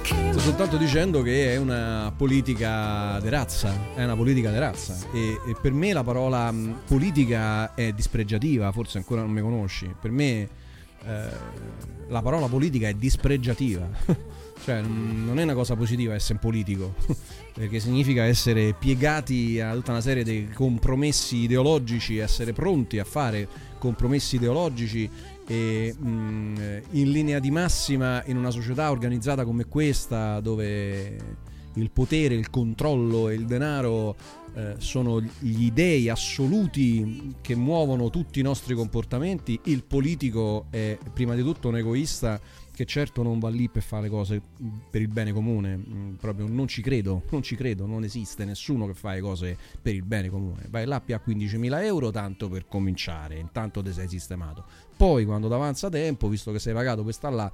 Sto 0.03 0.39
soltanto 0.39 0.77
dicendo 0.77 1.23
che 1.23 1.55
è 1.55 1.57
una 1.57 2.13
politica 2.17 3.21
di 3.21 3.29
razza. 3.29 3.73
È 3.95 4.03
una 4.03 4.17
politica 4.17 4.51
di 4.51 4.59
razza. 4.59 4.97
E, 5.13 5.39
e 5.47 5.57
per 5.61 5.73
me 5.73 5.93
la 5.93 6.03
parola 6.03 6.51
mh, 6.51 6.81
politica 6.87 7.75
è 7.75 7.93
dispregiativa. 7.93 8.73
Forse 8.73 8.99
ancora 8.99 9.21
non 9.21 9.31
mi 9.31 9.41
conosci. 9.41 9.95
Per 10.01 10.11
me 10.11 10.49
eh, 11.05 11.29
la 12.09 12.23
parola 12.23 12.47
politica 12.47 12.89
è 12.89 12.95
dispregiativa. 12.95 13.87
Cioè, 14.65 14.81
non 14.83 15.39
è 15.39 15.43
una 15.43 15.55
cosa 15.55 15.77
positiva 15.77 16.15
essere 16.15 16.35
un 16.35 16.41
politico, 16.41 16.95
perché 17.55 17.81
significa 17.81 18.25
essere 18.25 18.75
piegati 18.79 19.61
a 19.61 19.73
tutta 19.73 19.93
una 19.93 20.01
serie 20.01 20.25
di 20.25 20.49
compromessi 20.53 21.37
ideologici, 21.39 22.19
essere 22.19 22.53
pronti 22.53 22.99
a 22.99 23.05
fare 23.05 23.49
compromessi 23.79 24.37
ideologici 24.37 25.09
e 25.47 25.95
mm, 25.99 26.57
in 26.91 27.11
linea 27.11 27.39
di 27.39 27.51
massima 27.51 28.23
in 28.27 28.37
una 28.37 28.51
società 28.51 28.91
organizzata 28.91 29.45
come 29.45 29.65
questa, 29.67 30.41
dove 30.41 31.17
il 31.75 31.91
potere, 31.91 32.35
il 32.35 32.51
controllo 32.51 33.29
e 33.29 33.35
il 33.35 33.47
denaro 33.47 34.17
eh, 34.55 34.75
sono 34.79 35.21
gli 35.21 35.71
dei 35.71 36.09
assoluti 36.09 37.37
che 37.41 37.55
muovono 37.55 38.11
tutti 38.11 38.41
i 38.41 38.43
nostri 38.43 38.75
comportamenti, 38.75 39.59
il 39.65 39.85
politico 39.85 40.67
è 40.71 40.99
prima 41.13 41.35
di 41.35 41.43
tutto 41.43 41.69
un 41.69 41.77
egoista 41.77 42.41
che 42.79 42.85
certo 42.85 43.25
non 43.25 43.41
va 43.41 43.49
lì 43.49 43.69
per 43.69 43.83
fare 43.83 44.03
le 44.03 44.09
cose 44.09 44.41
per 44.89 45.01
il 45.01 45.09
bene 45.09 45.33
comune, 45.33 45.77
mm, 45.77 46.15
proprio 46.15 46.47
non 46.47 46.69
ci 46.69 46.81
credo, 46.81 47.25
non 47.31 47.43
ci 47.43 47.57
credo, 47.57 47.87
non 47.87 48.05
esiste 48.05 48.45
nessuno 48.45 48.87
che 48.87 48.95
fa 48.95 49.15
le 49.15 49.21
cose 49.21 49.59
per 49.83 49.97
il 49.97 50.05
bene 50.05 50.29
comune. 50.29 50.65
Vai 50.71 50.87
là 50.87 51.03
a 51.05 51.21
15.000 51.21 51.83
euro 51.83 52.13
tanto 52.13 52.49
per 52.49 52.69
cominciare, 52.69 53.37
intanto 53.37 53.83
ti 53.83 53.93
sei 53.93 54.07
sistemato. 54.07 54.65
Poi 54.97 55.25
quando 55.25 55.53
avanza 55.53 55.89
tempo, 55.89 56.29
visto 56.29 56.53
che 56.53 56.61
sei 56.61 56.73
pagato 56.73 57.03
stare 57.11 57.35
là, 57.35 57.53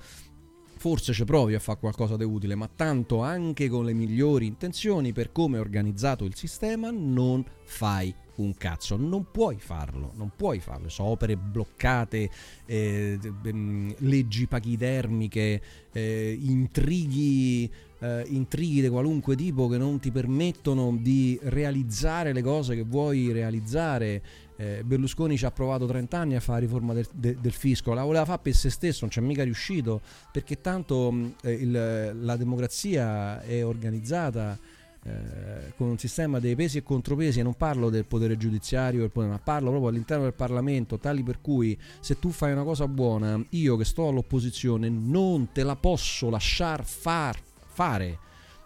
forse 0.76 1.14
ci 1.14 1.24
provi 1.24 1.55
a 1.55 1.59
fare 1.59 1.78
qualcosa 1.78 2.18
di 2.18 2.24
utile, 2.24 2.55
ma 2.55 2.68
tanto 2.68 3.22
anche 3.22 3.70
con 3.70 3.86
le 3.86 3.94
migliori 3.94 4.44
intenzioni 4.44 5.14
per 5.14 5.32
come 5.32 5.56
è 5.56 5.60
organizzato 5.60 6.26
il 6.26 6.34
sistema 6.34 6.90
non 6.90 7.42
fai 7.62 8.14
un 8.36 8.55
cazzo, 8.55 8.97
non 8.97 9.27
puoi 9.31 9.56
farlo, 9.59 10.12
non 10.16 10.32
puoi 10.36 10.61
farlo, 10.61 10.89
so 10.89 11.05
opere 11.05 11.36
bloccate, 11.36 12.31
eh, 12.66 13.19
ehm, 13.44 13.94
leggi 13.98 14.47
pachidermiche, 14.47 15.62
eh, 15.93 16.39
intrighi, 16.40 17.70
eh, 18.01 18.24
intrighi 18.28 18.81
di 18.81 18.89
qualunque 18.89 19.36
tipo 19.36 19.69
che 19.69 19.78
non 19.78 19.98
ti 20.01 20.11
permettono 20.11 20.97
di 21.01 21.39
realizzare 21.43 22.32
le 22.32 22.43
cose 22.43 22.74
che 22.74 22.82
vuoi 22.82 23.32
realizzare. 23.32 24.23
Eh, 24.56 24.82
Berlusconi 24.85 25.36
ci 25.36 25.44
ha 25.47 25.51
provato 25.51 25.85
30 25.86 26.16
anni 26.16 26.36
a 26.36 26.40
fare 26.40 26.61
la 26.61 26.66
riforma 26.66 26.93
del, 26.93 27.06
de- 27.12 27.36
del 27.40 27.52
fisco, 27.52 27.93
la 27.93 28.05
voleva 28.05 28.24
fare 28.24 28.40
per 28.43 28.55
se 28.55 28.70
stesso, 28.70 29.01
non 29.02 29.11
ci 29.11 29.19
è 29.19 29.23
mica 29.23 29.43
riuscito, 29.43 30.01
perché 30.31 30.61
tanto 30.61 31.11
mh, 31.11 31.35
eh, 31.43 31.52
il- 31.52 32.19
la 32.20 32.36
democrazia 32.36 33.43
è 33.43 33.65
organizzata 33.65 34.56
eh, 35.06 35.74
con 35.76 35.89
un 35.89 35.98
sistema 35.98 36.39
dei 36.39 36.55
pesi 36.55 36.78
e 36.78 36.82
contropesi, 36.82 37.40
e 37.40 37.43
non 37.43 37.55
parlo 37.55 37.90
del 37.90 38.06
potere 38.06 38.39
giudiziario, 38.39 39.10
ma 39.14 39.39
parlo 39.39 39.68
proprio 39.68 39.90
all'interno 39.90 40.24
del 40.24 40.35
Parlamento, 40.35 40.98
tali 40.98 41.22
per 41.22 41.40
cui 41.40 41.78
se 42.01 42.18
tu 42.18 42.31
fai 42.31 42.52
una 42.52 42.64
cosa 42.64 42.89
buona, 42.89 43.39
io 43.51 43.76
che 43.76 43.85
sto 43.85 44.09
all'opposizione 44.09 44.89
non 44.89 45.52
te 45.52 45.62
la 45.62 45.76
posso 45.76 46.31
lasciar 46.31 46.85
far, 46.85 47.39
fare. 47.66 48.18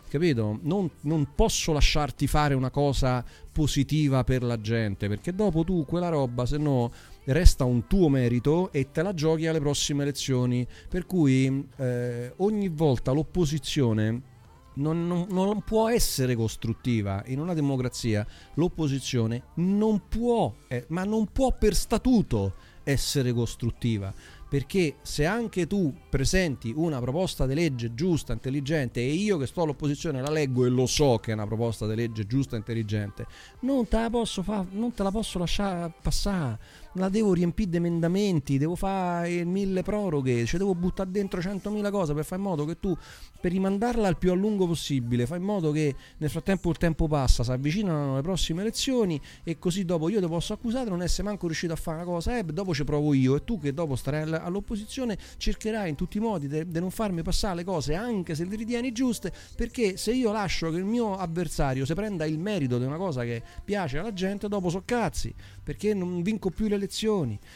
Capito? 0.08 0.58
Non, 0.62 0.88
non 1.02 1.34
posso 1.34 1.72
lasciarti 1.72 2.26
fare 2.26 2.54
una 2.54 2.70
cosa 2.70 3.22
positiva 3.52 4.24
per 4.24 4.42
la 4.42 4.58
gente, 4.60 5.06
perché 5.06 5.34
dopo 5.34 5.64
tu 5.64 5.84
quella 5.84 6.08
roba, 6.08 6.46
se 6.46 6.56
no 6.56 6.90
resta 7.24 7.64
un 7.64 7.86
tuo 7.86 8.08
merito 8.08 8.72
e 8.72 8.90
te 8.90 9.02
la 9.02 9.12
giochi 9.12 9.46
alle 9.46 9.58
prossime 9.58 10.04
elezioni. 10.04 10.66
Per 10.88 11.04
cui 11.04 11.68
eh, 11.76 12.32
ogni 12.36 12.68
volta 12.68 13.12
l'opposizione 13.12 14.36
non, 14.78 15.06
non- 15.06 15.26
non 15.30 15.62
può 15.62 15.88
essere 15.88 16.34
costruttiva. 16.34 17.22
In 17.26 17.40
una 17.40 17.54
democrazia 17.54 18.26
l'opposizione 18.54 19.44
non 19.54 20.08
può, 20.08 20.54
eh, 20.68 20.86
ma 20.88 21.04
non 21.04 21.26
può 21.30 21.56
per 21.56 21.74
statuto 21.74 22.54
essere 22.84 23.32
costruttiva. 23.32 24.12
Perché 24.48 24.96
se 25.02 25.26
anche 25.26 25.66
tu 25.66 25.94
presenti 26.08 26.72
una 26.74 27.00
proposta 27.00 27.44
di 27.44 27.52
legge 27.52 27.92
giusta, 27.92 28.32
intelligente, 28.32 29.00
e 29.00 29.12
io 29.12 29.36
che 29.36 29.46
sto 29.46 29.60
all'opposizione 29.60 30.22
la 30.22 30.30
leggo 30.30 30.64
e 30.64 30.70
lo 30.70 30.86
so 30.86 31.18
che 31.18 31.32
è 31.32 31.34
una 31.34 31.46
proposta 31.46 31.86
di 31.86 31.94
legge 31.94 32.26
giusta 32.26 32.56
intelligente, 32.56 33.26
non 33.60 33.86
te 33.86 34.00
la 34.00 34.08
posso, 34.08 34.42
fa- 34.42 34.64
non 34.70 34.94
te 34.94 35.02
la 35.02 35.10
posso 35.10 35.38
lasciare 35.38 35.92
passare. 36.00 36.58
La 36.98 37.08
devo 37.08 37.32
riempire 37.32 37.70
di 37.70 37.76
emendamenti, 37.76 38.58
devo 38.58 38.74
fare 38.74 39.32
il 39.32 39.46
mille 39.46 39.82
proroghe, 39.82 40.44
ci 40.46 40.58
devo 40.58 40.74
buttare 40.74 41.08
dentro 41.12 41.40
100.000 41.40 41.92
cose 41.92 42.12
per 42.12 42.24
fare 42.24 42.40
in 42.40 42.48
modo 42.48 42.64
che 42.64 42.80
tu, 42.80 42.96
per 43.40 43.52
rimandarla 43.52 44.08
il 44.08 44.16
più 44.16 44.32
a 44.32 44.34
lungo 44.34 44.66
possibile, 44.66 45.24
fai 45.24 45.38
in 45.38 45.44
modo 45.44 45.70
che 45.70 45.94
nel 46.16 46.28
frattempo 46.28 46.70
il 46.70 46.76
tempo 46.76 47.06
passa, 47.06 47.44
si 47.44 47.52
avvicinano 47.52 48.16
le 48.16 48.22
prossime 48.22 48.62
elezioni 48.62 49.20
e 49.44 49.60
così 49.60 49.84
dopo 49.84 50.08
io 50.08 50.20
ti 50.20 50.26
posso 50.26 50.52
accusare 50.54 50.86
di 50.86 50.90
non 50.90 51.02
essere 51.02 51.22
manco 51.28 51.46
riuscito 51.46 51.72
a 51.72 51.76
fare 51.76 51.98
una 51.98 52.04
cosa, 52.04 52.36
eh, 52.36 52.42
dopo 52.42 52.74
ci 52.74 52.82
provo 52.82 53.14
io 53.14 53.36
e 53.36 53.44
tu 53.44 53.60
che 53.60 53.72
dopo 53.72 53.94
starai 53.94 54.22
all- 54.22 54.40
all'opposizione 54.42 55.16
cercherai 55.36 55.90
in 55.90 55.94
tutti 55.94 56.16
i 56.16 56.20
modi 56.20 56.48
di 56.48 56.80
non 56.80 56.90
farmi 56.90 57.22
passare 57.22 57.54
le 57.54 57.64
cose 57.64 57.94
anche 57.94 58.34
se 58.34 58.44
le 58.44 58.56
ritieni 58.56 58.90
giuste, 58.90 59.32
perché 59.54 59.96
se 59.96 60.12
io 60.12 60.32
lascio 60.32 60.68
che 60.72 60.78
il 60.78 60.84
mio 60.84 61.16
avversario 61.16 61.84
si 61.84 61.94
prenda 61.94 62.24
il 62.24 62.40
merito 62.40 62.76
di 62.76 62.86
una 62.86 62.96
cosa 62.96 63.22
che 63.22 63.40
piace 63.64 63.98
alla 63.98 64.12
gente, 64.12 64.48
dopo 64.48 64.68
so 64.68 64.82
cazzi, 64.84 65.32
perché 65.62 65.94
non 65.94 66.22
vinco 66.22 66.50
più 66.50 66.66
le 66.66 66.74
elezioni. 66.74 66.86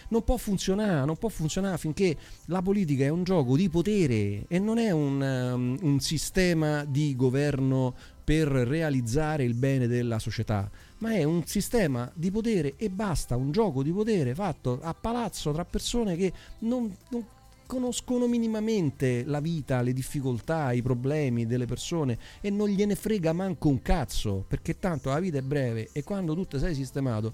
Non 0.09 0.22
può 0.24 0.36
funzionare, 0.36 1.04
non 1.04 1.16
può 1.16 1.28
funzionare 1.28 1.78
finché 1.78 2.16
la 2.46 2.62
politica 2.62 3.04
è 3.04 3.09
un 3.09 3.24
gioco 3.24 3.56
di 3.56 3.68
potere 3.68 4.44
e 4.48 4.59
non 4.59 4.78
è 4.78 4.90
un, 4.90 5.20
um, 5.20 5.78
un 5.80 6.00
sistema 6.00 6.84
di 6.84 7.16
governo 7.16 7.94
per 8.24 8.48
realizzare 8.48 9.44
il 9.44 9.54
bene 9.54 9.86
della 9.86 10.18
società, 10.18 10.70
ma 10.98 11.12
è 11.12 11.24
un 11.24 11.44
sistema 11.44 12.10
di 12.14 12.30
potere 12.30 12.74
e 12.76 12.88
basta, 12.88 13.36
un 13.36 13.50
gioco 13.50 13.82
di 13.82 13.90
potere 13.90 14.34
fatto 14.34 14.78
a 14.80 14.94
palazzo 14.94 15.50
tra 15.52 15.64
persone 15.64 16.16
che 16.16 16.32
non, 16.60 16.94
non 17.10 17.24
conoscono 17.72 18.26
minimamente 18.26 19.24
la 19.24 19.40
vita, 19.40 19.80
le 19.80 19.94
difficoltà, 19.94 20.72
i 20.72 20.82
problemi 20.82 21.46
delle 21.46 21.64
persone 21.64 22.18
e 22.42 22.50
non 22.50 22.68
gliene 22.68 22.94
frega 22.94 23.32
manco 23.32 23.68
un 23.68 23.80
cazzo, 23.80 24.44
perché 24.46 24.78
tanto 24.78 25.09
la 25.09 25.18
vita 25.18 25.38
è 25.38 25.42
breve 25.42 25.88
e 25.92 26.02
quando 26.02 26.34
tu 26.34 26.59
sei 26.59 26.74
sistemato, 26.74 27.32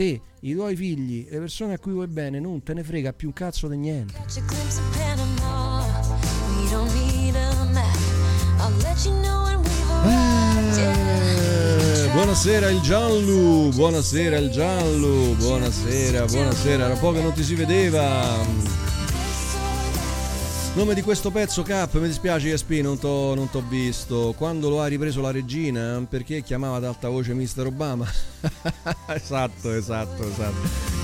te, 0.00 0.18
i 0.40 0.54
tuoi 0.54 0.74
figli, 0.74 1.26
le 1.28 1.40
persone 1.40 1.74
a 1.74 1.78
cui 1.78 1.92
vuoi 1.92 2.06
bene, 2.06 2.40
non 2.40 2.62
te 2.62 2.72
ne 2.72 2.82
frega 2.82 3.12
più 3.12 3.28
un 3.28 3.34
cazzo 3.34 3.68
di 3.68 3.76
niente. 3.76 4.14
Eh, 10.06 12.08
Buonasera 12.12 12.70
il 12.70 12.80
Gianlu, 12.80 13.68
buonasera 13.74 14.38
il 14.38 14.50
Gianlu, 14.50 15.36
buonasera, 15.36 16.24
buonasera, 16.24 16.84
era 16.84 16.94
un 16.94 16.98
po' 16.98 17.12
che 17.12 17.20
non 17.20 17.34
ti 17.34 17.44
si 17.44 17.54
vedeva. 17.54 18.89
Nome 20.80 20.94
di 20.94 21.02
questo 21.02 21.30
pezzo 21.30 21.60
Cap, 21.60 21.98
mi 21.98 22.06
dispiace 22.06 22.54
ESP, 22.54 22.70
non 22.80 22.98
t'ho, 22.98 23.34
non 23.34 23.50
t'ho 23.50 23.62
visto. 23.68 24.34
Quando 24.34 24.70
lo 24.70 24.80
ha 24.80 24.86
ripreso 24.86 25.20
la 25.20 25.30
regina? 25.30 26.02
Perché 26.08 26.42
chiamava 26.42 26.76
ad 26.76 26.84
alta 26.84 27.10
voce 27.10 27.34
Mister 27.34 27.66
Obama? 27.66 28.10
esatto, 29.12 29.74
esatto, 29.74 30.26
esatto. 30.26 30.56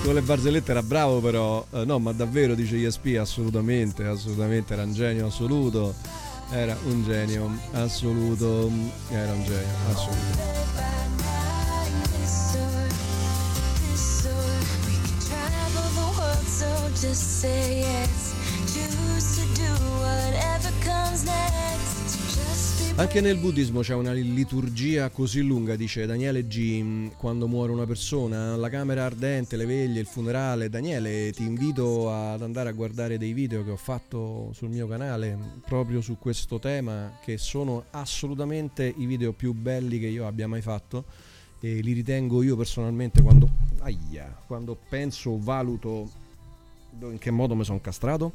Con 0.02 0.14
le 0.14 0.22
barzellette 0.22 0.70
era 0.70 0.82
bravo 0.82 1.20
però, 1.20 1.62
eh, 1.72 1.84
no 1.84 1.98
ma 1.98 2.12
davvero 2.12 2.54
dice 2.54 2.82
ESP, 2.86 3.18
assolutamente, 3.20 4.06
assolutamente, 4.06 4.72
era 4.72 4.84
un 4.84 4.94
genio 4.94 5.26
assoluto. 5.26 5.94
Era 6.50 6.74
un 6.86 7.04
genio 7.04 7.50
assoluto, 7.72 8.70
era 9.10 9.32
un 9.32 9.44
genio 9.44 9.74
assoluto. 9.92 10.64
Just 16.98 17.42
say 17.42 17.80
yes, 17.80 18.35
Anche 22.98 23.20
nel 23.20 23.36
buddismo 23.36 23.82
c'è 23.82 23.92
una 23.92 24.12
liturgia 24.12 25.10
così 25.10 25.42
lunga, 25.42 25.76
dice 25.76 26.06
Daniele 26.06 26.46
G. 26.46 27.10
Quando 27.18 27.46
muore 27.46 27.70
una 27.70 27.84
persona, 27.84 28.56
la 28.56 28.70
camera 28.70 29.04
ardente, 29.04 29.58
le 29.58 29.66
veglie, 29.66 30.00
il 30.00 30.06
funerale. 30.06 30.70
Daniele, 30.70 31.30
ti 31.32 31.44
invito 31.44 32.10
ad 32.10 32.40
andare 32.40 32.70
a 32.70 32.72
guardare 32.72 33.18
dei 33.18 33.34
video 33.34 33.62
che 33.64 33.70
ho 33.70 33.76
fatto 33.76 34.50
sul 34.54 34.70
mio 34.70 34.86
canale 34.86 35.60
proprio 35.66 36.00
su 36.00 36.16
questo 36.18 36.58
tema, 36.58 37.18
che 37.22 37.36
sono 37.36 37.84
assolutamente 37.90 38.94
i 38.96 39.04
video 39.04 39.34
più 39.34 39.52
belli 39.52 39.98
che 39.98 40.06
io 40.06 40.26
abbia 40.26 40.48
mai 40.48 40.62
fatto. 40.62 41.04
E 41.60 41.80
li 41.80 41.92
ritengo 41.92 42.42
io 42.42 42.56
personalmente 42.56 43.20
quando, 43.20 43.50
aia, 43.80 44.34
quando 44.46 44.74
penso 44.88 45.38
valuto 45.38 46.24
in 47.01 47.18
che 47.18 47.31
modo 47.31 47.55
mi 47.55 47.64
sono 47.64 47.81
castrato. 47.81 48.32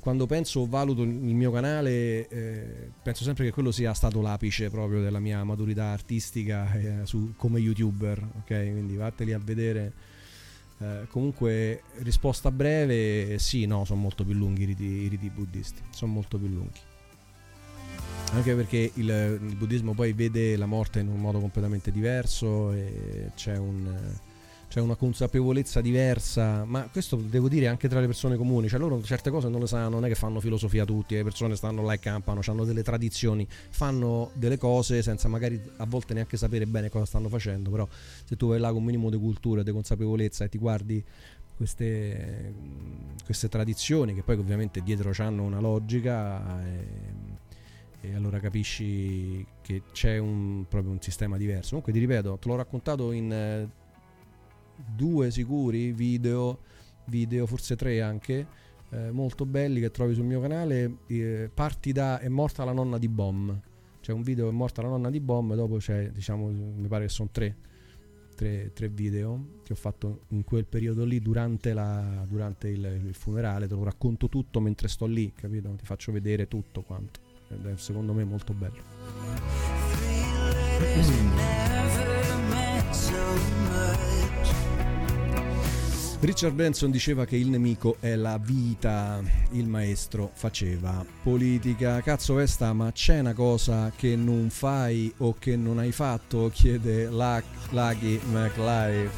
Quando 0.00 0.26
penso 0.26 0.60
o 0.60 0.66
valuto 0.66 1.02
il 1.02 1.08
mio 1.08 1.50
canale, 1.50 2.28
eh, 2.28 2.90
penso 3.02 3.24
sempre 3.24 3.44
che 3.44 3.52
quello 3.52 3.70
sia 3.70 3.94
stato 3.94 4.20
l'apice 4.20 4.68
proprio 4.70 5.00
della 5.00 5.18
mia 5.20 5.42
maturità 5.44 5.86
artistica 5.86 6.72
eh, 6.74 7.00
su- 7.04 7.34
come 7.36 7.60
youtuber. 7.60 8.22
Ok, 8.40 8.46
quindi 8.46 8.96
vatteli 8.96 9.32
a 9.32 9.38
vedere. 9.38 9.92
Eh, 10.78 11.06
comunque, 11.08 11.82
risposta 11.98 12.50
breve: 12.50 13.38
sì, 13.38 13.64
no, 13.66 13.84
sono 13.84 14.00
molto 14.00 14.24
più 14.24 14.34
lunghi 14.34 14.62
i 14.62 14.66
riti, 14.66 14.84
i 14.84 15.08
riti 15.08 15.30
buddisti. 15.30 15.80
Sono 15.90 16.12
molto 16.12 16.38
più 16.38 16.48
lunghi. 16.48 16.80
Anche 18.32 18.54
perché 18.54 18.90
il, 18.94 19.38
il 19.42 19.54
buddismo 19.56 19.94
poi 19.94 20.12
vede 20.12 20.56
la 20.56 20.66
morte 20.66 20.98
in 20.98 21.08
un 21.08 21.20
modo 21.20 21.38
completamente 21.38 21.92
diverso 21.92 22.72
e 22.72 23.30
c'è 23.36 23.56
un 23.56 23.88
c'è 24.74 24.80
una 24.80 24.96
consapevolezza 24.96 25.80
diversa, 25.80 26.64
ma 26.64 26.88
questo 26.90 27.14
devo 27.14 27.48
dire 27.48 27.68
anche 27.68 27.88
tra 27.88 28.00
le 28.00 28.06
persone 28.06 28.36
comuni, 28.36 28.66
cioè 28.66 28.80
loro 28.80 29.00
certe 29.02 29.30
cose 29.30 29.48
non 29.48 29.60
le 29.60 29.68
sanno, 29.68 29.90
non 29.90 30.04
è 30.04 30.08
che 30.08 30.16
fanno 30.16 30.40
filosofia 30.40 30.84
tutti, 30.84 31.14
le 31.14 31.22
persone 31.22 31.54
stanno 31.54 31.84
là 31.84 31.92
e 31.92 32.00
campano, 32.00 32.40
hanno 32.44 32.64
delle 32.64 32.82
tradizioni, 32.82 33.46
fanno 33.48 34.32
delle 34.34 34.58
cose 34.58 35.00
senza 35.00 35.28
magari 35.28 35.62
a 35.76 35.86
volte 35.86 36.12
neanche 36.14 36.36
sapere 36.36 36.66
bene 36.66 36.88
cosa 36.88 37.04
stanno 37.04 37.28
facendo, 37.28 37.70
però 37.70 37.86
se 38.24 38.34
tu 38.34 38.48
vai 38.48 38.58
là 38.58 38.70
con 38.70 38.78
un 38.78 38.84
minimo 38.86 39.10
di 39.10 39.16
cultura 39.16 39.60
e 39.60 39.64
di 39.64 39.70
consapevolezza 39.70 40.42
e 40.42 40.48
ti 40.48 40.58
guardi 40.58 41.04
queste, 41.56 42.52
queste 43.24 43.48
tradizioni 43.48 44.12
che 44.12 44.24
poi 44.24 44.38
ovviamente 44.38 44.82
dietro 44.82 45.12
hanno 45.18 45.44
una 45.44 45.60
logica 45.60 46.64
e, 46.64 48.08
e 48.08 48.12
allora 48.16 48.40
capisci 48.40 49.46
che 49.62 49.82
c'è 49.92 50.18
un, 50.18 50.64
proprio 50.68 50.90
un 50.90 51.00
sistema 51.00 51.36
diverso. 51.36 51.68
Comunque 51.68 51.92
ti 51.92 52.00
ripeto, 52.00 52.38
te 52.38 52.48
l'ho 52.48 52.56
raccontato 52.56 53.12
in 53.12 53.32
eh, 53.32 53.82
due 54.76 55.30
sicuri 55.30 55.92
video, 55.92 56.58
video 57.06 57.46
forse 57.46 57.76
tre 57.76 58.00
anche, 58.00 58.46
eh, 58.90 59.10
molto 59.10 59.46
belli 59.46 59.80
che 59.80 59.90
trovi 59.90 60.14
sul 60.14 60.24
mio 60.24 60.40
canale. 60.40 60.98
eh, 61.06 61.50
parti 61.52 61.92
da 61.92 62.18
È 62.18 62.28
morta 62.28 62.64
la 62.64 62.72
nonna 62.72 62.98
di 62.98 63.08
Bom. 63.08 63.60
C'è 64.00 64.12
un 64.12 64.22
video 64.22 64.48
È 64.48 64.52
morta 64.52 64.82
la 64.82 64.88
nonna 64.88 65.10
di 65.10 65.20
Bom, 65.20 65.54
dopo 65.54 65.76
c'è, 65.76 66.10
diciamo, 66.10 66.48
mi 66.48 66.88
pare 66.88 67.04
che 67.04 67.10
sono 67.10 67.30
tre, 67.32 67.56
tre, 68.34 68.72
tre 68.74 68.88
video 68.88 69.60
che 69.64 69.72
ho 69.72 69.76
fatto 69.76 70.24
in 70.28 70.44
quel 70.44 70.66
periodo 70.66 71.04
lì 71.04 71.20
durante, 71.20 71.72
la, 71.72 72.24
durante 72.28 72.68
il, 72.68 72.84
il 73.06 73.14
funerale. 73.14 73.66
Te 73.66 73.74
lo 73.74 73.84
racconto 73.84 74.28
tutto 74.28 74.60
mentre 74.60 74.88
sto 74.88 75.06
lì, 75.06 75.32
capito? 75.34 75.74
Ti 75.74 75.84
faccio 75.84 76.12
vedere 76.12 76.48
tutto 76.48 76.82
quanto. 76.82 77.20
Ed 77.48 77.66
è 77.66 77.76
secondo 77.76 78.12
me 78.12 78.24
molto 78.24 78.52
bello. 78.52 78.82
Richard 86.24 86.54
Branson 86.54 86.90
diceva 86.90 87.26
che 87.26 87.36
il 87.36 87.50
nemico 87.50 87.98
è 88.00 88.14
la 88.16 88.38
vita, 88.38 89.22
il 89.50 89.66
maestro 89.66 90.30
faceva 90.32 91.04
politica. 91.22 92.00
Cazzo 92.00 92.34
Vesta, 92.34 92.72
ma 92.72 92.90
c'è 92.92 93.18
una 93.18 93.34
cosa 93.34 93.92
che 93.94 94.16
non 94.16 94.48
fai 94.48 95.12
o 95.18 95.36
che 95.38 95.54
non 95.54 95.78
hai 95.78 95.92
fatto? 95.92 96.50
Chiede 96.50 97.08
Luck- 97.08 97.70
Lucky 97.72 98.18
McLife. 98.30 99.10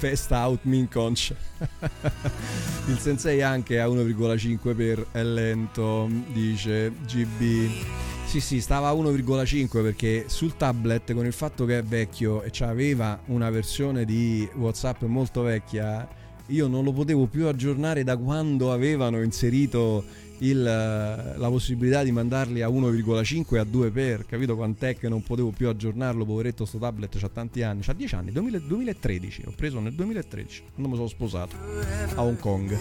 Vesta 0.00 0.38
out 0.48 0.60
min 0.62 0.88
conch. 0.88 1.32
il 2.88 2.98
sensei 2.98 3.40
anche 3.40 3.78
a 3.78 3.86
1,5 3.86 4.74
per 4.74 5.06
è 5.12 5.22
lento, 5.22 6.10
dice 6.32 6.92
GB. 7.06 8.17
Sì, 8.28 8.40
sì, 8.40 8.60
stava 8.60 8.88
a 8.88 8.92
1,5 8.92 9.82
perché 9.82 10.24
sul 10.26 10.54
tablet 10.54 11.14
con 11.14 11.24
il 11.24 11.32
fatto 11.32 11.64
che 11.64 11.78
è 11.78 11.82
vecchio 11.82 12.42
e 12.42 12.52
aveva 12.58 13.18
una 13.28 13.48
versione 13.48 14.04
di 14.04 14.46
WhatsApp 14.54 15.04
molto 15.04 15.40
vecchia, 15.40 16.06
io 16.48 16.66
non 16.66 16.84
lo 16.84 16.92
potevo 16.92 17.24
più 17.24 17.46
aggiornare 17.46 18.04
da 18.04 18.18
quando 18.18 18.70
avevano 18.70 19.22
inserito 19.22 20.04
il, 20.40 20.58
eh, 20.58 21.38
la 21.38 21.48
possibilità 21.48 22.02
di 22.02 22.12
mandarli 22.12 22.60
a 22.60 22.68
1,5 22.68 23.56
e 23.56 23.58
a 23.60 23.64
2 23.64 23.90
per, 23.90 24.26
capito 24.26 24.56
quant'è 24.56 24.94
che 24.94 25.08
non 25.08 25.22
potevo 25.22 25.50
più 25.50 25.66
aggiornarlo, 25.68 26.26
poveretto 26.26 26.66
sto 26.66 26.76
tablet, 26.76 27.18
c'ha 27.18 27.30
tanti 27.30 27.62
anni, 27.62 27.80
c'ha 27.80 27.94
10 27.94 28.14
anni, 28.14 28.30
2000 28.30 28.58
2013, 28.58 29.44
l'ho 29.44 29.54
preso 29.56 29.80
nel 29.80 29.94
2013, 29.94 30.64
quando 30.74 30.90
mi 30.90 30.96
sono 30.96 31.08
sposato 31.08 31.56
a 32.14 32.22
Hong 32.22 32.38
Kong. 32.38 32.76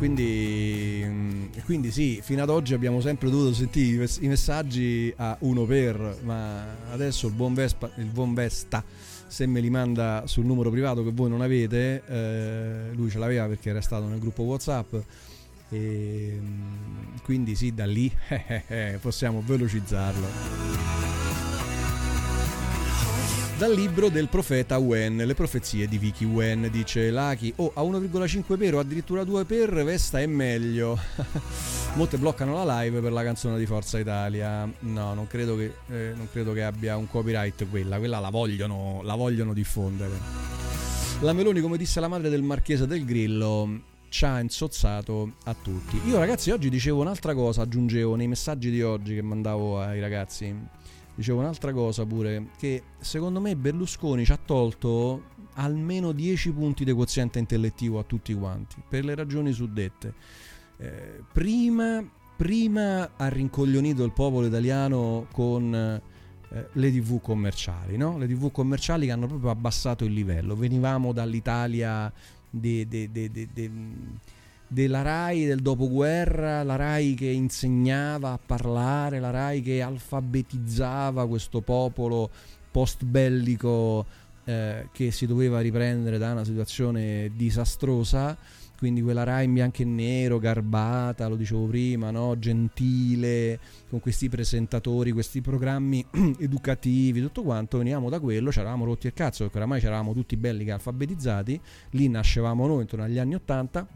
Quindi, 0.00 1.02
mm, 1.04 1.44
quindi 1.66 1.92
sì, 1.92 2.20
fino 2.22 2.42
ad 2.42 2.48
oggi 2.48 2.72
abbiamo 2.72 3.02
sempre 3.02 3.28
dovuto 3.28 3.52
sentire 3.52 3.96
i 3.96 3.98
mes- 3.98 4.18
i 4.22 4.28
messaggi 4.28 5.12
a 5.14 5.36
1 5.40 5.66
per, 5.66 6.20
ma 6.22 6.90
adesso 6.90 7.26
il 7.26 7.34
buon, 7.34 7.52
Vespa, 7.52 7.90
il 7.96 8.06
buon 8.06 8.32
Vesta 8.32 8.82
se 9.26 9.44
me 9.44 9.60
li 9.60 9.68
manda 9.68 10.22
sul 10.24 10.46
numero 10.46 10.70
privato 10.70 11.04
che 11.04 11.10
voi 11.12 11.28
non 11.28 11.42
avete, 11.42 12.02
eh, 12.06 12.94
lui 12.94 13.10
ce 13.10 13.18
l'aveva 13.18 13.46
perché 13.46 13.68
era 13.68 13.82
stato 13.82 14.06
nel 14.06 14.18
gruppo 14.18 14.42
WhatsApp. 14.44 14.94
E 15.68 16.38
mm, 16.40 17.16
quindi 17.22 17.54
sì, 17.54 17.74
da 17.74 17.84
lì 17.84 18.10
eh, 18.28 18.62
eh, 18.68 18.98
possiamo 19.02 19.42
velocizzarlo. 19.44 21.29
Dal 23.60 23.74
libro 23.74 24.08
del 24.08 24.28
profeta 24.28 24.78
Wen, 24.78 25.18
le 25.18 25.34
profezie 25.34 25.86
di 25.86 25.98
Vicky 25.98 26.24
Wen, 26.24 26.70
dice 26.72 27.10
Laki, 27.10 27.52
oh 27.56 27.70
a 27.74 27.82
1,5 27.82 28.56
per 28.56 28.74
o 28.74 28.78
addirittura 28.78 29.22
2 29.22 29.44
per, 29.44 29.84
Vesta 29.84 30.18
è 30.18 30.24
meglio. 30.24 30.98
Molte 31.92 32.16
bloccano 32.16 32.64
la 32.64 32.80
live 32.80 33.02
per 33.02 33.12
la 33.12 33.22
canzone 33.22 33.58
di 33.58 33.66
Forza 33.66 33.98
Italia. 33.98 34.66
No, 34.78 35.12
non 35.12 35.26
credo 35.26 35.56
che, 35.56 35.74
eh, 35.90 36.14
non 36.16 36.26
credo 36.32 36.54
che 36.54 36.62
abbia 36.62 36.96
un 36.96 37.06
copyright 37.06 37.68
quella, 37.68 37.98
quella 37.98 38.18
la 38.18 38.30
vogliono, 38.30 39.02
la 39.02 39.14
vogliono 39.14 39.52
diffondere. 39.52 40.18
La 41.20 41.34
Meloni, 41.34 41.60
come 41.60 41.76
disse 41.76 42.00
la 42.00 42.08
madre 42.08 42.30
del 42.30 42.40
Marchese 42.40 42.86
del 42.86 43.04
Grillo, 43.04 43.82
ci 44.08 44.24
ha 44.24 44.40
insozzato 44.40 45.34
a 45.44 45.54
tutti. 45.54 46.00
Io 46.06 46.18
ragazzi 46.18 46.50
oggi 46.50 46.70
dicevo 46.70 47.02
un'altra 47.02 47.34
cosa, 47.34 47.60
aggiungevo 47.60 48.14
nei 48.14 48.26
messaggi 48.26 48.70
di 48.70 48.80
oggi 48.80 49.16
che 49.16 49.22
mandavo 49.22 49.82
ai 49.82 50.00
ragazzi. 50.00 50.78
Dicevo 51.20 51.40
un'altra 51.40 51.74
cosa 51.74 52.06
pure, 52.06 52.46
che 52.56 52.82
secondo 52.98 53.42
me 53.42 53.54
Berlusconi 53.54 54.24
ci 54.24 54.32
ha 54.32 54.38
tolto 54.42 55.24
almeno 55.56 56.12
10 56.12 56.50
punti 56.52 56.82
di 56.82 56.92
quoziente 56.92 57.38
intellettivo 57.38 57.98
a 57.98 58.04
tutti 58.04 58.32
quanti, 58.32 58.76
per 58.88 59.04
le 59.04 59.14
ragioni 59.14 59.52
suddette. 59.52 60.14
Eh, 60.78 61.22
prima, 61.30 62.02
prima 62.34 63.10
ha 63.16 63.28
rincoglionito 63.28 64.02
il 64.02 64.12
popolo 64.12 64.46
italiano 64.46 65.26
con 65.30 65.74
eh, 65.74 66.68
le 66.72 66.90
tv 66.90 67.20
commerciali, 67.20 67.98
no? 67.98 68.16
le 68.16 68.26
tv 68.26 68.50
commerciali 68.50 69.04
che 69.04 69.12
hanno 69.12 69.26
proprio 69.26 69.50
abbassato 69.50 70.06
il 70.06 70.14
livello. 70.14 70.56
Venivamo 70.56 71.12
dall'Italia 71.12 72.10
de- 72.48 72.88
della 74.72 75.02
RAI 75.02 75.46
del 75.46 75.60
dopoguerra, 75.60 76.62
la 76.62 76.76
RAI 76.76 77.14
che 77.14 77.26
insegnava 77.26 78.30
a 78.30 78.38
parlare, 78.44 79.18
la 79.18 79.30
RAI 79.30 79.62
che 79.62 79.82
alfabetizzava 79.82 81.26
questo 81.26 81.60
popolo 81.60 82.30
post 82.70 83.04
bellico 83.04 84.06
eh, 84.44 84.88
che 84.92 85.10
si 85.10 85.26
doveva 85.26 85.60
riprendere 85.60 86.18
da 86.18 86.30
una 86.30 86.44
situazione 86.44 87.32
disastrosa 87.34 88.36
quindi 88.80 89.02
quella 89.02 89.24
Rai 89.24 89.44
in 89.44 89.52
bianco 89.52 89.82
e 89.82 89.84
nero, 89.84 90.38
garbata, 90.38 91.28
lo 91.28 91.36
dicevo 91.36 91.66
prima, 91.66 92.10
no? 92.10 92.38
gentile, 92.38 93.60
con 93.90 94.00
questi 94.00 94.30
presentatori, 94.30 95.12
questi 95.12 95.42
programmi 95.42 96.02
educativi, 96.40 97.20
tutto 97.20 97.42
quanto, 97.42 97.76
venivamo 97.76 98.08
da 98.08 98.18
quello, 98.20 98.50
ci 98.50 98.58
eravamo 98.58 98.86
rotti 98.86 99.06
il 99.06 99.12
cazzo, 99.12 99.42
perché 99.42 99.58
oramai 99.58 99.80
ci 99.80 99.86
eravamo 99.86 100.14
tutti 100.14 100.34
belli 100.38 100.64
che 100.64 100.72
alfabetizzati, 100.72 101.60
lì 101.90 102.08
nascevamo 102.08 102.66
noi 102.66 102.80
intorno 102.80 103.04
agli 103.04 103.18
anni 103.18 103.34
Ottanta, 103.34 103.86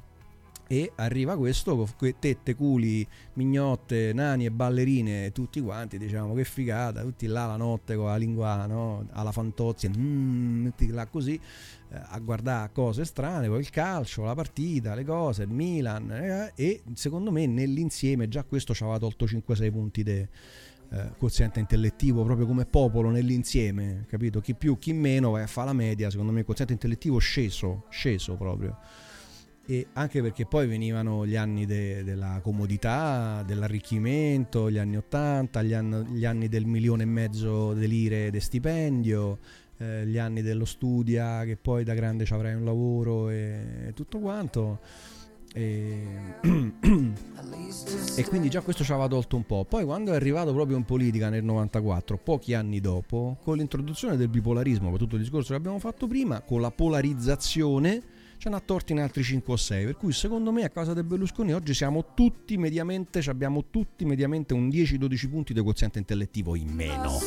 e 0.66 0.92
arriva 0.96 1.36
questo 1.36 1.76
con 1.76 2.14
tette, 2.18 2.54
culi, 2.54 3.06
mignotte, 3.34 4.12
nani 4.12 4.46
e 4.46 4.50
ballerine, 4.50 5.32
tutti 5.32 5.60
quanti, 5.60 5.98
diciamo 5.98 6.34
che 6.34 6.44
figata, 6.44 7.02
tutti 7.02 7.26
là 7.26 7.46
la 7.46 7.56
notte 7.56 7.96
con 7.96 8.06
la 8.06 8.16
lingua 8.16 8.66
no? 8.66 9.06
alla 9.12 9.32
fantozia, 9.32 9.90
mm, 9.94 10.66
tutti 10.66 10.88
là 10.88 11.06
così 11.06 11.34
eh, 11.34 12.00
a 12.02 12.18
guardare 12.18 12.70
cose 12.72 13.04
strane, 13.04 13.48
poi 13.48 13.60
il 13.60 13.70
calcio, 13.70 14.24
la 14.24 14.34
partita, 14.34 14.94
le 14.94 15.04
cose, 15.04 15.42
il 15.42 15.50
Milan 15.50 16.10
eh, 16.10 16.52
e 16.54 16.82
secondo 16.94 17.30
me 17.30 17.46
nell'insieme 17.46 18.28
già 18.28 18.42
questo 18.44 18.74
ci 18.74 18.82
aveva 18.82 18.98
tolto 18.98 19.26
5-6 19.26 19.70
punti 19.70 20.02
di 20.02 20.28
eh, 20.90 21.10
quoziente 21.18 21.60
intellettivo 21.60 22.24
proprio 22.24 22.46
come 22.46 22.64
popolo 22.64 23.10
nell'insieme, 23.10 24.06
capito? 24.08 24.40
Chi 24.40 24.54
più, 24.54 24.78
chi 24.78 24.92
meno 24.92 25.30
vai 25.30 25.42
a 25.42 25.46
fare 25.46 25.68
la 25.68 25.72
media, 25.72 26.08
secondo 26.08 26.32
me 26.32 26.40
il 26.40 26.44
quoziente 26.44 26.72
intellettivo 26.72 27.18
sceso, 27.18 27.84
sceso 27.90 28.36
proprio 28.36 28.78
e 29.66 29.86
anche 29.94 30.20
perché 30.20 30.44
poi 30.44 30.66
venivano 30.66 31.26
gli 31.26 31.36
anni 31.36 31.64
de- 31.64 32.04
della 32.04 32.40
comodità, 32.42 33.42
dell'arricchimento, 33.46 34.70
gli 34.70 34.78
anni 34.78 34.96
80, 34.98 35.62
gli, 35.62 35.72
anni, 35.72 36.04
gli 36.10 36.24
anni 36.26 36.48
del 36.48 36.66
milione 36.66 37.04
e 37.04 37.06
mezzo 37.06 37.72
di 37.72 37.88
lire 37.88 38.30
di 38.30 38.40
stipendio, 38.40 39.38
eh, 39.78 40.06
gli 40.06 40.18
anni 40.18 40.42
dello 40.42 40.66
studia 40.66 41.44
che 41.44 41.56
poi 41.56 41.82
da 41.82 41.94
grande 41.94 42.26
ci 42.26 42.34
avrai 42.34 42.54
un 42.54 42.64
lavoro 42.64 43.30
e, 43.30 43.86
e 43.86 43.94
tutto 43.94 44.18
quanto. 44.18 44.80
E, 45.54 46.02
e 48.16 48.24
quindi 48.24 48.50
già 48.50 48.60
questo 48.60 48.84
ci 48.84 48.92
aveva 48.92 49.08
tolto 49.08 49.36
un 49.36 49.46
po'. 49.46 49.64
Poi 49.64 49.84
quando 49.84 50.12
è 50.12 50.16
arrivato 50.16 50.52
proprio 50.52 50.76
in 50.76 50.84
politica 50.84 51.30
nel 51.30 51.42
94, 51.42 52.18
pochi 52.18 52.52
anni 52.52 52.80
dopo, 52.80 53.38
con 53.42 53.56
l'introduzione 53.56 54.18
del 54.18 54.28
bipolarismo, 54.28 54.90
per 54.90 54.98
tutto 54.98 55.14
il 55.14 55.22
discorso 55.22 55.52
che 55.52 55.56
abbiamo 55.56 55.78
fatto 55.78 56.06
prima, 56.06 56.42
con 56.42 56.60
la 56.60 56.70
polarizzazione 56.70 58.02
ce 58.44 58.50
n'ha 58.50 58.60
torti 58.60 58.92
in 58.92 59.00
altri 59.00 59.22
5 59.22 59.54
o 59.54 59.56
6 59.56 59.84
per 59.86 59.96
cui 59.96 60.12
secondo 60.12 60.52
me 60.52 60.64
a 60.64 60.68
causa 60.68 60.92
del 60.92 61.04
Berlusconi 61.04 61.54
oggi 61.54 61.72
siamo 61.72 62.12
tutti 62.12 62.58
mediamente 62.58 63.20
abbiamo 63.30 63.70
tutti 63.70 64.04
mediamente 64.04 64.52
un 64.52 64.68
10-12 64.68 65.30
punti 65.30 65.54
di 65.54 65.62
quoziente 65.62 65.98
intellettivo 65.98 66.54
in 66.54 66.68
meno 66.68 67.20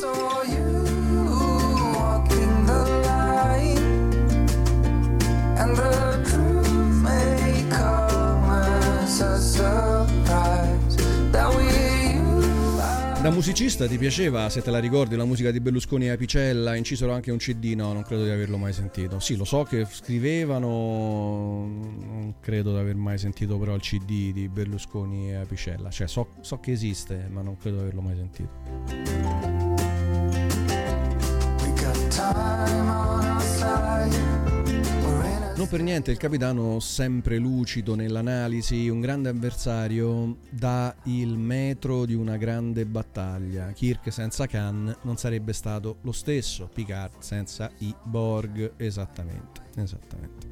da 13.28 13.34
musicista 13.34 13.86
ti 13.86 13.98
piaceva 13.98 14.48
se 14.48 14.62
te 14.62 14.70
la 14.70 14.78
ricordi 14.78 15.14
la 15.14 15.26
musica 15.26 15.50
di 15.50 15.60
Berlusconi 15.60 16.06
e 16.06 16.10
Apicella 16.10 16.74
incisero 16.76 17.12
anche 17.12 17.30
un 17.30 17.36
cd 17.36 17.74
no 17.76 17.92
non 17.92 18.02
credo 18.02 18.24
di 18.24 18.30
averlo 18.30 18.56
mai 18.56 18.72
sentito. 18.72 19.20
Sì 19.20 19.36
lo 19.36 19.44
so 19.44 19.64
che 19.64 19.84
scrivevano 19.84 20.66
non 20.66 22.36
credo 22.40 22.72
di 22.72 22.78
aver 22.78 22.96
mai 22.96 23.18
sentito 23.18 23.58
però 23.58 23.74
il 23.74 23.82
cd 23.82 24.32
di 24.32 24.48
Berlusconi 24.48 25.30
e 25.30 25.34
Apicella 25.34 25.90
cioè 25.90 26.08
so, 26.08 26.28
so 26.40 26.58
che 26.58 26.72
esiste 26.72 27.28
ma 27.30 27.42
non 27.42 27.58
credo 27.58 27.76
di 27.76 27.82
averlo 27.82 28.00
mai 28.00 28.16
sentito 28.16 29.67
Non 35.58 35.66
per 35.66 35.82
niente 35.82 36.12
il 36.12 36.18
capitano, 36.18 36.78
sempre 36.78 37.36
lucido 37.36 37.96
nell'analisi, 37.96 38.88
un 38.88 39.00
grande 39.00 39.28
avversario, 39.28 40.36
dà 40.50 40.94
il 41.06 41.36
metro 41.36 42.06
di 42.06 42.14
una 42.14 42.36
grande 42.36 42.86
battaglia. 42.86 43.72
Kirk 43.72 44.12
senza 44.12 44.46
Khan 44.46 44.96
non 45.02 45.16
sarebbe 45.16 45.52
stato 45.52 45.96
lo 46.02 46.12
stesso, 46.12 46.70
Picard 46.72 47.14
senza 47.18 47.68
i 47.78 47.92
Borg, 48.04 48.74
esattamente, 48.76 49.62
esattamente. 49.74 50.46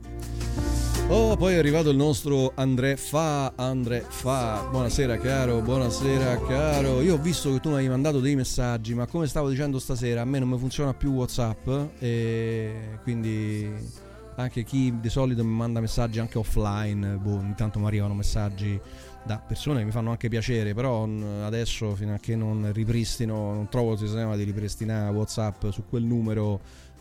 Oh, 1.07 1.37
poi 1.37 1.55
è 1.55 1.59
arrivato 1.59 1.91
il 1.91 1.97
nostro 1.97 2.51
André 2.57 2.97
Fa, 2.97 3.53
André 3.55 4.05
Fa, 4.09 4.67
buonasera 4.69 5.19
caro, 5.19 5.61
buonasera 5.61 6.41
caro. 6.49 7.01
Io 7.01 7.15
ho 7.15 7.19
visto 7.19 7.53
che 7.53 7.61
tu 7.61 7.69
mi 7.69 7.77
hai 7.77 7.89
mandato 7.89 8.19
dei 8.19 8.35
messaggi, 8.35 8.93
ma 8.93 9.07
come 9.07 9.29
stavo 9.29 9.51
dicendo 9.51 9.79
stasera, 9.79 10.23
a 10.23 10.25
me 10.25 10.41
non 10.41 10.49
mi 10.49 10.59
funziona 10.59 10.95
più 10.95 11.13
Whatsapp 11.13 11.69
e 12.01 12.99
quindi 13.05 14.05
anche 14.37 14.65
chi 14.65 14.95
di 15.01 15.09
solito 15.09 15.45
mi 15.45 15.55
manda 15.55 15.81
messaggi 15.81 16.19
anche 16.19 16.39
offline, 16.39 17.17
boh, 17.17 17.37
ogni 17.37 17.55
tanto 17.55 17.79
mi 17.79 17.87
arrivano 17.87 18.15
messaggi 18.15 18.79
da 19.25 19.39
persone 19.39 19.81
che 19.81 19.85
mi 19.85 19.91
fanno 19.91 20.11
anche 20.11 20.29
piacere, 20.29 20.73
però 20.73 21.09
adesso 21.43 21.95
fino 21.95 22.15
a 22.15 22.19
che 22.19 22.37
non 22.37 22.71
ripristino, 22.73 23.53
non 23.53 23.69
trovo 23.69 23.93
il 23.93 23.99
sistema 23.99 24.37
di 24.37 24.45
ripristinare 24.45 25.13
Whatsapp 25.13 25.69
su 25.71 25.85
quel 25.89 26.05
numero, 26.05 26.61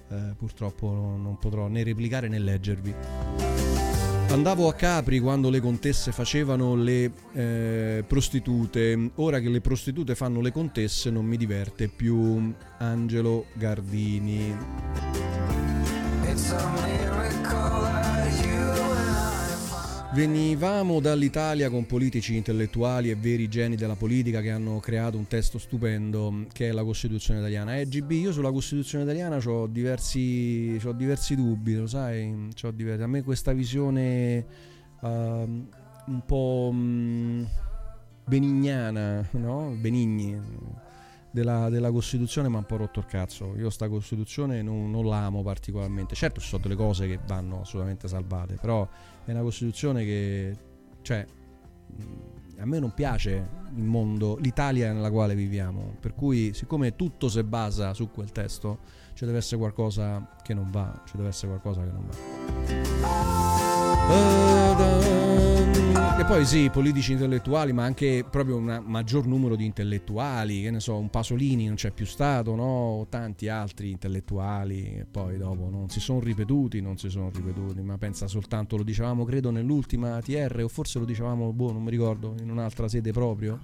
eh, 0.09 0.33
purtroppo 0.37 0.87
non 0.87 1.37
potrò 1.39 1.67
né 1.67 1.83
replicare 1.83 2.27
né 2.27 2.39
leggervi. 2.39 2.95
Andavo 4.29 4.67
a 4.67 4.73
Capri 4.73 5.19
quando 5.19 5.49
le 5.49 5.59
contesse 5.59 6.11
facevano 6.11 6.75
le 6.75 7.11
eh, 7.33 8.03
prostitute, 8.07 9.11
ora 9.15 9.39
che 9.39 9.49
le 9.49 9.61
prostitute 9.61 10.15
fanno 10.15 10.41
le 10.41 10.51
contesse 10.51 11.11
non 11.11 11.25
mi 11.25 11.37
diverte 11.37 11.89
più 11.89 12.53
Angelo 12.79 13.45
Gardini. 13.53 15.74
Venivamo 20.15 21.01
dall'Italia 21.01 21.69
con 21.69 21.85
politici 21.85 22.37
intellettuali 22.37 23.09
e 23.09 23.15
veri 23.15 23.49
geni 23.49 23.75
della 23.75 23.95
politica 23.95 24.39
che 24.39 24.49
hanno 24.49 24.79
creato 24.79 25.17
un 25.17 25.27
testo 25.27 25.57
stupendo 25.57 26.45
che 26.53 26.69
è 26.69 26.71
la 26.71 26.85
Costituzione 26.85 27.39
italiana. 27.41 27.77
Eh, 27.77 27.85
GB, 27.85 28.11
io 28.11 28.31
sulla 28.31 28.51
Costituzione 28.51 29.03
italiana 29.03 29.37
ho 29.45 29.67
diversi, 29.67 30.79
c'ho 30.81 30.93
diversi 30.93 31.35
dubbi, 31.35 31.75
lo 31.75 31.87
sai? 31.87 32.47
Diversi- 32.73 33.03
a 33.03 33.07
me 33.07 33.23
questa 33.23 33.51
visione 33.51 34.45
ehm, 35.01 35.67
un 36.07 36.21
po' 36.25 36.69
mm, 36.73 37.43
benignana, 38.25 39.27
no? 39.31 39.75
Benigni 39.77 40.84
della, 41.35 41.69
della 41.69 41.91
Costituzione 41.91 42.47
mi 42.47 42.55
ha 42.55 42.59
un 42.59 42.65
po' 42.65 42.77
rotto 42.77 42.99
il 42.99 43.05
cazzo. 43.05 43.53
Io 43.57 43.69
sta 43.69 43.89
Costituzione 43.89 44.61
non, 44.61 44.89
non 44.89 45.05
la 45.05 45.25
amo 45.25 45.43
particolarmente. 45.43 46.15
Certo 46.15 46.39
ci 46.39 46.47
sono 46.47 46.61
delle 46.63 46.75
cose 46.75 47.07
che 47.07 47.19
vanno 47.27 47.59
assolutamente 47.61 48.07
salvate, 48.07 48.55
però 48.55 48.87
è 49.25 49.31
una 49.31 49.41
Costituzione 49.41 50.05
che, 50.05 50.55
cioè, 51.01 51.25
mh, 51.87 52.03
a 52.59 52.65
me 52.65 52.79
non 52.79 52.93
piace 52.93 53.49
il 53.75 53.83
mondo, 53.83 54.37
l'Italia 54.37 54.93
nella 54.93 55.11
quale 55.11 55.35
viviamo. 55.35 55.97
Per 55.99 56.15
cui, 56.15 56.53
siccome 56.53 56.95
tutto 56.95 57.27
si 57.27 57.43
basa 57.43 57.93
su 57.93 58.09
quel 58.09 58.31
testo, 58.31 58.79
ci 59.13 59.25
deve 59.25 59.39
essere 59.39 59.57
qualcosa 59.57 60.37
che 60.41 60.53
non 60.53 60.71
va. 60.71 61.01
Ci 61.05 61.17
deve 61.17 61.27
essere 61.29 61.49
qualcosa 61.49 61.83
che 61.83 61.91
non 61.91 62.07
va. 62.07 62.15
E 66.17 66.23
poi 66.23 66.45
sì, 66.45 66.69
politici 66.69 67.11
intellettuali, 67.11 67.73
ma 67.73 67.83
anche 67.83 68.25
proprio 68.27 68.55
un 68.55 68.81
maggior 68.85 69.27
numero 69.27 69.57
di 69.57 69.65
intellettuali, 69.65 70.61
che 70.61 70.71
ne 70.71 70.79
so, 70.79 70.97
un 70.97 71.09
Pasolini 71.09 71.65
non 71.65 71.75
c'è 71.75 71.91
più 71.91 72.05
stato, 72.05 72.55
no? 72.55 73.05
Tanti 73.09 73.49
altri 73.49 73.91
intellettuali, 73.91 74.95
e 74.99 75.05
poi 75.11 75.37
dopo 75.37 75.69
non 75.69 75.89
si 75.89 75.99
sono 75.99 76.21
ripetuti, 76.21 76.79
non 76.79 76.97
si 76.97 77.09
sono 77.09 77.29
ripetuti, 77.33 77.81
ma 77.81 77.97
pensa 77.97 78.27
soltanto, 78.27 78.77
lo 78.77 78.83
dicevamo 78.83 79.25
credo 79.25 79.51
nell'ultima 79.51 80.21
TR, 80.21 80.61
o 80.63 80.69
forse 80.69 80.99
lo 80.99 81.05
dicevamo, 81.05 81.51
boh, 81.51 81.73
non 81.73 81.83
mi 81.83 81.91
ricordo, 81.91 82.33
in 82.41 82.49
un'altra 82.49 82.87
sede 82.87 83.11
proprio, 83.11 83.59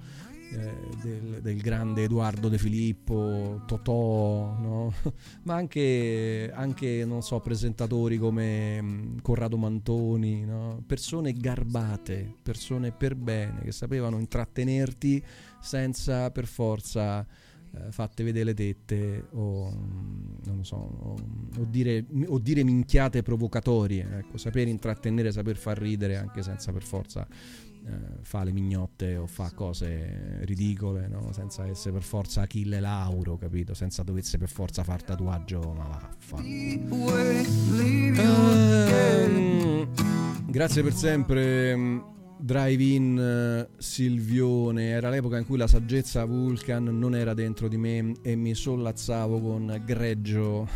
eh, 0.53 0.73
del, 1.01 1.39
del 1.41 1.61
grande 1.61 2.03
Edoardo 2.03 2.49
De 2.49 2.57
Filippo, 2.57 3.61
Totò, 3.65 4.57
no? 4.59 4.93
ma 5.43 5.55
anche, 5.55 6.51
anche, 6.53 7.07
so, 7.21 7.39
presentatori 7.39 8.17
come 8.17 8.81
mm, 8.81 9.17
Corrado 9.21 9.57
Mantoni, 9.57 10.43
no? 10.43 10.83
persone 10.85 11.33
garbate, 11.33 12.35
persone 12.41 12.91
per 12.91 13.15
bene, 13.15 13.61
che 13.61 13.71
sapevano 13.71 14.19
intrattenerti 14.19 15.23
senza 15.61 16.31
per 16.31 16.45
forza 16.45 17.25
eh, 17.73 17.91
fatte 17.91 18.23
vedere 18.23 18.45
le 18.45 18.53
tette 18.53 19.27
o 19.31 19.71
mm, 19.71 20.61
so, 20.61 20.75
o, 20.75 21.15
o 21.59 21.65
dire, 21.65 22.05
o 22.27 22.37
dire 22.39 22.63
minchiate 22.63 23.23
provocatorie, 23.23 24.17
ecco, 24.17 24.37
saper 24.37 24.67
intrattenere, 24.67 25.31
saper 25.31 25.55
far 25.55 25.77
ridere 25.77 26.17
anche 26.17 26.43
senza 26.43 26.73
per 26.73 26.83
forza 26.83 27.25
fa 28.21 28.43
le 28.43 28.51
mignotte 28.51 29.15
o 29.17 29.25
fa 29.27 29.51
cose 29.53 30.39
ridicole, 30.45 31.07
no? 31.07 31.31
senza 31.33 31.65
essere 31.65 31.93
per 31.93 32.03
forza 32.03 32.41
Achille 32.41 32.79
Lauro, 32.79 33.37
capito? 33.37 33.73
Senza 33.73 34.03
dovesse 34.03 34.37
per 34.37 34.49
forza 34.49 34.83
far 34.83 35.01
tatuaggio, 35.03 35.73
ma 35.75 35.85
vaffa. 35.87 36.35
Wait, 36.37 37.47
leave 37.71 38.21
you 38.21 38.89
Ehm, 38.93 39.87
grazie 40.47 40.83
per 40.83 40.93
sempre. 40.93 41.75
mm, 41.75 41.99
Drive-in 42.41 43.19
eh, 43.19 43.69
Silvione 43.77 44.87
era 44.89 45.09
l'epoca 45.11 45.37
in 45.37 45.45
cui 45.45 45.57
la 45.59 45.67
saggezza 45.67 46.25
Vulcan 46.25 46.85
non 46.85 47.13
era 47.15 47.35
dentro 47.35 47.67
di 47.67 47.77
me 47.77 48.13
e 48.23 48.35
mi 48.35 48.55
sollazzavo 48.55 49.39
con 49.39 49.79
greggio 49.85 50.67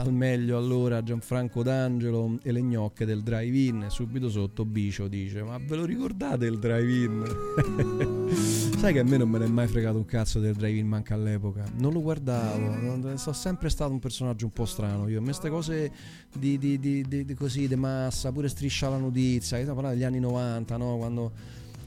al 0.00 0.12
meglio 0.12 0.56
allora 0.56 1.02
Gianfranco 1.02 1.62
D'Angelo 1.62 2.38
e 2.42 2.52
le 2.52 2.62
gnocche 2.62 3.04
del 3.04 3.22
drive-in. 3.22 3.86
Subito 3.88 4.28
sotto 4.28 4.64
Bicio 4.64 5.08
dice: 5.08 5.42
Ma 5.42 5.58
ve 5.58 5.76
lo 5.76 5.84
ricordate 5.84 6.46
il 6.46 6.58
drive-in? 6.58 8.28
Sai 8.78 8.92
che 8.92 8.98
a 8.98 9.04
me 9.04 9.16
non 9.16 9.28
me 9.28 9.38
ne 9.38 9.44
è 9.44 9.48
mai 9.48 9.66
fregato 9.66 9.96
un 9.96 10.04
cazzo 10.04 10.40
del 10.40 10.54
drive-in 10.54 10.86
manca 10.86 11.14
all'epoca. 11.14 11.64
Non 11.78 11.92
lo 11.92 12.00
guardavo, 12.02 12.58
non- 12.58 13.18
sono 13.18 13.34
sempre 13.34 13.68
stato 13.68 13.92
un 13.92 13.98
personaggio 13.98 14.46
un 14.46 14.52
po' 14.52 14.64
strano. 14.66 15.08
Io 15.08 15.18
a 15.18 15.20
me 15.20 15.26
queste 15.26 15.48
cose 15.48 15.92
di, 16.36 16.58
di, 16.58 16.78
di, 16.78 17.02
di- 17.06 17.24
di 17.24 17.34
così, 17.34 17.68
di 17.68 17.76
massa, 17.76 18.32
pure 18.32 18.48
striscia 18.48 18.88
la 18.88 18.98
notizia, 18.98 19.56
che 19.56 19.62
stiamo 19.62 19.74
parlando 19.80 19.98
degli 19.98 20.04
anni 20.06 20.20
90, 20.20 20.76
no? 20.76 20.96
Quando 20.96 21.32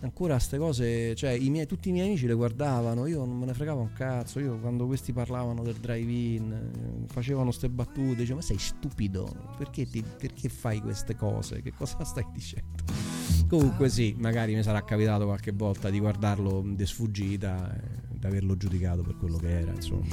ancora 0.01 0.33
queste 0.35 0.57
cose, 0.57 1.15
cioè 1.15 1.31
i 1.31 1.49
miei, 1.49 1.65
tutti 1.65 1.89
i 1.89 1.91
miei 1.91 2.07
amici 2.07 2.27
le 2.27 2.33
guardavano, 2.33 3.05
io 3.07 3.25
non 3.25 3.37
me 3.37 3.45
ne 3.45 3.53
fregavo 3.53 3.81
un 3.81 3.93
cazzo, 3.93 4.39
io 4.39 4.57
quando 4.59 4.85
questi 4.85 5.13
parlavano 5.13 5.63
del 5.63 5.75
drive-in, 5.75 6.51
eh, 6.51 7.07
facevano 7.11 7.51
ste 7.51 7.69
battute, 7.69 8.15
dicevo 8.17 8.35
ma 8.35 8.41
sei 8.41 8.57
stupido, 8.57 9.53
perché, 9.57 9.87
ti- 9.87 10.03
perché 10.03 10.49
fai 10.49 10.79
queste 10.81 11.15
cose, 11.15 11.61
che 11.61 11.73
cosa 11.73 12.03
stai 12.05 12.25
dicendo? 12.33 12.83
Comunque 13.47 13.89
sì, 13.89 14.15
magari 14.17 14.53
mi 14.55 14.63
sarà 14.63 14.83
capitato 14.83 15.25
qualche 15.25 15.51
volta 15.51 15.89
di 15.89 15.99
guardarlo 15.99 16.61
de 16.65 16.85
sfuggita 16.85 17.73
e 17.73 18.06
di 18.17 18.25
averlo 18.25 18.57
giudicato 18.57 19.01
per 19.01 19.17
quello 19.17 19.37
che 19.37 19.59
era, 19.59 19.71
insomma. 19.71 20.05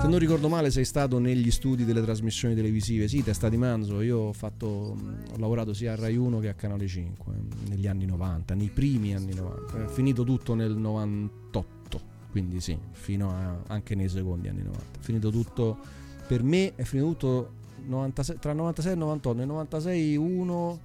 Se 0.00 0.08
non 0.08 0.18
ricordo 0.18 0.48
male 0.48 0.70
sei 0.70 0.84
stato 0.84 1.18
negli 1.18 1.50
studi 1.50 1.84
delle 1.84 2.02
trasmissioni 2.02 2.54
televisive, 2.54 3.08
sì, 3.08 3.22
testa 3.22 3.48
di 3.48 3.56
manzo, 3.56 4.00
io 4.00 4.18
ho 4.18 4.32
fatto 4.32 4.66
ho 4.66 5.36
lavorato 5.36 5.72
sia 5.72 5.92
a 5.92 5.96
Rai 5.96 6.16
1 6.16 6.38
che 6.38 6.48
a 6.48 6.54
Canale 6.54 6.86
5 6.86 7.32
eh, 7.32 7.68
negli 7.70 7.86
anni 7.86 8.06
90, 8.06 8.54
nei 8.54 8.68
primi 8.68 9.14
anni 9.14 9.34
90. 9.34 9.84
È 9.84 9.88
finito 9.88 10.24
tutto 10.24 10.54
nel 10.54 10.76
98, 10.76 12.00
quindi 12.30 12.60
sì, 12.60 12.76
fino 12.92 13.30
a, 13.30 13.56
anche 13.68 13.94
nei 13.94 14.08
secondi 14.08 14.48
anni 14.48 14.62
90. 14.62 14.98
È 14.98 15.02
finito 15.02 15.30
tutto 15.30 15.98
per 16.30 16.44
me 16.44 16.76
è 16.76 16.84
finito 16.84 17.08
tutto 17.08 17.52
96 17.86 18.38
tra 18.38 18.52
96 18.52 18.92
e 18.92 18.94
98, 18.94 19.36
nel 19.36 19.46
96 19.48 20.16
1 20.16 20.80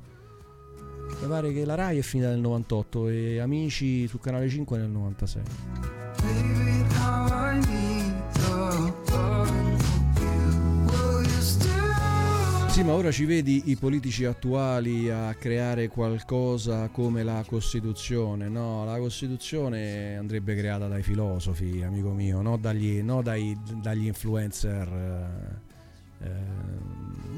mi 1.22 1.28
pare 1.28 1.54
che 1.54 1.66
la 1.66 1.76
Rai 1.76 1.98
è 1.98 2.02
finita 2.02 2.30
nel 2.30 2.40
98 2.40 3.08
e 3.10 3.40
Amici 3.40 4.08
su 4.08 4.20
Canale 4.20 4.50
5 4.50 4.78
nel 4.78 4.90
96. 4.90 5.42
Baby, 6.22 6.84
how 6.98 7.28
I 7.28 7.60
need 7.68 8.14
the 8.34 8.50
loving 8.50 8.94
from 9.04 9.48
you. 10.18 10.86
Will 10.88 11.24
you 11.24 11.42
still 11.42 11.74
Sì, 12.70 12.84
ma 12.84 12.94
ora 12.94 13.12
ci 13.12 13.26
vedi 13.26 13.64
i 13.68 13.78
politici 13.78 14.26
attuali 14.26 15.10
a 15.10 15.34
creare 15.36 15.88
qualcosa 15.88 16.90
come 16.90 17.24
la 17.24 17.44
Costituzione. 17.48 18.50
No, 18.50 18.84
la 18.84 18.98
Costituzione 18.98 20.18
andrebbe 20.18 20.56
creata 20.56 20.88
dai 20.88 21.02
filosofi, 21.04 21.82
amico 21.84 22.12
mio, 22.12 22.42
no 22.42 22.58
dagli, 22.58 23.02
no 23.02 23.22
dai- 23.22 23.58
dagli 23.82 24.08
influencer 24.08 25.62
eh, 26.22 26.26
eh, 26.26 26.30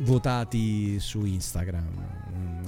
votati 0.04 1.00
su 1.00 1.24
Instagram. 1.24 2.26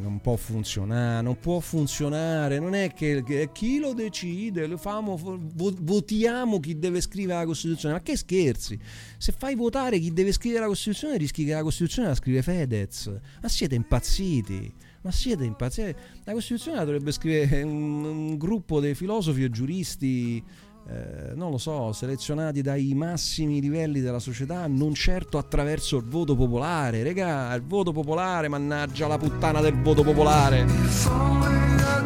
Non 0.10 0.22
può 0.22 0.36
funzionare, 0.36 1.22
non 1.22 1.38
può 1.40 1.60
funzionare, 1.60 2.58
non 2.58 2.74
è 2.74 2.92
che, 2.94 3.22
che 3.24 3.52
chi 3.54 3.78
lo 3.78 3.94
decide, 3.94 4.66
lo 4.66 4.78
famo- 4.78 5.16
vo- 5.18 5.76
votiamo 5.82 6.60
chi 6.60 6.80
deve 6.80 7.00
scrivere 7.00 7.38
la 7.40 7.46
Costituzione, 7.46 7.94
ma 7.94 8.02
che 8.02 8.18
scherzi? 8.18 8.78
Se 9.20 9.32
fai 9.38 9.54
votare 9.54 10.00
chi 10.00 10.12
deve 10.12 10.32
scrivere 10.32 10.62
la 10.62 10.68
Costituzione, 10.68 11.16
rischi 11.18 11.46
che 11.46 11.54
la 11.54 11.62
Costituzione 11.62 12.08
la 12.08 12.16
scrive 12.16 12.42
Fedez. 12.42 13.20
Ma 13.40 13.48
siete 13.48 13.76
impazziti? 13.76 14.74
Ma 15.02 15.12
siete 15.12 15.44
impazziti? 15.46 15.96
La 16.24 16.34
Costituzione 16.34 16.78
la 16.78 16.86
dovrebbe 16.86 17.12
scrivere 17.12 17.62
un, 17.62 18.04
un 18.04 18.38
gruppo 18.38 18.80
dei 18.80 18.96
filosofi 18.96 19.44
e 19.44 19.52
giuristi, 19.52 20.44
eh, 20.92 21.34
non 21.36 21.52
lo 21.52 21.60
so, 21.60 21.92
selezionati 21.94 22.62
dai 22.62 22.94
massimi 22.96 23.62
livelli 23.62 24.00
della 24.00 24.18
società, 24.18 24.66
non 24.66 24.96
certo 24.96 25.38
attraverso 25.38 25.98
il 25.98 26.06
voto 26.06 26.36
popolare. 26.36 27.04
Regà, 27.04 27.54
il 27.54 27.62
voto 27.62 27.92
popolare, 27.92 28.48
mannaggia 28.48 29.08
la 29.08 29.20
puttana 29.20 29.62
del 29.62 29.80
voto 29.80 30.02
popolare. 30.02 30.66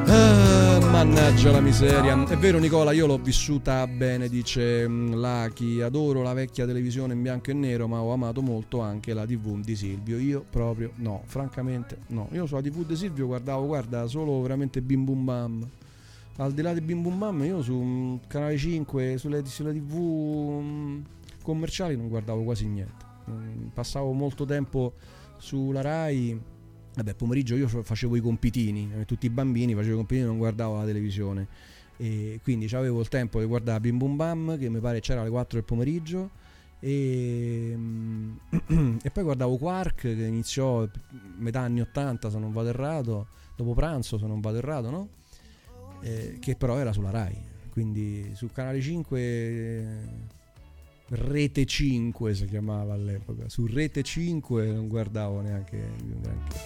Ah, 0.05 0.79
mannaggia 0.81 1.51
la 1.51 1.61
miseria. 1.61 2.27
È 2.27 2.37
vero 2.37 2.59
Nicola, 2.59 2.91
io 2.91 3.07
l'ho 3.07 3.17
vissuta 3.17 3.87
bene, 3.87 4.27
dice 4.27 4.85
mm, 4.85 5.13
Lucky. 5.13 5.79
Adoro 5.79 6.21
la 6.21 6.33
vecchia 6.33 6.65
televisione 6.65 7.13
in 7.13 7.21
bianco 7.21 7.51
e 7.51 7.53
nero, 7.53 7.87
ma 7.87 8.01
ho 8.01 8.11
amato 8.11 8.41
molto 8.41 8.81
anche 8.81 9.13
la 9.13 9.25
TV 9.25 9.61
di 9.61 9.77
Silvio. 9.77 10.17
Io 10.17 10.43
proprio 10.49 10.91
no, 10.95 11.23
francamente 11.25 11.99
no. 12.07 12.27
Io 12.33 12.45
sulla 12.45 12.61
TV 12.61 12.85
di 12.85 12.97
Silvio 12.97 13.27
guardavo, 13.27 13.65
guarda, 13.65 14.07
solo 14.07 14.41
veramente 14.41 14.81
bim 14.81 15.05
bum 15.05 15.23
bam. 15.23 15.69
Al 16.37 16.51
di 16.51 16.63
là 16.63 16.73
di 16.73 16.81
bim 16.81 17.03
bum 17.03 17.19
bam, 17.19 17.43
io 17.43 17.61
su 17.61 17.75
mm, 17.75 18.15
Canale 18.27 18.57
5, 18.57 19.17
sulle, 19.17 19.45
sulle 19.45 19.71
TV 19.71 20.59
mm, 20.61 21.01
commerciali 21.43 21.95
non 21.95 22.07
guardavo 22.07 22.43
quasi 22.43 22.67
niente. 22.67 23.05
Mm, 23.29 23.67
Passavo 23.67 24.11
molto 24.13 24.43
tempo 24.45 24.93
sulla 25.37 25.81
Rai. 25.81 26.39
Vabbè, 26.95 27.13
pomeriggio 27.13 27.55
io 27.55 27.67
facevo 27.67 28.15
i 28.15 28.19
compitini, 28.19 28.89
come 28.91 29.05
tutti 29.05 29.27
i 29.27 29.29
bambini 29.29 29.73
facevo 29.73 29.93
i 29.93 29.97
compitini 29.97 30.25
non 30.25 30.37
guardavo 30.37 30.77
la 30.77 30.85
televisione. 30.85 31.47
E 31.97 32.39
quindi 32.41 32.65
avevo 32.73 32.99
il 33.01 33.09
tempo 33.09 33.39
di 33.39 33.45
guardare 33.45 33.79
Bim 33.79 33.97
Bum 33.97 34.15
Bam, 34.15 34.57
che 34.57 34.69
mi 34.69 34.79
pare 34.79 35.01
c'era 35.01 35.21
alle 35.21 35.29
4 35.29 35.59
del 35.59 35.65
pomeriggio. 35.65 36.31
E, 36.79 37.77
e 39.03 39.09
poi 39.11 39.23
guardavo 39.23 39.57
Quark 39.57 40.01
che 40.01 40.09
iniziò 40.09 40.87
metà 41.37 41.61
anni 41.61 41.81
80 41.81 42.31
se 42.31 42.39
non 42.39 42.51
vado 42.51 42.69
errato, 42.69 43.27
dopo 43.55 43.73
pranzo 43.73 44.17
se 44.17 44.25
non 44.25 44.41
vado 44.41 44.57
errato, 44.57 44.89
no? 44.89 45.09
Eh, 46.03 46.37
che 46.39 46.55
però 46.55 46.77
era 46.77 46.91
sulla 46.91 47.11
Rai, 47.11 47.35
quindi 47.69 48.31
su 48.35 48.51
Canale 48.51 48.81
5 48.81 49.19
eh, 49.19 49.85
Rete 51.07 51.65
5 51.65 52.33
si 52.33 52.45
chiamava 52.45 52.93
all'epoca, 52.93 53.47
su 53.47 53.65
Rete 53.67 54.03
5 54.03 54.65
non 54.71 54.87
guardavo 54.87 55.41
neanche, 55.41 55.77
neanche. 55.77 56.59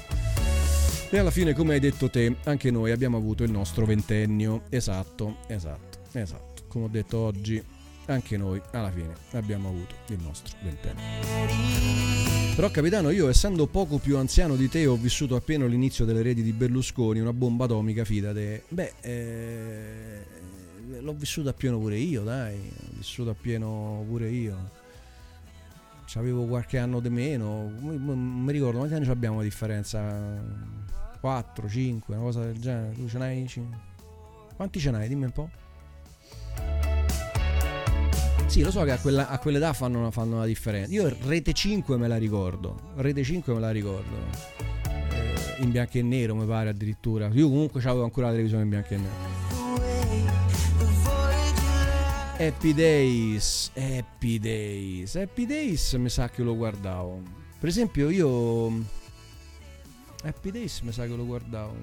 E 1.09 1.17
alla 1.17 1.31
fine, 1.31 1.53
come 1.53 1.73
hai 1.73 1.79
detto 1.79 2.09
te, 2.09 2.35
anche 2.43 2.69
noi 2.69 2.91
abbiamo 2.91 3.17
avuto 3.17 3.43
il 3.43 3.51
nostro 3.51 3.85
ventennio. 3.85 4.63
Esatto, 4.69 5.37
esatto, 5.47 5.99
esatto. 6.11 6.63
Come 6.67 6.85
ho 6.85 6.89
detto 6.89 7.17
oggi, 7.17 7.63
anche 8.07 8.37
noi 8.37 8.61
alla 8.71 8.91
fine 8.91 9.13
abbiamo 9.31 9.69
avuto 9.69 9.95
il 10.09 10.19
nostro 10.21 10.57
ventennio. 10.63 12.16
Però 12.57 12.71
capitano, 12.71 13.11
io 13.11 13.29
essendo 13.29 13.67
poco 13.67 13.99
più 13.99 14.17
anziano 14.17 14.55
di 14.55 14.67
te 14.67 14.87
ho 14.87 14.95
vissuto 14.95 15.35
appieno 15.35 15.67
l'inizio 15.67 16.05
delle 16.05 16.23
reti 16.23 16.41
di 16.41 16.53
Berlusconi, 16.53 17.19
una 17.19 17.31
bomba 17.31 17.65
atomica, 17.65 18.03
fidate. 18.03 18.63
Beh, 18.69 18.93
eh, 19.01 20.25
l'ho 20.99 21.13
vissuto 21.13 21.49
appieno 21.49 21.77
pure 21.77 21.97
io, 21.97 22.23
dai, 22.23 22.55
ho 22.57 22.95
vissuto 22.95 23.29
appieno 23.29 24.03
pure 24.07 24.29
io. 24.31 24.71
C'avevo 26.07 26.47
qualche 26.47 26.79
anno 26.79 26.99
di 26.99 27.09
meno, 27.09 27.71
mi, 27.79 27.95
mi- 27.99 28.51
ricordo 28.51 28.77
quanti 28.79 28.95
anni 28.95 29.07
abbiamo 29.07 29.41
di 29.41 29.49
differenza? 29.49 30.41
4, 31.19 31.69
5, 31.69 32.15
una 32.15 32.23
cosa 32.23 32.43
del 32.43 32.57
genere. 32.57 32.95
Tu 32.95 33.07
ce 33.07 33.17
n'hai? 33.19 33.47
cin- 33.47 33.77
Quanti 34.55 34.79
ce 34.79 34.89
n'hai? 34.89 35.07
Dimmi 35.07 35.25
un 35.25 35.31
po'. 35.31 35.47
Sì, 38.47 38.61
lo 38.61 38.71
so 38.71 38.83
che 38.83 38.91
a, 38.91 38.97
quella- 38.99 39.27
a 39.27 39.39
quell'età 39.39 39.73
fanno, 39.73 40.09
fanno 40.09 40.39
la 40.39 40.45
differenza. 40.45 40.91
Io 40.93 41.13
Rete 41.25 41.51
5 41.53 41.97
me 41.97 42.07
la 42.07 42.17
ricordo. 42.17 42.93
Rete 42.95 43.23
5 43.23 43.53
me 43.53 43.59
la 43.59 43.71
ricordo. 43.71 44.15
Eh, 45.11 45.61
in 45.63 45.71
bianco 45.71 45.97
e 45.97 46.01
nero, 46.01 46.33
mi 46.33 46.45
pare 46.45 46.69
addirittura. 46.69 47.27
Io 47.33 47.49
comunque 47.49 47.81
avevo 47.81 48.03
ancora 48.03 48.27
la 48.27 48.31
televisione 48.31 48.63
in 48.63 48.69
bianco 48.69 48.93
e 48.93 48.97
nero. 48.97 49.35
Happy 52.39 52.73
Days, 52.73 53.71
Happy 53.75 54.37
Days, 54.39 55.15
Happy 55.15 55.45
Days 55.47 55.93
mi 55.93 56.07
sa 56.09 56.29
che 56.29 56.43
lo 56.43 56.55
guardavo. 56.55 57.19
Per 57.59 57.67
esempio 57.67 58.09
io 58.09 58.67
Happy 60.23 60.51
Days 60.51 60.81
mi 60.81 60.91
sa 60.91 61.05
che 61.05 61.15
lo 61.15 61.25
guardavo. 61.25 61.75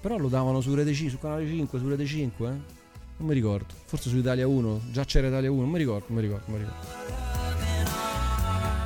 Però 0.00 0.18
lo 0.18 0.28
davano 0.28 0.60
su 0.60 0.74
Rete 0.74 0.92
5, 0.92 1.10
su 1.10 1.18
Canale 1.18 1.46
5, 1.46 1.78
su 1.78 1.88
Rete 1.88 2.04
5, 2.04 2.48
eh? 2.50 2.82
Non 3.16 3.28
mi 3.28 3.34
ricordo. 3.34 3.74
Forse 3.84 4.08
su 4.08 4.16
Italia 4.16 4.46
1, 4.46 4.80
già 4.90 5.04
c'era 5.04 5.28
Italia 5.28 5.50
1, 5.50 5.60
non 5.60 5.70
mi 5.70 5.78
ricordo, 5.78 6.06
non 6.08 6.16
mi 6.16 6.22
ricordo, 6.22 6.44
non 6.46 6.58
mi 6.58 6.64
ricordo. 6.64 7.02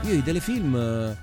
Io 0.08 0.14
i 0.14 0.22
telefilm 0.22 1.16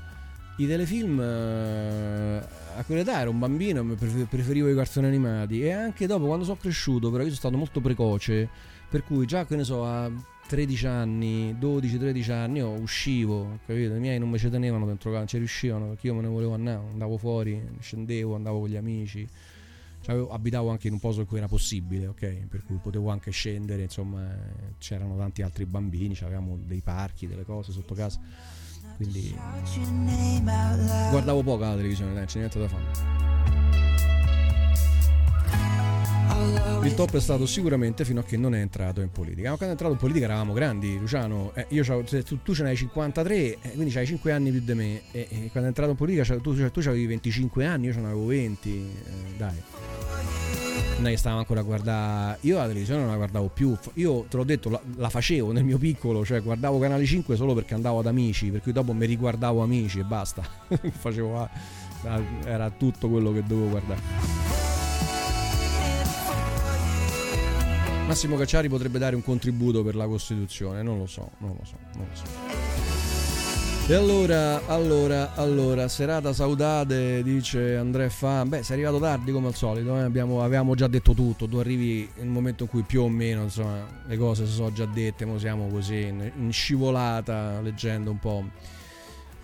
i 0.57 0.67
telefilm 0.67 1.19
eh, 1.19 2.37
a 2.77 2.83
quell'età 2.85 3.19
ero 3.19 3.29
un 3.29 3.39
bambino 3.39 3.83
prefer- 3.83 4.25
preferivo 4.25 4.69
i 4.69 4.75
cartoni 4.75 5.05
animati 5.07 5.61
e 5.61 5.71
anche 5.71 6.07
dopo 6.07 6.27
quando 6.27 6.45
sono 6.45 6.57
cresciuto, 6.57 7.09
però 7.09 7.23
io 7.23 7.25
sono 7.25 7.39
stato 7.39 7.57
molto 7.57 7.81
precoce, 7.81 8.47
per 8.89 9.03
cui 9.03 9.25
già 9.25 9.45
che 9.45 9.57
ne 9.57 9.65
so 9.65 9.85
a 9.85 10.09
13 10.47 10.87
anni, 10.87 11.57
12-13 11.59 12.31
anni 12.31 12.59
io 12.59 12.69
uscivo, 12.69 13.59
capito? 13.65 13.95
I 13.95 13.99
miei 13.99 14.17
non 14.17 14.29
mi 14.29 14.37
ci 14.37 14.49
tenevano 14.49 14.85
dentro 14.85 15.09
casa, 15.09 15.19
non 15.19 15.27
ci 15.27 15.37
riuscivano 15.39 15.87
perché 15.87 16.07
io 16.07 16.13
me 16.13 16.21
ne 16.21 16.27
volevo 16.29 16.53
andare, 16.53 16.79
andavo 16.89 17.17
fuori, 17.17 17.61
scendevo, 17.81 18.35
andavo 18.35 18.59
con 18.61 18.69
gli 18.69 18.77
amici. 18.77 19.27
C'avevo- 20.05 20.29
abitavo 20.29 20.69
anche 20.69 20.85
in 20.85 20.93
un 20.93 20.99
posto 20.99 21.21
in 21.21 21.25
cui 21.25 21.39
era 21.39 21.47
possibile, 21.47 22.05
ok? 22.05 22.45
Per 22.47 22.63
cui 22.63 22.77
potevo 22.77 23.09
anche 23.09 23.31
scendere, 23.31 23.81
insomma, 23.81 24.23
c'erano 24.77 25.17
tanti 25.17 25.41
altri 25.41 25.65
bambini, 25.65 26.15
avevamo 26.21 26.59
dei 26.63 26.81
parchi, 26.81 27.25
delle 27.25 27.43
cose 27.43 27.71
sotto 27.71 27.95
casa. 27.95 28.19
Quindi 28.97 29.35
guardavo 31.09 31.41
poco 31.41 31.63
la 31.63 31.75
televisione, 31.75 32.13
dai, 32.13 32.25
c'è 32.27 32.37
niente 32.37 32.59
da 32.59 32.67
fare. 32.67 33.84
Il 36.83 36.93
top 36.93 37.15
è 37.15 37.19
stato 37.19 37.45
sicuramente 37.45 38.05
fino 38.05 38.19
a 38.19 38.23
che 38.23 38.37
non 38.37 38.53
è 38.53 38.59
entrato 38.59 39.01
in 39.01 39.09
politica. 39.09 39.47
Quando 39.49 39.65
è 39.65 39.69
entrato 39.71 39.93
in 39.93 39.99
politica 39.99 40.25
eravamo 40.25 40.53
grandi, 40.53 40.97
Luciano. 40.99 41.51
Eh, 41.55 41.67
tu, 42.23 42.41
tu 42.43 42.53
ce 42.53 42.63
n'hai 42.63 42.75
53, 42.75 43.35
eh, 43.35 43.57
quindi 43.73 43.91
c'hai 43.91 44.05
5 44.05 44.31
anni 44.31 44.51
più 44.51 44.61
di 44.61 44.73
me. 44.73 45.01
E, 45.11 45.27
e 45.29 45.49
quando 45.51 45.63
è 45.63 45.65
entrato 45.67 45.91
in 45.91 45.97
politica 45.97 46.23
c'avevo- 46.23 46.53
tu, 46.53 46.69
tu 46.69 46.87
avevi 46.87 47.07
25 47.07 47.65
anni, 47.65 47.87
io 47.87 47.93
ce 47.93 47.99
n'avevo 47.99 48.25
20. 48.25 48.69
eh, 48.71 49.37
dai. 49.37 49.61
Che 51.01 51.17
stavamo 51.17 51.41
ancora 51.41 51.59
a 51.59 51.63
guardare. 51.63 52.37
Io 52.41 52.57
la 52.57 52.67
televisione 52.67 53.01
non 53.01 53.09
la 53.09 53.15
guardavo 53.17 53.49
più. 53.49 53.75
Io 53.95 54.25
te 54.29 54.37
l'ho 54.37 54.43
detto, 54.43 54.69
la, 54.69 54.79
la 54.95 55.09
facevo 55.09 55.51
nel 55.51 55.63
mio 55.63 55.77
piccolo, 55.77 56.23
cioè 56.23 56.41
guardavo 56.41 56.79
Canale 56.79 57.05
5 57.05 57.35
solo 57.35 57.53
perché 57.53 57.73
andavo 57.73 57.99
ad 57.99 58.05
amici, 58.07 58.49
per 58.51 58.61
cui 58.61 58.71
dopo 58.71 58.93
mi 58.93 59.05
riguardavo 59.05 59.61
amici 59.61 59.99
e 59.99 60.03
basta. 60.03 60.43
Facevo. 60.69 61.41
ah, 61.41 61.49
ah, 62.03 62.21
Era 62.45 62.69
tutto 62.69 63.09
quello 63.09 63.33
che 63.33 63.43
dovevo 63.43 63.69
guardare. 63.69 64.44
Massimo 68.07 68.37
Cacciari 68.37 68.69
potrebbe 68.69 68.99
dare 68.99 69.15
un 69.15 69.23
contributo 69.23 69.83
per 69.83 69.95
la 69.95 70.05
Costituzione, 70.05 70.83
non 70.83 70.99
lo 70.99 71.07
so, 71.07 71.31
non 71.39 71.57
lo 71.57 71.65
so, 71.65 71.75
non 71.95 72.07
lo 72.07 72.15
so. 72.15 72.83
E 73.87 73.93
allora, 73.93 74.65
allora, 74.67 75.33
allora, 75.35 75.87
serata 75.87 76.31
saudade, 76.33 77.21
dice 77.23 77.75
Andrea 77.75 78.09
Fa. 78.09 78.45
Beh, 78.45 78.63
sei 78.63 78.77
arrivato 78.77 78.99
tardi 78.99 79.31
come 79.31 79.47
al 79.47 79.55
solito, 79.55 79.95
eh? 79.97 80.01
Abbiamo- 80.01 80.43
avevamo 80.43 80.75
già 80.75 80.87
detto 80.87 81.13
tutto. 81.13 81.47
Tu 81.47 81.57
arrivi 81.57 82.09
nel 82.17 82.27
momento 82.27 82.63
in 82.63 82.69
cui 82.69 82.83
più 82.83 83.01
o 83.01 83.09
meno, 83.09 83.43
insomma, 83.43 83.85
le 84.07 84.17
cose 84.17 84.45
si 84.45 84.53
sono 84.53 84.71
già 84.71 84.85
dette, 84.85 85.25
mo 85.25 85.37
siamo 85.37 85.67
così 85.67 86.01
in, 86.01 86.31
in 86.37 86.51
scivolata, 86.51 87.59
leggendo 87.61 88.09
un 88.11 88.19
po' 88.19 88.43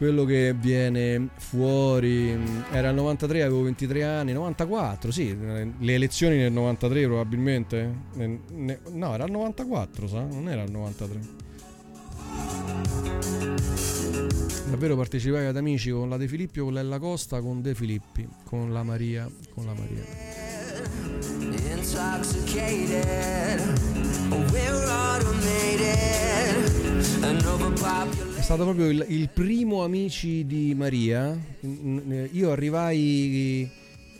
quello 0.02 0.26
che 0.26 0.56
viene 0.58 1.30
fuori. 1.38 2.36
Era 2.72 2.90
il 2.90 2.96
93, 2.96 3.44
avevo 3.44 3.62
23 3.62 4.04
anni, 4.04 4.34
94, 4.34 5.12
sì, 5.12 5.38
le 5.38 5.94
elezioni 5.94 6.38
nel 6.38 6.52
93 6.52 7.06
probabilmente. 7.06 7.94
No, 8.94 9.14
era 9.14 9.26
il 9.26 9.32
94, 9.32 10.08
sa? 10.08 10.26
Non 10.26 10.50
era 10.50 10.64
il 10.64 10.72
93. 10.72 11.20
Davvero 14.72 14.96
partecipai 14.96 15.46
ad 15.46 15.58
amici 15.58 15.92
con 15.92 16.10
la 16.10 16.18
De 16.18 16.28
Filippi 16.28 16.62
con 16.62 16.74
l'Ella 16.74 16.98
Costa, 16.98 17.40
con 17.40 17.62
De 17.62 17.76
Filippi, 17.76 18.28
con 18.44 18.74
la 18.74 18.82
Maria, 18.82 19.30
con 19.54 19.66
la 19.68 19.76
Maria. 19.76 20.04
Intoxicated, 21.76 23.62
we're 24.52 24.84
automated, 24.90 25.96
and 27.22 27.46
overpopulated. 27.46 28.31
Stato 28.54 28.66
proprio 28.66 28.90
il, 28.90 29.06
il 29.08 29.30
primo 29.30 29.82
Amici 29.82 30.46
di 30.46 30.76
Maria. 30.76 31.40
Io 32.32 32.52
arrivai. 32.52 33.72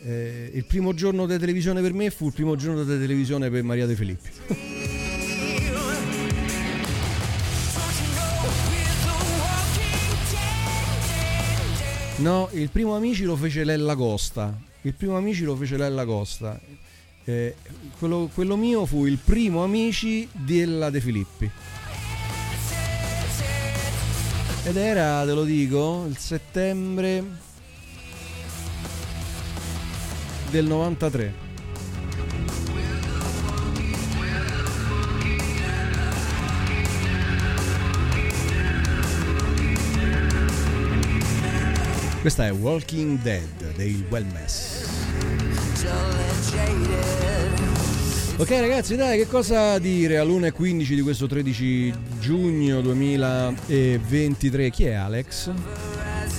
eh, 0.04 0.50
il 0.54 0.64
primo 0.64 0.94
giorno 0.94 1.26
di 1.26 1.36
televisione 1.36 1.82
per 1.82 1.92
me 1.92 2.08
fu 2.08 2.28
il 2.28 2.32
primo 2.32 2.56
giorno 2.56 2.82
di 2.82 2.98
televisione 2.98 3.50
per 3.50 3.62
Maria 3.62 3.84
De 3.84 3.94
Filippi. 3.94 4.30
No, 12.16 12.48
il 12.52 12.70
primo 12.70 12.96
Amici 12.96 13.24
lo 13.24 13.36
fece 13.36 13.64
Lella 13.64 13.94
Costa. 13.94 14.58
Il 14.80 14.94
primo 14.94 15.18
Amici 15.18 15.44
lo 15.44 15.56
fece 15.56 15.76
Lella 15.76 16.06
Costa. 16.06 16.58
Eh, 17.24 17.54
quello, 17.98 18.30
quello 18.32 18.56
mio 18.56 18.86
fu 18.86 19.04
il 19.04 19.18
primo 19.22 19.62
Amici 19.62 20.26
della 20.32 20.88
De 20.88 21.02
Filippi. 21.02 21.50
Ed 24.64 24.76
era, 24.76 25.24
te 25.24 25.32
lo 25.32 25.42
dico, 25.42 26.04
il 26.08 26.16
settembre 26.16 27.24
del 30.50 30.66
93. 30.66 31.34
Questa 42.20 42.46
è 42.46 42.52
Walking 42.52 43.20
Dead 43.20 43.74
dei 43.74 44.04
Wellmess. 44.08 44.86
Ok 48.38 48.48
ragazzi 48.50 48.96
dai 48.96 49.18
che 49.18 49.26
cosa 49.28 49.78
dire 49.78 50.16
all'1.15 50.18 50.94
di 50.94 51.02
questo 51.02 51.26
13 51.26 51.92
giugno 52.18 52.80
2023 52.80 54.70
Chi 54.70 54.84
è 54.86 54.94
Alex? 54.94 55.50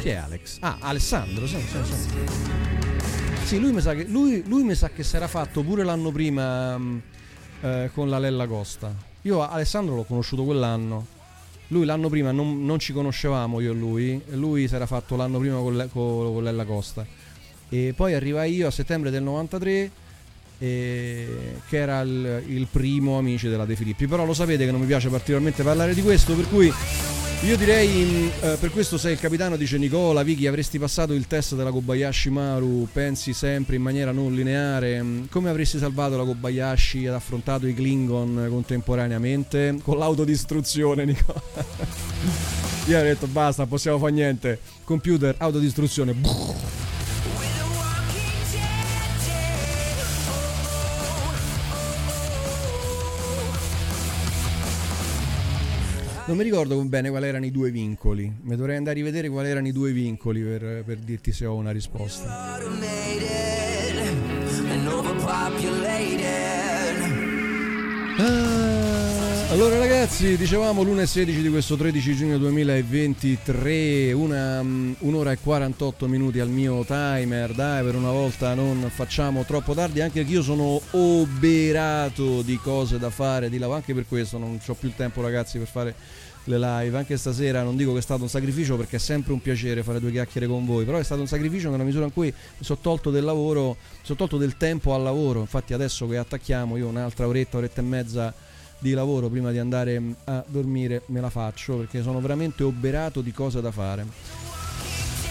Chi 0.02 0.10
è 0.10 0.16
Alex? 0.16 0.58
Ah 0.62 0.78
Alessandro 0.80 1.46
sì, 1.48 1.58
sì, 1.60 1.78
sì. 1.84 1.94
Sì, 3.46 3.60
lui 3.60 3.72
mi 3.72 3.80
sa 3.82 3.94
che, 3.94 4.06
lui, 4.06 4.44
lui 4.48 4.64
mi 4.64 4.74
sa 4.76 4.90
che 4.90 5.04
si 5.04 5.16
era 5.16 5.28
fatto 5.28 5.62
pure 5.62 5.84
l'anno 5.84 6.12
prima 6.12 6.78
mh, 6.78 7.02
eh, 7.62 7.92
con 7.94 8.10
la 8.10 8.18
Lella 8.20 8.48
Costa 8.48 8.94
Io 9.22 9.48
Alessandro 9.48 9.96
l'ho 9.96 10.04
conosciuto 10.04 10.44
quell'anno 10.44 11.06
Lui 11.68 11.86
l'anno 11.86 12.10
prima 12.10 12.32
non, 12.32 12.66
non 12.66 12.80
ci 12.80 12.92
conoscevamo 12.92 13.60
io 13.62 13.72
e 13.72 13.76
lui 13.76 14.20
Lui 14.32 14.68
si 14.68 14.76
era 14.76 14.88
fatto 14.88 15.16
l'anno 15.16 15.38
prima 15.38 15.58
con, 15.58 15.88
con- 15.94 16.34
con 16.34 16.44
Lella 16.44 16.66
Costa 16.66 17.06
E 17.70 17.94
poi 17.96 18.14
arrivai 18.14 18.54
io 18.56 18.68
a 18.68 18.72
settembre 18.72 19.10
del 19.12 19.24
93 19.24 20.02
e- 20.64 21.28
che 21.68 21.78
era 21.78 22.02
il, 22.02 22.44
il 22.48 22.68
primo 22.72 23.18
amici 23.18 23.50
della 23.50 23.66
De 23.66 23.76
Filippi. 23.76 24.08
Però 24.08 24.26
lo 24.26 24.34
sapete 24.34 24.66
che 24.66 24.72
non 24.72 24.80
mi 24.80 24.88
piace 24.88 25.10
particolarmente 25.10 25.64
parlare 25.64 25.94
di 25.94 26.02
questo, 26.02 26.34
per 26.34 26.48
cui 26.48 26.72
io 27.44 27.58
direi, 27.58 27.90
mh, 27.90 28.32
eh, 28.46 28.58
per 28.58 28.72
questo 28.72 28.98
sei 28.98 29.14
il 29.14 29.20
capitano, 29.20 29.58
dice 29.58 29.78
Nicola, 29.78 30.24
Vicky, 30.24 30.48
avresti 30.48 30.80
passato 30.80 31.12
il 31.12 31.28
test 31.28 31.56
della 31.56 31.72
Kobayashi 31.72 32.30
Maru, 32.30 32.88
pensi 32.92 33.34
sempre 33.34 33.76
in 33.76 33.82
maniera 33.82 34.14
non 34.14 34.34
lineare, 34.34 35.02
mh, 35.02 35.28
come 35.30 35.50
avresti 35.50 35.78
salvato 35.78 36.16
la 36.16 36.24
Kobayashi 36.24 37.04
ed 37.04 37.12
affrontato 37.12 37.68
i 37.68 37.74
Klingon 37.74 38.48
contemporaneamente? 38.50 39.78
Con 39.84 39.98
l'autodistruzione, 39.98 41.04
Nicola. 41.04 41.42
Io 42.88 43.00
ho 43.00 43.02
detto 43.02 43.28
basta, 43.28 43.66
possiamo 43.66 43.98
fare 43.98 44.14
niente. 44.14 44.60
Computer, 44.86 45.36
autodistruzione. 45.38 46.16
Non 56.26 56.38
mi 56.38 56.44
ricordo 56.44 56.82
bene 56.86 57.10
quali 57.10 57.28
erano 57.28 57.46
i 57.46 57.52
due 57.52 57.70
vincoli. 57.70 58.34
Mi 58.44 58.56
dovrei 58.56 58.78
andare 58.78 58.96
a 58.96 59.04
rivedere 59.04 59.28
quali 59.28 59.50
erano 59.50 59.68
i 59.68 59.74
due 59.74 59.92
vincoli 59.92 60.42
per, 60.42 60.84
per 60.86 60.98
dirti 61.00 61.34
se 61.34 61.46
ho 61.46 61.56
una 61.56 61.72
risposta. 61.72 62.54
Ah, 68.18 68.83
allora 69.50 69.78
ragazzi, 69.78 70.38
dicevamo 70.38 70.84
l'1.16 70.84 71.42
di 71.42 71.50
questo 71.50 71.76
13 71.76 72.16
giugno 72.16 72.38
2023, 72.38 74.12
una, 74.12 74.64
mm, 74.64 74.94
un'ora 75.00 75.32
e 75.32 75.38
48 75.38 76.08
minuti 76.08 76.40
al 76.40 76.50
mio 76.50 76.84
timer, 76.86 77.54
dai 77.54 77.84
per 77.84 77.96
una 77.96 78.12
volta 78.12 78.54
non 78.54 78.90
facciamo 78.94 79.44
troppo 79.44 79.74
tardi, 79.74 80.02
anche 80.02 80.22
perché 80.22 80.34
io 80.34 80.42
sono 80.42 80.82
oberato 80.92 82.42
di 82.42 82.58
cose 82.58 82.98
da 82.98 83.10
fare, 83.10 83.50
di 83.50 83.58
lavoro, 83.58 83.78
anche 83.78 83.94
per 83.94 84.08
questo 84.08 84.38
non 84.38 84.60
ho 84.66 84.74
più 84.74 84.88
il 84.88 84.96
tempo 84.96 85.22
ragazzi 85.22 85.58
per 85.58 85.68
fare 85.68 85.96
le 86.46 86.60
live, 86.60 86.98
anche 86.98 87.16
stasera 87.18 87.64
non 87.64 87.78
dico 87.78 87.94
che 87.94 88.00
è 88.00 88.02
stato 88.02 88.24
un 88.24 88.30
sacrificio 88.30 88.76
perché 88.76 88.98
è 88.98 89.00
sempre 89.00 89.34
un 89.34 89.42
piacere 89.42 89.84
fare 89.84 90.00
due 90.00 90.12
chiacchiere 90.12 90.48
con 90.48 90.66
voi, 90.66 90.84
però 90.84 90.98
è 90.98 91.04
stato 91.04 91.22
un 91.22 91.28
sacrificio 91.28 91.70
nella 91.70 91.84
misura 91.84 92.06
in 92.06 92.14
cui 92.14 92.28
mi 92.28 92.66
sono 92.66 92.80
tolto 92.82 93.12
del 93.12 93.24
lavoro, 93.24 93.70
mi 93.70 94.00
sono 94.02 94.18
tolto 94.18 94.38
del 94.38 94.58
tempo 94.58 94.94
al 94.94 95.04
lavoro, 95.04 95.40
infatti 95.40 95.74
adesso 95.74 96.08
che 96.08 96.18
attacchiamo 96.18 96.76
io 96.78 96.88
un'altra 96.88 97.28
oretta, 97.28 97.58
oretta 97.58 97.82
e 97.82 97.84
mezza 97.84 98.34
di 98.84 98.92
lavoro 98.92 99.30
prima 99.30 99.52
di 99.52 99.58
andare 99.58 99.98
mm, 99.98 100.12
a 100.26 100.44
dormire 100.46 101.04
me 101.08 101.22
la 101.22 101.30
faccio 101.30 101.78
perché 101.78 102.02
sono 102.02 102.20
veramente 102.20 102.64
oberato 102.64 103.22
di 103.22 103.32
cose 103.32 103.62
da 103.62 103.72
fare. 103.72 104.06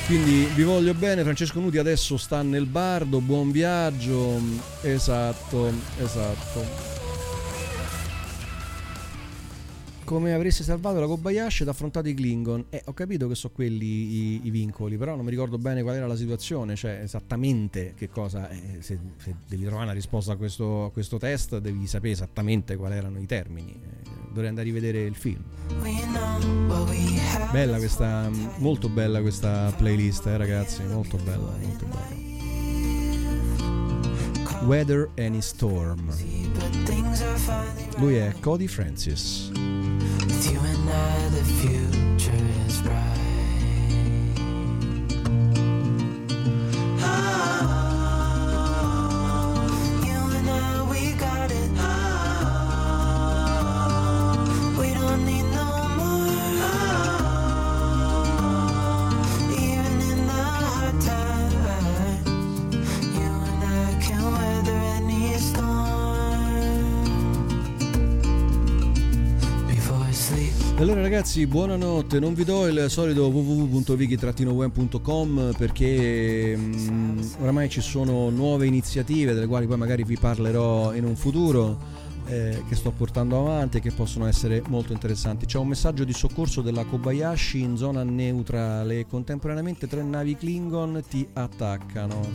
Quindi 0.07 0.49
vi 0.55 0.63
voglio 0.63 0.95
bene, 0.95 1.23
Francesco 1.23 1.61
Nuti 1.61 1.79
adesso 1.79 2.17
sta 2.17 2.43
nel 2.43 2.67
bardo, 2.67 3.21
buon 3.21 3.53
viaggio. 3.53 4.41
Esatto, 4.81 5.73
esatto. 5.99 6.92
Come 10.13 10.35
avresti 10.35 10.63
salvato 10.63 11.01
la 11.01 11.07
Kobayashi 11.07 11.63
ed 11.63 11.71
affrontato 11.71 12.07
i 12.07 12.13
Klingon? 12.13 12.67
Eh, 12.69 12.83
ho 12.85 12.93
capito 12.93 13.29
che 13.29 13.35
sono 13.35 13.55
quelli 13.55 13.87
i, 13.87 14.41
i 14.45 14.51
vincoli, 14.51 14.99
però 14.99 15.17
non 15.17 15.25
mi 15.25 15.31
ricordo 15.31 15.57
bene 15.57 15.83
qual 15.83 15.95
era 15.95 16.07
la 16.07 16.17
situazione, 16.17 16.77
cioè 16.77 17.01
esattamente 17.03 17.95
che 17.97 18.11
cosa. 18.11 18.51
eh, 18.51 18.77
se, 18.81 18.99
se 19.17 19.35
devi 19.49 19.63
trovare 19.63 19.85
una 19.85 19.95
risposta 19.95 20.33
a 20.33 20.37
questo, 20.37 20.85
a 20.85 20.91
questo 20.91 21.17
test, 21.17 21.57
devi 21.61 21.87
sapere 21.87 22.13
esattamente 22.13 22.77
quali 22.77 22.95
erano 22.95 23.21
i 23.21 23.27
termini. 23.27 23.73
Eh, 23.73 24.11
dovrei 24.27 24.49
andare 24.49 24.69
a 24.69 24.71
rivedere 24.71 25.01
il 25.01 25.15
film. 25.15 25.43
Bella 27.51 27.79
questa, 27.79 28.29
molto 28.59 28.91
bella 28.91 29.23
questa 29.23 29.73
playlist, 29.75 30.27
eh, 30.27 30.37
ragazzi, 30.37 30.83
molto 30.83 31.17
bella, 31.17 31.57
molto 31.59 31.87
bella. 31.87 32.21
Weather 34.67 35.09
Any 35.17 35.41
Storm. 35.41 36.13
Lui 37.97 38.15
è 38.15 38.35
Cody 38.41 38.67
Francis. 38.67 39.51
the 41.31 41.45
future 41.61 42.45
is 42.67 42.83
Ah. 47.01 47.82
Allora 70.83 71.01
ragazzi, 71.01 71.47
buonanotte, 71.47 72.19
non 72.19 72.35
vi 72.35 72.43
do 72.43 72.67
il 72.67 72.87
solito 72.89 73.29
www.viki-web.com 73.29 75.55
perché 75.57 76.57
mm, 76.57 77.21
oramai 77.41 77.69
ci 77.69 77.81
sono 77.81 78.31
nuove 78.31 78.67
iniziative 78.67 79.33
delle 79.33 79.47
quali 79.47 79.69
poi 79.69 79.77
magari 79.77 80.03
vi 80.03 80.17
parlerò 80.17 80.93
in 80.93 81.05
un 81.05 81.15
futuro 81.15 81.79
eh, 82.33 82.65
che 82.67 82.75
sto 82.75 82.91
portando 82.93 83.39
avanti 83.39 83.77
e 83.77 83.81
che 83.81 83.91
possono 83.91 84.27
essere 84.27 84.63
molto 84.69 84.93
interessanti. 84.93 85.45
C'è 85.45 85.59
un 85.59 85.69
messaggio 85.69 86.05
di 86.05 86.15
soccorso 86.15 86.63
della 86.63 86.85
Kobayashi 86.85 87.61
in 87.61 87.77
zona 87.77 88.03
neutrale, 88.05 89.07
contemporaneamente 89.07 89.87
tre 89.87 90.03
navi 90.03 90.35
Klingon 90.37 91.03
ti 91.07 91.29
attaccano. 91.35 92.27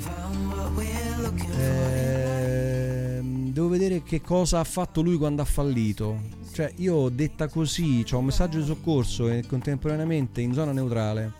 Ehm, 1.60 3.52
devo 3.52 3.68
vedere 3.69 4.03
che 4.03 4.22
cosa 4.22 4.60
ha 4.60 4.64
fatto 4.64 5.02
lui 5.02 5.18
quando 5.18 5.41
ha 5.41 5.45
fallito. 5.45 6.22
Cioè, 6.52 6.74
io 6.78 7.10
detta 7.10 7.48
così, 7.48 8.03
c'ho 8.03 8.19
un 8.19 8.26
messaggio 8.26 8.60
di 8.60 8.65
soccorso 8.65 9.30
e 9.30 9.45
contemporaneamente 9.48 10.41
in 10.41 10.53
zona 10.53 10.72
neutrale, 10.72 11.34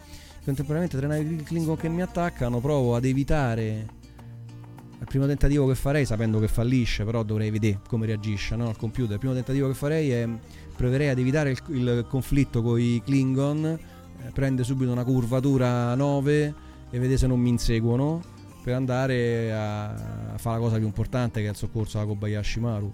contemporaneamente 0.44 0.98
tre 0.98 1.08
navi 1.08 1.44
Klingon 1.44 1.78
che 1.78 1.90
mi 1.90 2.02
attaccano, 2.02 2.60
provo 2.60 2.96
ad 2.96 3.06
evitare 3.06 3.97
il 5.00 5.06
primo 5.06 5.28
tentativo 5.28 5.68
che 5.68 5.76
farei, 5.76 6.06
sapendo 6.06 6.40
che 6.40 6.48
fallisce, 6.48 7.04
però 7.04 7.24
dovrei 7.24 7.52
vedere 7.52 7.80
come 7.88 8.06
reagisce 8.06 8.56
no? 8.56 8.68
al 8.68 8.78
computer. 8.78 9.14
Il 9.14 9.20
primo 9.20 9.34
tentativo 9.34 9.68
che 9.68 9.74
farei 9.76 10.12
è 10.12 10.28
proverei 10.76 11.10
ad 11.10 11.18
evitare 11.20 11.52
il, 11.52 11.62
il 11.70 12.06
conflitto 12.08 12.62
con 12.62 12.80
i 12.80 13.02
Klingon, 13.04 13.66
eh, 13.66 14.32
prende 14.32 14.64
subito 14.64 14.92
una 14.92 15.04
curvatura 15.04 15.94
9 15.96 16.54
e 16.90 17.00
vede 17.00 17.18
se 17.18 17.28
non 17.28 17.40
mi 17.40 17.50
inseguono 17.50 18.22
per 18.64 18.76
andare 18.76 19.54
a, 19.54 19.86
a 20.34 20.38
fare 20.38 20.58
la 20.58 20.64
cosa 20.64 20.78
più 20.78 20.86
importante 20.86 21.42
che 21.42 21.48
è 21.48 21.50
il 21.50 21.56
soccorso 21.56 21.98
alla 21.98 22.08
Kobayashi 22.08 22.60
Maru. 22.60 22.92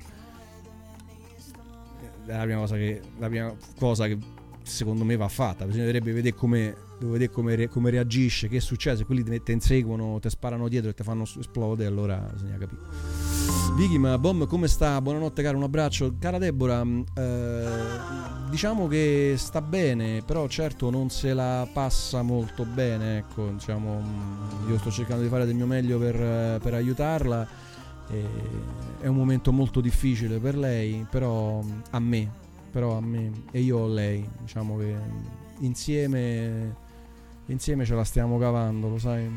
È 2.25 2.31
la 2.31 2.43
prima 2.43 2.59
cosa 2.59 2.75
che, 2.75 3.01
la 3.17 3.27
prima 3.27 3.53
cosa 3.77 4.07
che 4.07 4.17
secondo 4.63 5.03
me 5.03 5.15
va 5.15 5.27
fatta. 5.27 5.65
Bisognerebbe 5.65 6.11
vedere 6.13 6.35
come, 6.35 6.75
devo 6.99 7.11
vedere 7.13 7.31
come, 7.31 7.55
re- 7.55 7.67
come 7.67 7.89
reagisce, 7.89 8.47
che 8.47 8.59
succede. 8.59 8.97
Se 8.97 9.05
quelli 9.05 9.23
ti 9.23 9.51
inseguono, 9.51 10.19
ti 10.19 10.29
sparano 10.29 10.67
dietro 10.67 10.89
e 10.89 10.93
ti 10.93 11.03
fanno 11.03 11.23
esplodere, 11.23 11.89
allora 11.89 12.17
bisogna 12.31 12.57
capire. 12.57 12.81
Vicky, 13.75 13.97
ma 13.97 14.17
Bom 14.19 14.45
come 14.45 14.67
sta? 14.67 15.01
Buonanotte 15.01 15.41
caro, 15.41 15.57
un 15.57 15.63
abbraccio. 15.63 16.15
Cara 16.19 16.37
Deborah, 16.37 16.83
mh, 16.83 17.03
eh, 17.15 17.67
diciamo 18.49 18.87
che 18.87 19.33
sta 19.37 19.61
bene, 19.61 20.21
però 20.23 20.47
certo 20.47 20.89
non 20.91 21.09
se 21.09 21.33
la 21.33 21.67
passa 21.73 22.21
molto 22.21 22.65
bene, 22.65 23.17
ecco, 23.17 23.47
diciamo, 23.47 23.99
mh, 23.99 24.69
io 24.69 24.77
sto 24.77 24.91
cercando 24.91 25.23
di 25.23 25.29
fare 25.29 25.45
del 25.45 25.55
mio 25.55 25.65
meglio 25.65 25.97
per, 25.97 26.15
eh, 26.15 26.59
per 26.61 26.75
aiutarla. 26.75 27.47
è 28.99 29.07
un 29.07 29.15
momento 29.15 29.51
molto 29.51 29.81
difficile 29.81 30.37
per 30.37 30.55
lei, 30.55 31.05
però 31.09 31.61
mh, 31.61 31.81
a 31.91 31.99
me, 31.99 32.31
però 32.71 32.97
a 32.97 33.01
me 33.01 33.31
e 33.51 33.61
io 33.61 33.79
ho 33.79 33.87
lei, 33.87 34.27
diciamo 34.41 34.77
che 34.77 34.95
insieme 35.59 36.75
insieme 37.47 37.85
ce 37.85 37.95
la 37.95 38.03
stiamo 38.03 38.37
cavando, 38.37 38.89
lo 38.89 38.97
sai? 38.97 39.29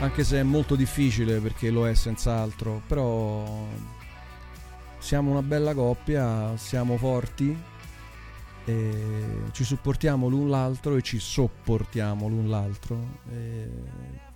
Anche 0.00 0.24
se 0.24 0.40
è 0.40 0.42
molto 0.42 0.76
difficile 0.76 1.40
perché 1.40 1.70
lo 1.70 1.88
è 1.88 1.94
senz'altro, 1.94 2.82
però 2.86 3.66
siamo 4.98 5.30
una 5.30 5.42
bella 5.42 5.72
coppia, 5.74 6.56
siamo 6.56 6.96
forti 6.96 7.56
e 8.64 9.42
ci 9.52 9.64
supportiamo 9.64 10.28
l'un 10.28 10.50
l'altro 10.50 10.96
e 10.96 11.02
ci 11.02 11.18
sopportiamo 11.18 12.28
l'un 12.28 12.48
l'altro 12.48 13.20
e 13.30 13.70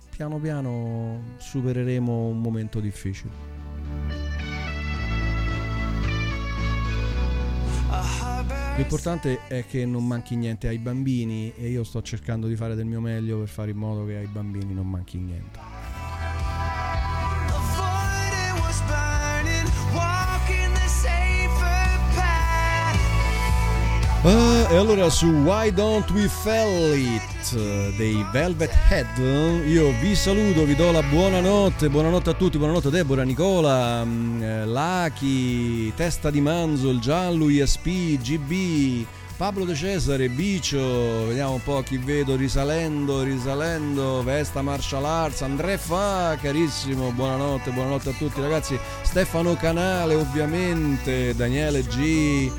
piano 0.09 0.37
piano 0.37 1.21
supereremo 1.37 2.27
un 2.27 2.39
momento 2.39 2.79
difficile. 2.79 4.30
L'importante 8.77 9.47
è 9.47 9.65
che 9.65 9.85
non 9.85 10.07
manchi 10.07 10.35
niente 10.35 10.67
ai 10.67 10.77
bambini 10.79 11.53
e 11.55 11.69
io 11.69 11.83
sto 11.83 12.01
cercando 12.01 12.47
di 12.47 12.55
fare 12.55 12.75
del 12.75 12.85
mio 12.85 13.01
meglio 13.01 13.39
per 13.39 13.47
fare 13.49 13.71
in 13.71 13.77
modo 13.77 14.05
che 14.05 14.15
ai 14.15 14.27
bambini 14.27 14.73
non 14.73 14.89
manchi 14.89 15.17
niente. 15.17 15.59
Avoiding 20.33 21.30
Ah, 24.23 24.67
e 24.69 24.75
allora 24.75 25.09
su 25.09 25.25
Why 25.25 25.71
Don't 25.71 26.07
We 26.11 26.27
Fell 26.27 26.95
It 26.95 27.55
eh, 27.55 27.91
dei 27.97 28.23
Velvet 28.31 28.71
Head 28.87 29.65
io 29.65 29.91
vi 29.99 30.13
saluto, 30.13 30.63
vi 30.63 30.75
do 30.75 30.91
la 30.91 31.01
buonanotte, 31.01 31.89
buonanotte 31.89 32.29
a 32.29 32.33
tutti, 32.33 32.59
buonanotte 32.59 32.91
Deborah, 32.91 33.23
Nicola, 33.23 34.05
mm, 34.05 34.43
eh, 34.43 34.65
Laki, 34.65 35.91
Testa 35.95 36.29
di 36.29 36.39
Manzo, 36.39 36.89
il 36.89 36.99
Gianlu, 36.99 37.49
ISP, 37.49 38.19
GB, 38.21 39.07
Pablo 39.37 39.65
De 39.65 39.73
Cesare, 39.73 40.29
Bicio, 40.29 41.25
vediamo 41.25 41.53
un 41.53 41.63
po' 41.63 41.81
chi 41.81 41.97
vedo 41.97 42.35
risalendo, 42.35 43.23
risalendo, 43.23 44.21
Vesta 44.21 44.61
Martial 44.61 45.03
Arts, 45.03 45.41
Andrea 45.41 45.79
Fa, 45.79 46.37
carissimo, 46.39 47.09
buonanotte, 47.09 47.71
buonanotte 47.71 48.09
a 48.09 48.13
tutti 48.13 48.39
ragazzi, 48.39 48.77
Stefano 49.01 49.55
Canale 49.55 50.13
ovviamente, 50.13 51.33
Daniele 51.33 51.81
G, 51.81 52.51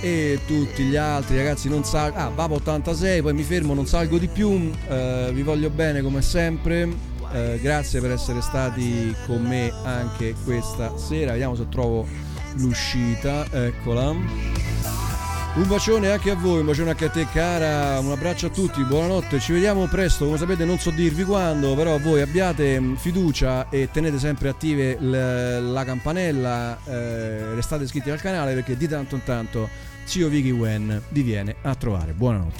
e 0.00 0.40
tutti 0.46 0.84
gli 0.84 0.96
altri 0.96 1.36
ragazzi 1.36 1.68
non 1.68 1.84
salgo 1.84 2.16
ah 2.16 2.30
Babo 2.30 2.54
86 2.56 3.22
poi 3.22 3.34
mi 3.34 3.42
fermo 3.42 3.74
non 3.74 3.86
salgo 3.86 4.18
di 4.18 4.28
più. 4.28 4.70
Eh, 4.88 5.30
vi 5.32 5.42
voglio 5.42 5.70
bene 5.70 6.02
come 6.02 6.22
sempre. 6.22 6.88
Eh, 7.32 7.60
grazie 7.62 8.00
per 8.00 8.10
essere 8.10 8.40
stati 8.40 9.14
con 9.26 9.42
me 9.42 9.72
anche 9.84 10.34
questa 10.44 10.96
sera. 10.96 11.32
Vediamo 11.32 11.54
se 11.54 11.68
trovo 11.68 12.06
l'uscita 12.56 13.46
eccola. 13.50 14.58
Un 15.52 15.66
bacione 15.66 16.08
anche 16.08 16.30
a 16.30 16.36
voi, 16.36 16.60
un 16.60 16.66
bacione 16.66 16.90
anche 16.90 17.06
a 17.06 17.10
te 17.10 17.26
cara, 17.26 17.98
un 17.98 18.12
abbraccio 18.12 18.46
a 18.46 18.50
tutti, 18.50 18.84
buonanotte, 18.84 19.40
ci 19.40 19.52
vediamo 19.52 19.84
presto, 19.88 20.24
come 20.24 20.38
sapete 20.38 20.64
non 20.64 20.78
so 20.78 20.90
dirvi 20.90 21.24
quando, 21.24 21.74
però 21.74 21.98
voi 21.98 22.20
abbiate 22.20 22.78
mm, 22.78 22.94
fiducia 22.94 23.68
e 23.68 23.88
tenete 23.90 24.20
sempre 24.20 24.48
attive 24.48 24.96
la 25.00 25.82
campanella, 25.84 26.78
eh, 26.84 27.54
restate 27.54 27.82
iscritti 27.82 28.10
al 28.10 28.20
canale 28.20 28.54
perché 28.54 28.76
di 28.76 28.86
tanto 28.86 29.16
in 29.16 29.24
tanto 29.24 29.68
zio 30.10 30.28
Vicky 30.28 30.50
Wen 30.50 31.00
vi 31.10 31.22
viene 31.22 31.54
a 31.62 31.72
trovare. 31.76 32.12
Buonanotte. 32.14 32.58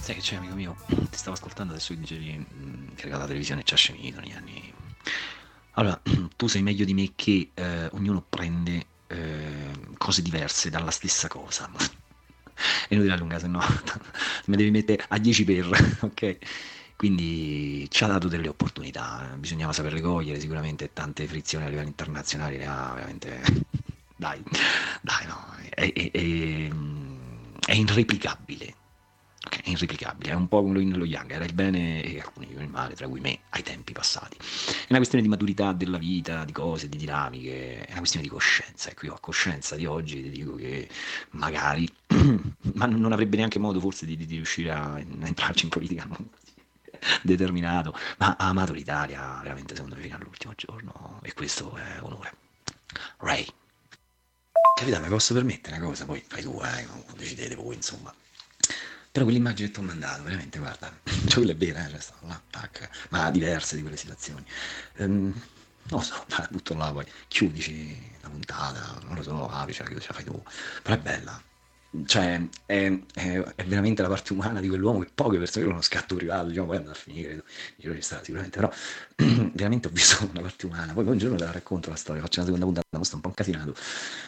Sai 0.00 0.14
che 0.16 0.20
c'è, 0.20 0.34
amico 0.34 0.56
mio? 0.56 0.76
Ti 0.88 1.06
stavo 1.12 1.36
ascoltando 1.36 1.74
adesso 1.74 1.94
dicevi 1.94 2.46
che 2.96 3.08
la 3.08 3.26
televisione 3.26 3.62
ci 3.62 3.74
ha 3.74 3.76
scemito 3.76 4.18
negli 4.18 4.32
anni. 4.32 4.74
Allora, 5.74 6.00
tu 6.34 6.48
sai 6.48 6.62
meglio 6.62 6.84
di 6.84 6.94
me 6.94 7.12
che 7.14 7.50
eh, 7.54 7.88
ognuno 7.92 8.24
prende 8.28 8.86
eh, 9.10 9.70
cose 9.98 10.22
diverse 10.22 10.70
dalla 10.70 10.90
stessa 10.90 11.28
cosa. 11.28 11.70
È 12.88 12.94
inutile 12.94 13.14
allungare, 13.14 13.40
se 13.40 13.46
no 13.48 13.60
mi 14.46 14.56
devi 14.56 14.70
mettere 14.70 15.04
a 15.08 15.18
10 15.18 15.44
per, 15.44 15.68
ok? 16.02 16.38
Quindi 16.96 17.86
ci 17.90 18.04
ha 18.04 18.08
dato 18.08 18.28
delle 18.28 18.48
opportunità, 18.48 19.34
bisognava 19.38 19.72
saperle 19.72 20.00
cogliere, 20.02 20.38
sicuramente 20.40 20.92
tante 20.92 21.26
frizioni 21.26 21.64
a 21.64 21.68
livello 21.68 21.88
internazionale 21.88 22.58
le 22.58 22.66
ha 22.66 22.92
veramente... 22.94 23.42
Dai, 24.20 24.42
dai, 25.00 25.26
no, 25.26 25.54
è, 25.70 25.92
è- 25.94 26.10
è- 26.10 26.68
è 27.66 27.72
irreplicabile. 27.72 28.74
È 29.56 29.68
irreplicabile, 29.70 30.30
è 30.30 30.34
un 30.34 30.48
po' 30.48 30.60
lo 30.60 30.78
Yin 30.80 30.96
lo 30.96 31.04
Yang, 31.04 31.32
era 31.32 31.44
il 31.44 31.52
bene 31.52 32.02
e 32.02 32.20
alcuni 32.20 32.48
il 32.50 32.68
male, 32.68 32.94
tra 32.94 33.08
cui 33.08 33.20
me, 33.20 33.40
ai 33.50 33.62
tempi 33.62 33.92
passati. 33.92 34.36
È 34.36 34.86
una 34.88 34.98
questione 34.98 35.22
di 35.22 35.28
maturità 35.28 35.72
della 35.72 35.98
vita, 35.98 36.44
di 36.44 36.52
cose, 36.52 36.88
di 36.88 36.96
dinamiche, 36.96 37.84
è 37.84 37.90
una 37.90 37.98
questione 37.98 38.24
di 38.24 38.30
coscienza. 38.30 38.90
Ecco, 38.90 39.06
io 39.06 39.14
a 39.14 39.18
coscienza 39.20 39.76
di 39.76 39.86
oggi 39.86 40.22
ti 40.22 40.30
dico 40.30 40.54
che 40.54 40.88
magari, 41.30 41.88
ma 42.74 42.86
non 42.86 43.12
avrebbe 43.12 43.36
neanche 43.36 43.58
modo 43.58 43.80
forse 43.80 44.06
di, 44.06 44.16
di- 44.16 44.26
di 44.26 44.36
riuscire 44.36 44.70
a, 44.70 44.94
a 44.94 44.98
entrarci 44.98 45.64
in 45.64 45.70
politica, 45.70 46.04
non 46.04 46.28
così 46.30 46.48
determinato, 47.22 47.94
ma 48.18 48.36
ha 48.38 48.48
amato 48.48 48.72
l'Italia 48.72 49.40
veramente 49.42 49.74
secondo 49.74 49.96
me 49.96 50.02
fino 50.02 50.16
all'ultimo 50.16 50.52
giorno 50.56 51.18
e 51.22 51.32
questo 51.32 51.74
è 51.76 52.02
onore. 52.02 52.32
Ray. 53.18 53.46
Capitano, 54.74 55.04
mi 55.04 55.10
posso 55.10 55.34
permettere 55.34 55.76
una 55.76 55.86
cosa, 55.86 56.04
poi 56.06 56.22
fai 56.26 56.42
tu, 56.42 56.60
eh, 56.62 56.86
decidete 57.16 57.54
voi, 57.54 57.74
insomma. 57.74 58.12
Però 59.12 59.24
quell'immagine 59.24 59.68
che 59.68 59.74
ti 59.74 59.80
ho 59.80 59.82
mandato, 59.82 60.22
veramente, 60.22 60.58
guarda, 60.58 60.92
cioè 61.26 61.34
quella 61.34 61.52
è 61.52 61.56
vera, 61.56 61.88
cioè, 61.88 62.00
là, 62.28 62.40
tac, 62.48 62.88
ma 63.10 63.30
diverse 63.30 63.74
di 63.76 63.82
quelle 63.82 63.96
situazioni. 63.96 64.44
Ehm, 64.96 65.32
non 65.88 65.98
lo 65.98 66.00
so, 66.00 66.24
la 66.30 66.46
butto 66.50 66.74
là 66.74 66.92
poi, 66.92 67.04
chiudici 67.26 68.12
la 68.20 68.28
puntata, 68.28 69.00
non 69.04 69.16
lo 69.16 69.22
so, 69.22 69.48
aprici, 69.48 69.82
che 69.82 69.98
ce 70.00 70.06
la 70.08 70.14
fai 70.14 70.24
tu, 70.24 70.42
però 70.82 70.94
è 70.94 70.98
bella, 71.00 71.42
cioè, 72.06 72.40
è, 72.66 72.98
è- 73.14 73.42
è 73.56 73.64
veramente 73.64 74.02
la 74.02 74.08
parte 74.08 74.32
umana 74.32 74.60
di 74.60 74.68
quell'uomo 74.68 75.00
che 75.00 75.10
poche 75.14 75.38
persone, 75.38 75.66
uno 75.66 75.80
scatto 75.82 76.14
privato, 76.14 76.48
diciamo, 76.48 76.66
poi 76.68 76.76
andrà 76.76 76.92
a 76.92 76.94
finire, 76.94 77.42
io 77.76 77.94
ci 77.94 78.00
sta 78.00 78.22
sicuramente, 78.22 78.58
però 78.58 78.70
veramente 79.54 79.88
ho 79.88 79.90
visto 79.90 80.28
una 80.30 80.40
parte 80.40 80.66
umana, 80.66 80.92
poi 80.92 81.04
un 81.06 81.18
giorno 81.18 81.36
te 81.36 81.44
la 81.44 81.52
racconto 81.52 81.90
la 81.90 81.96
storia, 81.96 82.22
faccio 82.22 82.38
una 82.40 82.46
seconda 82.46 82.66
puntata, 82.66 82.98
ma 82.98 83.04
sto 83.04 83.16
un 83.16 83.20
po' 83.22 83.28
incasinato, 83.28 83.74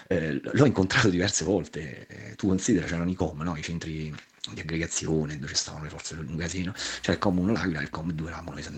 Eh, 0.09 0.40
l'ho 0.43 0.66
incontrato 0.66 1.09
diverse 1.09 1.44
volte, 1.44 2.06
eh, 2.09 2.34
tu 2.36 2.48
considera, 2.48 2.86
c'erano 2.86 3.10
i 3.10 3.14
COM, 3.14 3.40
no? 3.43 3.56
i 3.56 3.62
centri 3.62 4.12
di 4.52 4.60
aggregazione, 4.60 5.39
dove 5.39 5.55
stavano 5.55 5.84
le 5.84 5.90
forze 5.90 6.16
del 6.16 6.34
casino, 6.36 6.72
c'era 7.01 7.12
il 7.12 7.18
COM 7.18 7.39
1 7.39 7.52
L'Aquila 7.52 7.80
e 7.80 7.82
il 7.84 7.90
COM 7.90 8.12
2 8.12 8.26
eravamo 8.28 8.51
noi 8.52 8.62
San. 8.62 8.74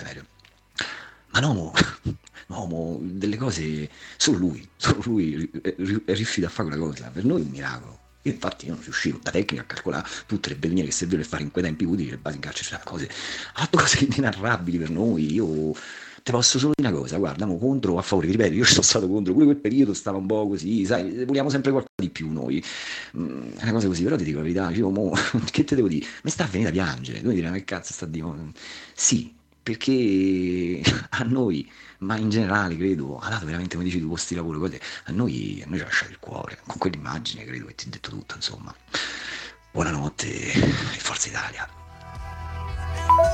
Ma 1.32 1.40
Nomo, 1.40 1.72
Nomo, 2.48 2.98
delle 3.02 3.36
cose, 3.36 3.88
solo 4.16 4.38
lui, 4.38 4.68
solo 4.76 5.00
lui 5.04 5.50
è 5.62 5.74
ri- 5.78 6.02
è 6.04 6.14
riuscito 6.14 6.46
a 6.46 6.50
fare 6.50 6.68
quella 6.68 6.84
cosa, 6.84 7.08
per 7.10 7.24
noi 7.24 7.42
è 7.42 7.44
un 7.44 7.50
miracolo. 7.50 7.98
Io 8.24 8.32
infatti 8.32 8.66
io 8.66 8.72
non 8.74 8.82
riuscivo, 8.82 9.18
da 9.22 9.30
tecnica 9.30 9.62
a 9.62 9.66
calcolare 9.66 10.08
tutte 10.26 10.48
le 10.50 10.56
belline 10.56 10.84
che 10.84 10.90
servivano 10.90 11.22
per 11.22 11.30
fare 11.30 11.42
in 11.44 11.50
quei 11.50 11.64
tempi 11.64 11.84
utili, 11.84 12.10
le 12.10 12.16
basi 12.18 12.36
in 12.36 12.42
carcere, 12.42 12.68
cioè 12.68 12.80
cose, 12.84 13.06
ha 13.06 13.60
fatto 13.60 13.78
cose 13.78 14.04
inenarrabili 14.04 14.78
per 14.78 14.90
noi, 14.90 15.32
io 15.32 15.72
te 16.22 16.32
posso 16.32 16.58
solo 16.58 16.72
dire 16.74 16.88
una 16.88 16.98
cosa, 16.98 17.18
guarda, 17.18 17.44
mo 17.46 17.58
contro 17.58 17.98
a 17.98 18.02
favore, 18.02 18.28
ripeto, 18.28 18.54
io 18.54 18.64
sono 18.64 18.82
stato 18.82 19.08
contro, 19.08 19.32
pure 19.34 19.44
quel 19.44 19.56
periodo 19.58 19.92
stava 19.92 20.16
un 20.18 20.26
po' 20.26 20.48
così, 20.48 20.86
sai, 20.86 21.24
vogliamo 21.24 21.50
sempre 21.50 21.70
qualcosa 21.70 21.94
di 22.02 22.08
più 22.10 22.30
noi, 22.32 22.62
Mm, 23.16 23.52
è 23.56 23.62
una 23.62 23.72
cosa 23.72 23.86
così, 23.88 24.02
però 24.02 24.16
ti 24.16 24.24
dico 24.24 24.38
la 24.38 24.42
verità, 24.44 24.68
dico, 24.70 24.90
mo, 24.90 25.12
che 25.50 25.64
te 25.64 25.74
devo 25.74 25.88
dire? 25.88 26.06
Mi 26.22 26.30
sta 26.30 26.44
a 26.44 26.46
venire 26.48 26.70
da 26.72 26.82
piangere, 26.82 27.20
tu 27.20 27.28
mi 27.28 27.34
direi, 27.34 27.50
ma 27.50 27.56
che 27.56 27.64
cazzo 27.64 27.92
sta 27.92 28.04
a 28.06 28.08
dire? 28.08 28.26
Sì, 28.94 29.32
perché 29.62 30.80
a 31.10 31.22
noi, 31.24 31.68
ma 32.04 32.16
in 32.16 32.28
generale 32.28 32.76
credo, 32.76 33.18
ah, 33.18 33.26
ha 33.26 33.30
dato 33.30 33.46
veramente 33.46 33.74
come 33.74 33.88
dici 33.88 34.00
tu 34.00 34.08
posti 34.08 34.34
di 34.34 34.40
lavoro, 34.40 34.58
cose, 34.58 34.80
a 35.04 35.12
noi, 35.12 35.62
a 35.64 35.68
noi 35.68 35.78
ci 35.78 35.82
ha 35.82 35.86
lasciato 35.86 36.10
il 36.10 36.18
cuore, 36.18 36.58
con 36.66 36.78
quell'immagine 36.78 37.44
credo 37.44 37.66
che 37.66 37.74
ti 37.74 37.86
ho 37.86 37.90
detto 37.90 38.10
tutto, 38.10 38.34
insomma. 38.36 38.74
Buonanotte 39.72 40.52
e 40.52 40.98
forza 40.98 41.28
Italia. 41.28 43.33